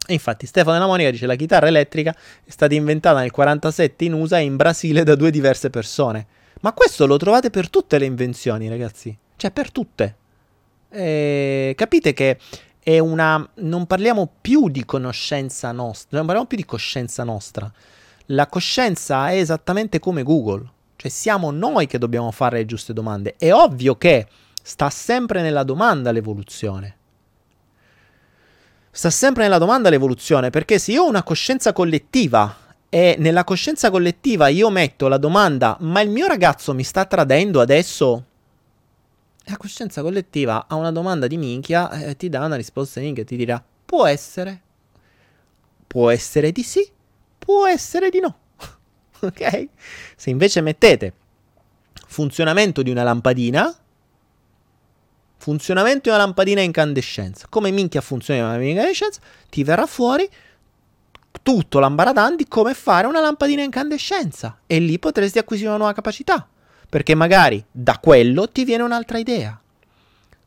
E 0.09 0.13
infatti 0.13 0.47
Stefano 0.47 0.75
della 0.75 0.87
Monica 0.87 1.11
dice 1.11 1.27
la 1.27 1.35
chitarra 1.35 1.67
elettrica 1.67 2.15
è 2.45 2.51
stata 2.51 2.75
inventata 2.75 3.19
nel 3.19 3.33
47 3.33 4.05
in 4.05 4.13
USA 4.13 4.39
e 4.39 4.45
in 4.45 4.55
Brasile 4.55 5.03
da 5.03 5.17
due 5.17 5.33
diverse 5.33 5.69
persone. 5.69 6.27
Ma 6.61 6.73
questo 6.73 7.07
lo 7.07 7.17
trovate 7.17 7.51
per 7.51 7.69
tutte 7.69 7.99
le 7.99 8.07
invenzioni, 8.07 8.69
ragazzi. 8.69 9.17
Cioè, 9.37 9.51
per 9.51 9.71
tutte 9.71 10.17
eh, 10.89 11.75
capite 11.77 12.13
che 12.13 12.39
è 12.83 12.99
una... 12.99 13.49
non 13.55 13.87
parliamo 13.87 14.31
più 14.41 14.69
di 14.69 14.85
conoscenza 14.85 15.73
nostra, 15.73 16.19
non 16.19 16.27
parliamo 16.27 16.49
più 16.49 16.57
di 16.57 16.65
coscienza 16.65 17.25
nostra. 17.25 17.71
La 18.31 18.47
coscienza 18.47 19.31
è 19.31 19.39
esattamente 19.39 19.99
come 19.99 20.23
Google, 20.23 20.69
cioè 20.97 21.11
siamo 21.11 21.51
noi 21.51 21.87
che 21.87 21.99
dobbiamo 21.99 22.31
fare 22.31 22.59
le 22.59 22.67
giuste 22.67 22.93
domande. 22.93 23.37
È 23.39 23.53
ovvio 23.53 23.97
che 23.97 24.27
sta 24.63 24.91
sempre 24.91 25.43
nella 25.43 25.63
domanda 25.63 26.11
l'evoluzione. 26.11 26.97
Sta 28.91 29.11
sempre 29.11 29.45
nella 29.45 29.59
domanda 29.59 29.91
l'evoluzione, 29.91 30.51
perché 30.51 30.79
se 30.79 30.93
io 30.93 31.03
ho 31.03 31.09
una 31.09 31.23
coscienza 31.23 31.73
collettiva 31.73 32.57
e 32.89 33.17
nella 33.19 33.45
coscienza 33.45 33.91
collettiva 33.91 34.49
io 34.49 34.71
metto 34.71 35.07
la 35.07 35.19
domanda, 35.19 35.77
ma 35.81 36.01
il 36.01 36.09
mio 36.09 36.27
ragazzo 36.27 36.73
mi 36.73 36.83
sta 36.83 37.05
tradendo 37.05 37.61
adesso? 37.61 38.25
La 39.49 39.57
coscienza 39.57 40.03
collettiva 40.03 40.67
a 40.69 40.75
una 40.75 40.91
domanda 40.91 41.27
di 41.27 41.37
minchia 41.37 41.91
eh, 41.91 42.17
ti 42.17 42.29
dà 42.29 42.45
una 42.45 42.57
risposta 42.57 42.99
di 42.99 43.07
minchia 43.07 43.25
ti 43.25 43.37
dirà 43.37 43.63
può 43.87 44.05
essere, 44.07 44.61
può 45.87 46.11
essere 46.11 46.51
di 46.51 46.63
sì, 46.63 46.87
può 47.39 47.67
essere 47.67 48.11
di 48.11 48.21
no. 48.21 48.39
ok? 49.21 49.69
Se 50.17 50.31
invece 50.31 50.61
mettete 50.61 51.15
funzionamento 52.09 52.83
di 52.83 52.91
una 52.91 53.05
lampadina, 53.05 53.75
funzionamento 55.37 56.01
di 56.03 56.09
una 56.09 56.19
lampadina 56.19 56.61
a 56.61 56.65
incandescenza, 56.65 57.47
come 57.49 57.71
minchia 57.71 58.01
funziona 58.01 58.41
una 58.41 58.49
lampadina 58.51 58.81
a 58.81 58.89
incandescenza, 58.89 59.21
ti 59.49 59.63
verrà 59.63 59.87
fuori 59.87 60.29
tutto 61.43 61.79
l'ambaradan 61.79 62.35
di 62.35 62.49
come 62.49 62.75
fare 62.75 63.07
una 63.07 63.21
lampadina 63.21 63.63
a 63.63 63.65
incandescenza 63.65 64.59
e 64.67 64.81
lì 64.81 64.99
potresti 64.99 65.39
acquisire 65.39 65.69
una 65.69 65.79
nuova 65.79 65.93
capacità. 65.93 66.49
Perché 66.89 67.15
magari 67.15 67.65
da 67.71 67.99
quello 67.99 68.49
ti 68.49 68.65
viene 68.65 68.83
un'altra 68.83 69.19
idea. 69.19 69.59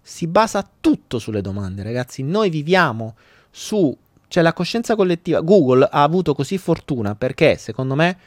Si 0.02 0.28
basa 0.28 0.68
tutto 0.80 1.20
sulle 1.20 1.42
domande, 1.42 1.84
ragazzi. 1.84 2.24
Noi 2.24 2.50
viviamo 2.50 3.16
su 3.52 3.96
cioè 4.30 4.44
la 4.44 4.54
coscienza 4.54 4.96
collettiva. 4.96 5.42
Google 5.42 5.88
ha 5.92 6.04
avuto 6.04 6.34
così 6.34 6.58
fortuna 6.58 7.16
perché, 7.16 7.58
secondo 7.58 7.96
me, 7.96 8.18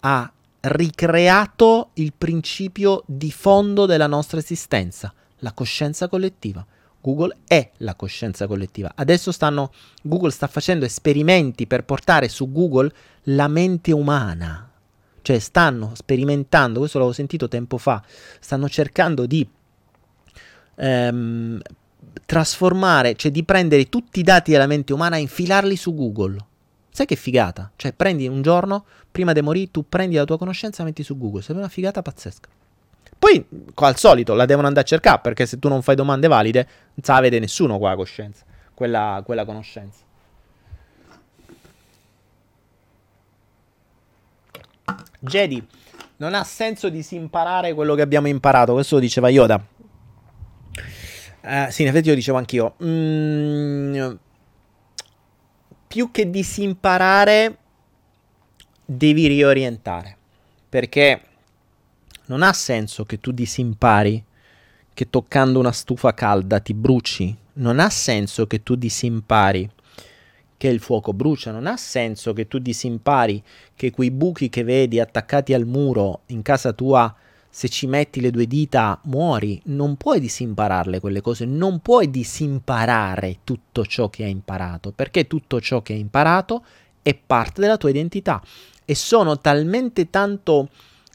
ha 0.00 0.32
ricreato 0.60 1.90
il 1.94 2.12
principio 2.16 3.02
di 3.06 3.30
fondo 3.30 3.84
della 3.84 4.06
nostra 4.06 4.38
esistenza, 4.38 5.12
la 5.40 5.52
coscienza 5.52 6.08
collettiva. 6.08 6.64
Google 7.00 7.38
è 7.48 7.70
la 7.78 7.96
coscienza 7.96 8.46
collettiva. 8.46 8.92
Adesso 8.94 9.32
stanno, 9.32 9.72
Google 10.02 10.30
sta 10.30 10.46
facendo 10.46 10.84
esperimenti 10.84 11.66
per 11.66 11.84
portare 11.84 12.28
su 12.28 12.50
Google 12.52 12.92
la 13.24 13.48
mente 13.48 13.90
umana. 13.90 14.70
Cioè 15.22 15.38
stanno 15.38 15.92
sperimentando, 15.94 16.80
questo 16.80 16.98
l'avevo 16.98 17.14
sentito 17.14 17.48
tempo 17.48 17.78
fa, 17.78 18.02
stanno 18.40 18.68
cercando 18.68 19.24
di 19.26 19.48
ehm, 20.76 21.60
trasformare, 22.26 23.14
cioè 23.14 23.30
di 23.30 23.44
prendere 23.44 23.88
tutti 23.88 24.20
i 24.20 24.22
dati 24.22 24.50
della 24.50 24.66
mente 24.66 24.92
umana 24.92 25.16
e 25.16 25.20
infilarli 25.20 25.76
su 25.76 25.94
Google. 25.94 26.38
Sai 26.90 27.06
che 27.06 27.16
figata? 27.16 27.70
Cioè 27.76 27.92
prendi 27.92 28.26
un 28.28 28.42
giorno, 28.42 28.84
prima 29.10 29.32
di 29.32 29.40
morire, 29.40 29.70
tu 29.70 29.88
prendi 29.88 30.16
la 30.16 30.24
tua 30.24 30.36
conoscenza 30.36 30.82
e 30.82 30.86
metti 30.86 31.02
su 31.02 31.16
Google. 31.16 31.40
Sarebbe 31.40 31.60
una 31.60 31.70
figata 31.70 32.02
pazzesca. 32.02 32.48
Poi, 33.18 33.46
al 33.74 33.96
solito, 33.96 34.34
la 34.34 34.46
devono 34.46 34.66
andare 34.66 34.84
a 34.84 34.88
cercare, 34.88 35.20
perché 35.22 35.46
se 35.46 35.58
tu 35.58 35.68
non 35.68 35.80
fai 35.80 35.94
domande 35.94 36.26
valide, 36.26 36.68
non 36.94 37.04
sa 37.04 37.20
vede 37.20 37.38
nessuno 37.38 37.78
qua 37.78 37.94
coscienza, 37.94 38.44
quella, 38.74 39.22
quella 39.24 39.44
conoscenza. 39.44 40.00
Jedi, 45.20 45.64
non 46.16 46.34
ha 46.34 46.44
senso 46.44 46.88
disimparare 46.88 47.74
quello 47.74 47.94
che 47.94 48.02
abbiamo 48.02 48.28
imparato, 48.28 48.72
questo 48.72 48.96
lo 48.96 49.00
diceva 49.00 49.28
Yoda. 49.28 49.64
Uh, 51.42 51.70
sì, 51.70 51.82
in 51.82 51.88
effetti 51.88 52.08
lo 52.08 52.14
dicevo 52.14 52.38
anch'io. 52.38 52.76
Mm, 52.82 54.12
più 55.88 56.10
che 56.10 56.30
disimparare, 56.30 57.58
devi 58.84 59.26
riorientare. 59.26 60.16
Perché 60.68 61.20
non 62.26 62.42
ha 62.42 62.52
senso 62.52 63.04
che 63.04 63.18
tu 63.18 63.32
disimpari 63.32 64.24
che 64.94 65.10
toccando 65.10 65.58
una 65.58 65.72
stufa 65.72 66.14
calda 66.14 66.60
ti 66.60 66.74
bruci. 66.74 67.36
Non 67.54 67.80
ha 67.80 67.90
senso 67.90 68.46
che 68.46 68.62
tu 68.62 68.76
disimpari 68.76 69.68
che 70.62 70.68
il 70.68 70.78
fuoco 70.78 71.12
brucia. 71.12 71.50
Non 71.50 71.66
ha 71.66 71.76
senso 71.76 72.32
che 72.32 72.46
tu 72.46 72.58
disimpari 72.60 73.42
che 73.74 73.90
quei 73.90 74.12
buchi 74.12 74.48
che 74.48 74.62
vedi 74.62 75.00
attaccati 75.00 75.54
al 75.54 75.66
muro 75.66 76.20
in 76.26 76.40
casa 76.42 76.72
tua 76.72 77.12
se 77.50 77.68
ci 77.68 77.88
metti 77.88 78.20
le 78.20 78.30
due 78.30 78.46
dita 78.46 79.00
muori, 79.06 79.60
non 79.64 79.96
puoi 79.96 80.20
disimpararle 80.20 81.00
quelle 81.00 81.20
cose, 81.20 81.46
non 81.46 81.80
puoi 81.80 82.10
disimparare 82.10 83.38
tutto 83.42 83.84
ciò 83.84 84.08
che 84.08 84.22
hai 84.22 84.30
imparato, 84.30 84.92
perché 84.92 85.26
tutto 85.26 85.60
ciò 85.60 85.82
che 85.82 85.94
hai 85.94 85.98
imparato 85.98 86.64
è 87.02 87.12
parte 87.14 87.60
della 87.60 87.76
tua 87.76 87.90
identità 87.90 88.40
e 88.84 88.94
sono 88.94 89.38
talmente 89.38 90.10
tanto 90.10 90.68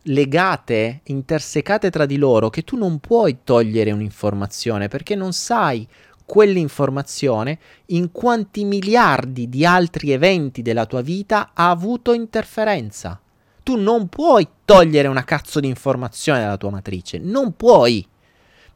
legate, 0.03 1.02
intersecate 1.06 1.90
tra 1.90 2.06
di 2.06 2.18
loro, 2.18 2.49
che 2.49 2.64
tu 2.64 2.76
non 2.76 2.99
puoi 2.99 3.38
togliere 3.45 3.91
un'informazione 3.91 4.90
perché 4.90 5.15
non 5.15 5.32
sai 5.32 5.88
quell'informazione 6.28 7.58
in 7.88 8.12
quanti 8.12 8.66
miliardi 8.66 9.49
di 9.49 9.66
altri 9.66 10.12
eventi 10.12 10.62
della 10.62 10.86
tua 10.86 11.02
vita 11.02 11.54
ha 11.56 11.72
avuto 11.72 12.14
interferenza 12.14 13.20
tu 13.68 13.76
non 13.76 14.08
puoi 14.08 14.48
togliere 14.64 15.10
una 15.10 15.26
cazzo 15.26 15.60
di 15.60 15.68
informazione 15.68 16.40
dalla 16.40 16.56
tua 16.56 16.70
matrice, 16.70 17.18
non 17.18 17.54
puoi, 17.58 18.08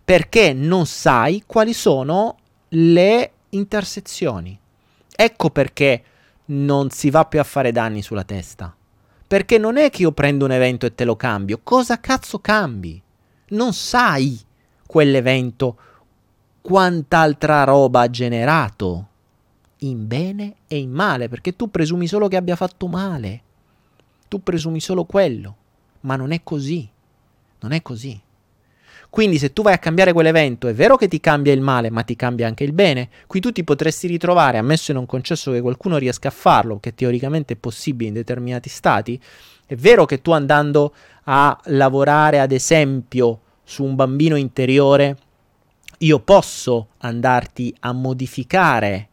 perché 0.04 0.52
non 0.52 0.86
sai 0.86 1.44
quali 1.46 1.72
sono 1.72 2.36
le 2.68 3.32
intersezioni. 3.52 4.60
Ecco 5.16 5.50
perché 5.50 6.04
non 6.48 6.90
si 6.90 7.10
va 7.10 7.24
più 7.24 7.40
a 7.40 7.46
fare 7.46 7.72
danni 7.72 8.02
sulla 8.02 8.26
testa. 8.26 8.76
Perché 9.26 9.58
non 9.58 9.78
è 9.78 9.90
che 9.90 10.02
io 10.02 10.12
prendo 10.12 10.44
un 10.44 10.52
evento 10.52 10.86
e 10.86 10.94
te 10.94 11.06
lo 11.06 11.16
cambio. 11.16 11.62
Cosa 11.64 12.02
cazzo 12.02 12.40
cambi? 12.40 13.02
Non 13.52 13.72
sai 13.72 14.38
quell'evento 14.86 15.78
quant'altra 16.62 17.64
roba 17.64 18.02
ha 18.02 18.10
generato. 18.10 19.08
In 19.80 20.08
bene 20.08 20.56
e 20.68 20.78
in 20.78 20.92
male, 20.92 21.28
perché 21.28 21.56
tu 21.56 21.72
presumi 21.72 22.08
solo 22.08 22.28
che 22.28 22.36
abbia 22.36 22.56
fatto 22.56 22.88
male 22.88 23.44
tu 24.32 24.42
presumi 24.42 24.80
solo 24.80 25.04
quello, 25.04 25.56
ma 26.02 26.16
non 26.16 26.32
è 26.32 26.40
così. 26.42 26.90
Non 27.60 27.74
è 27.74 27.82
così. 27.82 28.18
Quindi 29.10 29.38
se 29.38 29.52
tu 29.52 29.62
vai 29.62 29.74
a 29.74 29.78
cambiare 29.78 30.14
quell'evento, 30.14 30.70
è 30.70 30.74
vero 30.74 30.96
che 30.96 31.10
ti 31.10 31.20
cambia 31.20 31.52
il 31.52 31.60
male, 31.60 31.90
ma 31.90 32.04
ti 32.04 32.16
cambia 32.16 32.48
anche 32.48 32.64
il 32.64 32.72
bene. 32.72 33.10
Qui 33.28 33.42
tu 33.42 33.52
ti 33.52 33.66
potresti 33.66 34.08
ritrovare, 34.08 34.58
ammesso 34.58 34.92
e 34.92 34.94
non 34.94 35.06
concesso 35.06 35.52
che 35.52 35.60
qualcuno 35.60 35.98
riesca 35.98 36.30
a 36.30 36.32
farlo, 36.32 36.80
che 36.80 36.96
teoricamente 36.96 37.56
è 37.56 37.58
possibile 37.58 38.08
in 38.08 38.14
determinati 38.14 38.70
stati, 38.70 39.22
è 39.66 39.76
vero 39.76 40.06
che 40.06 40.22
tu 40.22 40.32
andando 40.32 40.94
a 41.26 41.60
lavorare, 41.66 42.40
ad 42.40 42.54
esempio, 42.54 43.42
su 43.66 43.84
un 43.84 43.96
bambino 43.96 44.38
interiore, 44.38 45.18
io 46.02 46.20
posso 46.20 46.90
andarti 47.00 47.76
a 47.82 47.92
modificare 47.92 49.08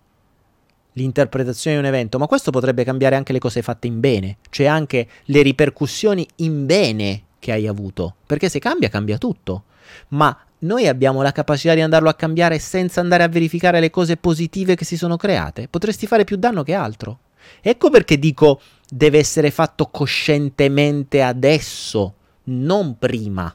l'interpretazione 0.93 1.77
di 1.77 1.83
un 1.83 1.89
evento, 1.89 2.19
ma 2.19 2.27
questo 2.27 2.51
potrebbe 2.51 2.85
cambiare 2.85 3.17
anche 3.17 3.33
le 3.33 3.39
cose 3.39 3.63
fatte 3.63 3.87
in 3.87 4.01
bene, 4.01 4.39
cioè 4.51 4.67
anche 4.67 5.09
le 5.25 5.43
ripercussioni 5.43 6.27
in 6.37 6.67
bene 6.67 7.23
che 7.39 7.53
hai 7.53 7.67
avuto, 7.67 8.17
perché 8.27 8.49
se 8.49 8.59
cambia 8.59 8.89
cambia 8.89 9.17
tutto, 9.17 9.65
ma 10.09 10.37
noi 10.61 10.89
abbiamo 10.89 11.23
la 11.23 11.31
capacità 11.31 11.75
di 11.75 11.83
andarlo 11.83 12.09
a 12.09 12.15
cambiare 12.15 12.59
senza 12.59 13.01
andare 13.01 13.23
a 13.23 13.29
verificare 13.29 13.79
le 13.79 13.91
cose 13.91 14.17
positive 14.17 14.75
che 14.75 14.85
si 14.85 14.97
sono 14.97 15.17
create, 15.17 15.69
potresti 15.69 16.07
fare 16.07 16.25
più 16.25 16.37
danno 16.37 16.65
che 16.65 16.75
altro. 16.75 17.21
Ecco 17.61 17.91
perché 17.91 18.19
dico 18.19 18.61
deve 18.89 19.19
essere 19.19 19.51
fatto 19.51 19.87
coscientemente 19.87 21.23
adesso, 21.23 22.15
non 22.45 22.99
prima. 22.99 23.55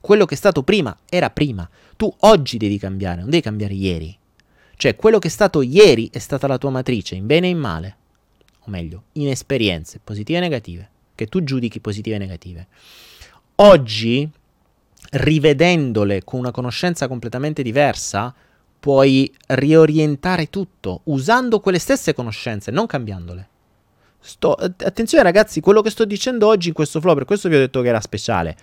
Quello 0.00 0.24
che 0.24 0.34
è 0.34 0.36
stato 0.36 0.64
prima 0.64 0.96
era 1.08 1.30
prima. 1.30 1.68
Tu 1.96 2.12
oggi 2.20 2.56
devi 2.56 2.78
cambiare, 2.78 3.20
non 3.20 3.30
devi 3.30 3.42
cambiare 3.42 3.74
ieri. 3.74 4.16
Cioè, 4.76 4.96
quello 4.96 5.18
che 5.18 5.28
è 5.28 5.30
stato 5.30 5.62
ieri 5.62 6.08
è 6.12 6.18
stata 6.18 6.46
la 6.46 6.58
tua 6.58 6.70
matrice, 6.70 7.14
in 7.14 7.26
bene 7.26 7.46
e 7.46 7.50
in 7.50 7.58
male, 7.58 7.96
o 8.60 8.70
meglio, 8.70 9.04
in 9.12 9.28
esperienze 9.28 10.00
positive 10.02 10.38
e 10.38 10.40
negative, 10.40 10.90
che 11.14 11.26
tu 11.26 11.44
giudichi 11.44 11.80
positive 11.80 12.16
e 12.16 12.18
negative. 12.18 12.66
Oggi, 13.56 14.28
rivedendole 15.12 16.24
con 16.24 16.40
una 16.40 16.50
conoscenza 16.50 17.06
completamente 17.06 17.62
diversa, 17.62 18.34
puoi 18.80 19.32
riorientare 19.46 20.50
tutto 20.50 21.02
usando 21.04 21.60
quelle 21.60 21.78
stesse 21.78 22.12
conoscenze, 22.14 22.72
non 22.72 22.86
cambiandole. 22.86 23.48
Sto, 24.18 24.54
attenzione 24.54 25.22
ragazzi, 25.22 25.60
quello 25.60 25.82
che 25.82 25.90
sto 25.90 26.04
dicendo 26.04 26.48
oggi 26.48 26.68
in 26.68 26.74
questo 26.74 27.00
flow, 27.00 27.14
per 27.14 27.24
questo 27.24 27.48
vi 27.48 27.54
ho 27.54 27.58
detto 27.58 27.80
che 27.82 27.88
era 27.88 28.00
speciale, 28.00 28.56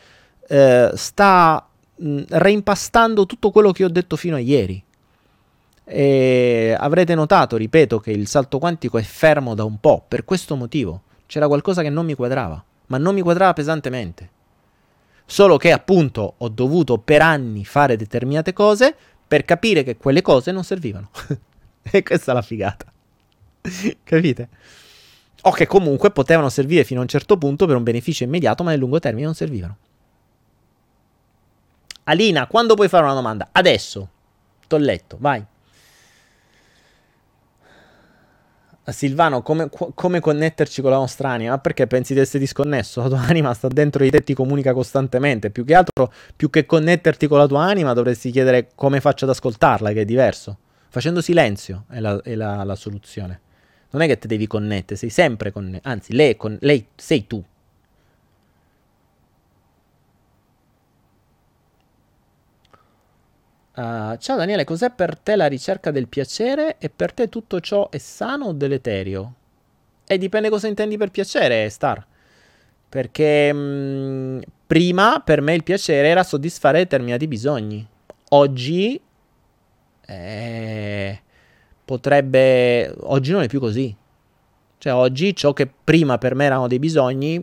eh, 0.50 0.92
sta 0.96 1.69
mh, 2.00 2.24
reimpastando 2.30 3.26
tutto 3.26 3.52
quello 3.52 3.72
che 3.72 3.84
ho 3.84 3.90
detto 3.90 4.16
fino 4.16 4.36
a 4.36 4.40
ieri. 4.40 4.82
E 5.84 6.76
avrete 6.78 7.16
notato, 7.16 7.58
ripeto, 7.58 8.00
che 8.00 8.12
il 8.12 8.28
salto 8.28 8.60
quantico 8.60 8.98
è 8.98 9.04
fermo 9.04 9.56
da 9.56 9.64
un 9.64 9.80
po', 9.80 10.04
per 10.08 10.24
questo 10.24 10.56
motivo. 10.56 11.02
C'era 11.26 11.48
qualcosa 11.48 11.82
che 11.82 11.90
non 11.90 12.06
mi 12.06 12.14
quadrava, 12.14 12.64
ma 12.88 12.98
non 12.98 13.14
mi 13.14 13.22
quadrava 13.22 13.54
pesantemente. 13.54 14.38
Solo 15.26 15.58
che 15.58 15.72
appunto 15.72 16.36
ho 16.38 16.50
dovuto 16.50 16.98
per 16.98 17.22
anni 17.22 17.64
fare 17.66 17.96
determinate 17.96 18.54
cose 18.54 18.96
per 19.28 19.46
capire 19.46 19.84
che 19.84 19.98
quelle 19.98 20.22
cose 20.22 20.52
non 20.52 20.64
servivano. 20.64 21.10
e 21.82 22.04
questa 22.04 22.32
è 22.32 22.36
la 22.36 22.42
figata. 22.42 22.92
Capite? 24.04 24.50
O 25.44 25.52
che 25.52 25.68
comunque 25.68 26.12
potevano 26.12 26.50
servire 26.50 26.84
fino 26.84 27.00
a 27.00 27.04
un 27.04 27.10
certo 27.10 27.38
punto 27.38 27.66
per 27.66 27.76
un 27.76 27.84
beneficio 27.84 28.24
immediato, 28.24 28.64
ma 28.64 28.72
nel 28.72 28.80
lungo 28.80 29.00
termine 29.00 29.26
non 29.26 29.36
servivano. 29.36 29.78
Alina, 32.10 32.48
quando 32.48 32.74
puoi 32.74 32.88
fare 32.88 33.04
una 33.04 33.14
domanda? 33.14 33.50
Adesso. 33.52 34.10
T'ho 34.68 34.78
letto, 34.78 35.18
vai. 35.20 35.46
Silvano, 38.86 39.44
come, 39.44 39.70
come, 39.70 40.20
connetterci 40.20 40.82
con 40.82 40.90
la 40.90 40.98
nostra 40.98 41.30
anima? 41.30 41.60
Perché 41.60 41.86
pensi 41.86 42.16
di 42.16 42.20
essere 42.20 42.40
disconnesso? 42.40 43.02
La 43.04 43.08
tua 43.08 43.20
anima 43.22 43.54
sta 43.54 43.68
dentro 43.68 44.04
di 44.04 44.10
te 44.10 44.18
e 44.18 44.24
ti 44.24 44.34
comunica 44.34 44.74
costantemente. 44.74 45.52
Più 45.52 45.64
che 45.64 45.76
altro, 45.76 46.12
più 46.36 46.50
che 46.50 46.66
connetterti 46.66 47.28
con 47.28 47.38
la 47.38 47.46
tua 47.46 47.62
anima, 47.62 47.94
dovresti 47.94 48.32
chiedere 48.32 48.70
come 48.74 49.00
faccio 49.00 49.26
ad 49.26 49.32
ascoltarla, 49.32 49.92
che 49.92 50.02
è 50.02 50.06
diverso. 50.06 50.58
Facendo 50.90 51.22
silenzio 51.22 51.86
è 51.92 52.00
la, 52.00 52.20
è 52.24 52.34
la, 52.34 52.64
la 52.64 52.76
soluzione. 52.76 53.42
Non 53.92 54.02
è 54.02 54.08
che 54.08 54.18
ti 54.18 54.26
devi 54.26 54.48
connettere, 54.48 54.98
sei 54.98 55.12
sempre 55.12 55.52
connesso. 55.52 55.84
Anzi, 55.88 56.14
lei, 56.16 56.36
con, 56.36 56.58
lei 56.62 56.88
sei 56.96 57.28
tu. 57.28 57.44
Uh, 63.80 64.18
ciao 64.18 64.36
Daniele, 64.36 64.66
cos'è 64.66 64.92
per 64.92 65.18
te 65.18 65.38
la 65.38 65.48
ricerca 65.48 65.90
del 65.90 66.10
piacere 66.10 66.76
e 66.80 66.90
per 66.90 67.14
te 67.14 67.30
tutto 67.30 67.62
ciò 67.62 67.90
è 67.90 67.98
sano 67.98 68.48
o 68.48 68.52
deleterio? 68.52 69.36
E 70.06 70.18
dipende 70.18 70.50
cosa 70.50 70.68
intendi 70.68 70.98
per 70.98 71.12
piacere, 71.12 71.70
Star. 71.70 72.06
Perché 72.90 73.54
mh, 73.54 73.58
mm, 73.58 74.40
prima 74.68 75.22
per 75.24 75.40
me 75.40 75.54
il 75.54 75.64
piacere 75.64 76.10
era 76.10 76.24
soddisfare 76.24 76.80
determinati 76.80 77.26
bisogni. 77.26 77.88
Oggi 78.32 79.00
eh, 80.06 81.22
potrebbe... 81.86 82.94
Oggi 83.04 83.32
non 83.32 83.44
è 83.44 83.48
più 83.48 83.62
così. 83.62 83.96
Cioè 84.78 84.94
oggi 84.94 85.34
ciò 85.34 85.54
che 85.54 85.72
prima 85.82 86.18
per 86.18 86.36
me 86.36 86.44
erano 86.44 86.68
dei 86.68 86.80
bisogni, 86.80 87.42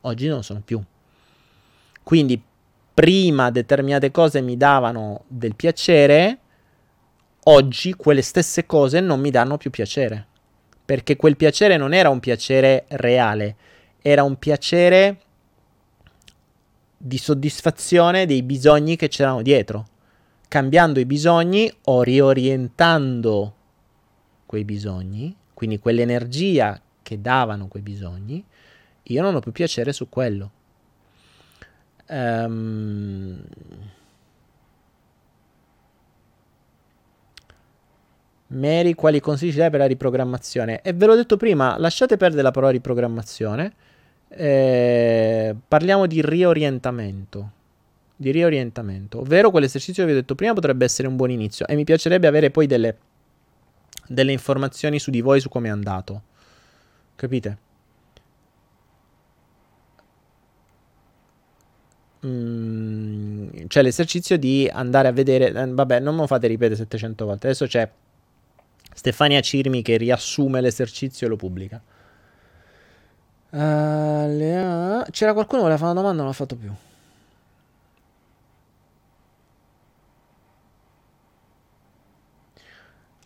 oggi 0.00 0.26
non 0.26 0.42
sono 0.42 0.60
più. 0.64 0.82
Quindi 2.02 2.42
prima 2.98 3.52
determinate 3.52 4.10
cose 4.10 4.40
mi 4.40 4.56
davano 4.56 5.22
del 5.28 5.54
piacere, 5.54 6.38
oggi 7.44 7.94
quelle 7.94 8.22
stesse 8.22 8.66
cose 8.66 8.98
non 8.98 9.20
mi 9.20 9.30
danno 9.30 9.56
più 9.56 9.70
piacere. 9.70 10.26
Perché 10.84 11.14
quel 11.14 11.36
piacere 11.36 11.76
non 11.76 11.94
era 11.94 12.08
un 12.08 12.18
piacere 12.18 12.86
reale, 12.88 13.54
era 14.02 14.24
un 14.24 14.36
piacere 14.36 15.20
di 16.96 17.18
soddisfazione 17.18 18.26
dei 18.26 18.42
bisogni 18.42 18.96
che 18.96 19.06
c'erano 19.06 19.42
dietro. 19.42 19.86
Cambiando 20.48 20.98
i 20.98 21.06
bisogni 21.06 21.72
o 21.84 22.02
riorientando 22.02 23.54
quei 24.44 24.64
bisogni, 24.64 25.36
quindi 25.54 25.78
quell'energia 25.78 26.82
che 27.00 27.20
davano 27.20 27.68
quei 27.68 27.82
bisogni, 27.82 28.44
io 29.04 29.22
non 29.22 29.36
ho 29.36 29.38
più 29.38 29.52
piacere 29.52 29.92
su 29.92 30.08
quello. 30.08 30.50
Um, 32.08 33.42
Mary, 38.48 38.94
quali 38.94 39.20
consigli 39.20 39.56
dai 39.56 39.70
per 39.70 39.80
la 39.80 39.86
riprogrammazione? 39.86 40.80
E 40.80 40.92
ve 40.94 41.06
l'ho 41.06 41.14
detto 41.14 41.36
prima, 41.36 41.76
lasciate 41.78 42.16
perdere 42.16 42.42
la 42.42 42.50
parola 42.50 42.72
riprogrammazione. 42.72 43.72
Eh, 44.28 45.54
parliamo 45.66 46.06
di 46.06 46.22
riorientamento. 46.22 47.52
Di 48.16 48.32
riorientamento, 48.32 49.20
ovvero 49.20 49.50
quell'esercizio 49.50 50.02
che 50.02 50.10
vi 50.10 50.16
ho 50.16 50.20
detto 50.20 50.34
prima 50.34 50.52
potrebbe 50.52 50.84
essere 50.84 51.06
un 51.06 51.14
buon 51.14 51.30
inizio 51.30 51.68
e 51.68 51.76
mi 51.76 51.84
piacerebbe 51.84 52.26
avere 52.26 52.50
poi 52.50 52.66
delle, 52.66 52.96
delle 54.08 54.32
informazioni 54.32 54.98
su 54.98 55.12
di 55.12 55.20
voi, 55.20 55.40
su 55.40 55.48
come 55.48 55.68
è 55.68 55.70
andato. 55.70 56.22
Capite? 57.14 57.58
Mm, 62.26 63.48
cioè 63.68 63.82
l'esercizio 63.82 64.36
di 64.36 64.68
andare 64.72 65.08
a 65.08 65.12
vedere, 65.12 65.52
eh, 65.52 65.66
vabbè, 65.66 66.00
non 66.00 66.14
me 66.14 66.22
lo 66.22 66.26
fate 66.26 66.46
ripetere 66.46 66.76
700 66.76 67.24
volte. 67.24 67.46
Adesso 67.46 67.66
c'è 67.66 67.88
Stefania 68.94 69.40
Cirmi 69.40 69.82
che 69.82 69.96
riassume 69.96 70.60
l'esercizio 70.60 71.26
e 71.26 71.30
lo 71.30 71.36
pubblica. 71.36 71.80
Uh, 73.50 75.04
c'era 75.10 75.32
qualcuno 75.32 75.62
che 75.62 75.68
voleva 75.68 75.78
fare 75.78 75.92
una 75.92 76.00
domanda, 76.00 76.18
non 76.18 76.26
l'ha 76.26 76.32
fatto 76.32 76.56
più. 76.56 76.70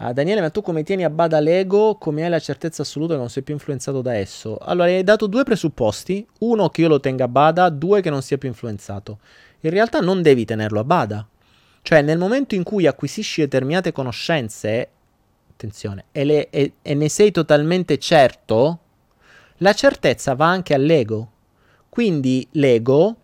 Ah, 0.04 0.12
Daniele, 0.12 0.40
ma 0.40 0.50
tu 0.50 0.62
come 0.62 0.82
tieni 0.82 1.04
a 1.04 1.10
bada 1.10 1.38
l'ego? 1.38 1.94
Come 1.94 2.24
hai 2.24 2.28
la 2.28 2.40
certezza 2.40 2.82
assoluta 2.82 3.12
che 3.12 3.20
non 3.20 3.30
sei 3.30 3.44
più 3.44 3.54
influenzato 3.54 4.02
da 4.02 4.14
esso? 4.14 4.58
Allora, 4.58 4.88
hai 4.88 5.04
dato 5.04 5.28
due 5.28 5.44
presupposti. 5.44 6.26
Uno, 6.40 6.70
che 6.70 6.80
io 6.80 6.88
lo 6.88 6.98
tenga 6.98 7.24
a 7.24 7.28
bada. 7.28 7.68
Due, 7.68 8.00
che 8.00 8.10
non 8.10 8.20
sia 8.20 8.36
più 8.36 8.48
influenzato. 8.48 9.20
In 9.60 9.70
realtà 9.70 10.00
non 10.00 10.20
devi 10.20 10.44
tenerlo 10.44 10.80
a 10.80 10.84
bada. 10.84 11.24
Cioè, 11.82 12.02
nel 12.02 12.18
momento 12.18 12.56
in 12.56 12.64
cui 12.64 12.88
acquisisci 12.88 13.42
determinate 13.42 13.92
conoscenze, 13.92 14.88
attenzione, 15.52 16.06
e, 16.10 16.24
le, 16.24 16.50
e, 16.50 16.72
e 16.82 16.94
ne 16.94 17.08
sei 17.08 17.30
totalmente 17.30 17.96
certo, 17.98 18.78
la 19.58 19.72
certezza 19.72 20.34
va 20.34 20.48
anche 20.48 20.74
all'ego. 20.74 21.30
Quindi 21.88 22.44
l'ego 22.52 23.16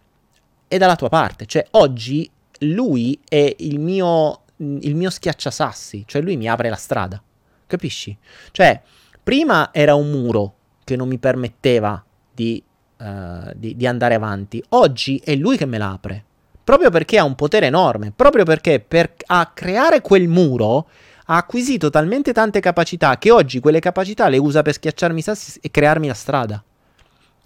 è 0.69 0.79
dalla 0.79 0.95
tua 0.95 1.09
parte. 1.09 1.45
Cioè, 1.45 1.67
oggi 1.73 2.31
lui 2.61 3.19
è 3.29 3.53
il 3.59 3.81
mio, 3.81 4.43
il 4.59 4.95
mio 4.95 5.11
schiacciasassi, 5.11 6.05
cioè 6.07 6.23
lui 6.23 6.37
mi 6.37 6.49
apre 6.49 6.69
la 6.69 6.77
strada. 6.77 7.23
Capisci? 7.67 8.17
Cioè, 8.51 8.81
prima 9.23 9.71
era 9.73 9.95
un 9.95 10.11
muro 10.11 10.55
che 10.85 10.97
non 10.97 11.09
mi 11.09 11.19
permetteva 11.19 12.03
di, 12.33 12.63
uh, 12.99 13.53
di, 13.55 13.77
di 13.77 13.87
andare 13.87 14.15
avanti. 14.15 14.63
Oggi 14.71 15.21
è 15.23 15.35
lui 15.35 15.57
che 15.57 15.67
me 15.67 15.79
l'apre. 15.79 16.25
Proprio 16.65 16.91
perché 16.91 17.19
ha 17.19 17.25
un 17.25 17.35
potere 17.35 17.67
enorme. 17.67 18.13
Proprio 18.15 18.45
perché 18.45 18.81
per 18.81 19.15
a 19.27 19.51
creare 19.55 20.01
quel 20.01 20.29
muro 20.29 20.89
ha 21.27 21.37
acquisito 21.37 21.91
talmente 21.91 22.33
tante 22.33 22.61
capacità 22.61 23.19
che 23.19 23.31
oggi 23.31 23.61
quelle 23.61 23.81
capacità 23.81 24.29
le 24.29 24.39
usa 24.39 24.63
per 24.63 24.75
schiacciarmi 24.75 25.19
i 25.19 25.23
sassi 25.23 25.59
e 25.63 25.71
crearmi 25.71 26.07
la 26.07 26.15
strada. 26.15 26.63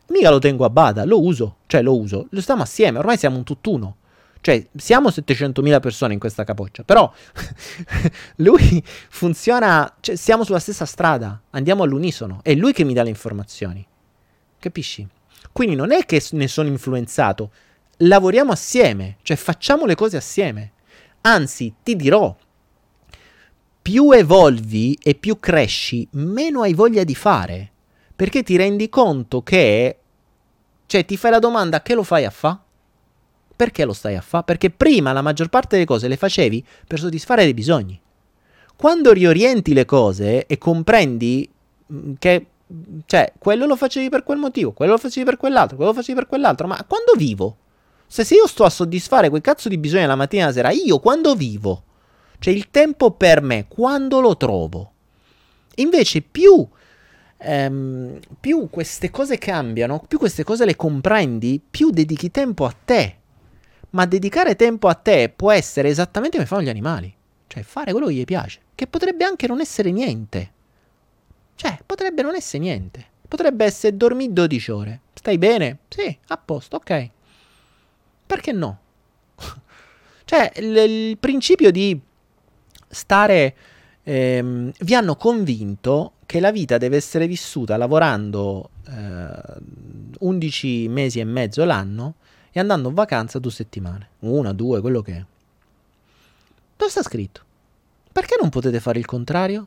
Mica 0.08 0.30
lo 0.30 0.38
tengo 0.38 0.64
a 0.64 0.70
bada, 0.70 1.04
lo 1.04 1.20
uso, 1.22 1.56
cioè 1.66 1.82
lo 1.82 1.98
uso, 1.98 2.26
lo 2.30 2.40
stiamo 2.40 2.62
assieme, 2.62 2.98
ormai 2.98 3.16
siamo 3.16 3.36
un 3.36 3.44
tutt'uno. 3.44 3.96
Cioè, 4.42 4.66
siamo 4.74 5.08
700.000 5.08 5.80
persone 5.80 6.14
in 6.14 6.18
questa 6.18 6.42
capoccia, 6.42 6.82
però 6.82 7.10
lui 8.36 8.82
funziona, 8.84 9.94
cioè 10.00 10.16
siamo 10.16 10.42
sulla 10.42 10.58
stessa 10.58 10.84
strada, 10.84 11.40
andiamo 11.50 11.84
all'unisono, 11.84 12.40
è 12.42 12.52
lui 12.54 12.72
che 12.72 12.82
mi 12.82 12.92
dà 12.92 13.04
le 13.04 13.10
informazioni. 13.10 13.86
Capisci? 14.58 15.06
Quindi 15.52 15.76
non 15.76 15.92
è 15.92 16.04
che 16.06 16.20
ne 16.32 16.48
sono 16.48 16.68
influenzato, 16.68 17.52
lavoriamo 17.98 18.50
assieme, 18.50 19.18
cioè 19.22 19.36
facciamo 19.36 19.86
le 19.86 19.94
cose 19.94 20.16
assieme. 20.16 20.72
Anzi, 21.20 21.74
ti 21.84 21.94
dirò, 21.94 22.36
più 23.80 24.10
evolvi 24.10 24.98
e 25.00 25.14
più 25.14 25.38
cresci, 25.38 26.08
meno 26.12 26.62
hai 26.62 26.74
voglia 26.74 27.04
di 27.04 27.14
fare. 27.14 27.70
Perché 28.16 28.42
ti 28.42 28.56
rendi 28.56 28.88
conto 28.88 29.42
che... 29.42 29.98
Cioè, 30.86 31.04
ti 31.04 31.16
fai 31.16 31.30
la 31.30 31.38
domanda, 31.38 31.80
che 31.80 31.94
lo 31.94 32.02
fai 32.02 32.24
a 32.24 32.30
fa? 32.30 32.61
Perché 33.62 33.84
lo 33.84 33.92
stai 33.92 34.16
a 34.16 34.20
fa? 34.20 34.42
Perché 34.42 34.70
prima 34.70 35.12
la 35.12 35.22
maggior 35.22 35.48
parte 35.48 35.76
delle 35.76 35.86
cose 35.86 36.08
le 36.08 36.16
facevi 36.16 36.66
per 36.84 36.98
soddisfare 36.98 37.44
dei 37.44 37.54
bisogni. 37.54 38.00
Quando 38.74 39.12
riorienti 39.12 39.72
le 39.72 39.84
cose 39.84 40.46
e 40.46 40.58
comprendi 40.58 41.48
mm, 41.92 42.12
che... 42.18 42.46
Cioè, 43.06 43.34
quello 43.38 43.66
lo 43.66 43.76
facevi 43.76 44.08
per 44.08 44.24
quel 44.24 44.38
motivo, 44.38 44.72
quello 44.72 44.92
lo 44.92 44.98
facevi 44.98 45.24
per 45.24 45.36
quell'altro, 45.36 45.76
quello 45.76 45.92
lo 45.92 45.96
facevi 45.96 46.18
per 46.18 46.26
quell'altro, 46.26 46.66
ma 46.66 46.84
quando 46.88 47.12
vivo? 47.16 47.56
Se, 48.08 48.24
se 48.24 48.34
io 48.34 48.48
sto 48.48 48.64
a 48.64 48.70
soddisfare 48.70 49.28
quel 49.28 49.42
cazzo 49.42 49.68
di 49.68 49.78
bisogni 49.78 50.06
la 50.06 50.16
mattina 50.16 50.42
e 50.42 50.46
la 50.46 50.52
sera, 50.52 50.70
io 50.72 50.98
quando 50.98 51.36
vivo? 51.36 51.84
Cioè 52.40 52.52
il 52.52 52.68
tempo 52.68 53.12
per 53.12 53.42
me, 53.42 53.66
quando 53.68 54.18
lo 54.18 54.36
trovo. 54.36 54.92
Invece 55.76 56.20
più, 56.20 56.66
ehm, 57.38 58.18
più 58.40 58.68
queste 58.70 59.10
cose 59.10 59.38
cambiano, 59.38 60.02
più 60.08 60.18
queste 60.18 60.42
cose 60.42 60.64
le 60.64 60.74
comprendi, 60.74 61.60
più 61.70 61.90
dedichi 61.90 62.32
tempo 62.32 62.64
a 62.64 62.74
te. 62.84 63.18
Ma 63.92 64.06
dedicare 64.06 64.56
tempo 64.56 64.88
a 64.88 64.94
te 64.94 65.32
può 65.34 65.50
essere 65.52 65.88
esattamente 65.88 66.36
come 66.36 66.48
fanno 66.48 66.62
gli 66.62 66.68
animali. 66.68 67.14
Cioè 67.46 67.62
fare 67.62 67.92
quello 67.92 68.06
che 68.06 68.14
gli 68.14 68.24
piace. 68.24 68.60
Che 68.74 68.86
potrebbe 68.86 69.24
anche 69.24 69.46
non 69.46 69.60
essere 69.60 69.90
niente. 69.90 70.52
Cioè, 71.54 71.78
potrebbe 71.84 72.22
non 72.22 72.34
essere 72.34 72.62
niente. 72.62 73.06
Potrebbe 73.28 73.64
essere 73.64 73.96
dormire 73.96 74.32
12 74.32 74.70
ore. 74.70 75.00
Stai 75.12 75.38
bene? 75.38 75.80
Sì, 75.88 76.16
a 76.28 76.36
posto, 76.38 76.76
ok. 76.76 77.10
Perché 78.26 78.52
no? 78.52 78.78
cioè, 80.24 80.50
l- 80.60 80.76
il 81.10 81.18
principio 81.18 81.70
di 81.70 82.00
stare... 82.88 83.56
Ehm, 84.04 84.72
vi 84.80 84.94
hanno 84.94 85.14
convinto 85.14 86.14
che 86.26 86.40
la 86.40 86.50
vita 86.50 86.76
deve 86.78 86.96
essere 86.96 87.26
vissuta 87.28 87.76
lavorando 87.76 88.70
eh, 88.88 89.60
11 90.18 90.88
mesi 90.88 91.20
e 91.20 91.24
mezzo 91.24 91.64
l'anno 91.64 92.14
e 92.52 92.60
andando 92.60 92.90
in 92.90 92.94
vacanza 92.94 93.38
due 93.38 93.50
settimane, 93.50 94.08
una, 94.20 94.52
due, 94.52 94.80
quello 94.80 95.00
che 95.00 95.12
è. 95.12 95.24
Dove 96.76 96.90
sta 96.90 97.02
scritto? 97.02 97.42
Perché 98.12 98.36
non 98.38 98.50
potete 98.50 98.78
fare 98.78 98.98
il 98.98 99.06
contrario? 99.06 99.66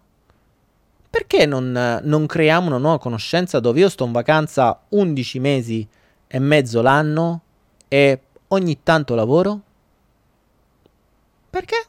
Perché 1.10 1.46
non, 1.46 2.02
non 2.04 2.26
creiamo 2.26 2.68
una 2.68 2.78
nuova 2.78 3.00
conoscenza 3.00 3.60
dove 3.60 3.80
io 3.80 3.90
sto 3.90 4.06
in 4.06 4.12
vacanza 4.12 4.82
11 4.90 5.40
mesi 5.40 5.88
e 6.28 6.40
mezzo 6.40 6.82
l'anno 6.82 7.42
e 7.88 8.22
ogni 8.50 8.84
tanto 8.84 9.16
lavoro? 9.16 9.62
Perché? 11.50 11.86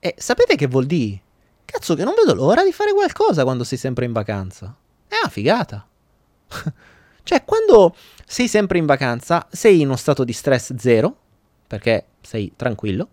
E 0.00 0.14
sapete 0.18 0.56
che 0.56 0.66
vuol 0.66 0.86
dire? 0.86 1.20
Cazzo 1.64 1.94
che 1.94 2.04
non 2.04 2.14
vedo 2.16 2.34
l'ora 2.34 2.64
di 2.64 2.72
fare 2.72 2.92
qualcosa 2.92 3.44
quando 3.44 3.64
sei 3.64 3.78
sempre 3.78 4.04
in 4.04 4.12
vacanza. 4.12 4.74
È 5.06 5.14
una 5.20 5.30
figata. 5.30 5.86
cioè, 7.22 7.44
quando 7.44 7.94
sei 8.26 8.48
sempre 8.48 8.78
in 8.78 8.86
vacanza, 8.86 9.46
sei 9.50 9.80
in 9.80 9.86
uno 9.86 9.96
stato 9.96 10.24
di 10.24 10.32
stress 10.32 10.74
zero, 10.76 11.16
perché 11.66 12.06
sei 12.20 12.52
tranquillo, 12.56 13.08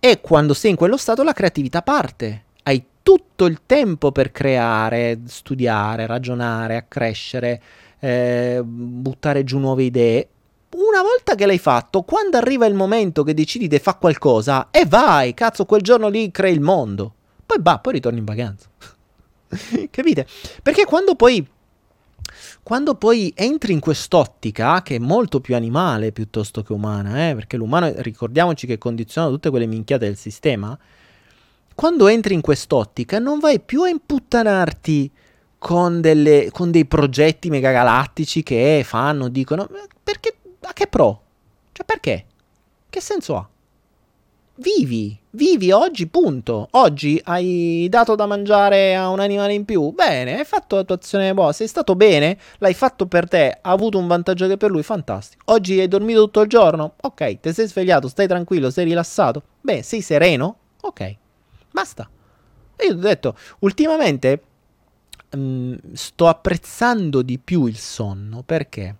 e 0.00 0.20
quando 0.20 0.54
sei 0.54 0.70
in 0.70 0.76
quello 0.76 0.96
stato 0.96 1.22
la 1.22 1.32
creatività 1.32 1.82
parte. 1.82 2.44
Hai 2.62 2.84
tutto 3.02 3.46
il 3.46 3.60
tempo 3.66 4.12
per 4.12 4.30
creare, 4.30 5.20
studiare, 5.26 6.06
ragionare, 6.06 6.76
accrescere, 6.76 7.62
eh, 7.98 8.60
buttare 8.62 9.44
giù 9.44 9.58
nuove 9.58 9.84
idee 9.84 10.28
una 10.76 11.00
volta 11.02 11.34
che 11.34 11.46
l'hai 11.46 11.58
fatto, 11.58 12.02
quando 12.02 12.36
arriva 12.36 12.66
il 12.66 12.74
momento 12.74 13.22
che 13.22 13.32
decidi 13.34 13.68
di 13.68 13.78
fare 13.78 13.96
qualcosa, 13.98 14.68
e 14.70 14.84
vai, 14.86 15.32
cazzo, 15.34 15.64
quel 15.64 15.80
giorno 15.80 16.08
lì 16.08 16.30
crei 16.30 16.52
il 16.52 16.60
mondo. 16.60 17.14
Poi 17.46 17.58
va, 17.60 17.78
poi 17.78 17.94
ritorni 17.94 18.18
in 18.18 18.24
vacanza. 18.24 18.68
Capite? 19.90 20.26
Perché 20.62 20.84
quando 20.84 21.14
poi 21.14 21.46
quando 22.68 22.96
poi 22.96 23.32
entri 23.34 23.72
in 23.72 23.80
quest'ottica, 23.80 24.82
che 24.82 24.96
è 24.96 24.98
molto 24.98 25.40
più 25.40 25.54
animale 25.54 26.12
piuttosto 26.12 26.62
che 26.62 26.74
umana, 26.74 27.30
eh, 27.30 27.34
perché 27.34 27.56
l'umano, 27.56 27.90
ricordiamoci 27.96 28.66
che 28.66 28.76
condiziona 28.76 29.30
tutte 29.30 29.48
quelle 29.48 29.64
minchiate 29.64 30.04
del 30.04 30.18
sistema, 30.18 30.78
quando 31.74 32.08
entri 32.08 32.34
in 32.34 32.42
quest'ottica 32.42 33.18
non 33.18 33.38
vai 33.38 33.58
più 33.58 33.84
a 33.84 33.88
imputtanarti 33.88 35.10
con, 35.56 36.02
delle, 36.02 36.50
con 36.52 36.70
dei 36.70 36.84
progetti 36.84 37.48
megagalattici 37.48 38.42
che 38.42 38.82
fanno, 38.84 39.30
dicono, 39.30 39.66
perché, 40.02 40.36
a 40.60 40.74
che 40.74 40.88
pro? 40.88 41.22
Cioè 41.72 41.86
perché? 41.86 42.26
Che 42.90 43.00
senso 43.00 43.36
ha? 43.36 43.48
Vivi, 44.60 45.16
vivi 45.30 45.70
oggi, 45.70 46.08
punto. 46.08 46.66
Oggi 46.72 47.20
hai 47.26 47.86
dato 47.88 48.16
da 48.16 48.26
mangiare 48.26 48.96
a 48.96 49.08
un 49.08 49.20
animale 49.20 49.52
in 49.52 49.64
più. 49.64 49.92
Bene, 49.92 50.36
hai 50.36 50.44
fatto 50.44 50.74
la 50.74 50.82
tua 50.82 50.96
azione 50.96 51.32
buona. 51.32 51.52
Sei 51.52 51.68
stato 51.68 51.94
bene, 51.94 52.36
l'hai 52.58 52.74
fatto 52.74 53.06
per 53.06 53.28
te, 53.28 53.56
ha 53.62 53.70
avuto 53.70 53.98
un 53.98 54.08
vantaggio 54.08 54.48
che 54.48 54.56
per 54.56 54.72
lui, 54.72 54.82
fantastico. 54.82 55.44
Oggi 55.52 55.78
hai 55.78 55.86
dormito 55.86 56.24
tutto 56.24 56.40
il 56.40 56.48
giorno? 56.48 56.94
Ok, 57.02 57.38
ti 57.38 57.52
sei 57.52 57.68
svegliato, 57.68 58.08
stai 58.08 58.26
tranquillo, 58.26 58.70
sei 58.70 58.86
rilassato? 58.86 59.44
Beh, 59.60 59.84
sei 59.84 60.00
sereno? 60.00 60.56
Ok, 60.80 61.16
basta. 61.70 62.10
Io 62.80 62.88
ti 62.88 62.94
ho 62.94 62.96
detto, 62.96 63.36
ultimamente 63.60 64.42
mh, 65.30 65.38
mm, 65.38 65.74
sto 65.92 66.26
apprezzando 66.26 67.22
di 67.22 67.38
più 67.38 67.66
il 67.66 67.78
sonno 67.78 68.42
perché 68.42 68.96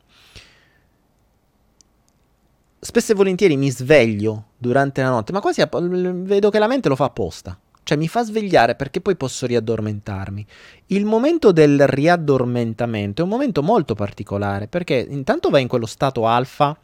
spesso 2.78 3.10
e 3.10 3.14
volentieri 3.16 3.56
mi 3.56 3.70
sveglio 3.70 4.47
durante 4.58 5.00
la 5.00 5.10
notte, 5.10 5.32
ma 5.32 5.40
quasi 5.40 5.62
vedo 5.70 6.50
che 6.50 6.58
la 6.58 6.66
mente 6.66 6.88
lo 6.88 6.96
fa 6.96 7.04
apposta. 7.04 7.58
Cioè 7.88 7.96
mi 7.96 8.08
fa 8.08 8.22
svegliare 8.22 8.74
perché 8.74 9.00
poi 9.00 9.16
posso 9.16 9.46
riaddormentarmi. 9.46 10.44
Il 10.88 11.06
momento 11.06 11.52
del 11.52 11.86
riaddormentamento 11.86 13.22
è 13.22 13.24
un 13.24 13.30
momento 13.30 13.62
molto 13.62 13.94
particolare 13.94 14.68
perché 14.68 15.06
intanto 15.08 15.48
vai 15.48 15.62
in 15.62 15.68
quello 15.68 15.86
stato 15.86 16.26
alfa 16.26 16.76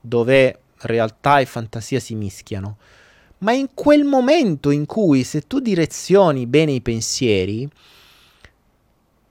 dove 0.00 0.60
realtà 0.82 1.40
e 1.40 1.44
fantasia 1.44 2.00
si 2.00 2.14
mischiano. 2.14 2.78
Ma 3.38 3.52
in 3.52 3.68
quel 3.74 4.04
momento 4.04 4.70
in 4.70 4.86
cui 4.86 5.22
se 5.22 5.42
tu 5.42 5.58
direzioni 5.58 6.46
bene 6.46 6.72
i 6.72 6.80
pensieri, 6.80 7.68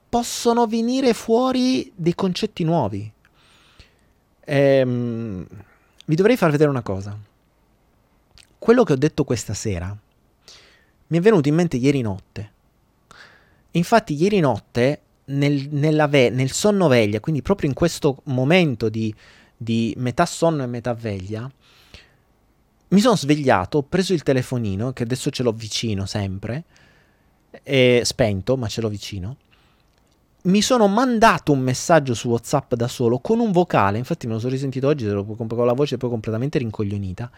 possono 0.07 0.67
venire 0.67 1.13
fuori 1.13 1.91
dei 1.95 2.13
concetti 2.13 2.63
nuovi. 2.63 3.11
Ehm, 4.45 5.47
vi 6.05 6.15
dovrei 6.15 6.37
far 6.37 6.51
vedere 6.51 6.69
una 6.69 6.83
cosa. 6.83 7.17
Quello 8.59 8.83
che 8.83 8.93
ho 8.93 8.97
detto 8.97 9.23
questa 9.23 9.53
sera 9.53 9.95
mi 11.07 11.17
è 11.17 11.21
venuto 11.21 11.47
in 11.47 11.55
mente 11.55 11.77
ieri 11.77 12.01
notte. 12.01 12.51
Infatti, 13.71 14.15
ieri 14.15 14.39
notte, 14.39 15.01
nel, 15.25 16.07
ve- 16.09 16.29
nel 16.29 16.51
sonno 16.51 16.87
veglia, 16.87 17.19
quindi 17.19 17.41
proprio 17.41 17.69
in 17.69 17.75
questo 17.75 18.21
momento 18.25 18.89
di, 18.89 19.13
di 19.55 19.93
metà 19.97 20.25
sonno 20.25 20.63
e 20.63 20.67
metà 20.67 20.93
veglia, 20.93 21.49
mi 22.89 22.99
sono 22.99 23.15
svegliato, 23.15 23.79
ho 23.79 23.83
preso 23.83 24.13
il 24.13 24.23
telefonino, 24.23 24.93
che 24.93 25.03
adesso 25.03 25.29
ce 25.29 25.43
l'ho 25.43 25.51
vicino 25.51 26.05
sempre, 26.05 26.63
spento, 28.01 28.57
ma 28.57 28.67
ce 28.67 28.81
l'ho 28.81 28.89
vicino. 28.89 29.37
Mi 30.43 30.61
sono 30.61 30.87
mandato 30.87 31.51
un 31.51 31.59
messaggio 31.59 32.13
su 32.13 32.29
WhatsApp 32.29 32.75
da 32.75 32.87
solo 32.87 33.19
con 33.19 33.39
un 33.39 33.51
vocale, 33.51 33.97
infatti 33.97 34.27
me 34.27 34.33
lo 34.33 34.39
sono 34.39 34.53
risentito 34.53 34.87
oggi, 34.87 35.05
con 35.05 35.65
la 35.65 35.73
voce 35.73 35.97
poi 35.97 36.09
completamente 36.09 36.57
rincoglionita, 36.59 37.29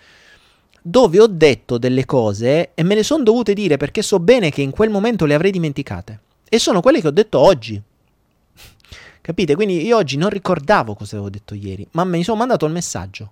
dove 0.81 1.19
ho 1.19 1.27
detto 1.27 1.77
delle 1.77 2.05
cose 2.05 2.71
e 2.73 2.83
me 2.83 2.95
le 2.95 3.03
sono 3.03 3.23
dovute 3.23 3.53
dire 3.53 3.77
perché 3.77 4.01
so 4.01 4.19
bene 4.19 4.49
che 4.49 4.61
in 4.61 4.71
quel 4.71 4.89
momento 4.89 5.25
le 5.25 5.33
avrei 5.33 5.51
dimenticate. 5.51 6.19
E 6.49 6.59
sono 6.59 6.81
quelle 6.81 7.01
che 7.01 7.07
ho 7.07 7.11
detto 7.11 7.39
oggi. 7.39 7.81
Capite? 9.21 9.55
Quindi 9.55 9.85
io 9.85 9.97
oggi 9.97 10.17
non 10.17 10.29
ricordavo 10.29 10.95
cosa 10.95 11.15
avevo 11.15 11.29
detto 11.29 11.53
ieri, 11.53 11.87
ma 11.91 12.03
mi 12.03 12.23
sono 12.23 12.37
mandato 12.37 12.65
il 12.65 12.71
messaggio 12.71 13.31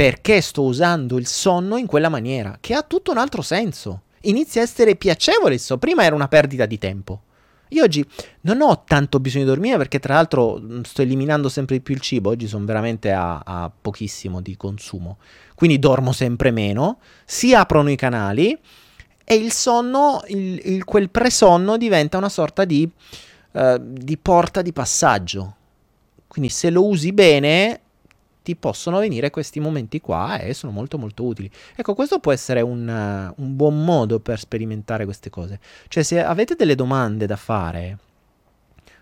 perché 0.00 0.40
sto 0.40 0.62
usando 0.62 1.18
il 1.18 1.26
sonno 1.26 1.76
in 1.76 1.84
quella 1.84 2.08
maniera, 2.08 2.56
che 2.58 2.72
ha 2.72 2.82
tutto 2.82 3.10
un 3.10 3.18
altro 3.18 3.42
senso. 3.42 4.04
Inizia 4.22 4.62
a 4.62 4.64
essere 4.64 4.96
piacevole 4.96 5.52
il 5.52 5.60
sonno. 5.60 5.78
Prima 5.78 6.04
era 6.04 6.14
una 6.14 6.26
perdita 6.26 6.64
di 6.64 6.78
tempo. 6.78 7.20
Io 7.70 7.84
oggi 7.84 8.04
non 8.42 8.60
ho 8.62 8.82
tanto 8.84 9.20
bisogno 9.20 9.44
di 9.44 9.50
dormire 9.50 9.76
perché 9.76 9.98
tra 9.98 10.14
l'altro 10.14 10.58
mm, 10.58 10.82
sto 10.82 11.02
eliminando 11.02 11.48
sempre 11.48 11.76
di 11.76 11.82
più 11.82 11.94
il 11.94 12.00
cibo, 12.00 12.30
oggi 12.30 12.46
sono 12.46 12.64
veramente 12.64 13.12
a, 13.12 13.40
a 13.44 13.70
pochissimo 13.80 14.40
di 14.40 14.56
consumo, 14.56 15.18
quindi 15.54 15.78
dormo 15.78 16.12
sempre 16.12 16.50
meno, 16.50 16.98
si 17.24 17.54
aprono 17.54 17.90
i 17.90 17.96
canali 17.96 18.58
e 19.24 19.34
il 19.34 19.52
sonno, 19.52 20.22
il, 20.28 20.60
il, 20.64 20.84
quel 20.84 21.10
presonno 21.10 21.76
diventa 21.76 22.16
una 22.18 22.28
sorta 22.28 22.64
di, 22.64 22.90
uh, 23.52 23.76
di 23.78 24.16
porta 24.16 24.62
di 24.62 24.72
passaggio. 24.72 25.54
Quindi 26.26 26.50
se 26.50 26.70
lo 26.70 26.86
usi 26.86 27.12
bene 27.12 27.80
ti 28.42 28.56
possono 28.56 28.98
venire 28.98 29.30
questi 29.30 29.60
momenti 29.60 30.00
qua 30.00 30.38
e 30.38 30.54
sono 30.54 30.72
molto 30.72 30.98
molto 30.98 31.24
utili. 31.24 31.50
Ecco, 31.74 31.94
questo 31.94 32.18
può 32.18 32.32
essere 32.32 32.60
un, 32.60 32.86
uh, 32.88 33.42
un 33.42 33.56
buon 33.56 33.84
modo 33.84 34.20
per 34.20 34.38
sperimentare 34.38 35.04
queste 35.04 35.30
cose. 35.30 35.60
Cioè, 35.88 36.02
se 36.02 36.22
avete 36.22 36.54
delle 36.54 36.74
domande 36.74 37.26
da 37.26 37.36
fare, 37.36 37.98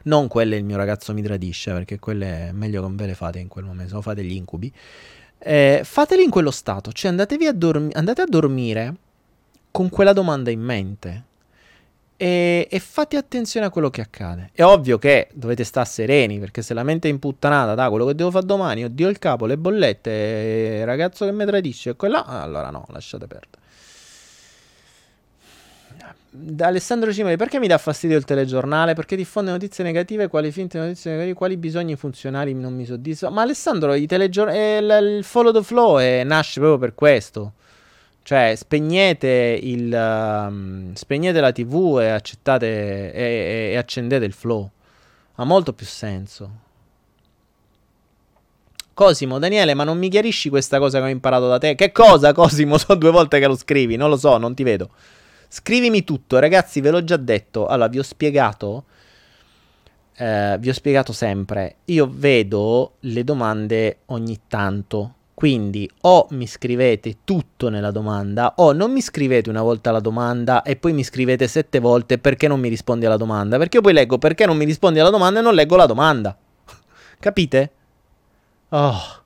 non 0.04 0.28
quelle 0.28 0.56
il 0.56 0.64
mio 0.64 0.76
ragazzo 0.76 1.12
mi 1.12 1.22
tradisce, 1.22 1.72
perché 1.72 1.98
quelle 1.98 2.48
è 2.48 2.52
meglio 2.52 2.80
che 2.80 2.86
non 2.86 2.96
ve 2.96 3.06
le 3.06 3.14
fate 3.14 3.38
in 3.38 3.48
quel 3.48 3.64
momento, 3.64 3.94
no 3.94 4.00
fate 4.00 4.24
gli 4.24 4.34
incubi. 4.34 4.72
Eh, 5.38 5.82
fateli 5.84 6.24
in 6.24 6.30
quello 6.30 6.50
stato, 6.50 6.90
cioè 6.92 7.10
andatevi 7.10 7.46
a 7.46 7.52
dormi- 7.52 7.94
andate 7.94 8.22
a 8.22 8.26
dormire 8.26 8.94
con 9.70 9.88
quella 9.88 10.12
domanda 10.12 10.50
in 10.50 10.60
mente 10.60 11.24
e, 12.20 12.66
e, 12.68 12.80
fate 12.80 13.16
attenzione 13.16 13.64
a 13.64 13.70
quello 13.70 13.90
che 13.90 14.00
accade. 14.00 14.50
È 14.52 14.64
ovvio 14.64 14.98
che 14.98 15.28
dovete 15.32 15.62
stare 15.62 15.86
sereni 15.86 16.40
perché 16.40 16.62
se 16.62 16.74
la 16.74 16.82
mente 16.82 17.08
è 17.08 17.12
imputtanata 17.12 17.74
da 17.74 17.88
quello 17.88 18.04
che 18.06 18.16
devo 18.16 18.32
fare 18.32 18.44
domani, 18.44 18.82
oddio 18.82 19.08
il 19.08 19.20
capo, 19.20 19.46
le 19.46 19.56
bollette, 19.56 20.78
il 20.80 20.84
ragazzo 20.84 21.24
che 21.24 21.30
mi 21.30 21.46
tradisce 21.46 21.94
quella, 21.94 22.26
allora 22.26 22.70
no, 22.70 22.84
lasciate 22.88 23.28
perdere. 23.28 23.66
Da 26.30 26.66
Alessandro 26.66 27.12
Cimoli, 27.12 27.36
perché 27.36 27.60
mi 27.60 27.68
dà 27.68 27.78
fastidio 27.78 28.16
il 28.16 28.24
telegiornale? 28.24 28.94
Perché 28.94 29.14
diffonde 29.14 29.52
notizie 29.52 29.84
negative, 29.84 30.26
quali 30.26 30.50
finte 30.50 30.76
notizie 30.76 31.12
negative, 31.12 31.34
quali 31.34 31.56
bisogni 31.56 31.94
funzionali 31.94 32.52
non 32.52 32.74
mi 32.74 32.84
soddisfano. 32.84 33.32
Ma 33.32 33.42
Alessandro, 33.42 33.94
i 33.94 34.06
telegiornali, 34.06 34.58
eh, 34.58 35.16
il 35.16 35.24
follow 35.24 35.52
the 35.52 35.62
flow 35.62 36.00
eh, 36.00 36.22
nasce 36.24 36.58
proprio 36.58 36.78
per 36.78 36.94
questo. 36.94 37.52
Cioè, 38.28 38.56
spegnete, 38.56 39.58
il, 39.62 39.90
um, 39.90 40.92
spegnete 40.92 41.40
la 41.40 41.50
TV 41.50 42.00
e, 42.02 42.08
accettate, 42.10 43.10
e, 43.10 43.22
e, 43.22 43.70
e 43.72 43.76
accendete 43.78 44.26
il 44.26 44.34
flow. 44.34 44.70
Ha 45.36 45.44
molto 45.44 45.72
più 45.72 45.86
senso. 45.86 46.50
Cosimo, 48.92 49.38
Daniele, 49.38 49.72
ma 49.72 49.84
non 49.84 49.96
mi 49.96 50.10
chiarisci 50.10 50.50
questa 50.50 50.78
cosa 50.78 50.98
che 50.98 51.06
ho 51.06 51.08
imparato 51.08 51.48
da 51.48 51.56
te? 51.56 51.74
Che 51.74 51.90
cosa, 51.90 52.34
Cosimo? 52.34 52.76
Sono 52.76 52.98
due 52.98 53.10
volte 53.10 53.38
che 53.40 53.46
lo 53.46 53.56
scrivi, 53.56 53.96
non 53.96 54.10
lo 54.10 54.18
so, 54.18 54.36
non 54.36 54.54
ti 54.54 54.62
vedo. 54.62 54.90
Scrivimi 55.48 56.04
tutto, 56.04 56.38
ragazzi, 56.38 56.82
ve 56.82 56.90
l'ho 56.90 57.02
già 57.02 57.16
detto. 57.16 57.66
Allora, 57.66 57.88
vi 57.88 57.98
ho 57.98 58.02
spiegato. 58.02 58.84
Eh, 60.14 60.58
vi 60.60 60.68
ho 60.68 60.74
spiegato 60.74 61.14
sempre. 61.14 61.76
Io 61.86 62.06
vedo 62.12 62.96
le 63.00 63.24
domande 63.24 64.00
ogni 64.08 64.38
tanto. 64.48 65.14
Quindi 65.38 65.88
o 66.00 66.26
mi 66.30 66.48
scrivete 66.48 67.18
tutto 67.22 67.68
nella 67.68 67.92
domanda 67.92 68.54
o 68.56 68.72
non 68.72 68.90
mi 68.90 69.00
scrivete 69.00 69.48
una 69.48 69.62
volta 69.62 69.92
la 69.92 70.00
domanda 70.00 70.62
e 70.62 70.74
poi 70.74 70.92
mi 70.92 71.04
scrivete 71.04 71.46
sette 71.46 71.78
volte 71.78 72.18
perché 72.18 72.48
non 72.48 72.58
mi 72.58 72.68
rispondi 72.68 73.06
alla 73.06 73.16
domanda. 73.16 73.56
Perché 73.56 73.76
io 73.76 73.82
poi 73.84 73.92
leggo 73.92 74.18
perché 74.18 74.46
non 74.46 74.56
mi 74.56 74.64
rispondi 74.64 74.98
alla 74.98 75.10
domanda 75.10 75.38
e 75.38 75.42
non 75.44 75.54
leggo 75.54 75.76
la 75.76 75.86
domanda. 75.86 76.36
Capite? 77.20 77.72
Oh. 78.70 79.22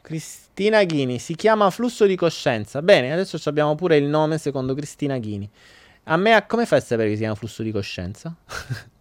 Cristina 0.00 0.84
Ghini 0.84 1.18
si 1.18 1.34
chiama 1.34 1.70
flusso 1.70 2.06
di 2.06 2.14
coscienza. 2.14 2.82
Bene, 2.82 3.12
adesso 3.12 3.36
abbiamo 3.48 3.74
pure 3.74 3.96
il 3.96 4.04
nome 4.04 4.38
secondo 4.38 4.74
Cristina 4.74 5.18
Ghini. 5.18 5.50
A 6.04 6.16
me, 6.18 6.44
come 6.46 6.66
fai 6.66 6.78
a 6.78 6.82
sapere 6.82 7.08
che 7.08 7.14
si 7.14 7.22
chiama 7.22 7.34
flusso 7.34 7.64
di 7.64 7.72
coscienza? 7.72 8.32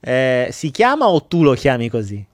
Eh, 0.00 0.48
si 0.50 0.70
chiama 0.70 1.06
o 1.06 1.22
tu 1.22 1.42
lo 1.42 1.54
chiami 1.54 1.88
così? 1.88 2.26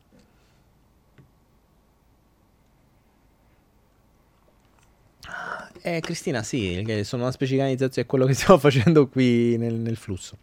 Eh, 5.82 6.00
Cristina, 6.00 6.42
sì, 6.42 6.84
sono 7.02 7.22
una 7.22 7.32
specializzazione, 7.32 8.06
è 8.06 8.10
quello 8.10 8.26
che 8.26 8.34
stiamo 8.34 8.58
facendo 8.58 9.08
qui 9.08 9.56
nel, 9.56 9.74
nel 9.74 9.96
flusso. 9.96 10.36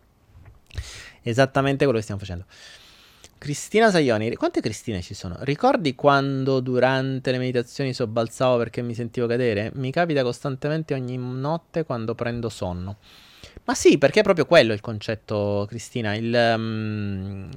Esattamente 1.21 1.83
quello 1.83 1.97
che 1.97 2.03
stiamo 2.03 2.21
facendo. 2.21 2.45
Cristina 3.37 3.91
Saioni, 3.91 4.33
quante 4.35 4.61
Cristine 4.61 5.01
ci 5.01 5.13
sono? 5.13 5.35
Ricordi 5.41 5.93
quando 5.93 6.61
durante 6.61 7.31
le 7.31 7.37
meditazioni 7.37 7.93
sobbalzavo 7.93 8.57
perché 8.57 8.81
mi 8.81 8.95
sentivo 8.95 9.27
cadere? 9.27 9.71
Mi 9.75 9.91
capita 9.91 10.23
costantemente 10.23 10.93
ogni 10.93 11.17
notte 11.17 11.83
quando 11.83 12.15
prendo 12.15 12.49
sonno. 12.49 12.97
Ma 13.65 13.73
sì, 13.73 13.97
perché 13.97 14.19
è 14.19 14.23
proprio 14.23 14.45
quello 14.45 14.73
il 14.73 14.81
concetto, 14.81 15.65
Cristina. 15.67 16.13
Il, 16.13 16.53
um, 16.55 17.49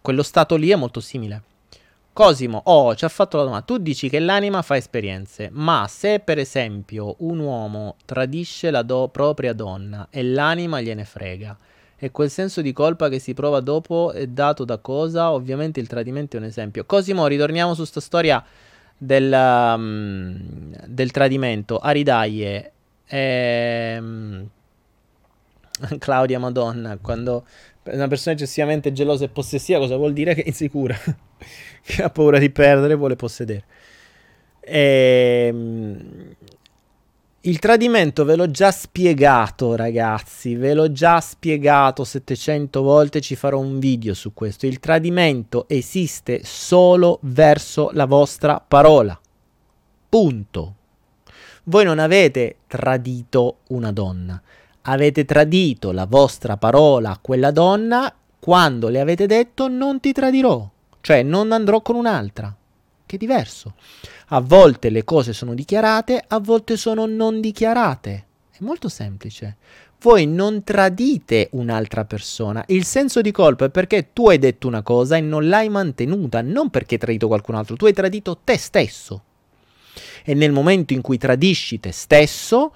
quello 0.00 0.22
stato 0.22 0.54
lì 0.56 0.70
è 0.70 0.76
molto 0.76 1.00
simile. 1.00 1.42
Cosimo, 2.12 2.60
oh, 2.66 2.94
ci 2.94 3.04
ha 3.04 3.08
fatto 3.08 3.38
la 3.38 3.44
domanda. 3.44 3.64
Tu 3.64 3.78
dici 3.78 4.08
che 4.08 4.20
l'anima 4.20 4.62
fa 4.62 4.76
esperienze, 4.76 5.48
ma 5.50 5.86
se 5.88 6.20
per 6.20 6.38
esempio 6.38 7.16
un 7.20 7.38
uomo 7.38 7.96
tradisce 8.04 8.70
la 8.70 8.82
do- 8.82 9.08
propria 9.08 9.52
donna 9.54 10.08
e 10.10 10.22
l'anima 10.22 10.80
gliene 10.80 11.04
frega, 11.04 11.56
e 11.96 12.10
quel 12.10 12.30
senso 12.30 12.60
di 12.60 12.72
colpa 12.72 13.08
che 13.08 13.18
si 13.18 13.32
prova 13.32 13.60
dopo 13.60 14.12
è 14.12 14.26
dato 14.26 14.64
da 14.64 14.78
cosa? 14.78 15.32
Ovviamente 15.32 15.80
il 15.80 15.86
tradimento 15.86 16.36
è 16.36 16.40
un 16.40 16.46
esempio. 16.46 16.84
Cosimo, 16.84 17.26
ritorniamo 17.26 17.74
su 17.74 17.84
sta 17.84 18.00
storia 18.00 18.44
del, 18.96 19.32
um, 19.32 20.76
del 20.86 21.10
tradimento. 21.10 21.78
Aridaie, 21.78 22.72
ehm, 23.06 24.48
Claudia 25.98 26.38
Madonna, 26.38 26.98
quando 27.00 27.44
una 27.84 28.08
persona 28.08 28.34
eccessivamente 28.34 28.92
gelosa 28.92 29.24
e 29.24 29.28
possessiva, 29.28 29.78
cosa 29.78 29.96
vuol 29.96 30.12
dire? 30.12 30.34
Che 30.34 30.42
è 30.42 30.48
insicura, 30.48 30.96
che 31.82 32.02
ha 32.02 32.10
paura 32.10 32.38
di 32.38 32.50
perdere 32.50 32.92
e 32.92 32.96
vuole 32.96 33.16
possedere. 33.16 33.64
Ehm, 34.60 36.36
il 37.44 37.58
tradimento 37.58 38.24
ve 38.24 38.36
l'ho 38.36 38.52
già 38.52 38.70
spiegato, 38.70 39.74
ragazzi, 39.74 40.54
ve 40.54 40.74
l'ho 40.74 40.92
già 40.92 41.20
spiegato 41.20 42.04
700 42.04 42.82
volte, 42.82 43.20
ci 43.20 43.34
farò 43.34 43.58
un 43.58 43.80
video 43.80 44.14
su 44.14 44.32
questo. 44.32 44.66
Il 44.66 44.78
tradimento 44.78 45.64
esiste 45.68 46.42
solo 46.44 47.18
verso 47.22 47.90
la 47.94 48.06
vostra 48.06 48.60
parola. 48.60 49.18
Punto. 50.08 50.74
Voi 51.64 51.84
non 51.84 51.98
avete 51.98 52.58
tradito 52.68 53.58
una 53.68 53.90
donna, 53.90 54.40
avete 54.82 55.24
tradito 55.24 55.92
la 55.92 56.06
vostra 56.06 56.56
parola 56.56 57.10
a 57.10 57.18
quella 57.20 57.50
donna 57.50 58.12
quando 58.38 58.88
le 58.88 59.00
avete 59.00 59.26
detto 59.26 59.68
non 59.68 60.00
ti 60.00 60.12
tradirò, 60.12 60.68
cioè 61.00 61.22
non 61.22 61.52
andrò 61.52 61.80
con 61.80 61.94
un'altra, 61.94 62.54
che 63.06 63.16
diverso. 63.16 63.74
A 64.28 64.40
volte 64.40 64.90
le 64.90 65.04
cose 65.04 65.32
sono 65.32 65.54
dichiarate, 65.54 66.24
a 66.26 66.40
volte 66.40 66.76
sono 66.76 67.06
non 67.06 67.40
dichiarate. 67.40 68.26
È 68.50 68.56
molto 68.60 68.88
semplice. 68.88 69.56
Voi 70.00 70.26
non 70.26 70.64
tradite 70.64 71.48
un'altra 71.52 72.04
persona. 72.04 72.64
Il 72.66 72.84
senso 72.84 73.20
di 73.20 73.30
colpa 73.30 73.66
è 73.66 73.70
perché 73.70 74.12
tu 74.12 74.28
hai 74.28 74.38
detto 74.38 74.66
una 74.66 74.82
cosa 74.82 75.16
e 75.16 75.20
non 75.20 75.48
l'hai 75.48 75.68
mantenuta, 75.68 76.42
non 76.42 76.70
perché 76.70 76.94
hai 76.94 77.00
tradito 77.00 77.28
qualcun 77.28 77.54
altro, 77.54 77.76
tu 77.76 77.86
hai 77.86 77.92
tradito 77.92 78.40
te 78.42 78.58
stesso. 78.58 79.22
E 80.24 80.34
nel 80.34 80.50
momento 80.50 80.92
in 80.92 81.02
cui 81.02 81.18
tradisci 81.18 81.78
te 81.78 81.92
stesso, 81.92 82.72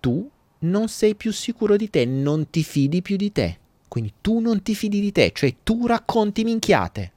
tu 0.00 0.28
non 0.64 0.88
sei 0.88 1.14
più 1.14 1.32
sicuro 1.32 1.76
di 1.76 1.88
te, 1.90 2.04
non 2.04 2.50
ti 2.50 2.62
fidi 2.62 3.02
più 3.02 3.16
di 3.16 3.32
te. 3.32 3.58
Quindi 3.88 4.14
tu 4.20 4.40
non 4.40 4.62
ti 4.62 4.74
fidi 4.74 5.00
di 5.00 5.12
te, 5.12 5.30
cioè 5.32 5.54
tu 5.62 5.86
racconti 5.86 6.44
minchiate 6.44 7.12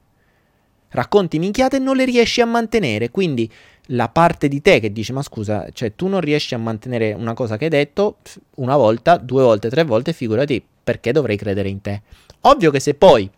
racconti 0.90 1.38
minchiate 1.38 1.76
e 1.76 1.80
non 1.80 1.96
le 1.96 2.04
riesci 2.04 2.40
a 2.40 2.46
mantenere. 2.46 3.10
Quindi 3.10 3.50
la 3.88 4.08
parte 4.08 4.48
di 4.48 4.60
te 4.60 4.80
che 4.80 4.92
dice: 4.92 5.12
Ma 5.12 5.22
scusa, 5.22 5.68
cioè 5.72 5.94
tu 5.94 6.06
non 6.06 6.20
riesci 6.20 6.54
a 6.54 6.58
mantenere 6.58 7.12
una 7.12 7.34
cosa 7.34 7.56
che 7.56 7.64
hai 7.64 7.70
detto 7.70 8.18
una 8.56 8.76
volta, 8.76 9.16
due 9.16 9.42
volte, 9.42 9.68
tre 9.68 9.84
volte, 9.84 10.12
figurati 10.12 10.64
perché 10.82 11.12
dovrei 11.12 11.36
credere 11.36 11.68
in 11.68 11.80
te. 11.80 12.02
Ovvio 12.42 12.70
che 12.70 12.80
se 12.80 12.94
poi. 12.94 13.30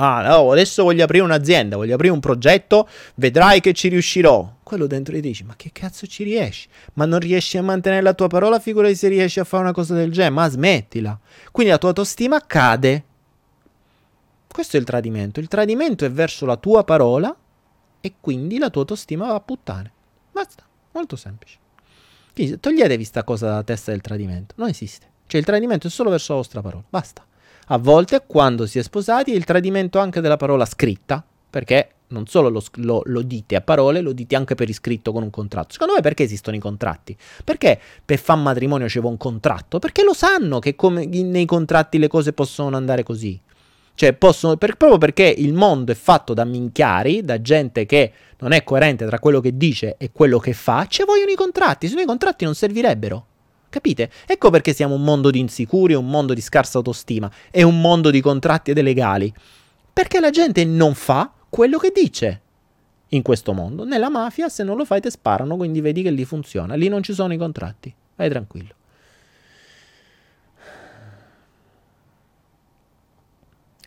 Ah, 0.00 0.22
no, 0.22 0.52
adesso 0.52 0.84
voglio 0.84 1.02
aprire 1.02 1.24
un'azienda, 1.24 1.74
voglio 1.74 1.94
aprire 1.94 2.12
un 2.12 2.20
progetto, 2.20 2.88
vedrai 3.16 3.60
che 3.60 3.72
ci 3.72 3.88
riuscirò. 3.88 4.57
Quello 4.68 4.86
dentro 4.86 5.14
ti 5.14 5.22
dici, 5.22 5.44
ma 5.44 5.56
che 5.56 5.70
cazzo 5.72 6.06
ci 6.06 6.24
riesci? 6.24 6.68
Ma 6.92 7.06
non 7.06 7.20
riesci 7.20 7.56
a 7.56 7.62
mantenere 7.62 8.02
la 8.02 8.12
tua 8.12 8.26
parola, 8.26 8.58
figurati 8.58 8.94
se 8.94 9.08
riesci 9.08 9.40
a 9.40 9.44
fare 9.44 9.62
una 9.62 9.72
cosa 9.72 9.94
del 9.94 10.12
genere, 10.12 10.34
ma 10.34 10.46
smettila. 10.46 11.18
Quindi 11.50 11.72
la 11.72 11.78
tua 11.78 11.88
autostima 11.88 12.38
cade 12.46 13.04
questo 14.46 14.76
è 14.76 14.80
il 14.80 14.84
tradimento. 14.84 15.40
Il 15.40 15.48
tradimento 15.48 16.04
è 16.04 16.10
verso 16.10 16.44
la 16.44 16.58
tua 16.58 16.84
parola 16.84 17.34
e 17.98 18.14
quindi 18.20 18.58
la 18.58 18.68
tua 18.68 18.82
autostima 18.82 19.28
va 19.28 19.36
a 19.36 19.40
puttane. 19.40 19.90
Basta, 20.30 20.64
molto 20.92 21.16
semplice. 21.16 21.56
Quindi 22.34 22.60
toglietevi 22.60 23.04
sta 23.04 23.24
cosa 23.24 23.46
dalla 23.46 23.62
testa 23.62 23.90
del 23.90 24.02
tradimento. 24.02 24.52
Non 24.58 24.68
esiste. 24.68 25.06
Cioè 25.26 25.40
il 25.40 25.46
tradimento 25.46 25.86
è 25.86 25.90
solo 25.90 26.10
verso 26.10 26.32
la 26.32 26.40
vostra 26.40 26.60
parola. 26.60 26.84
Basta. 26.86 27.24
A 27.68 27.78
volte, 27.78 28.22
quando 28.26 28.66
si 28.66 28.78
è 28.78 28.82
sposati, 28.82 29.32
è 29.32 29.34
il 29.34 29.44
tradimento 29.44 29.98
anche 29.98 30.20
della 30.20 30.36
parola 30.36 30.66
scritta, 30.66 31.24
perché 31.48 31.92
non 32.08 32.26
solo 32.26 32.48
lo, 32.48 32.62
lo, 32.76 33.02
lo, 33.04 33.22
dite 33.22 33.56
a 33.56 33.60
parole, 33.60 34.00
lo 34.00 34.12
dite 34.12 34.36
anche 34.36 34.54
per 34.54 34.68
iscritto 34.68 35.12
con 35.12 35.22
un 35.22 35.30
contratto. 35.30 35.72
Secondo 35.72 35.94
me 35.94 36.00
perché 36.00 36.22
esistono 36.22 36.56
i 36.56 36.60
contratti? 36.60 37.16
Perché 37.44 37.78
per 38.04 38.18
fare 38.18 38.40
matrimonio 38.40 38.86
c'è 38.86 39.00
un 39.00 39.16
contratto? 39.16 39.78
Perché 39.78 40.02
lo 40.02 40.14
sanno 40.14 40.58
che 40.58 40.74
come 40.74 41.06
nei 41.06 41.44
contratti 41.44 41.98
le 41.98 42.08
cose 42.08 42.32
possono 42.32 42.76
andare 42.76 43.02
così. 43.02 43.40
Cioè, 43.94 44.12
possono, 44.12 44.56
per, 44.56 44.76
proprio 44.76 44.98
perché 44.98 45.24
il 45.24 45.52
mondo 45.52 45.90
è 45.90 45.96
fatto 45.96 46.32
da 46.32 46.44
minchiari, 46.44 47.24
da 47.24 47.40
gente 47.40 47.84
che 47.84 48.12
non 48.38 48.52
è 48.52 48.62
coerente 48.62 49.04
tra 49.06 49.18
quello 49.18 49.40
che 49.40 49.56
dice 49.56 49.96
e 49.98 50.12
quello 50.12 50.38
che 50.38 50.52
fa, 50.52 50.86
ci 50.88 51.02
vogliono 51.04 51.32
i 51.32 51.34
contratti, 51.34 51.88
se 51.88 51.96
no 51.96 52.00
i 52.02 52.06
contratti 52.06 52.44
non 52.44 52.54
servirebbero. 52.54 53.26
Capite? 53.68 54.10
Ecco 54.26 54.50
perché 54.50 54.72
siamo 54.72 54.94
un 54.94 55.02
mondo 55.02 55.30
di 55.30 55.40
insicuri, 55.40 55.94
un 55.94 56.06
mondo 56.06 56.32
di 56.32 56.40
scarsa 56.40 56.78
autostima 56.78 57.30
e 57.50 57.64
un 57.64 57.80
mondo 57.80 58.10
di 58.10 58.20
contratti 58.20 58.70
ed 58.70 58.80
legali. 58.80 59.32
Perché 59.92 60.20
la 60.20 60.30
gente 60.30 60.64
non 60.64 60.94
fa 60.94 61.32
quello 61.48 61.78
che 61.78 61.92
dice 61.94 62.42
in 63.08 63.22
questo 63.22 63.52
mondo. 63.52 63.84
Nella 63.84 64.10
mafia, 64.10 64.48
se 64.48 64.62
non 64.62 64.76
lo 64.76 64.84
fai, 64.84 65.00
ti 65.00 65.10
sparano, 65.10 65.56
quindi 65.56 65.80
vedi 65.80 66.02
che 66.02 66.10
lì 66.10 66.24
funziona. 66.24 66.74
Lì 66.74 66.88
non 66.88 67.02
ci 67.02 67.14
sono 67.14 67.32
i 67.32 67.38
contratti. 67.38 67.94
Vai 68.16 68.28
tranquillo. 68.28 68.74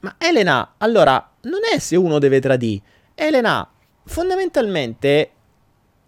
Ma 0.02 0.16
Elena, 0.18 0.74
allora, 0.78 1.32
non 1.42 1.60
è 1.72 1.78
se 1.78 1.96
uno 1.96 2.18
deve 2.18 2.40
tradire. 2.40 2.82
Elena, 3.14 3.70
fondamentalmente, 4.06 5.32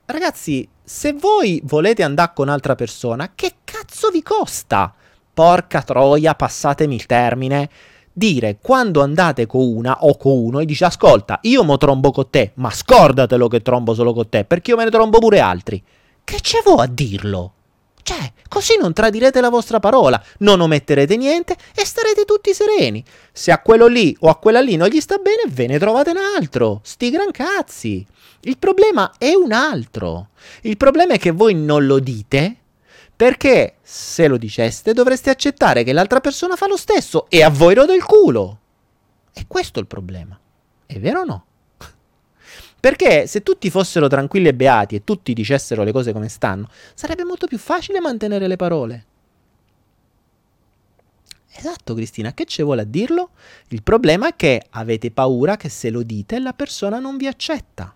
ragazzi, 0.06 0.68
se 0.84 1.14
voi 1.14 1.62
volete 1.64 2.02
andare 2.02 2.32
con 2.34 2.48
un'altra 2.48 2.74
persona, 2.74 3.34
che 3.36 3.58
cazzo 3.64 4.10
vi 4.10 4.24
costa? 4.24 4.94
Porca 5.34 5.84
troia, 5.84 6.34
passatemi 6.34 6.96
il 6.96 7.06
termine. 7.06 7.70
Dire 8.15 8.60
quando 8.61 9.02
andate 9.02 9.48
con 9.48 9.65
una 9.65 9.98
o 10.02 10.15
con 10.18 10.34
uno 10.34 10.60
e 10.60 10.65
dice 10.65 10.85
ascolta, 10.85 11.40
io 11.44 11.64
mo 11.64 11.77
trombo 11.77 12.11
con 12.11 12.30
te, 12.30 12.52
ma 12.56 12.69
scordatelo 12.69 13.48
che 13.48 13.64
trombo 13.64 13.95
solo 13.95 14.14
con 14.14 14.30
te, 14.30 14.45
perché 14.45 14.69
io 14.69 14.77
me 14.77 14.84
ne 14.84 14.91
trombo 14.91 15.18
pure 15.18 15.40
altri. 15.40 15.81
Che 16.23 16.38
c'è 16.40 16.61
voi 16.64 16.84
a 16.84 16.88
dirlo? 16.88 17.53
Cioè, 18.03 18.34
così 18.49 18.77
non 18.80 18.94
tradirete 18.94 19.41
la 19.41 19.49
vostra 19.49 19.80
parola, 19.80 20.22
non 20.40 20.60
ometterete 20.60 21.18
niente 21.18 21.56
e 21.73 21.85
starete 21.85 22.26
tutti 22.26 22.53
sereni. 22.53 23.03
Se 23.31 23.52
a 23.52 23.60
quello 23.60 23.88
lì 23.88 24.15
o 24.19 24.30
a 24.30 24.35
quella 24.35 24.61
lì 24.61 24.76
non 24.76 24.90
gli 24.90 24.99
sta 24.99 25.18
bene, 25.18 25.44
ve 25.48 25.68
ne 25.68 25.80
trovate 25.80 26.11
un 26.11 26.18
altro. 26.38 26.81
Sti 26.84 27.10
gran 27.10 27.31
cazzi. 27.31 28.06
Il 28.41 28.57
problema 28.57 29.14
è 29.18 29.34
un 29.34 29.53
altro. 29.53 30.30
Il 30.61 30.77
problema 30.77 31.14
è 31.14 31.18
che 31.18 31.31
voi 31.31 31.56
non 31.56 31.85
lo 31.85 31.99
dite 31.99 32.57
perché 33.24 33.76
se 33.82 34.28
lo 34.28 34.36
diceste 34.36 34.91
dovreste 34.91 35.30
accettare 35.30 35.86
che 35.86 35.94
l'altra 35.94 36.20
persona 36.20 36.58
fa 36.58 36.68
lo 36.68 36.76
stesso 36.76 37.28
e 37.30 37.41
a 37.41 37.48
voi 37.48 37.74
rode 37.74 37.95
il 37.95 38.04
culo. 38.04 38.60
E 39.32 39.45
questo 39.48 39.80
è 39.80 39.82
il 39.82 39.88
problema. 39.88 40.38
È 40.86 41.00
vero 41.00 41.22
o 41.22 41.24
no? 41.24 41.45
Perché 42.82 43.26
se 43.26 43.41
tutti 43.41 43.70
fossero 43.70 44.10
tranquilli 44.10 44.50
e 44.50 44.54
beati 44.54 44.95
e 44.95 45.06
tutti 45.06 45.32
dicessero 45.32 45.84
le 45.84 45.94
cose 45.94 46.12
come 46.12 46.28
stanno, 46.28 46.68
sarebbe 46.95 47.24
molto 47.24 47.48
più 47.48 47.58
facile 47.58 48.02
mantenere 48.02 48.45
le 48.45 48.58
parole. 48.58 49.06
Esatto, 51.56 51.94
Cristina, 51.94 52.34
che 52.34 52.44
ci 52.44 52.62
vuole 52.62 52.82
a 52.82 52.86
dirlo? 52.86 53.30
Il 53.70 53.84
problema 53.84 54.28
è 54.28 54.36
che 54.36 54.66
avete 54.72 55.12
paura 55.12 55.56
che 55.56 55.70
se 55.70 55.90
lo 55.91 56.04
dite 56.04 56.40
la 56.40 56.52
persona 56.52 57.00
non 57.00 57.16
vi 57.16 57.28
accetta. 57.28 57.94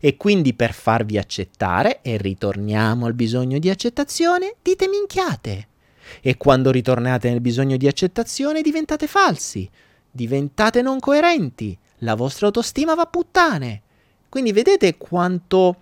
E 0.00 0.16
quindi 0.16 0.54
per 0.54 0.72
farvi 0.72 1.18
accettare, 1.18 2.00
e 2.02 2.16
ritorniamo 2.16 3.06
al 3.06 3.14
bisogno 3.14 3.58
di 3.58 3.70
accettazione, 3.70 4.56
dite 4.62 4.88
minchiate. 4.88 5.68
E 6.20 6.36
quando 6.36 6.70
ritornate 6.70 7.30
nel 7.30 7.40
bisogno 7.40 7.76
di 7.76 7.86
accettazione 7.86 8.62
diventate 8.62 9.06
falsi, 9.06 9.68
diventate 10.10 10.82
non 10.82 10.98
coerenti, 10.98 11.76
la 11.98 12.14
vostra 12.14 12.46
autostima 12.46 12.94
va 12.94 13.02
a 13.02 13.06
puttane. 13.06 13.82
Quindi 14.28 14.52
vedete 14.52 14.96
quanto 14.96 15.76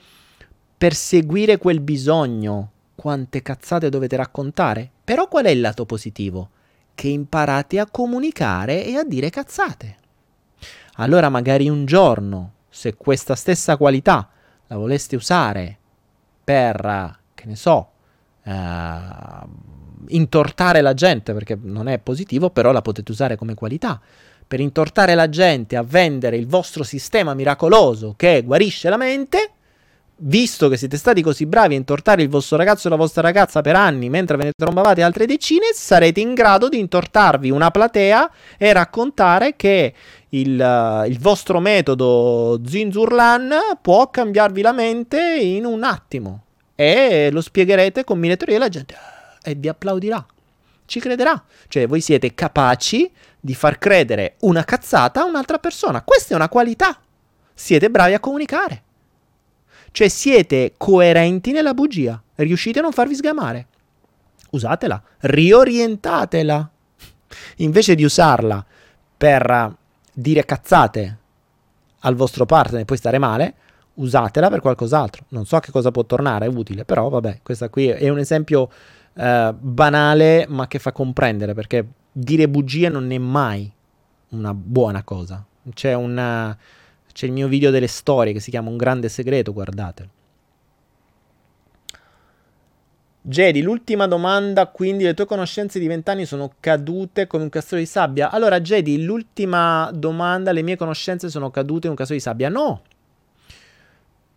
perseguire 0.76 1.58
quel 1.58 1.80
bisogno, 1.80 2.70
quante 2.94 3.42
cazzate 3.42 3.88
dovete 3.88 4.16
raccontare. 4.16 4.90
Però 5.04 5.28
qual 5.28 5.46
è 5.46 5.50
il 5.50 5.60
lato 5.60 5.86
positivo? 5.86 6.50
Che 6.94 7.08
imparate 7.08 7.78
a 7.78 7.88
comunicare 7.90 8.84
e 8.84 8.96
a 8.96 9.04
dire 9.04 9.30
cazzate. 9.30 9.96
Allora 10.96 11.28
magari 11.28 11.68
un 11.68 11.86
giorno, 11.86 12.52
se 12.80 12.94
questa 12.94 13.34
stessa 13.34 13.76
qualità 13.76 14.26
la 14.68 14.76
voleste 14.78 15.14
usare 15.14 15.76
per, 16.42 17.18
che 17.34 17.44
ne 17.44 17.54
so, 17.54 17.90
uh, 18.42 18.52
intortare 20.08 20.80
la 20.80 20.94
gente, 20.94 21.34
perché 21.34 21.58
non 21.60 21.88
è 21.88 21.98
positivo, 21.98 22.48
però 22.48 22.72
la 22.72 22.80
potete 22.80 23.12
usare 23.12 23.36
come 23.36 23.52
qualità 23.52 24.00
per 24.46 24.60
intortare 24.60 25.14
la 25.14 25.28
gente 25.28 25.76
a 25.76 25.82
vendere 25.82 26.38
il 26.38 26.46
vostro 26.46 26.82
sistema 26.82 27.34
miracoloso 27.34 28.14
che 28.16 28.42
guarisce 28.42 28.88
la 28.88 28.96
mente, 28.96 29.50
visto 30.22 30.68
che 30.68 30.76
siete 30.76 30.96
stati 30.96 31.22
così 31.22 31.46
bravi 31.46 31.74
a 31.74 31.76
intortare 31.78 32.22
il 32.22 32.28
vostro 32.28 32.56
ragazzo 32.56 32.86
e 32.86 32.90
la 32.90 32.96
vostra 32.96 33.22
ragazza 33.22 33.60
per 33.60 33.76
anni 33.76 34.08
mentre 34.08 34.36
ve 34.36 34.44
ne 34.44 34.52
trombavate 34.56 35.02
altre 35.02 35.26
decine, 35.26 35.66
sarete 35.72 36.20
in 36.20 36.34
grado 36.34 36.68
di 36.68 36.78
intortarvi 36.78 37.50
una 37.50 37.70
platea 37.70 38.30
e 38.58 38.72
raccontare 38.72 39.56
che 39.56 39.94
il, 40.30 41.04
il 41.08 41.18
vostro 41.18 41.60
metodo 41.60 42.60
Zinzurlan 42.64 43.50
può 43.80 44.10
cambiarvi 44.10 44.62
la 44.62 44.72
mente 44.72 45.38
in 45.40 45.64
un 45.64 45.82
attimo. 45.82 46.44
E 46.74 47.28
lo 47.30 47.42
spiegherete 47.42 48.04
con 48.04 48.18
mille 48.18 48.36
teorie 48.36 48.56
e 48.56 48.58
la 48.58 48.68
gente 48.68 48.94
e 49.42 49.54
vi 49.54 49.68
applaudirà. 49.68 50.24
Ci 50.86 50.98
crederà. 50.98 51.42
Cioè, 51.68 51.86
voi 51.86 52.00
siete 52.00 52.34
capaci 52.34 53.10
di 53.38 53.54
far 53.54 53.78
credere 53.78 54.36
una 54.40 54.64
cazzata 54.64 55.22
a 55.22 55.24
un'altra 55.24 55.58
persona. 55.58 56.02
Questa 56.02 56.32
è 56.32 56.36
una 56.36 56.48
qualità. 56.48 56.98
Siete 57.54 57.90
bravi 57.90 58.14
a 58.14 58.20
comunicare. 58.20 58.82
Cioè 59.92 60.08
siete 60.08 60.74
coerenti 60.76 61.52
nella 61.52 61.74
bugia, 61.74 62.22
riuscite 62.36 62.78
a 62.78 62.82
non 62.82 62.92
farvi 62.92 63.14
sgamare. 63.14 63.66
Usatela, 64.50 65.02
riorientatela. 65.18 66.70
Invece 67.56 67.94
di 67.94 68.04
usarla 68.04 68.64
per 69.16 69.76
dire 70.12 70.44
cazzate 70.44 71.18
al 72.00 72.14
vostro 72.14 72.46
partner 72.46 72.80
e 72.80 72.84
poi 72.84 72.96
stare 72.96 73.18
male, 73.18 73.54
usatela 73.94 74.48
per 74.48 74.60
qualcos'altro. 74.60 75.24
Non 75.28 75.44
so 75.46 75.58
che 75.58 75.70
cosa 75.70 75.90
può 75.90 76.04
tornare 76.04 76.46
utile, 76.46 76.84
però 76.84 77.08
vabbè, 77.08 77.40
questo 77.42 77.68
qui 77.68 77.88
è 77.88 78.08
un 78.08 78.18
esempio 78.18 78.70
eh, 79.14 79.54
banale 79.58 80.46
ma 80.48 80.66
che 80.66 80.78
fa 80.78 80.92
comprendere 80.92 81.54
perché 81.54 81.86
dire 82.12 82.48
bugie 82.48 82.88
non 82.88 83.10
è 83.10 83.18
mai 83.18 83.70
una 84.30 84.54
buona 84.54 85.02
cosa. 85.02 85.44
C'è 85.72 85.94
una 85.94 86.56
c'è 87.12 87.26
il 87.26 87.32
mio 87.32 87.48
video 87.48 87.70
delle 87.70 87.86
storie 87.86 88.32
che 88.32 88.40
si 88.40 88.50
chiama 88.50 88.70
Un 88.70 88.76
grande 88.76 89.08
segreto, 89.08 89.52
guardate. 89.52 90.08
Jedi, 93.22 93.60
l'ultima 93.60 94.06
domanda, 94.06 94.66
quindi 94.68 95.04
le 95.04 95.12
tue 95.12 95.26
conoscenze 95.26 95.78
di 95.78 95.86
vent'anni 95.86 96.24
sono 96.24 96.52
cadute 96.58 97.26
come 97.26 97.42
un 97.42 97.50
castello 97.50 97.82
di 97.82 97.86
sabbia? 97.86 98.30
Allora, 98.30 98.60
Jedi, 98.60 99.02
l'ultima 99.02 99.90
domanda, 99.92 100.52
le 100.52 100.62
mie 100.62 100.76
conoscenze 100.76 101.28
sono 101.28 101.50
cadute 101.50 101.86
in 101.86 101.90
un 101.90 101.96
castello 101.96 102.18
di 102.18 102.24
sabbia? 102.24 102.48
No, 102.48 102.82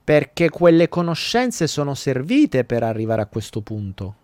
perché 0.03 0.49
quelle 0.49 0.89
conoscenze 0.89 1.65
sono 1.67 1.93
servite 1.93 2.65
per 2.65 2.83
arrivare 2.83 3.21
a 3.21 3.27
questo 3.27 3.61
punto. 3.61 4.15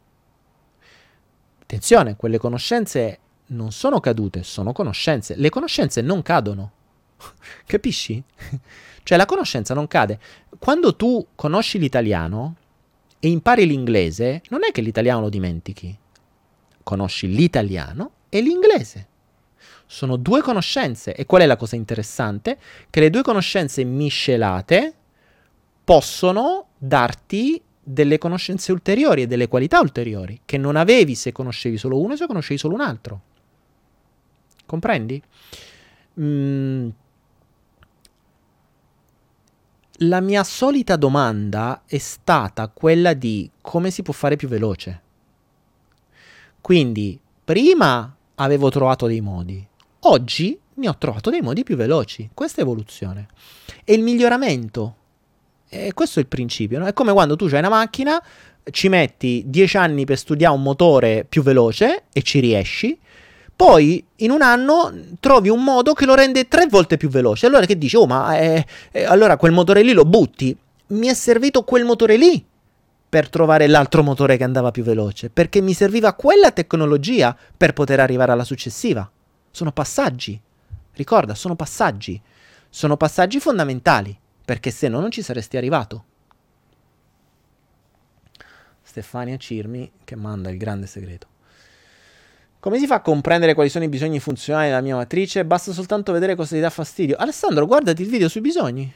Attenzione, 1.61 2.17
quelle 2.17 2.37
conoscenze 2.37 3.19
non 3.47 3.71
sono 3.71 3.99
cadute, 4.01 4.43
sono 4.43 4.73
conoscenze. 4.73 5.35
Le 5.37 5.49
conoscenze 5.49 6.01
non 6.01 6.21
cadono. 6.21 6.71
Capisci? 7.65 8.23
Cioè 9.01 9.17
la 9.17 9.25
conoscenza 9.25 9.73
non 9.73 9.87
cade. 9.87 10.19
Quando 10.59 10.95
tu 10.95 11.25
conosci 11.33 11.79
l'italiano 11.79 12.55
e 13.19 13.29
impari 13.29 13.65
l'inglese, 13.65 14.43
non 14.49 14.63
è 14.63 14.71
che 14.71 14.81
l'italiano 14.81 15.21
lo 15.21 15.29
dimentichi. 15.29 15.97
Conosci 16.83 17.27
l'italiano 17.27 18.11
e 18.29 18.41
l'inglese. 18.41 19.07
Sono 19.87 20.15
due 20.15 20.41
conoscenze. 20.41 21.15
E 21.15 21.25
qual 21.25 21.41
è 21.41 21.47
la 21.47 21.55
cosa 21.55 21.75
interessante? 21.75 22.59
Che 22.87 22.99
le 22.99 23.09
due 23.09 23.23
conoscenze 23.23 23.83
miscelate 23.83 24.93
possono 25.83 26.67
darti 26.77 27.59
delle 27.81 28.19
conoscenze 28.19 28.71
ulteriori 28.71 29.23
e 29.23 29.27
delle 29.27 29.47
qualità 29.47 29.79
ulteriori 29.79 30.41
che 30.45 30.59
non 30.59 30.75
avevi 30.75 31.15
se 31.15 31.31
conoscevi 31.31 31.77
solo 31.77 31.99
uno 31.99 32.13
e 32.13 32.17
se 32.17 32.27
conoscevi 32.27 32.59
solo 32.59 32.75
un 32.75 32.81
altro. 32.81 33.21
Comprendi? 34.67 35.19
Mm, 36.19 36.89
la 40.03 40.21
mia 40.21 40.43
solita 40.43 40.95
domanda 40.95 41.83
è 41.85 41.97
stata 41.97 42.69
quella 42.69 43.13
di 43.13 43.49
come 43.61 43.91
si 43.91 44.01
può 44.01 44.13
fare 44.13 44.35
più 44.35 44.47
veloce. 44.47 45.01
Quindi, 46.61 47.19
prima 47.43 48.15
avevo 48.35 48.69
trovato 48.69 49.07
dei 49.07 49.21
modi, 49.21 49.65
oggi 50.01 50.57
ne 50.75 50.87
ho 50.87 50.97
trovato 50.97 51.29
dei 51.29 51.41
modi 51.41 51.63
più 51.63 51.75
veloci. 51.75 52.29
Questa 52.33 52.59
è 52.59 52.63
evoluzione. 52.63 53.27
E 53.83 53.93
il 53.93 54.03
miglioramento. 54.03 54.95
E 55.67 55.93
questo 55.93 56.19
è 56.19 56.21
il 56.21 56.27
principio. 56.27 56.79
No? 56.79 56.85
È 56.85 56.93
come 56.93 57.11
quando 57.11 57.35
tu 57.35 57.45
hai 57.45 57.59
una 57.59 57.69
macchina, 57.69 58.23
ci 58.71 58.87
metti 58.87 59.43
10 59.47 59.77
anni 59.77 60.05
per 60.05 60.17
studiare 60.17 60.55
un 60.55 60.61
motore 60.61 61.25
più 61.27 61.41
veloce 61.41 62.05
e 62.13 62.21
ci 62.21 62.39
riesci 62.39 62.97
poi 63.59 64.01
in 64.15 64.31
un 64.31 64.41
anno 64.41 64.89
trovi 65.19 65.49
un 65.49 65.61
modo 65.61 65.91
che 65.91 66.05
lo 66.05 66.15
rende 66.15 66.47
tre 66.47 66.67
volte 66.67 66.95
più 66.95 67.09
veloce. 67.09 67.45
Allora 67.45 67.65
che 67.65 67.77
dici? 67.77 67.97
Oh, 67.97 68.05
ma 68.05 68.39
eh, 68.39 68.65
eh, 68.89 69.03
allora 69.03 69.35
quel 69.35 69.51
motore 69.51 69.81
lì 69.81 69.91
lo 69.91 70.05
butti. 70.05 70.57
Mi 70.87 71.07
è 71.07 71.13
servito 71.13 71.65
quel 71.65 71.83
motore 71.83 72.15
lì 72.15 72.41
per 73.09 73.27
trovare 73.27 73.67
l'altro 73.67 74.01
motore 74.01 74.37
che 74.37 74.45
andava 74.45 74.71
più 74.71 74.81
veloce, 74.81 75.29
perché 75.29 75.59
mi 75.59 75.73
serviva 75.73 76.13
quella 76.13 76.51
tecnologia 76.51 77.35
per 77.57 77.73
poter 77.73 77.99
arrivare 77.99 78.31
alla 78.31 78.45
successiva. 78.45 79.11
Sono 79.51 79.73
passaggi. 79.73 80.39
Ricorda, 80.93 81.35
sono 81.35 81.57
passaggi. 81.57 82.21
Sono 82.69 82.95
passaggi 82.95 83.41
fondamentali, 83.41 84.17
perché 84.45 84.71
se 84.71 84.87
no 84.87 85.01
non 85.01 85.11
ci 85.11 85.21
saresti 85.21 85.57
arrivato. 85.57 86.05
Stefania 88.81 89.35
Cirmi 89.35 89.91
che 90.05 90.15
manda 90.15 90.49
il 90.49 90.55
grande 90.55 90.87
segreto. 90.87 91.28
Come 92.61 92.77
si 92.77 92.87
fa 92.87 92.95
a 92.95 93.01
comprendere 93.01 93.53
quali 93.53 93.69
sono 93.69 93.85
i 93.85 93.89
bisogni 93.89 94.19
funzionali 94.19 94.67
della 94.67 94.81
mia 94.81 94.97
matrice? 94.97 95.45
Basta 95.45 95.71
soltanto 95.71 96.11
vedere 96.11 96.35
cosa 96.35 96.55
ti 96.55 96.61
dà 96.61 96.69
fastidio. 96.69 97.15
Alessandro, 97.15 97.65
guardati 97.65 98.01
il 98.01 98.09
video 98.09 98.27
sui 98.27 98.41
bisogni. 98.41 98.91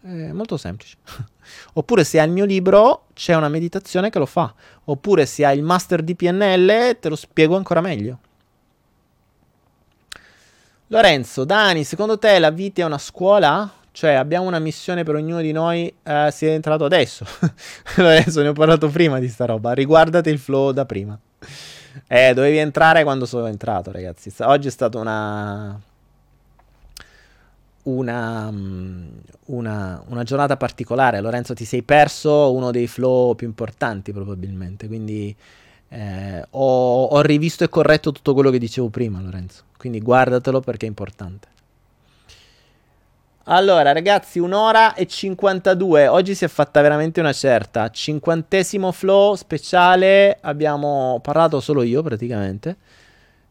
È 0.00 0.30
molto 0.30 0.56
semplice. 0.56 0.96
Oppure 1.74 2.04
se 2.04 2.20
hai 2.20 2.26
il 2.26 2.32
mio 2.32 2.44
libro, 2.44 3.06
c'è 3.12 3.34
una 3.34 3.48
meditazione 3.48 4.08
che 4.08 4.20
lo 4.20 4.26
fa. 4.26 4.54
Oppure 4.84 5.26
se 5.26 5.44
hai 5.44 5.56
il 5.56 5.64
master 5.64 6.00
di 6.02 6.14
PNL, 6.14 6.96
te 7.00 7.08
lo 7.08 7.16
spiego 7.16 7.56
ancora 7.56 7.80
meglio. 7.80 8.20
Lorenzo, 10.86 11.42
Dani, 11.44 11.82
secondo 11.82 12.18
te 12.18 12.38
la 12.38 12.50
vita 12.50 12.82
è 12.82 12.84
una 12.84 12.98
scuola? 12.98 13.68
Cioè, 13.90 14.12
abbiamo 14.12 14.46
una 14.46 14.60
missione 14.60 15.02
per 15.02 15.16
ognuno 15.16 15.40
di 15.40 15.50
noi. 15.50 15.92
Eh, 16.04 16.28
si 16.30 16.46
è 16.46 16.50
entrato 16.50 16.84
adesso. 16.84 17.26
Lorenzo, 17.96 18.42
ne 18.42 18.48
ho 18.48 18.52
parlato 18.52 18.88
prima 18.90 19.18
di 19.18 19.28
sta 19.28 19.44
roba. 19.44 19.72
Riguardate 19.72 20.30
il 20.30 20.38
flow 20.38 20.70
da 20.70 20.84
prima. 20.84 21.18
Eh, 22.06 22.34
dovevi 22.34 22.58
entrare 22.58 23.02
quando 23.02 23.26
sono 23.26 23.46
entrato, 23.46 23.90
ragazzi. 23.90 24.32
Oggi 24.40 24.68
è 24.68 24.70
stata 24.70 24.98
una. 24.98 25.80
Una, 27.84 28.48
mm, 28.50 29.08
una, 29.46 30.04
una, 30.06 30.22
giornata 30.22 30.56
particolare. 30.56 31.20
Lorenzo, 31.20 31.52
ti 31.52 31.64
sei 31.64 31.82
perso 31.82 32.52
uno 32.52 32.70
dei 32.70 32.86
flow 32.86 33.34
più 33.34 33.46
importanti, 33.46 34.12
probabilmente. 34.12 34.86
Quindi 34.86 35.34
eh, 35.88 36.46
ho, 36.50 37.04
ho 37.04 37.20
rivisto 37.22 37.64
e 37.64 37.68
corretto 37.68 38.12
tutto 38.12 38.34
quello 38.34 38.50
che 38.50 38.58
dicevo 38.58 38.88
prima, 38.88 39.20
Lorenzo. 39.20 39.64
Quindi 39.76 40.00
guardatelo 40.00 40.60
perché 40.60 40.86
è 40.86 40.88
importante. 40.88 41.48
Allora, 43.46 43.90
ragazzi, 43.90 44.38
un'ora 44.38 44.94
e 44.94 45.04
52. 45.04 46.06
Oggi 46.06 46.32
si 46.36 46.44
è 46.44 46.48
fatta 46.48 46.80
veramente 46.80 47.18
una 47.18 47.32
certa. 47.32 47.90
Cinquantesimo 47.90 48.92
flow 48.92 49.34
speciale. 49.34 50.38
Abbiamo 50.42 51.18
parlato 51.20 51.58
solo 51.58 51.82
io, 51.82 52.02
praticamente. 52.02 52.76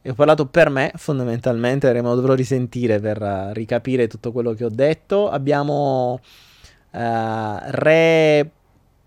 E 0.02 0.12
ho 0.12 0.14
parlato 0.14 0.46
per 0.46 0.70
me, 0.70 0.94
fondamentalmente. 0.96 1.92
Me 1.92 2.02
dovrò 2.02 2.36
risentire 2.36 3.02
per 3.02 3.22
uh, 3.22 3.52
ricapire 3.52 4.08
tutto 4.08 4.32
quello 4.32 4.54
che 4.54 4.64
ho 4.64 4.70
detto. 4.70 5.30
Abbiamo 5.30 6.22
uh, 6.92 7.00
re... 7.66 8.50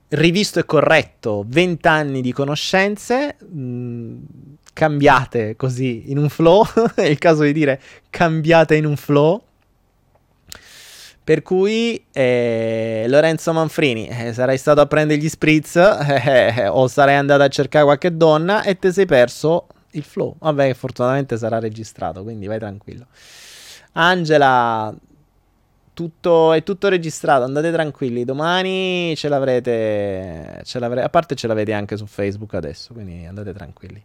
rivisto 0.08 0.58
e 0.58 0.66
corretto 0.66 1.46
20 1.46 1.88
anni 1.88 2.20
di 2.20 2.32
conoscenze. 2.32 3.36
Mh, 3.40 3.58
mm, 3.58 4.22
cambiate 4.74 5.56
così 5.56 6.10
in 6.10 6.18
un 6.18 6.28
flow. 6.28 6.62
è 6.94 7.04
il 7.04 7.18
caso 7.18 7.42
di 7.42 7.54
dire 7.54 7.80
cambiate 8.10 8.76
in 8.76 8.84
un 8.84 8.96
flow 8.96 9.42
per 11.24 11.40
cui 11.40 12.04
eh, 12.12 13.06
Lorenzo 13.08 13.54
Manfrini, 13.54 14.08
eh, 14.08 14.34
sarai 14.34 14.58
stato 14.58 14.82
a 14.82 14.86
prendere 14.86 15.18
gli 15.18 15.28
spritz 15.30 15.76
eh, 15.76 16.68
o 16.68 16.86
sarai 16.86 17.14
andato 17.14 17.42
a 17.42 17.48
cercare 17.48 17.84
qualche 17.84 18.14
donna 18.14 18.62
e 18.62 18.78
ti 18.78 18.92
sei 18.92 19.06
perso 19.06 19.66
il 19.92 20.02
flow. 20.02 20.36
Vabbè, 20.38 20.74
fortunatamente 20.74 21.38
sarà 21.38 21.58
registrato, 21.58 22.22
quindi 22.22 22.46
vai 22.46 22.58
tranquillo. 22.58 23.06
Angela, 23.92 24.94
tutto, 25.94 26.52
è 26.52 26.62
tutto 26.62 26.88
registrato, 26.88 27.44
andate 27.44 27.72
tranquilli. 27.72 28.26
Domani 28.26 29.14
ce 29.16 29.28
l'avrete, 29.28 30.60
ce 30.64 30.78
l'avrete, 30.78 31.06
a 31.06 31.08
parte 31.08 31.34
ce 31.36 31.46
l'avete 31.46 31.72
anche 31.72 31.96
su 31.96 32.04
Facebook 32.04 32.52
adesso, 32.52 32.92
quindi 32.92 33.24
andate 33.24 33.54
tranquilli. 33.54 34.02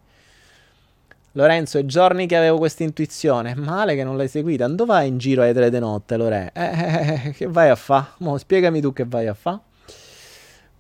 Lorenzo, 1.34 1.78
è 1.78 1.86
giorni 1.86 2.26
che 2.26 2.36
avevo 2.36 2.58
questa 2.58 2.84
intuizione. 2.84 3.56
Male 3.56 3.96
che 3.96 4.04
non 4.04 4.18
l'hai 4.18 4.28
seguita. 4.28 4.68
Dove 4.68 4.92
vai 4.92 5.08
in 5.08 5.18
giro 5.18 5.44
alle 5.44 5.54
tre 5.54 5.70
di 5.70 5.80
notte, 5.80 6.18
Lore? 6.18 6.52
Eh, 6.54 6.64
eh, 6.64 6.74
eh, 6.74 7.22
eh 7.26 7.32
che 7.32 7.48
vai 7.48 7.70
a 7.70 7.76
fa? 7.76 8.16
Spiegami 8.38 8.82
tu 8.82 8.94
che 8.94 9.06
vai 9.06 9.28
a 9.28 9.34
fa. 9.34 9.60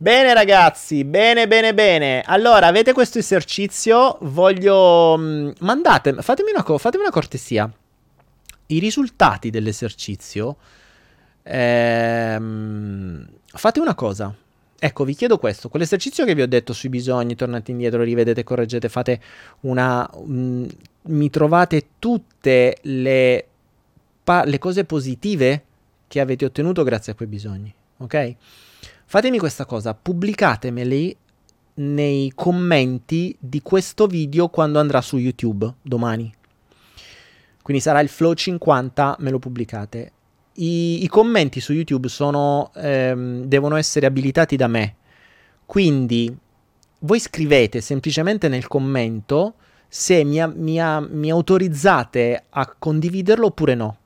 Bene 0.01 0.34
ragazzi, 0.34 1.03
bene 1.03 1.47
bene 1.47 1.73
bene. 1.73 2.23
Allora, 2.26 2.67
avete 2.67 2.93
questo 2.93 3.19
esercizio? 3.19 4.17
Voglio... 4.21 5.17
Mh, 5.17 5.53
mandate, 5.59 6.13
fatemi 6.21 6.51
una, 6.51 6.63
fatemi 6.77 7.03
una 7.03 7.11
cortesia. 7.11 7.69
I 8.67 8.80
risultati 8.80 9.49
dell'esercizio... 9.49 10.55
Ehm, 11.43 13.27
fate 13.45 13.80
una 13.80 13.95
cosa. 13.95 14.34
Ecco, 14.80 15.03
vi 15.03 15.14
chiedo 15.14 15.38
questo, 15.38 15.69
quell'esercizio 15.69 16.26
che 16.26 16.34
vi 16.34 16.41
ho 16.41 16.47
detto 16.47 16.73
sui 16.73 16.89
bisogni, 16.89 17.35
tornate 17.35 17.72
indietro, 17.72 18.01
rivedete, 18.03 18.43
correggete, 18.43 18.89
fate 18.89 19.22
una... 19.61 20.10
Mh, 20.14 20.34
mm, 20.34 20.65
mi 21.01 21.30
trovate 21.30 21.88
tutte 21.97 22.77
le, 22.81 23.47
pa- 24.23 24.43
le 24.43 24.57
cose 24.57 24.84
positive 24.85 25.64
che 26.07 26.19
avete 26.19 26.45
ottenuto 26.45 26.84
grazie 26.84 27.14
a 27.14 27.15
quei 27.15 27.27
bisogni, 27.27 27.73
ok? 27.97 28.35
Fatemi 29.06 29.39
questa 29.39 29.65
cosa, 29.65 29.93
pubblicatemeli 29.93 31.15
nei 31.76 32.31
commenti 32.35 33.35
di 33.39 33.61
questo 33.61 34.07
video 34.07 34.49
quando 34.49 34.80
andrà 34.80 35.01
su 35.01 35.18
YouTube 35.18 35.73
domani. 35.81 36.31
Quindi 37.61 37.81
sarà 37.81 38.01
il 38.01 38.10
flow 38.10 38.34
50, 38.34 39.18
me 39.19 39.30
lo 39.30 39.39
pubblicate. 39.39 40.11
I, 40.61 41.03
i 41.03 41.07
commenti 41.07 41.61
su 41.61 41.73
YouTube 41.73 42.10
sono, 42.10 42.72
ehm, 42.76 43.44
devono 43.44 43.77
essere 43.77 44.06
abilitati 44.06 44.56
da 44.56 44.68
me. 44.68 44.95
Quindi 45.65 46.36
voi 46.99 47.19
scrivete 47.19 47.80
semplicemente 47.80 48.49
nel 48.49 48.68
commento 48.68 49.53
se 49.88 50.23
mi, 50.23 50.45
mi, 50.56 50.80
mi 51.10 51.31
autorizzate 51.31 52.44
a 52.49 52.76
condividerlo 52.77 53.48
oppure 53.48 53.76
no. 53.76 53.98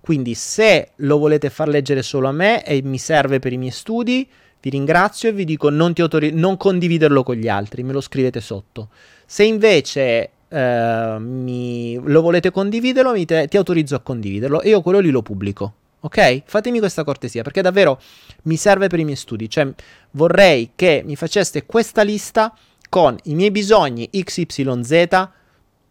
Quindi 0.00 0.34
se 0.34 0.90
lo 0.96 1.18
volete 1.18 1.50
far 1.50 1.68
leggere 1.68 2.02
solo 2.02 2.28
a 2.28 2.32
me 2.32 2.64
e 2.64 2.80
mi 2.82 2.98
serve 2.98 3.40
per 3.40 3.52
i 3.52 3.58
miei 3.58 3.72
studi, 3.72 4.28
vi 4.60 4.70
ringrazio 4.70 5.28
e 5.28 5.32
vi 5.32 5.44
dico 5.44 5.68
non, 5.70 5.92
autori- 5.96 6.32
non 6.32 6.56
condividerlo 6.56 7.24
con 7.24 7.34
gli 7.34 7.48
altri, 7.48 7.82
me 7.82 7.92
lo 7.92 8.00
scrivete 8.00 8.40
sotto. 8.40 8.90
Se 9.26 9.42
invece 9.42 10.30
eh, 10.48 11.16
mi, 11.18 11.98
lo 12.00 12.22
volete 12.22 12.52
condividerlo, 12.52 13.12
te- 13.24 13.48
ti 13.48 13.56
autorizzo 13.56 13.96
a 13.96 14.00
condividerlo 14.00 14.60
e 14.60 14.68
io 14.68 14.80
quello 14.80 15.00
lì 15.00 15.10
lo 15.10 15.22
pubblico. 15.22 15.74
Ok? 16.06 16.42
Fatemi 16.44 16.78
questa 16.78 17.02
cortesia 17.02 17.42
perché 17.42 17.62
davvero 17.62 18.00
mi 18.42 18.56
serve 18.56 18.86
per 18.86 19.00
i 19.00 19.04
miei 19.04 19.16
studi. 19.16 19.50
Cioè, 19.50 19.68
vorrei 20.12 20.70
che 20.76 21.02
mi 21.04 21.16
faceste 21.16 21.66
questa 21.66 22.02
lista 22.02 22.56
con 22.88 23.16
i 23.24 23.34
miei 23.34 23.50
bisogni 23.50 24.08
XYZ, 24.08 25.28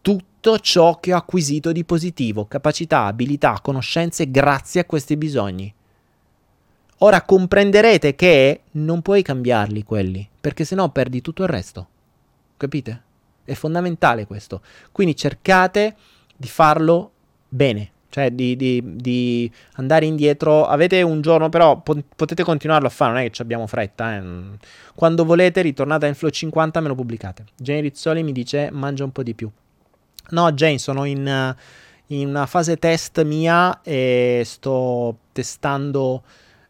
tutto 0.00 0.58
ciò 0.60 0.98
che 1.00 1.12
ho 1.12 1.18
acquisito 1.18 1.70
di 1.70 1.84
positivo, 1.84 2.46
capacità, 2.46 3.04
abilità, 3.04 3.58
conoscenze 3.60 4.30
grazie 4.30 4.80
a 4.80 4.84
questi 4.86 5.18
bisogni. 5.18 5.72
Ora 7.00 7.20
comprenderete 7.20 8.14
che 8.14 8.62
non 8.72 9.02
puoi 9.02 9.20
cambiarli 9.20 9.82
quelli, 9.84 10.26
perché 10.40 10.64
sennò 10.64 10.88
perdi 10.88 11.20
tutto 11.20 11.42
il 11.42 11.50
resto. 11.50 11.88
Capite? 12.56 13.02
È 13.44 13.52
fondamentale 13.52 14.26
questo. 14.26 14.62
Quindi 14.92 15.14
cercate 15.14 15.94
di 16.34 16.48
farlo 16.48 17.10
bene, 17.50 17.90
cioè 18.16 18.30
di, 18.30 18.56
di, 18.56 18.82
di 18.84 19.50
andare 19.74 20.06
indietro. 20.06 20.64
Avete 20.64 21.02
un 21.02 21.20
giorno, 21.20 21.48
però 21.48 21.80
po- 21.80 22.02
potete 22.14 22.42
continuarlo 22.42 22.86
a 22.86 22.90
fare, 22.90 23.12
non 23.12 23.20
è 23.20 23.30
che 23.30 23.42
abbiamo 23.42 23.66
fretta. 23.66 24.16
Eh. 24.16 24.22
Quando 24.94 25.24
volete, 25.24 25.60
ritornate 25.60 26.06
nel 26.06 26.14
Flow 26.14 26.30
50, 26.30 26.80
me 26.80 26.88
lo 26.88 26.94
pubblicate. 26.94 27.44
Jane 27.56 27.80
Rizzoli 27.80 28.22
mi 28.22 28.32
dice 28.32 28.70
mangia 28.70 29.04
un 29.04 29.12
po' 29.12 29.22
di 29.22 29.34
più. 29.34 29.50
No, 30.30 30.52
Jane, 30.52 30.78
sono 30.78 31.04
in, 31.04 31.54
in 32.06 32.28
una 32.28 32.46
fase 32.46 32.78
test 32.78 33.22
mia 33.22 33.80
e 33.82 34.42
sto 34.44 35.18
testando 35.32 36.22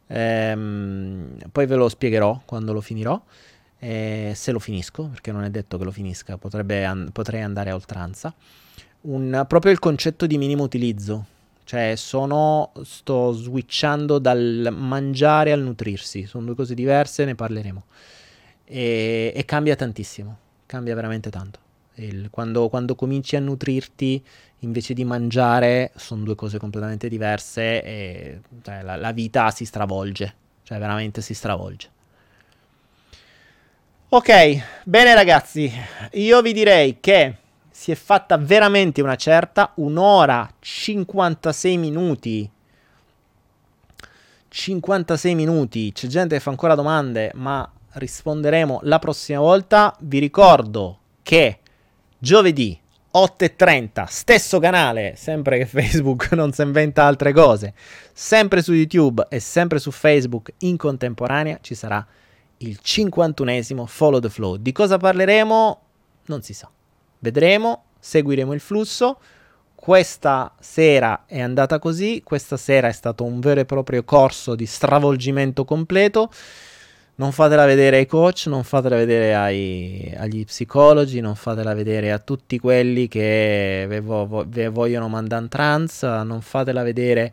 Ehm, 0.09 1.37
poi 1.51 1.67
ve 1.67 1.75
lo 1.75 1.89
spiegherò 1.89 2.41
quando 2.45 2.73
lo 2.73 2.81
finirò. 2.81 3.21
Eh, 3.79 4.33
se 4.35 4.53
lo 4.53 4.59
finisco, 4.59 5.09
perché 5.09 5.33
non 5.33 5.45
è 5.45 5.51
detto 5.51 5.79
che 5.79 5.85
lo 5.85 5.91
finisca, 5.91 6.39
an- 6.41 7.11
potrei 7.13 7.43
andare 7.43 7.71
a 7.71 7.75
oltranza. 7.75 8.35
Un, 9.03 9.45
proprio 9.47 9.71
il 9.73 9.79
concetto 9.79 10.27
di 10.27 10.39
minimo 10.39 10.65
utilizzo, 10.65 11.27
cioè 11.67 11.97
sono, 11.97 12.71
sto 12.85 13.33
switchando 13.33 14.21
dal 14.21 14.69
mangiare 14.73 15.51
al 15.51 15.61
nutrirsi, 15.61 16.25
sono 16.25 16.45
due 16.45 16.55
cose 16.55 16.75
diverse, 16.75 17.25
ne 17.25 17.35
parleremo. 17.35 17.85
E, 18.65 19.33
e 19.35 19.45
cambia 19.45 19.75
tantissimo, 19.75 20.39
cambia 20.65 20.95
veramente 20.95 21.29
tanto. 21.29 21.59
Il, 21.95 22.29
quando, 22.31 22.69
quando, 22.69 22.95
cominci 22.95 23.35
a 23.35 23.41
nutrirti 23.41 24.25
invece 24.61 24.95
di 24.95 25.05
mangiare 25.05 25.91
sono 25.97 26.23
due 26.23 26.37
cose 26.37 26.59
completamente 26.59 27.09
diverse 27.09 27.83
e 27.83 28.41
cioè, 28.63 28.83
la, 28.83 28.95
la, 28.95 29.11
vita 29.11 29.51
si 29.51 29.65
stravolge, 29.65 30.35
cioè 30.63 30.79
veramente 30.79 31.21
si 31.21 31.35
stravolge. 31.35 31.91
Ok, 34.11 34.85
bene 34.85 35.15
ragazzi, 35.15 35.73
io 36.13 36.41
vi 36.43 36.53
direi 36.53 37.01
che 37.01 37.39
si 37.77 37.93
è 37.93 37.95
fatta 37.95 38.39
veramente 38.39 39.03
una 39.03 39.17
certa, 39.17 39.73
un'ora 39.75 40.51
56 40.59 41.77
minuti. 41.77 42.51
56 44.49 45.35
minuti, 45.35 45.93
c'è 45.93 46.07
gente 46.07 46.37
che 46.37 46.41
fa 46.41 46.49
ancora 46.49 46.75
domande, 46.75 47.33
ma 47.35 47.71
risponderemo 47.93 48.81
la 48.85 48.99
prossima 48.99 49.41
volta. 49.41 49.95
Vi 50.01 50.19
ricordo 50.19 51.01
che 51.23 51.59
Giovedì 52.17 52.81
8.30, 53.13 54.07
stesso 54.07 54.59
canale, 54.59 55.13
sempre 55.15 55.59
che 55.59 55.67
Facebook 55.67 56.33
non 56.35 56.53
si 56.53 56.63
inventa 56.63 57.05
altre 57.05 57.35
cose, 57.35 57.75
sempre 58.11 58.63
su 58.63 58.73
YouTube 58.73 59.27
e 59.29 59.39
sempre 59.39 59.79
su 59.79 59.91
Facebook 59.91 60.55
in 60.61 60.79
contemporanea 60.79 61.59
ci 61.61 61.75
sarà 61.75 62.05
il 62.59 62.81
51esimo 62.83 63.85
Follow 63.85 64.21
the 64.21 64.31
Flow. 64.31 64.57
Di 64.57 64.73
cosa 64.73 64.97
parleremo? 64.97 65.81
Non 66.25 66.41
si 66.41 66.55
sa. 66.55 66.71
Vedremo, 67.27 67.87
seguiremo 67.99 68.53
il 68.53 68.61
flusso. 68.61 69.19
Questa 69.75 70.55
sera 70.61 71.25
è 71.27 71.41
andata 71.41 71.81
così, 71.81 72.23
questa 72.25 72.57
sera 72.57 72.87
è 72.87 72.93
stato 72.93 73.25
un 73.25 73.41
vero 73.41 73.61
e 73.61 73.65
proprio 73.65 74.05
corso 74.05 74.55
di 74.55 74.65
stravolgimento 74.65 75.65
completo 75.65 76.31
non 77.17 77.33
fatela 77.33 77.65
vedere 77.65 77.97
ai 77.97 78.07
coach, 78.07 78.47
non 78.47 78.63
fatela 78.63 78.95
vedere 78.95 79.35
ai, 79.35 80.15
agli 80.17 80.45
psicologi, 80.45 81.21
non 81.21 81.35
fatela 81.35 81.75
vedere 81.75 82.13
a 82.13 82.19
tutti 82.19 82.59
quelli 82.59 83.09
che 83.09 83.87
vi, 83.89 84.01
vo- 84.01 84.45
vi 84.47 84.69
vogliono 84.69 85.09
mandare 85.09 85.43
in 85.43 85.49
trans, 85.49 86.03
non 86.03 86.43
fatela 86.43 86.83
vedere 86.83 87.33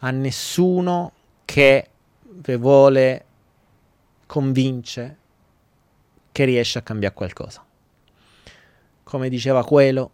a 0.00 0.10
nessuno 0.10 1.12
che 1.44 1.88
vi 2.22 2.56
vuole 2.56 3.24
convince 4.26 5.16
che 6.32 6.44
riesce 6.44 6.78
a 6.78 6.82
cambiare 6.82 7.14
qualcosa. 7.14 7.65
Come 9.08 9.28
diceva 9.28 9.64
quello, 9.64 10.10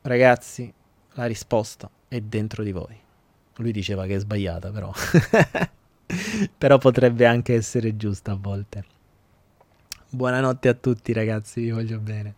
ragazzi, 0.00 0.72
la 1.16 1.26
risposta 1.26 1.90
è 2.08 2.18
dentro 2.18 2.62
di 2.62 2.72
voi. 2.72 2.98
Lui 3.56 3.72
diceva 3.72 4.06
che 4.06 4.14
è 4.14 4.18
sbagliata, 4.18 4.70
però. 4.70 4.90
Però 6.56 6.78
potrebbe 6.78 7.26
anche 7.26 7.54
essere 7.54 7.94
giusta 7.98 8.32
a 8.32 8.38
volte. 8.40 8.84
Buonanotte 10.08 10.68
a 10.68 10.72
tutti 10.72 11.12
ragazzi, 11.12 11.60
vi 11.60 11.70
voglio 11.70 11.98
bene. 11.98 12.34